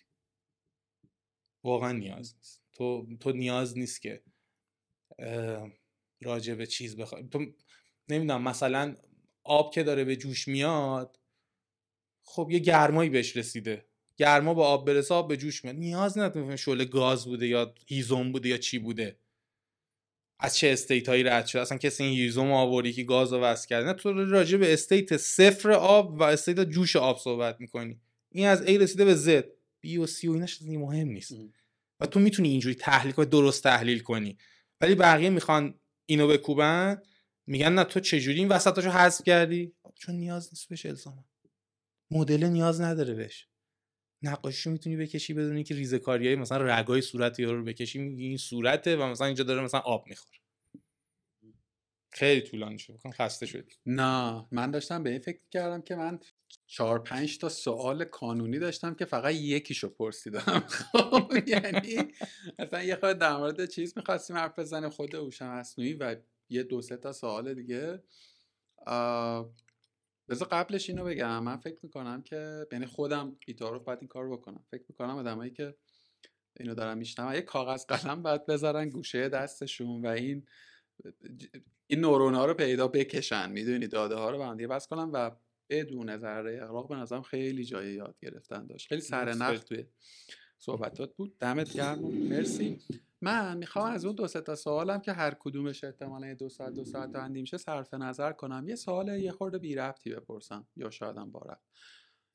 واقعا 1.64 1.92
نیاز 1.92 2.34
نیست. 2.36 2.62
تو, 2.72 3.06
تو 3.20 3.32
نیاز 3.32 3.78
نیست 3.78 4.02
که 4.02 4.22
راجع 6.20 6.54
به 6.54 6.66
چیز 6.66 6.96
بخوای. 6.96 7.28
تو 7.28 7.38
نمی‌دونم 8.08 8.42
مثلا 8.42 8.96
آب 9.44 9.74
که 9.74 9.82
داره 9.82 10.04
به 10.04 10.16
جوش 10.16 10.48
میاد 10.48 11.18
خب 12.22 12.48
یه 12.50 12.58
گرمایی 12.58 13.10
بهش 13.10 13.36
رسیده. 13.36 13.86
گرما 14.16 14.54
با 14.54 14.68
آب 14.68 14.86
برسه 14.86 15.14
آب 15.14 15.28
به 15.28 15.36
جوش 15.36 15.64
میاد. 15.64 15.76
نیاز 15.76 16.18
نداره 16.18 16.56
شعله 16.56 16.84
گاز 16.84 17.24
بوده 17.24 17.46
یا 17.46 17.74
هیزم 17.86 18.32
بوده 18.32 18.48
یا 18.48 18.58
چی 18.58 18.78
بوده. 18.78 19.21
از 20.44 20.56
چه 20.56 20.68
state 20.72 21.08
هایی 21.08 21.22
رد 21.22 21.46
شده 21.46 21.62
اصلا 21.62 21.78
کسی 21.78 22.04
این 22.04 22.18
هیزم 22.18 22.52
آوردی 22.52 22.92
که 22.92 23.02
گاز 23.02 23.32
رو 23.32 23.40
وصل 23.40 23.68
کرده. 23.68 23.86
نه 23.86 23.92
تو 23.92 24.12
راجع 24.12 24.58
به 24.58 24.72
state 24.72 25.16
صفر 25.16 25.70
آب 25.70 26.20
و 26.20 26.22
state 26.22 26.60
جوش 26.60 26.96
آب 26.96 27.18
صحبت 27.18 27.60
می‌کنی. 27.60 28.00
این 28.32 28.46
از 28.46 28.62
A 28.62 28.70
رسیده 28.70 29.04
به 29.04 29.16
Z. 29.16 29.44
B 29.86 29.98
و 29.98 30.06
C 30.06 30.24
و 30.24 30.32
ایناش 30.32 30.62
مهم 30.62 31.08
نیست. 31.08 31.32
و 32.00 32.06
تو 32.06 32.20
می‌تونی 32.20 32.48
اینجوری 32.48 32.74
تحلیل 32.74 33.12
کنی 33.12 33.26
درست 33.26 33.62
تحلیل 33.62 33.98
کنی. 33.98 34.38
ولی 34.80 34.94
بقیه 34.94 35.30
می‌خوان 35.30 35.74
اینو 36.06 36.28
بکوبن 36.28 37.02
میگن 37.46 37.72
نه 37.72 37.84
تو 37.84 38.00
چجوری 38.00 38.38
این 38.38 38.48
وسطاشو 38.48 38.90
حذف 38.90 39.24
کردی؟ 39.24 39.72
چون 39.94 40.14
نیاز 40.14 40.48
نیست 40.52 40.68
بهش 40.68 40.86
الزاما. 40.86 41.24
مدل 42.10 42.44
نیاز 42.44 42.80
نداره 42.80 43.14
بهش. 43.14 43.48
نقاشی 44.22 44.70
می‌تونی 44.70 44.96
بکشی 44.96 45.34
بدونی 45.34 45.64
که 45.64 45.74
ریزه 45.74 46.00
های 46.06 46.36
مثلا 46.36 46.78
رگای 46.78 47.00
صورت 47.00 47.38
یا 47.38 47.52
رو 47.52 47.64
بکشی 47.64 47.98
میگی 47.98 48.26
این 48.26 48.36
صورته 48.36 48.96
و 48.96 49.02
مثلا 49.02 49.26
اینجا 49.26 49.44
داره 49.44 49.62
مثلا 49.62 49.80
آب 49.80 50.06
می‌خوره. 50.06 50.38
خیلی 52.12 52.40
طولانی 52.40 52.78
شد. 52.78 53.00
خسته 53.14 53.46
شدی. 53.46 53.72
نه 53.86 54.46
من 54.50 54.70
داشتم 54.70 55.02
به 55.02 55.10
این 55.10 55.18
فکر 55.18 55.38
کردم 55.50 55.82
که 55.82 55.94
من 55.96 56.20
چهار 56.66 56.98
پنج 56.98 57.38
تا 57.38 57.48
سوال 57.48 58.04
کانونی 58.04 58.58
داشتم 58.58 58.94
که 58.94 59.04
فقط 59.04 59.34
یکیشو 59.34 59.88
پرسیدم. 59.88 60.64
خب 60.92 61.32
یعنی 61.46 62.12
مثلا 62.58 62.82
یه 62.82 62.96
خود 62.96 63.18
در 63.18 63.36
مورد 63.36 63.66
چیز 63.66 63.92
می‌خواستیم 63.96 64.36
حرف 64.36 64.58
بزنیم 64.58 64.90
خود 64.90 65.16
اوشم 65.16 65.48
مصنوعی 65.48 65.94
و 65.94 66.16
یه 66.50 66.62
دو 66.62 66.82
سه 66.82 66.96
تا 66.96 67.12
سوال 67.12 67.54
دیگه. 67.54 68.02
بذار 70.32 70.48
قبلش 70.48 70.90
اینو 70.90 71.04
بگم. 71.04 71.42
من 71.42 71.56
فکر 71.56 71.78
می‌کنم 71.82 72.22
که 72.22 72.66
یعنی 72.72 72.86
خودم 72.86 73.36
بیتارو 73.46 73.80
باید 73.80 73.98
این 73.98 74.08
کار 74.08 74.30
بکنم. 74.30 74.64
فکر 74.70 74.84
می‌کنم 74.88 75.16
آدمایی 75.16 75.50
که 75.50 75.74
اینو 76.60 76.74
دارم 76.74 76.98
میشنم 76.98 77.34
یه 77.34 77.40
کاغذ 77.40 77.86
قلم 77.86 78.22
باید 78.22 78.46
بذارن 78.46 78.88
گوشه 78.88 79.28
دستشون 79.28 80.02
و 80.02 80.06
این 80.06 80.46
این 81.86 82.00
نورون 82.00 82.34
ها 82.34 82.46
رو 82.46 82.54
پیدا 82.54 82.88
بکشن. 82.88 83.52
می‌دونی؟ 83.52 83.86
داده 83.86 84.14
ها 84.14 84.30
رو 84.30 84.38
به 84.38 84.44
هم 84.44 84.56
بس 84.56 84.86
کنن 84.86 85.10
و 85.10 85.30
بدون 85.70 86.16
ذره 86.16 86.62
اغراق 86.62 86.88
به 86.88 86.96
نظرم 86.96 87.22
خیلی 87.22 87.64
جای 87.64 87.92
یاد 87.92 88.16
گرفتن 88.22 88.66
داشت. 88.66 88.88
خیلی 88.88 89.00
سرنخ 89.00 89.64
توی 89.64 89.84
صحبتات 90.62 91.14
بود. 91.14 91.38
دمت 91.38 91.72
گرم. 91.72 91.98
مرسی. 92.00 92.78
من 93.20 93.56
می‌خوام 93.56 93.92
از 93.92 94.04
اون 94.04 94.14
دو 94.14 94.26
تا 94.26 94.54
سوالم 94.54 95.00
که 95.00 95.12
هر 95.12 95.34
کدومش 95.40 95.84
احتمالا 95.84 96.34
دو 96.34 96.48
ساعت 96.48 96.72
دو 96.72 96.84
ساعت 96.84 97.10
و 97.14 97.28
میشه 97.28 97.56
صرف 97.56 97.94
نظر 97.94 98.32
کنم. 98.32 98.68
یه 98.68 98.74
سوال 98.74 99.08
یه 99.08 99.32
خورده 99.32 99.58
بی 99.58 99.74
ربطی 99.74 100.10
بپرسم 100.10 100.66
یا 100.76 100.90
شایدم 100.90 101.30
با 101.30 101.40
ربط. 101.40 101.58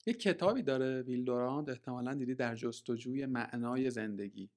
یه 0.06 0.14
کتابی 0.14 0.64
داره 0.64 1.02
ویل 1.02 1.27
دورانت 1.27 1.70
احتمالا 1.70 2.14
دیدی 2.14 2.36
در 2.36 2.56
جستجوی 2.56 3.26
معنای 3.26 3.90
زندگی. 3.90 4.50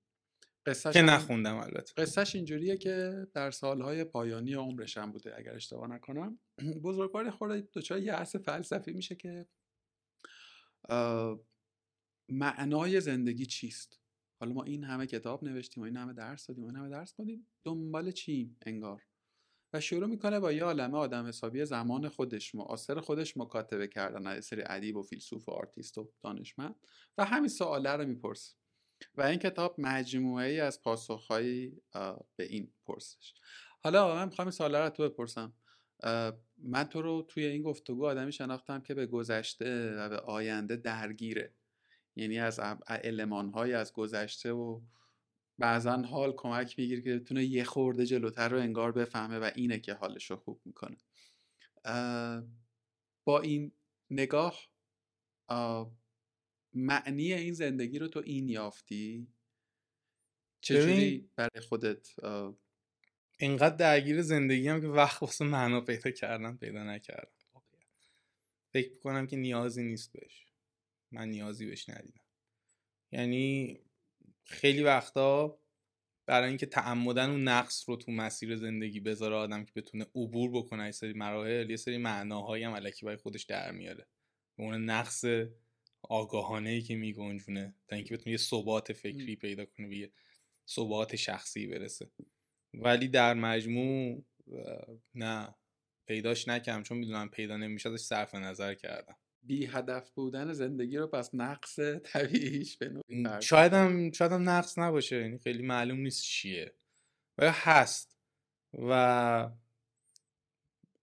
قصهش 0.67 0.95
که 0.95 1.03
نخوندم 1.03 1.57
البته. 1.57 1.93
قصهش 2.03 2.35
اینجوریه 2.35 2.77
که 2.77 3.27
در 3.35 3.51
سالهای 3.51 4.05
پایانی 4.05 4.55
عمرشم 4.55 5.13
بوده 5.13 5.39
اگر 5.39 5.55
اشتباه 5.55 5.89
نکنم. 5.89 6.39
بزرگوار 6.85 7.31
خورده 7.31 7.69
دچار 7.75 7.99
یأس 7.99 8.25
فلسفی 8.25 8.93
میشه 8.93 9.15
که 9.15 9.47
معنای 12.31 13.01
زندگی 13.01 13.47
چیست؟ 13.47 14.01
حالا 14.41 14.53
ما 14.53 14.63
این 14.63 14.85
همه 14.85 15.07
کتاب 15.07 15.45
نوشتیم 15.45 15.83
و 15.83 15.87
این 15.87 15.97
همه 15.97 16.13
درس 16.13 16.47
دادیم 16.47 16.65
و 16.65 16.67
این 16.67 16.77
همه 16.77 16.89
درس 16.89 17.15
دادیم 17.17 17.47
دنبال 17.65 18.11
چیم 18.11 18.57
انگار؟ 18.67 19.03
و 19.73 19.81
شروع 19.81 20.07
می‌کنه 20.07 20.41
با 20.41 20.53
یه 20.53 20.65
عالمه 20.65 20.99
آدم 20.99 21.27
حسابی 21.27 21.65
زمان 21.65 22.09
خودش 22.09 22.55
معاصر 22.55 23.01
خودش 23.01 23.37
مکاتبه 23.37 23.89
کردن 23.89 24.27
از 24.27 24.45
سری 24.45 24.63
ادیب 24.67 24.97
و 24.97 25.03
فیلسوف 25.03 25.49
و 25.49 25.53
آرتیست 25.53 25.99
و 25.99 26.13
دانشمند 26.23 26.75
و 27.19 27.25
همین 27.25 27.49
سواله 27.49 27.91
رو 27.91 28.07
می‌پرسه 28.07 28.55
و 29.15 29.23
این 29.23 29.39
کتاب 29.39 29.75
مجموعه 29.79 30.49
ای 30.49 30.61
از 30.61 30.83
پاسخهایی 30.83 31.83
به 32.37 32.45
این 32.45 32.73
پرسش. 32.87 33.35
حالا 33.83 34.15
من 34.15 34.25
می‌خوام 34.25 34.49
این 34.49 34.53
سواله 34.53 34.79
رو 34.79 34.91
تو 34.91 35.09
بپرسم. 35.09 35.53
من 36.59 36.85
تو 36.85 37.03
رو 37.03 37.27
توی 37.29 37.45
این 37.45 37.63
گفتگو 37.63 38.07
آدمی 38.07 38.33
شناختم 38.33 38.81
که 38.81 38.95
به 38.95 39.07
گذشته 39.07 39.95
و 39.97 40.09
به 40.09 40.17
آینده 40.17 40.77
درگیره. 40.77 41.55
یعنی 42.17 42.39
از 42.39 42.61
های 43.55 43.73
از 43.73 43.93
گذشته 43.93 44.53
و 44.53 44.81
بعضا 45.59 45.97
حال 45.97 46.33
کمک 46.37 46.79
می‌گیره 46.79 47.03
که 47.03 47.19
بتونه 47.19 47.45
یه 47.45 47.65
خورده 47.65 48.07
جلوتر 48.07 48.49
رو 48.49 48.59
انگار 48.59 48.93
بفهمه 48.93 49.39
و 49.39 49.51
اینه 49.55 49.79
که 49.79 49.95
حالش 49.95 50.31
رو 50.31 50.37
خوب 50.37 50.61
می‌کنه. 50.65 50.97
با 53.25 53.41
این 53.41 53.73
نگاه 54.11 54.59
معنی 56.75 57.33
این 57.33 57.53
زندگی 57.53 57.99
رو 57.99 58.09
تو 58.09 58.23
این 58.25 58.49
یافتی؟ 58.49 59.29
چجوری 60.61 61.31
برای 61.37 61.61
خودت 61.69 62.15
اینقدر 63.39 63.77
درگیر 63.77 64.23
زندگی 64.23 64.69
هم 64.69 64.81
که 64.81 64.87
وقت 64.87 65.23
واسه 65.23 65.45
معنا 65.45 65.81
پیدا 65.81 66.11
کردن 66.11 66.57
پیدا 66.57 66.85
نکردم. 66.85 67.33
فکر 68.73 68.99
کنم 68.99 69.27
که 69.27 69.37
نیازی 69.37 69.83
نیست 69.83 70.13
بهش. 70.13 70.50
من 71.13 71.29
نیازی 71.29 71.67
بهش 71.67 71.89
ندیدم. 71.89 72.25
یعنی 73.13 73.79
خیلی 74.45 74.83
وقتا 74.83 75.59
برای 76.27 76.49
اینکه 76.49 76.67
تعمدن 76.67 77.31
اون 77.31 77.49
نقص 77.49 77.89
رو 77.89 77.97
تو 77.97 78.13
مسیر 78.13 78.57
زندگی 78.57 79.01
بذاره 79.01 79.37
آدم 79.37 79.65
که 79.65 79.73
بتونه 79.77 80.07
عبور 80.15 80.51
بکنه 80.51 80.85
یه 80.85 80.91
سری 80.91 81.13
مراحل 81.13 81.71
یه 81.71 81.77
سری 81.77 81.99
معناهایی 81.99 82.65
هم 82.65 82.73
علکی 82.73 83.07
برای 83.07 83.17
خودش 83.17 83.43
در 83.43 83.73
میاره. 83.73 84.07
به 84.57 84.63
اون 84.63 84.85
نقص 84.85 85.25
آگاهانه 86.03 86.71
ای 86.71 86.83
که 86.83 86.97
میگنجونه 86.97 87.75
تا 87.89 87.97
اینکه 87.97 88.15
بتونه 88.15 88.31
یه 88.31 88.37
ثبات 88.37 88.93
فکری 88.93 89.37
پیدا 89.37 89.65
کنه 89.65 89.89
به 89.89 89.97
یه 89.97 90.13
ثبات 90.69 91.17
شخصی 91.17 91.67
برسه. 91.67 92.11
ولی 92.75 93.09
در 93.09 93.35
مجموع 93.35 94.25
نه 95.15 95.55
پیداش 96.07 96.49
نکردم 96.49 96.83
چون 96.83 96.99
می‌دونم 96.99 97.29
پیدا 97.29 97.57
نمیشه 97.57 97.89
ازش 97.89 98.05
صرف 98.05 98.35
نظر 98.35 98.75
کردم. 98.75 99.17
بی 99.43 99.67
هدف 99.67 100.11
بودن 100.11 100.53
زندگی 100.53 100.97
رو 100.97 101.07
پس 101.07 101.31
نقص 101.35 101.79
طبیعیش 102.05 102.77
به 102.77 103.03
شاید 103.41 103.73
هم 103.73 104.13
شاید 104.13 104.33
هم 104.33 104.49
نقص 104.49 104.79
نباشه 104.79 105.21
یعنی 105.21 105.39
خیلی 105.39 105.63
معلوم 105.63 106.01
نیست 106.01 106.23
چیه 106.23 106.75
ولی 107.39 107.51
هست 107.53 108.17
و 108.89 109.51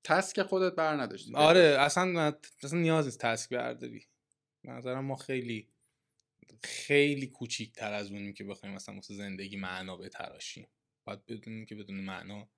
تسک 0.03 0.41
خودت 0.41 0.76
بر 0.76 1.01
نداشتی 1.01 1.35
آره 1.35 1.77
اصلا 1.80 2.34
اصلا 2.64 2.80
نیاز 2.80 3.05
نیست 3.05 3.19
تسک 3.19 3.49
برداری. 3.49 4.05
نظرم 4.64 5.05
ما 5.05 5.15
خیلی 5.15 5.69
خیلی 6.64 7.27
کوچیکتر 7.27 7.93
از 7.93 8.11
اونیم 8.11 8.34
که 8.34 8.43
بخوایم 8.43 8.76
مثلا 8.76 8.95
واسه 8.95 9.14
زندگی 9.14 9.57
معنا 9.57 9.97
بتراشیم 9.97 10.68
باید 11.05 11.26
بدونیم 11.26 11.65
که 11.65 11.76
بدون 11.76 11.99
معنا 11.99 12.49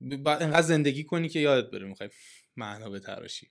باید 0.00 0.42
انقدر 0.42 0.62
زندگی 0.62 1.04
کنی 1.04 1.28
که 1.28 1.38
یادت 1.38 1.70
بره 1.70 1.86
می‌خوای 1.86 2.10
معنا 2.56 2.90
بتراشی 2.90 3.50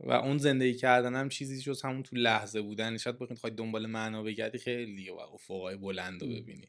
و 0.00 0.12
اون 0.12 0.38
زندگی 0.38 0.74
کردن 0.74 1.14
هم 1.14 1.28
چیزی 1.28 1.60
جز 1.60 1.82
همون 1.82 2.02
تو 2.02 2.16
لحظه 2.16 2.62
بودن. 2.62 2.96
شاید 2.96 3.18
بخوای 3.18 3.52
دنبال 3.52 3.86
معنا 3.86 4.22
بگردی 4.22 4.58
خیلی 4.58 5.10
و 5.10 5.14
افقای 5.14 5.76
بلند 5.76 6.22
رو 6.22 6.28
ببینی. 6.28 6.68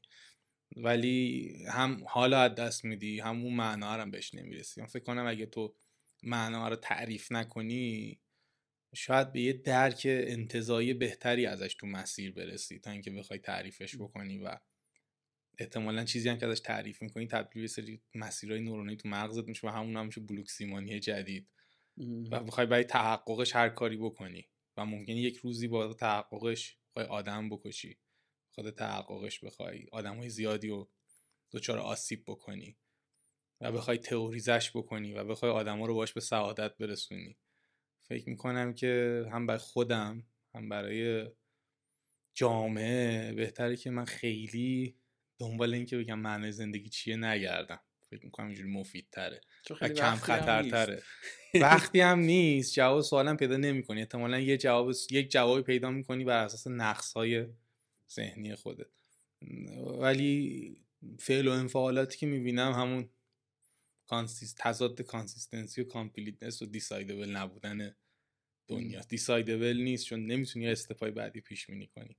ولی 0.75 1.53
هم 1.71 2.03
حالا 2.07 2.41
از 2.41 2.55
دست 2.55 2.85
میدی 2.85 3.19
هم 3.19 3.43
اون 3.43 3.53
معنا 3.53 3.91
هم 3.91 4.11
بهش 4.11 4.33
نمی‌رسی. 4.33 4.81
من 4.81 4.87
فکر 4.87 5.03
کنم 5.03 5.27
اگه 5.27 5.45
تو 5.45 5.75
معنا 6.23 6.69
رو 6.69 6.75
تعریف 6.75 7.31
نکنی 7.31 8.19
شاید 8.95 9.31
به 9.31 9.41
یه 9.41 9.53
درک 9.53 10.01
انتظایی 10.05 10.93
بهتری 10.93 11.45
ازش 11.45 11.75
تو 11.79 11.87
مسیر 11.87 12.31
برسی 12.31 12.79
تا 12.79 12.91
اینکه 12.91 13.11
بخوای 13.11 13.39
تعریفش 13.39 13.95
بکنی 13.95 14.37
و 14.37 14.57
احتمالا 15.59 16.05
چیزی 16.05 16.29
هم 16.29 16.37
که 16.37 16.47
ازش 16.47 16.59
تعریف 16.59 17.01
می‌کنی 17.01 17.27
تبدیل 17.27 17.61
به 17.61 17.67
سری 17.67 18.01
مسیرهای 18.15 18.61
نورونی 18.61 18.97
تو 18.97 19.09
مغزت 19.09 19.47
میشه 19.47 19.67
و 19.67 19.69
همون 19.69 19.97
هم 19.97 20.05
میشه 20.05 20.21
بلوک 20.21 20.49
سیمانی 20.49 20.99
جدید. 20.99 21.47
و 22.31 22.39
بخوای 22.39 22.65
برای 22.65 22.83
تحققش 22.83 23.55
هر 23.55 23.69
کاری 23.69 23.97
بکنی 23.97 24.49
و 24.77 24.85
ممکنه 24.85 25.15
یک 25.15 25.37
روزی 25.37 25.67
با 25.67 25.93
تحققش 25.93 26.77
بخوای 26.89 27.05
آدم 27.05 27.49
بکشی 27.49 27.99
خود 28.55 28.69
تحققش 28.69 29.43
بخوای 29.43 29.87
آدم 29.91 30.17
های 30.17 30.29
زیادی 30.29 30.67
رو 30.67 30.91
دچار 31.51 31.79
آسیب 31.79 32.23
بکنی 32.27 32.77
و 33.61 33.71
بخوای 33.71 33.97
تئوریزش 33.97 34.71
بکنی 34.75 35.13
و 35.13 35.23
بخوای 35.23 35.51
آدما 35.51 35.85
رو 35.85 35.93
باش 35.95 36.13
به 36.13 36.21
سعادت 36.21 36.77
برسونی. 36.77 37.37
فکر 38.07 38.29
می‌کنم 38.29 38.73
که 38.73 39.23
هم 39.31 39.47
برای 39.47 39.59
خودم 39.59 40.23
هم 40.55 40.69
برای 40.69 41.31
جامعه 42.33 43.33
بهتره 43.33 43.75
که 43.75 43.89
من 43.89 44.05
خیلی 44.05 44.97
دنبال 45.39 45.73
این 45.73 45.85
که 45.85 45.97
بگم 45.97 46.19
معنی 46.19 46.51
زندگی 46.51 46.89
چیه 46.89 47.17
نگردم. 47.17 47.79
فکر 48.09 48.25
می‌کنم 48.25 48.47
اینجوری 48.47 48.69
مفیدتره. 48.69 49.41
و 49.81 49.89
کم 49.89 50.15
خطرتره. 50.15 51.03
وقتی 51.61 51.99
هم 51.99 52.19
نیست 52.19 52.73
جواب 52.73 53.01
سوالم 53.01 53.37
پیدا 53.37 53.57
نمی‌کنی. 53.57 53.99
احتمالا 53.99 54.39
یه 54.39 54.57
جواب 54.57 54.91
یک 55.11 55.31
جوابی 55.31 55.61
پیدا 55.61 55.91
می‌کنی 55.91 56.23
بر 56.23 56.45
اساس 56.45 56.67
نقص 56.67 57.13
های 57.13 57.45
ذهنی 58.11 58.55
خودت. 58.55 58.87
ولی 59.99 60.77
فعل 61.19 61.47
و 61.47 61.51
انفعالاتی 61.51 62.17
که 62.17 62.25
می‌بینم 62.25 62.71
همون 62.71 63.09
consist 64.07 64.57
تضاد 64.59 65.01
consistency 65.01 65.81
و 65.81 65.83
completeness 65.83 66.61
و 66.61 66.65
decidable 66.65 67.29
نبودن 67.29 67.95
دنیا. 68.67 69.01
decidable 69.01 69.77
نیست 69.77 70.05
چون 70.05 70.25
نمی‌تونی 70.25 70.67
stepهای 70.67 71.11
بعدی 71.11 71.41
پیش 71.41 71.67
بینی 71.67 71.87
کنی. 71.87 72.17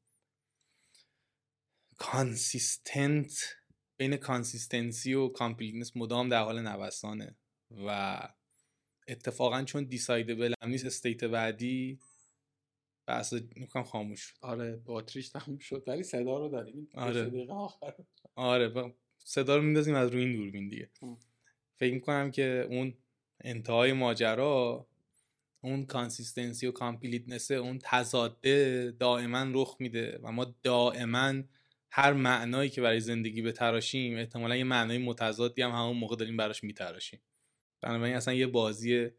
consistent 1.96 3.57
بین 3.98 4.16
consistency 4.16 5.14
و 5.14 5.28
completeness 5.28 5.96
مدام 5.96 6.28
در 6.28 6.42
حال 6.42 6.62
نوسانه 6.62 7.36
و 7.86 8.20
اتفاقا 9.08 9.64
چون 9.64 9.84
decidable 9.84 10.54
هم 10.62 10.70
نیست 10.70 10.86
state 10.86 11.24
بعدی 11.24 11.98
بحث 13.06 13.34
می‌کنم 13.56 13.82
خاموش 13.82 14.20
شد. 14.20 14.36
آره 14.40 14.76
باتریش 14.76 15.28
تموم 15.28 15.58
شد 15.58 15.84
ولی 15.86 16.02
صدا 16.02 16.38
رو 16.38 16.48
داریم. 16.48 16.88
آره. 16.94 17.46
آره 18.34 18.94
صدا 19.18 19.56
رو 19.56 19.62
میندازیم 19.62 19.94
از 19.94 20.10
روی 20.10 20.24
این 20.24 20.36
دوربین 20.36 20.68
دیگه. 20.68 20.90
فکر 21.76 21.94
می‌کنم 21.94 22.30
که 22.30 22.66
اون 22.70 22.94
انتهای 23.40 23.92
ماجرا 23.92 24.86
اون 25.60 25.86
consistency 25.86 26.66
و 26.66 26.72
completeness 26.72 27.50
اون 27.50 27.78
تضاده 27.82 28.90
دائما 28.98 29.46
رخ 29.52 29.76
میده 29.78 30.18
و 30.22 30.32
ما 30.32 30.54
دائما 30.62 31.42
هر 31.90 32.12
معنایی 32.12 32.70
که 32.70 32.80
برای 32.80 33.00
زندگی 33.00 33.42
بتراشیم 33.42 34.16
احتمالا 34.16 34.56
یه 34.56 34.64
معنای 34.64 34.98
متضادی 34.98 35.62
هم 35.62 35.70
همون 35.70 35.96
موقع 35.96 36.16
داریم 36.16 36.36
براش 36.36 36.64
میتراشیم. 36.64 37.20
بنابراین 37.80 38.16
اصلا 38.16 38.34
یه 38.34 38.46
بازی 38.46 39.10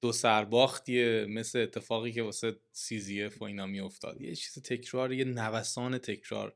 دو 0.00 0.12
سرباختیه 0.12 1.26
مثل 1.28 1.58
اتفاقی 1.58 2.12
که 2.12 2.22
واسه 2.22 2.56
سیزیف 2.72 3.42
و 3.42 3.44
اینا 3.44 3.66
میافتاد. 3.66 4.20
یه 4.20 4.34
چیز 4.34 4.62
تکرار 4.62 5.12
یه 5.12 5.24
نوسان 5.24 5.98
تکرار 5.98 6.54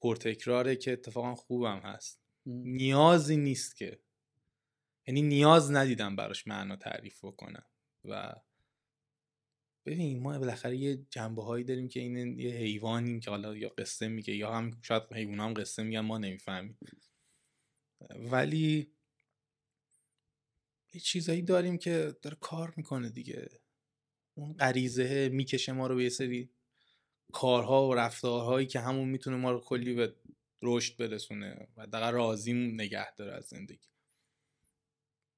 پرتکراره 0.00 0.76
که 0.76 0.92
اتفاقا 0.92 1.34
خوبم 1.34 1.78
هست. 1.78 2.20
نیازی 2.46 3.36
نیست 3.36 3.76
که 3.76 3.98
یعنی 5.06 5.22
نیاز 5.22 5.72
ندیدم 5.72 6.16
براش 6.16 6.46
معنا 6.46 6.76
تعریف 6.76 7.24
بکنم 7.24 7.64
و 8.04 8.34
ببین 9.90 10.22
ما 10.22 10.38
بالاخره 10.38 10.76
یه 10.76 10.96
جنبه 11.10 11.42
هایی 11.42 11.64
داریم 11.64 11.88
که 11.88 12.00
این 12.00 12.38
یه 12.38 12.50
حیوانیم 12.50 13.20
که 13.20 13.30
حالا 13.30 13.56
یا 13.56 13.68
قصه 13.68 14.08
میگه 14.08 14.36
یا 14.36 14.52
هم 14.52 14.78
شاید 14.82 15.02
حیوان 15.12 15.40
هم 15.40 15.54
قصه 15.54 15.82
میگن 15.82 16.00
ما 16.00 16.18
نمی‌فهمیم. 16.18 16.78
ولی 18.10 18.92
یه 20.94 21.00
چیزایی 21.00 21.42
داریم 21.42 21.78
که 21.78 22.16
داره 22.22 22.36
کار 22.40 22.74
می‌کنه 22.76 23.10
دیگه. 23.10 23.48
اون 24.34 24.52
غریزه 24.52 25.28
می‌کشه 25.32 25.72
ما 25.72 25.86
رو 25.86 25.96
به 25.96 26.02
یه 26.02 26.08
سری 26.08 26.50
کارها 27.32 27.88
و 27.88 27.94
رفتارهایی 27.94 28.66
که 28.66 28.80
همون 28.80 29.08
می‌تونه 29.08 29.36
ما 29.36 29.50
رو 29.50 29.60
کلی 29.60 29.94
به 29.94 30.14
رشد 30.62 30.96
برسونه 30.96 31.68
و 31.76 31.86
دقیقا 31.86 32.10
راضیم 32.10 32.74
نگه 32.74 33.14
داره 33.14 33.32
از 33.32 33.44
زندگی. 33.44 33.88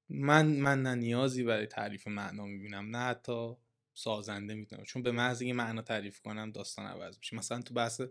من 0.09 0.45
من 0.47 0.81
نه 0.81 0.95
نیازی 0.95 1.43
برای 1.43 1.67
تعریف 1.67 2.07
معنا 2.07 2.45
می‌بینم 2.45 2.95
نه 2.95 3.03
حتی 3.03 3.55
سازنده 3.93 4.53
می‌تونم. 4.53 4.83
چون 4.83 5.03
به 5.03 5.11
محض 5.11 5.41
اینکه 5.41 5.53
معنا 5.53 5.81
تعریف 5.81 6.21
کنم 6.21 6.51
داستان 6.51 6.85
عوض 6.85 7.17
میشه. 7.17 7.35
مثلا 7.35 7.61
تو 7.61 7.73
بحث 7.73 8.01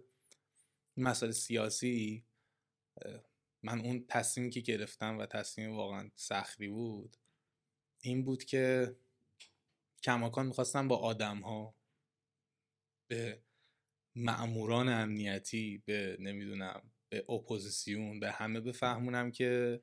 مسائل 0.97 1.33
سیاسی 1.33 2.25
من 3.63 3.81
اون 3.81 4.05
تصمیمی 4.09 4.51
که 4.51 4.61
گرفتم 4.61 5.19
و 5.19 5.27
تصمیم 5.27 5.77
واقعا 5.77 6.11
سختی 6.17 6.69
بود 6.69 7.17
این 8.01 8.25
بود 8.25 8.45
که 8.45 8.97
کماکان 10.03 10.47
می‌خواستم 10.47 10.89
با 10.89 10.97
آدم 10.97 11.41
ها 11.41 11.75
به 13.09 13.43
معموران 14.17 14.89
امنیتی 14.89 15.83
به 15.87 16.17
نمی‌دونم 16.21 16.93
به 17.09 17.25
اپوزیسیون 17.29 18.21
به 18.21 18.33
همه 18.33 18.61
بفهمونم 18.61 19.31
که 19.31 19.83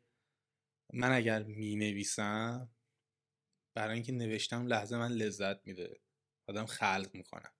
من 0.93 1.11
اگر 1.11 1.43
می 1.43 1.75
نویسم 1.75 2.69
برای 3.75 3.93
اینکه 3.93 4.11
نوشتم 4.11 4.67
لحظه 4.67 4.97
من 4.97 5.11
لذت 5.11 5.67
میده. 5.67 5.99
آدم 6.49 6.65
خلق 6.65 7.09
می‌کنم 7.13 7.51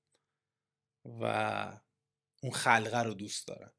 و 1.06 1.24
اون 2.44 2.52
خلقه 2.52 3.04
رو 3.04 3.14
دوست 3.14 3.48
دارم. 3.48 3.74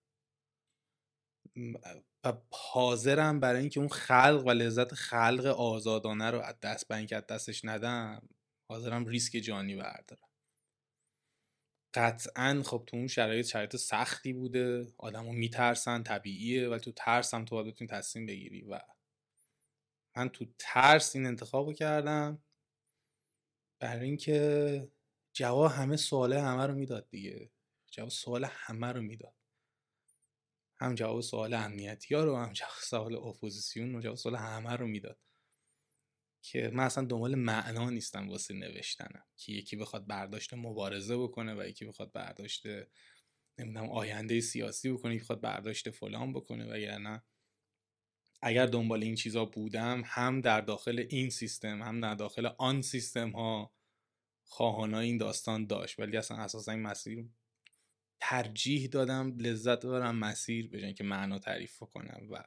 و 2.24 2.32
حاضرم 2.52 3.40
برای 3.40 3.60
اینکه 3.60 3.80
اون 3.80 3.88
خلق 3.88 4.42
و 4.46 4.50
لذت 4.50 4.94
خلق 4.94 5.46
آزادانه 5.46 6.30
رو 6.30 6.40
از 6.40 6.60
دست 6.60 6.88
برای 6.88 6.98
اینکه 6.98 7.20
دستش 7.20 7.64
ندم 7.64 8.28
حاضرم 8.70 9.06
ریسک 9.06 9.32
جانی 9.38 9.76
بردارم. 9.76 10.28
قطعا 11.94 12.62
خب 12.66 12.84
تو 12.86 12.96
اون 12.96 13.06
شرایط 13.06 13.46
شرایط 13.46 13.76
سختی 13.76 14.32
بوده. 14.32 14.94
آدمو 14.98 15.32
میترسن 15.32 16.02
طبیعیه 16.02 16.68
ولی 16.68 16.80
تو 16.80 16.92
ترسم 16.92 17.44
تو 17.44 17.54
باید 17.54 17.74
بتونی 17.74 17.90
تصمیم 17.90 18.26
بگیری 18.26 18.62
و 18.62 18.80
من 20.16 20.28
تو 20.28 20.46
ترس 20.58 21.16
این 21.16 21.26
انتخاب 21.26 21.72
کردم 21.72 22.42
برای 23.80 24.06
اینکه 24.06 24.88
جواب 25.32 25.70
همه 25.70 25.96
سواله 25.96 26.42
همه 26.42 26.66
رو 26.66 26.74
می‌داد 26.74 27.08
دیگه. 27.08 27.50
جواب 27.90 28.08
سوال 28.08 28.44
همه 28.44 28.92
رو 28.92 29.02
می‌داد. 29.02 29.34
هم 30.80 30.94
جواب 30.94 31.20
سوال 31.20 31.54
امنیتی 31.54 32.14
ها 32.14 32.24
رو 32.24 32.36
هم 32.36 32.52
جواب 32.52 32.72
سوال 32.82 33.14
اپوزیسیون 33.14 33.94
و 33.94 34.00
جواب 34.00 34.16
سوال 34.16 34.36
همه 34.36 34.76
رو 34.76 34.86
می‌داد. 34.86 35.18
که 36.42 36.70
من 36.74 36.84
اصلا 36.84 37.04
دنبال 37.04 37.34
معنا 37.34 37.90
نیستم 37.90 38.28
واسه 38.28 38.54
نوشتنم. 38.54 39.24
که 39.36 39.52
یکی 39.52 39.76
بخواد 39.76 40.06
برداشت 40.06 40.54
مبارزه 40.54 41.16
بکنه 41.16 41.54
و 41.54 41.68
یکی 41.68 41.84
بخواد 41.84 42.12
برداشت 42.12 42.66
نمی‌دونم 43.58 43.90
آینده 43.90 44.40
سیاسی 44.40 44.92
بکنه 44.92 45.18
خود 45.18 45.40
برداشت 45.40 45.90
فلان 45.90 46.32
بکنه 46.32 46.66
وگرنه 46.66 47.22
اگر 48.42 48.66
دنبال 48.66 49.02
این 49.02 49.14
چیزا 49.14 49.44
بودم 49.44 50.02
هم 50.04 50.40
در 50.40 50.60
داخل 50.60 51.06
این 51.08 51.30
سیستم 51.30 51.82
هم 51.82 52.00
در 52.00 52.14
داخل 52.14 52.46
آن 52.58 52.82
سیستم 52.82 53.30
ها 53.30 53.74
خواهان 54.44 54.94
این 54.94 55.18
داستان 55.18 55.66
داشت. 55.66 56.00
ولی 56.00 56.16
اصلا 56.16 56.36
اساسا 56.36 56.72
این 56.72 56.82
مسیر 56.82 57.28
ترجیح 58.20 58.86
دادم 58.86 59.36
لذت 59.38 59.86
ببرم 59.86 60.16
مسیر 60.16 60.68
به 60.68 60.92
که 60.92 61.04
معنا 61.04 61.38
تعریف 61.38 61.78
کنم 61.78 62.26
و 62.30 62.44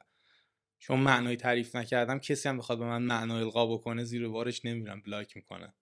چون 0.78 1.00
معنای 1.00 1.36
تعریف 1.36 1.76
نکردم 1.76 2.18
کسی 2.18 2.48
هم 2.48 2.58
بخواد 2.58 2.78
به 2.78 2.84
من 2.84 3.02
معنا 3.02 3.38
القا 3.38 3.66
بکنه 3.66 4.04
زیر 4.04 4.28
بارش 4.28 4.64
نمیرم 4.64 5.00
بلاک 5.00 5.36
می‌کنه. 5.36 5.74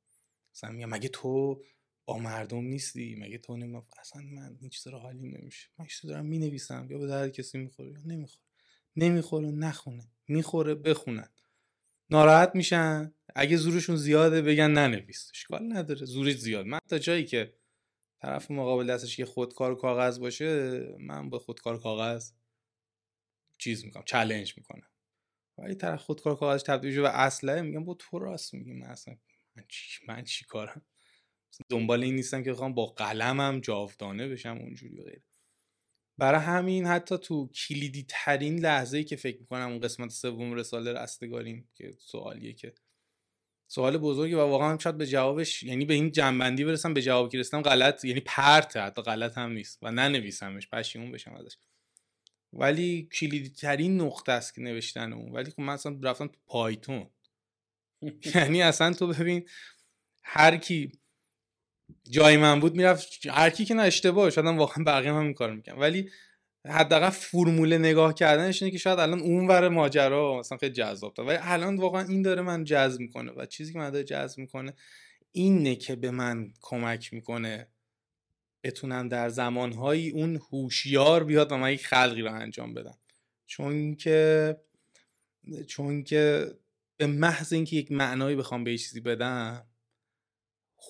مثلا 0.55 0.71
میگم 0.71 0.89
مگه 0.89 1.09
تو 1.09 1.63
با 2.05 2.19
مردم 2.19 2.65
نیستی؟ 2.65 3.17
مگه 3.21 3.39
تو 3.39 3.57
نمی... 3.57 3.83
اصلا 4.01 4.23
من 4.23 4.57
این 4.61 4.71
چیزا 4.71 4.91
رو 4.91 4.99
حالی 4.99 5.29
نمیشه. 5.29 5.69
من 5.79 5.87
چیزا 5.87 6.13
دارم 6.13 6.27
می‌نویسم 6.27 6.87
یا 6.91 6.99
به 6.99 7.07
درد 7.07 7.33
کسی 7.33 7.59
می‌خوره 7.59 7.91
یا 7.91 8.01
نمی‌خوره. 8.05 8.52
نمی‌خوره 8.97 9.51
نخونه. 9.51 10.11
می‌خوره 10.29 10.75
بخونن. 10.75 11.29
ناراحت 12.11 12.51
میشن. 12.55 13.15
اگه 13.35 13.57
زورشون 13.57 13.97
زیاده 13.97 14.43
بگن 14.43 14.71
ننویس 14.71 15.31
اشکال 15.35 15.73
نداره. 15.73 16.07
زورش 16.07 16.37
زیاد. 16.37 16.67
من 16.67 16.79
تا 16.89 16.99
جایی 16.99 17.25
که 17.25 17.55
طرف 18.21 18.51
مقابل 18.51 18.87
دستش 18.87 19.19
یه 19.19 19.25
خودکار 19.25 19.75
کاغذ 19.75 20.19
باشه 20.19 20.81
من 20.99 21.31
با 21.31 21.39
خودکار 21.39 21.81
کاغذ 21.81 22.33
چیز 23.59 23.85
می‌کنم 23.85 24.05
چلنج 24.07 24.55
می‌کنم. 24.57 24.89
ولی 25.59 25.75
طرف 25.75 26.03
خودکار 26.03 26.37
کاغذ 26.37 26.63
تبدیل 26.63 26.93
شده 26.93 27.03
و 27.03 27.11
اسلحه 27.15 27.63
میگم 27.63 27.85
با 27.85 27.95
تو 27.95 28.19
راست 28.19 28.55
میگی. 28.55 28.73
من 28.73 28.87
اصلا 28.87 29.17
من 29.57 29.65
چی 29.69 30.07
من 30.09 30.25
چی 30.25 30.45
کارم؟ 30.45 30.83
دنبال 31.69 32.03
این 32.03 32.15
نیستم 32.15 32.43
که 32.43 32.53
بخوام 32.53 32.75
با 32.75 32.87
قلمم 32.87 33.61
جاودانه 33.61 34.29
بشم 34.29 34.59
اونجوری 34.61 35.01
و 35.01 35.05
غیره. 35.05 35.23
برای 36.19 36.41
همین 36.41 36.87
حتی 36.87 37.19
تو 37.19 37.49
کلیدی 37.49 38.07
ترین 38.09 38.59
لحظه 38.59 38.99
ای 38.99 39.05
که 39.05 39.17
فکر 39.17 39.41
می‌کنم 39.41 39.69
اون 39.69 39.81
قسمت 39.81 40.11
سوم 40.11 40.55
رساله 40.55 40.93
رستگاریم 40.93 41.69
که 41.75 41.95
سوالیه 41.99 42.53
که 42.53 42.75
سوال 43.73 43.99
بزرگی 43.99 44.35
و 44.35 44.41
واقعا 44.41 44.79
شاید 44.79 44.99
به 44.99 45.07
جوابش 45.07 45.63
یعنی 45.63 45.85
به 45.85 45.95
این 45.95 46.13
جنبندی 46.13 46.65
برسم 46.65 46.95
به 46.95 47.03
جوابی 47.03 47.31
که 47.31 47.39
رسیدم 47.39 47.63
غلط 47.63 48.05
یعنی 48.05 48.21
پرته 48.21 48.81
حتی 48.81 49.03
غلط 49.03 49.39
هم 49.39 49.53
نیست 49.53 49.79
و 49.83 49.91
ننویسمش 49.91 50.69
پشیمون 50.69 51.13
بشم 51.13 51.35
ازش. 51.35 51.57
ولی 52.53 53.09
کلیدی 53.13 53.49
ترین 53.49 54.01
نقطه 54.01 54.33
است 54.33 54.55
که 54.55 54.61
نوشتن 54.61 55.13
اون. 55.13 55.33
ولی 55.33 55.51
خب 55.51 55.61
من 55.61 55.73
اصلا 55.73 55.99
رفتم 56.03 56.27
تو 56.27 56.39
پایتون. 56.47 57.11
یعنی 58.35 58.63
اصلا 58.63 58.93
تو 58.93 59.07
ببین 59.07 59.49
هر 60.23 60.57
کی 60.57 60.93
جای 62.11 62.37
من 62.37 62.61
بود 62.61 62.75
می‌رفت 62.75 63.27
هر 63.27 63.51
کی 63.51 63.65
که 63.65 63.75
نه 63.75 63.83
اشتباه 63.83 64.31
شاید 64.31 64.47
واقعا 64.47 64.85
بقیه 64.85 65.13
هم 65.13 65.35
کارو 65.35 65.55
می‌کنم 65.55 65.81
ولی 65.81 66.11
حداقل 66.67 67.11
فرموله 67.11 67.79
نگاه 67.79 68.15
کردنش 68.15 68.63
اینه 68.63 68.73
که 68.73 68.79
شاید 68.79 68.99
الان 68.99 69.21
اون 69.21 69.49
ور 69.49 69.69
ماجرا 69.69 70.39
مثلا 70.39 70.59
خیلی 70.59 70.73
جذاب 70.73 71.15
ولی 71.19 71.39
الان 71.41 71.77
واقعا 71.77 72.03
این 72.09 72.23
داره 72.23 72.43
من 72.43 72.65
جذب 72.65 73.01
می‌کنه 73.01 73.33
و 73.37 73.47
چیزی 73.47 73.73
که 73.73 73.79
من 73.79 73.91
داره 73.91 74.05
جذب 74.05 74.39
می‌کنه 74.39 74.75
اینه 75.33 75.77
که 75.77 75.97
به 75.97 76.11
من 76.11 76.53
کمک 76.61 77.13
می‌کنه 77.13 77.69
بتونم 78.65 79.09
در 79.09 79.29
زمانهایی 79.29 80.11
اون 80.11 80.37
هوشیار 80.37 81.25
بیاد 81.25 81.53
و 81.53 81.57
من 81.57 81.73
یک 81.73 81.87
خلقی 81.87 82.23
رو 82.23 82.35
انجام 82.35 82.75
بدم. 82.75 82.99
چون 83.47 83.95
که 83.95 84.57
چون 85.67 86.05
که 86.05 86.47
به 86.97 87.07
محض 87.07 87.53
اینکه 87.53 87.77
یک 87.77 87.93
معنایی 87.93 88.37
بخوام 88.37 88.65
به 88.65 88.79
چیزی 88.79 89.01
بدم 89.01 89.67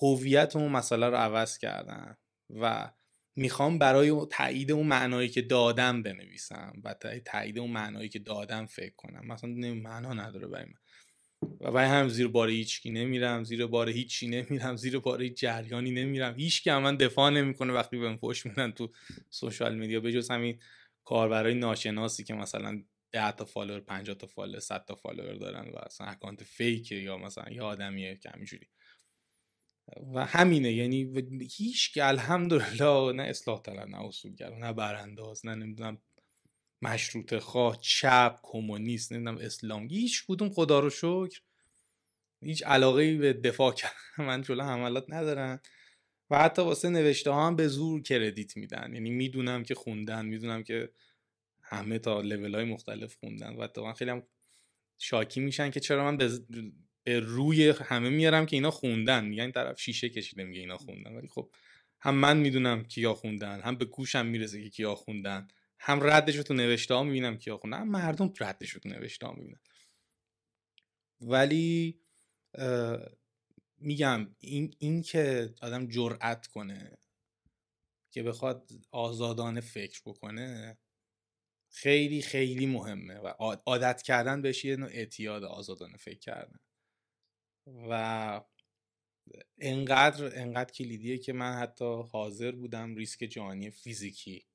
هویت 0.01 0.55
اون 0.55 0.71
مسئله 0.71 1.09
رو 1.09 1.15
عوض 1.15 1.57
کردم 1.57 2.17
و 2.49 2.91
می‌خوام 3.35 3.79
برای 3.79 4.25
تایید 4.29 4.71
اون 4.71 4.87
معنایی 4.87 5.29
که 5.29 5.41
دادم 5.41 6.03
بنویسم 6.03 6.73
و 6.83 6.95
تایید 7.25 7.59
اون 7.59 7.71
معنایی 7.71 8.09
که 8.09 8.19
دادم 8.19 8.65
فکر 8.65 8.93
کنم. 8.95 9.27
مثلا 9.27 9.49
معنا 9.73 10.13
نداره 10.13 10.47
برای 10.47 10.65
من. 10.65 10.79
و 11.61 11.71
برای 11.71 11.89
هم 11.89 12.09
زیر 12.09 12.27
بار 12.27 12.49
هیچکی 12.49 12.91
نمیرم 12.91 13.43
زیر 13.43 13.67
بار 13.67 13.89
هیچی 13.89 14.27
نمیرم 14.27 14.75
زیر 14.75 14.99
بار 14.99 15.21
هیچ 15.21 15.39
جریانی 15.39 15.91
نمیرم. 15.91 16.35
هیچ 16.35 16.63
که 16.63 16.71
من 16.71 16.97
دفاع 16.97 17.29
نمی‌کنه 17.29 17.73
وقتی 17.73 17.97
بهم 17.97 18.17
پشت 18.17 18.45
میدن 18.45 18.71
تو 18.71 18.91
social 19.29 19.75
media. 19.75 19.99
بجز 19.99 20.31
همین 20.31 20.59
کاربرای 21.03 21.53
ناشناسی 21.53 22.23
که 22.23 22.33
مثلا 22.33 22.83
10 23.11 23.31
تا 23.31 23.45
follower 23.45 23.79
50 23.79 24.15
تا 24.15 24.27
follower 24.27 24.59
100 24.59 24.85
تا 24.85 24.95
follower 24.95 25.33
دارن 25.33 25.69
و 25.69 25.77
اصلا 25.77 26.07
account 26.07 26.43
fake 26.43 26.85
ه 26.85 26.95
یا 26.95 27.17
مثلا 27.17 27.51
یه 27.51 27.61
آدمیه 27.61 28.15
که 28.15 28.29
همینجوری. 28.29 28.67
و 30.13 30.25
همینه 30.25 30.73
یعنی 30.73 31.27
هیچ 31.57 31.93
که 31.93 32.05
الحمدلله 32.05 33.11
نه 33.11 33.23
اصلاح 33.23 33.61
طلب 33.61 33.87
نه 33.87 34.05
اصولگرا 34.05 34.57
نه 34.57 34.73
برانداز 34.73 35.45
نه 35.45 35.55
نمی‌دونم 35.55 35.97
مشروط 36.81 37.37
خواه 37.37 37.77
چپ 37.81 38.39
کمونیست 38.43 39.11
نمی‌دونم 39.11 39.37
اسلام 39.37 39.87
هیچ 39.87 40.25
کدوم 40.27 40.49
خدا 40.49 40.79
رو 40.79 40.89
شکر 40.89 41.41
هیچ 42.43 42.63
علاقه 42.63 43.17
به 43.17 43.33
دفاع 43.33 43.73
کردن 43.81 43.93
من 44.17 44.41
جلو 44.41 44.63
حملات 44.63 45.05
ندارن 45.09 45.59
و 46.29 46.39
حتی 46.39 46.61
واسه 46.61 46.89
نوشته 46.89 47.31
ها 47.31 47.47
هم 47.47 47.55
به 47.55 47.67
زور 47.67 48.01
کردیت 48.01 48.57
میدن 48.57 48.93
یعنی 48.93 49.09
می‌دونم 49.09 49.63
که 49.63 49.75
خوندن 49.75 50.25
می‌دونم 50.25 50.63
که 50.63 50.93
همه 51.61 51.99
تا 51.99 52.21
لیول 52.21 52.55
های 52.55 52.65
مختلف 52.65 53.15
خوندن 53.15 53.55
و 53.55 53.67
من 53.77 53.93
خیلی 53.93 54.11
هم 54.11 54.23
شاکی 54.97 55.39
میشن 55.39 55.71
که 55.71 55.79
چرا 55.79 56.03
من 56.03 56.17
به 56.17 56.29
روی 57.05 57.69
همه 57.69 58.09
میارم 58.09 58.45
که 58.45 58.55
اینا 58.55 58.71
خوندن. 58.71 59.25
میگن 59.25 59.51
طرف 59.51 59.81
شیشه 59.81 60.09
کشیده 60.09 60.43
میگه 60.43 60.59
اینا 60.59 60.77
خوندن. 60.77 61.15
ولی 61.15 61.27
خب 61.27 61.51
هم 62.01 62.15
من 62.15 62.37
می‌دونم 62.37 62.83
کیا 62.83 63.13
خوندن 63.13 63.61
هم 63.61 63.75
به 63.75 63.85
گوشم 63.85 64.25
می‌رسه 64.25 64.63
که 64.63 64.69
کیا 64.69 64.95
خوندن 64.95 65.47
هم 65.79 66.03
ردش 66.03 66.35
رو 66.35 66.43
تو 66.43 66.53
نوشته 66.53 66.93
ها 66.93 67.03
می‌بینم 67.03 67.37
کیا 67.37 67.57
خوندن 67.57 67.79
هم 67.79 67.89
مردم 67.89 68.33
ردش 68.39 68.69
رو 68.69 68.79
تو 68.79 68.89
نوشته 68.89 69.27
ها 69.27 69.33
می‌بینن. 69.33 69.59
ولی 71.21 71.99
میگم 73.77 74.35
این, 74.39 74.75
این 74.79 75.01
که 75.01 75.53
آدم 75.61 75.87
جرأت 75.87 76.47
کنه 76.47 76.97
که 78.11 78.23
بخواد 78.23 78.71
آزادانه 78.91 79.61
فکر 79.61 80.01
بکنه 80.05 80.77
خیلی 81.69 82.21
خیلی 82.21 82.65
مهمه. 82.65 83.15
و 83.15 83.27
عادت 83.65 84.01
کردن 84.01 84.41
بهش 84.41 84.65
یه 84.65 84.75
نوع 84.75 84.89
اعتیاد 84.89 85.43
آزادانه 85.43 85.97
فکر 85.97 86.19
کردن. 86.19 86.59
و 87.67 88.41
انقدر 89.57 90.39
انقدر 90.41 90.71
کلیدیه 90.73 91.17
که 91.17 91.33
من 91.33 91.53
حتی 91.53 92.01
حاضر 92.11 92.51
بودم 92.51 92.95
ریسک 92.95 93.25
جانی 93.25 93.69
فیزیکی 93.69 94.45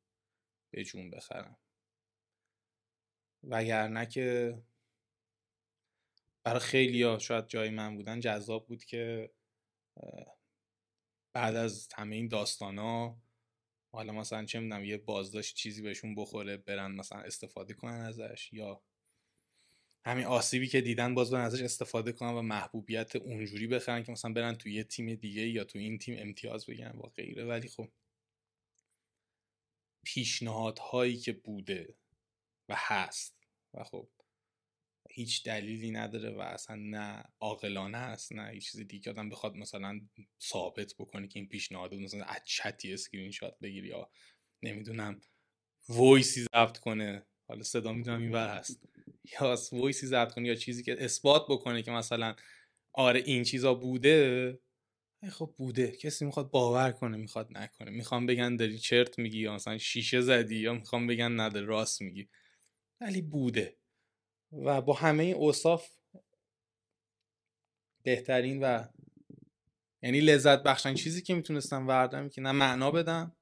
به 0.70 0.85
جون 0.85 1.10
بخرم. 1.10 1.56
وگرنه 3.44 4.06
که 4.06 4.59
برای 6.44 6.60
خیلی 6.60 7.02
ها 7.02 7.18
شاید 7.18 7.47
جای 7.47 7.70
من 7.70 7.97
بودن 7.97 8.20
جذاب 8.20 8.66
بود 8.66 8.85
که 8.85 9.30
بعد 11.32 11.56
از 11.56 11.89
همه 11.94 12.16
این 12.16 12.28
داستان 12.28 12.78
ها 12.78 13.22
حالا 13.93 14.12
مثلا 14.12 14.44
چه 14.44 14.60
می‌دونم 14.60 14.85
یه 14.85 14.98
بازداشت 14.98 15.56
چیزی 15.56 15.82
بهشون 15.82 16.14
بخوره 16.14 16.56
برن 16.56 16.93
مثلا 16.93 17.18
استفاده 17.18 17.74
کنن 17.74 18.01
ازش 18.01 18.52
یا 18.52 18.82
همین 20.04 20.24
آسیبی 20.24 20.68
که 20.68 20.80
دیدن 20.80 21.14
باز 21.14 21.30
برن 21.30 21.44
ازش 21.44 21.62
استفاده 21.62 22.12
کنن 22.12 22.30
و 22.30 22.42
محبوبیت 22.42 23.16
اونجوری 23.16 23.66
بخرن 23.66 24.02
که 24.02 24.12
مثلا 24.12 24.32
برن 24.32 24.54
تو 24.54 24.68
یه 24.68 24.84
تیم 24.84 25.14
دیگه 25.14 25.48
یا 25.48 25.64
تو 25.64 25.78
این 25.78 25.98
تیم 25.98 26.14
امتیاز 26.18 26.66
بگیرن 26.66 26.92
یا 26.92 27.09
غیره. 27.08 27.44
ولی 27.44 27.68
خب 27.68 27.88
پیشنهادهایی 30.04 31.16
که 31.16 31.32
بوده 31.32 31.94
و 32.68 32.74
هست 32.78 33.38
و 33.74 33.84
خب 33.84 34.08
هیچ 35.10 35.44
دلیلی 35.44 35.90
نداره 35.90 36.30
و 36.30 36.40
اصلا 36.40 36.76
نه 36.76 37.24
عاقلانه 37.40 37.98
است 37.98 38.32
نه 38.32 38.50
هیچ 38.50 38.70
چیز 38.70 38.80
دیگه. 38.80 39.10
آدم 39.10 39.28
بخواد 39.28 39.56
مثلا 39.56 40.00
ثابت 40.42 40.94
بکنه 40.98 41.28
که 41.28 41.38
این 41.38 41.48
پیشنهاد 41.48 41.94
مثلا 41.94 42.24
از 42.24 42.40
چتی 42.44 42.94
اسکرین 42.94 43.30
شات 43.30 43.58
بگیری 43.58 43.88
یا 43.88 44.10
نمی‌دونم 44.62 45.20
ویسی 45.88 46.42
ضبط 46.42 46.78
کنه. 46.78 47.26
حالا 47.48 47.62
صدا 47.62 47.92
می‌دونم 47.92 48.22
این 48.22 48.34
هست. 48.34 48.88
یا 49.40 49.56
ویسی 49.72 50.06
ضبط 50.06 50.32
کنه 50.32 50.48
یا 50.48 50.55
چیزی 50.55 50.82
که 50.82 51.05
اثبات 51.05 51.47
بکنه 51.48 51.82
که 51.82 51.90
مثلا 51.90 52.35
آره 52.93 53.22
این 53.26 53.43
چیزا 53.43 53.74
بوده 53.74 54.59
خب 55.30 55.55
بوده. 55.56 55.90
کسی 55.90 56.24
می‌خواد 56.24 56.51
باور 56.51 56.93
کنه 56.93 57.16
می‌خواد 57.16 57.59
نکنه. 57.59 57.90
می‌خوام 57.90 58.26
بگن 58.26 58.56
داری 58.56 58.78
چرت 58.78 59.18
میگی 59.18 59.39
یا 59.39 59.55
مثلا 59.55 59.78
شیشه 59.78 60.20
زدی 60.20 60.56
یا 60.56 60.72
می‌خوام 60.72 61.06
بگن 61.06 61.40
نداری 61.40 61.66
راست 61.66 62.02
میگی. 62.02 62.28
ولی 63.01 63.22
بوده. 63.22 63.76
و 64.52 64.82
با 64.82 64.94
همه 64.94 65.22
این 65.22 65.35
اوصاف 65.35 65.90
بهترین 68.02 68.62
و 68.62 68.85
یعنی 70.02 70.20
لذت 70.20 70.62
بخش‌ترین 70.62 70.94
چیزی 70.94 71.22
که 71.22 71.35
می‌تونستم 71.35 71.89
وردم 71.89 72.28
که 72.28 72.40
نه 72.40 72.52
معنا 72.52 72.90
بدم 72.90 73.36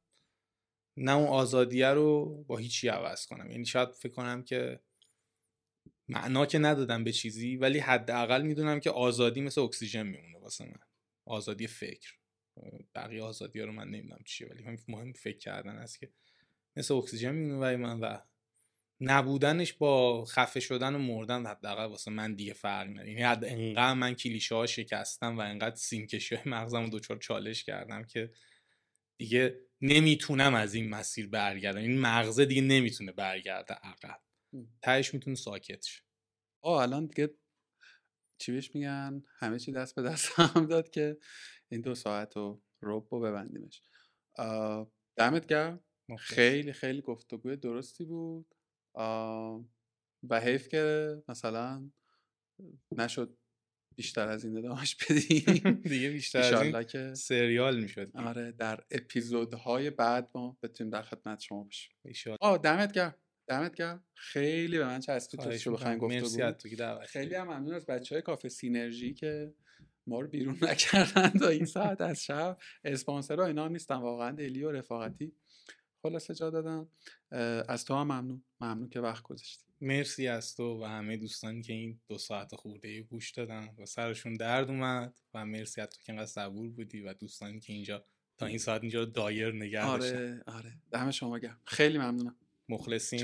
نه 0.96 1.12
اون 1.16 1.26
آزادیه 1.26 1.88
رو 1.88 2.44
با 2.44 2.56
هیچی 2.56 2.88
عوض 2.88 3.26
کنم. 3.26 3.50
یعنی 3.50 3.66
شاید 3.66 3.92
فکر 3.92 4.12
کنم 4.12 4.42
که 4.42 4.80
معنا 6.08 6.46
که 6.46 6.58
ندادم 6.58 7.04
به 7.04 7.12
چیزی 7.12 7.56
ولی 7.56 7.78
حداقل 7.78 8.42
می‌دونم 8.42 8.80
که 8.80 8.90
آزادی 8.90 9.40
مثل 9.40 9.60
اکسیژن 9.60 10.06
میمونه 10.06 10.38
واسه 10.38 10.64
من. 10.64 10.78
آزادی 11.24 11.66
فکر. 11.66 12.14
بقیه 12.94 13.22
آزادی 13.22 13.60
ها 13.60 13.66
رو 13.66 13.72
من 13.72 13.88
نمی‌دونم 13.88 14.22
چیه 14.24 14.48
ولی 14.48 14.78
مهم 14.88 15.12
فکر 15.12 15.38
کردن 15.38 15.76
است 15.76 16.00
که 16.00 16.12
مثل 16.76 16.94
اکسیژن 16.94 17.34
میمونه 17.34 17.60
برای 17.60 17.76
من 17.76 18.00
و 18.00 18.18
نبودنش 19.00 19.72
با 19.72 20.24
خفه 20.24 20.60
شدن 20.60 20.94
و 20.94 20.98
مردن 20.98 21.46
حداقل 21.46 21.84
واسه 21.84 22.10
من 22.10 22.34
دیگه 22.34 22.52
فرق 22.52 22.88
نداره. 22.88 23.10
یعنی 23.10 23.22
انقدر 23.22 23.94
من 23.94 24.14
کلیشه 24.14 24.54
ها 24.54 24.66
شکستم 24.66 25.38
و 25.38 25.40
انقدر 25.40 25.76
سیمکشی 25.76 26.34
های 26.34 26.44
مغزم 26.52 26.82
رو 26.82 26.90
دچار 26.90 27.18
چالش 27.18 27.64
کردم 27.64 28.04
که 28.04 28.32
دیگه 29.18 29.60
نمی‌تونم 29.80 30.54
از 30.54 30.74
این 30.74 30.88
مسیر 30.88 31.28
برگردم. 31.28 31.80
این 31.80 32.00
مغزه 32.00 32.44
دیگه 32.44 32.62
نمی‌تونه 32.62 33.12
برگرده 33.12 33.74
عقب. 33.74 34.20
تهش 34.82 35.14
می‌تونه 35.14 35.36
ساکت 35.36 35.84
شه 35.84 36.02
آه 36.62 36.82
الان 36.82 37.06
دیگه 37.06 37.34
چی 38.38 38.52
بهش 38.52 38.74
میگن؟ 38.74 39.22
همه 39.38 39.58
چی 39.58 39.72
دست 39.72 39.94
به 39.94 40.02
دست 40.02 40.32
هم 40.40 40.66
داد 40.66 40.90
که 40.90 41.18
این 41.68 41.80
دو 41.80 41.94
ساعت 41.94 42.36
رو 42.36 42.62
روب 42.80 43.08
رو 43.10 43.20
ببندیمش. 43.20 43.82
دمت 45.16 45.46
گرم. 45.46 45.84
خیلی 46.18 46.72
خیلی 46.72 47.02
گفتگوی 47.02 47.56
درستی 47.56 48.04
بود. 48.04 48.54
و 50.30 50.40
حیف 50.40 50.68
که 50.68 51.16
مثلا 51.28 51.90
نشد 52.92 53.38
بیشتر 53.96 54.28
از 54.28 54.44
این 54.44 54.58
ادامهش 54.58 54.94
بدیم. 54.94 55.44
دیگه 55.92 56.10
بیشتر 56.10 56.54
از 56.54 56.62
این 56.62 56.82
که 56.82 57.14
سریال 57.14 57.80
می‌شد 57.80 58.16
آره 58.16 58.52
در 58.52 58.84
اپیزودهای 58.90 59.90
بعد 59.90 60.30
ما 60.34 60.58
بتونیم 60.62 60.90
در 60.90 61.02
خدمت 61.02 61.40
شما 61.40 61.64
باشیم. 61.64 62.36
آه 62.40 62.58
دمت 62.58 62.92
گرم. 62.92 63.14
دمت 63.46 63.74
گرم. 63.74 64.04
خیلی 64.14 64.78
به 64.78 64.84
من 64.84 65.00
چسبید 65.00 65.40
تو 65.40 65.58
شو 65.58 65.72
بخواین 65.72 65.98
گفتگو 65.98 66.52
خیلی 67.06 67.34
هم 67.34 67.46
ممنون 67.46 67.74
از 67.74 67.86
بچه 67.86 68.14
های 68.14 68.22
کافه 68.22 68.48
سینرژی 68.48 69.14
که 69.14 69.54
ما 70.06 70.20
رو 70.20 70.28
بیرون 70.28 70.58
نکردن 70.70 71.28
تا 71.28 71.48
این 71.48 71.64
ساعت 71.64 72.00
از 72.00 72.24
شب. 72.24 72.58
اسپانسر 72.84 73.40
اینا 73.40 73.64
هم 73.64 73.72
نیستن. 73.72 73.94
واقعا 73.94 74.32
دلی 74.32 74.64
و 74.64 74.70
رفاقتی. 74.70 75.32
خلاصه 76.02 76.34
جا 76.34 76.50
دادن 76.50 76.88
از 77.68 77.84
تو 77.84 77.94
هم 77.94 78.02
ممنون. 78.02 78.42
ممنون 78.60 78.88
که 78.88 79.00
وقت 79.00 79.22
گذاشتی. 79.22 79.64
مرسی 79.80 80.28
از 80.28 80.56
تو 80.56 80.82
و 80.82 80.84
همه 80.84 81.16
دوستانی 81.16 81.62
که 81.62 81.72
این 81.72 82.00
دو 82.08 82.18
ساعت 82.18 82.54
خورده 82.54 83.02
گوش 83.02 83.30
دادن 83.30 83.68
و 83.78 83.86
سرشون 83.86 84.34
درد 84.34 84.70
اومد 84.70 85.14
و 85.34 85.46
مرسی 85.46 85.80
از 85.80 85.88
تو 85.88 86.02
که 86.04 86.12
انقدر 86.12 86.26
صبور 86.26 86.70
بودی 86.70 87.00
و 87.00 87.14
دوستانی 87.14 87.60
که 87.60 87.72
اینجا 87.72 88.04
تا 88.38 88.46
این 88.46 88.58
ساعت 88.58 88.80
اینجا 88.82 89.04
دایر 89.04 89.54
نگه 89.54 89.82
آره 89.82 90.42
آره. 90.46 90.72
دم 90.90 91.10
شما 91.10 91.38
گرم. 91.38 91.60
خیلی 91.64 91.98
ممنونم. 91.98 92.36
مخلصیم 92.68 93.20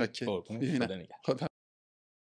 خدا 1.25 1.47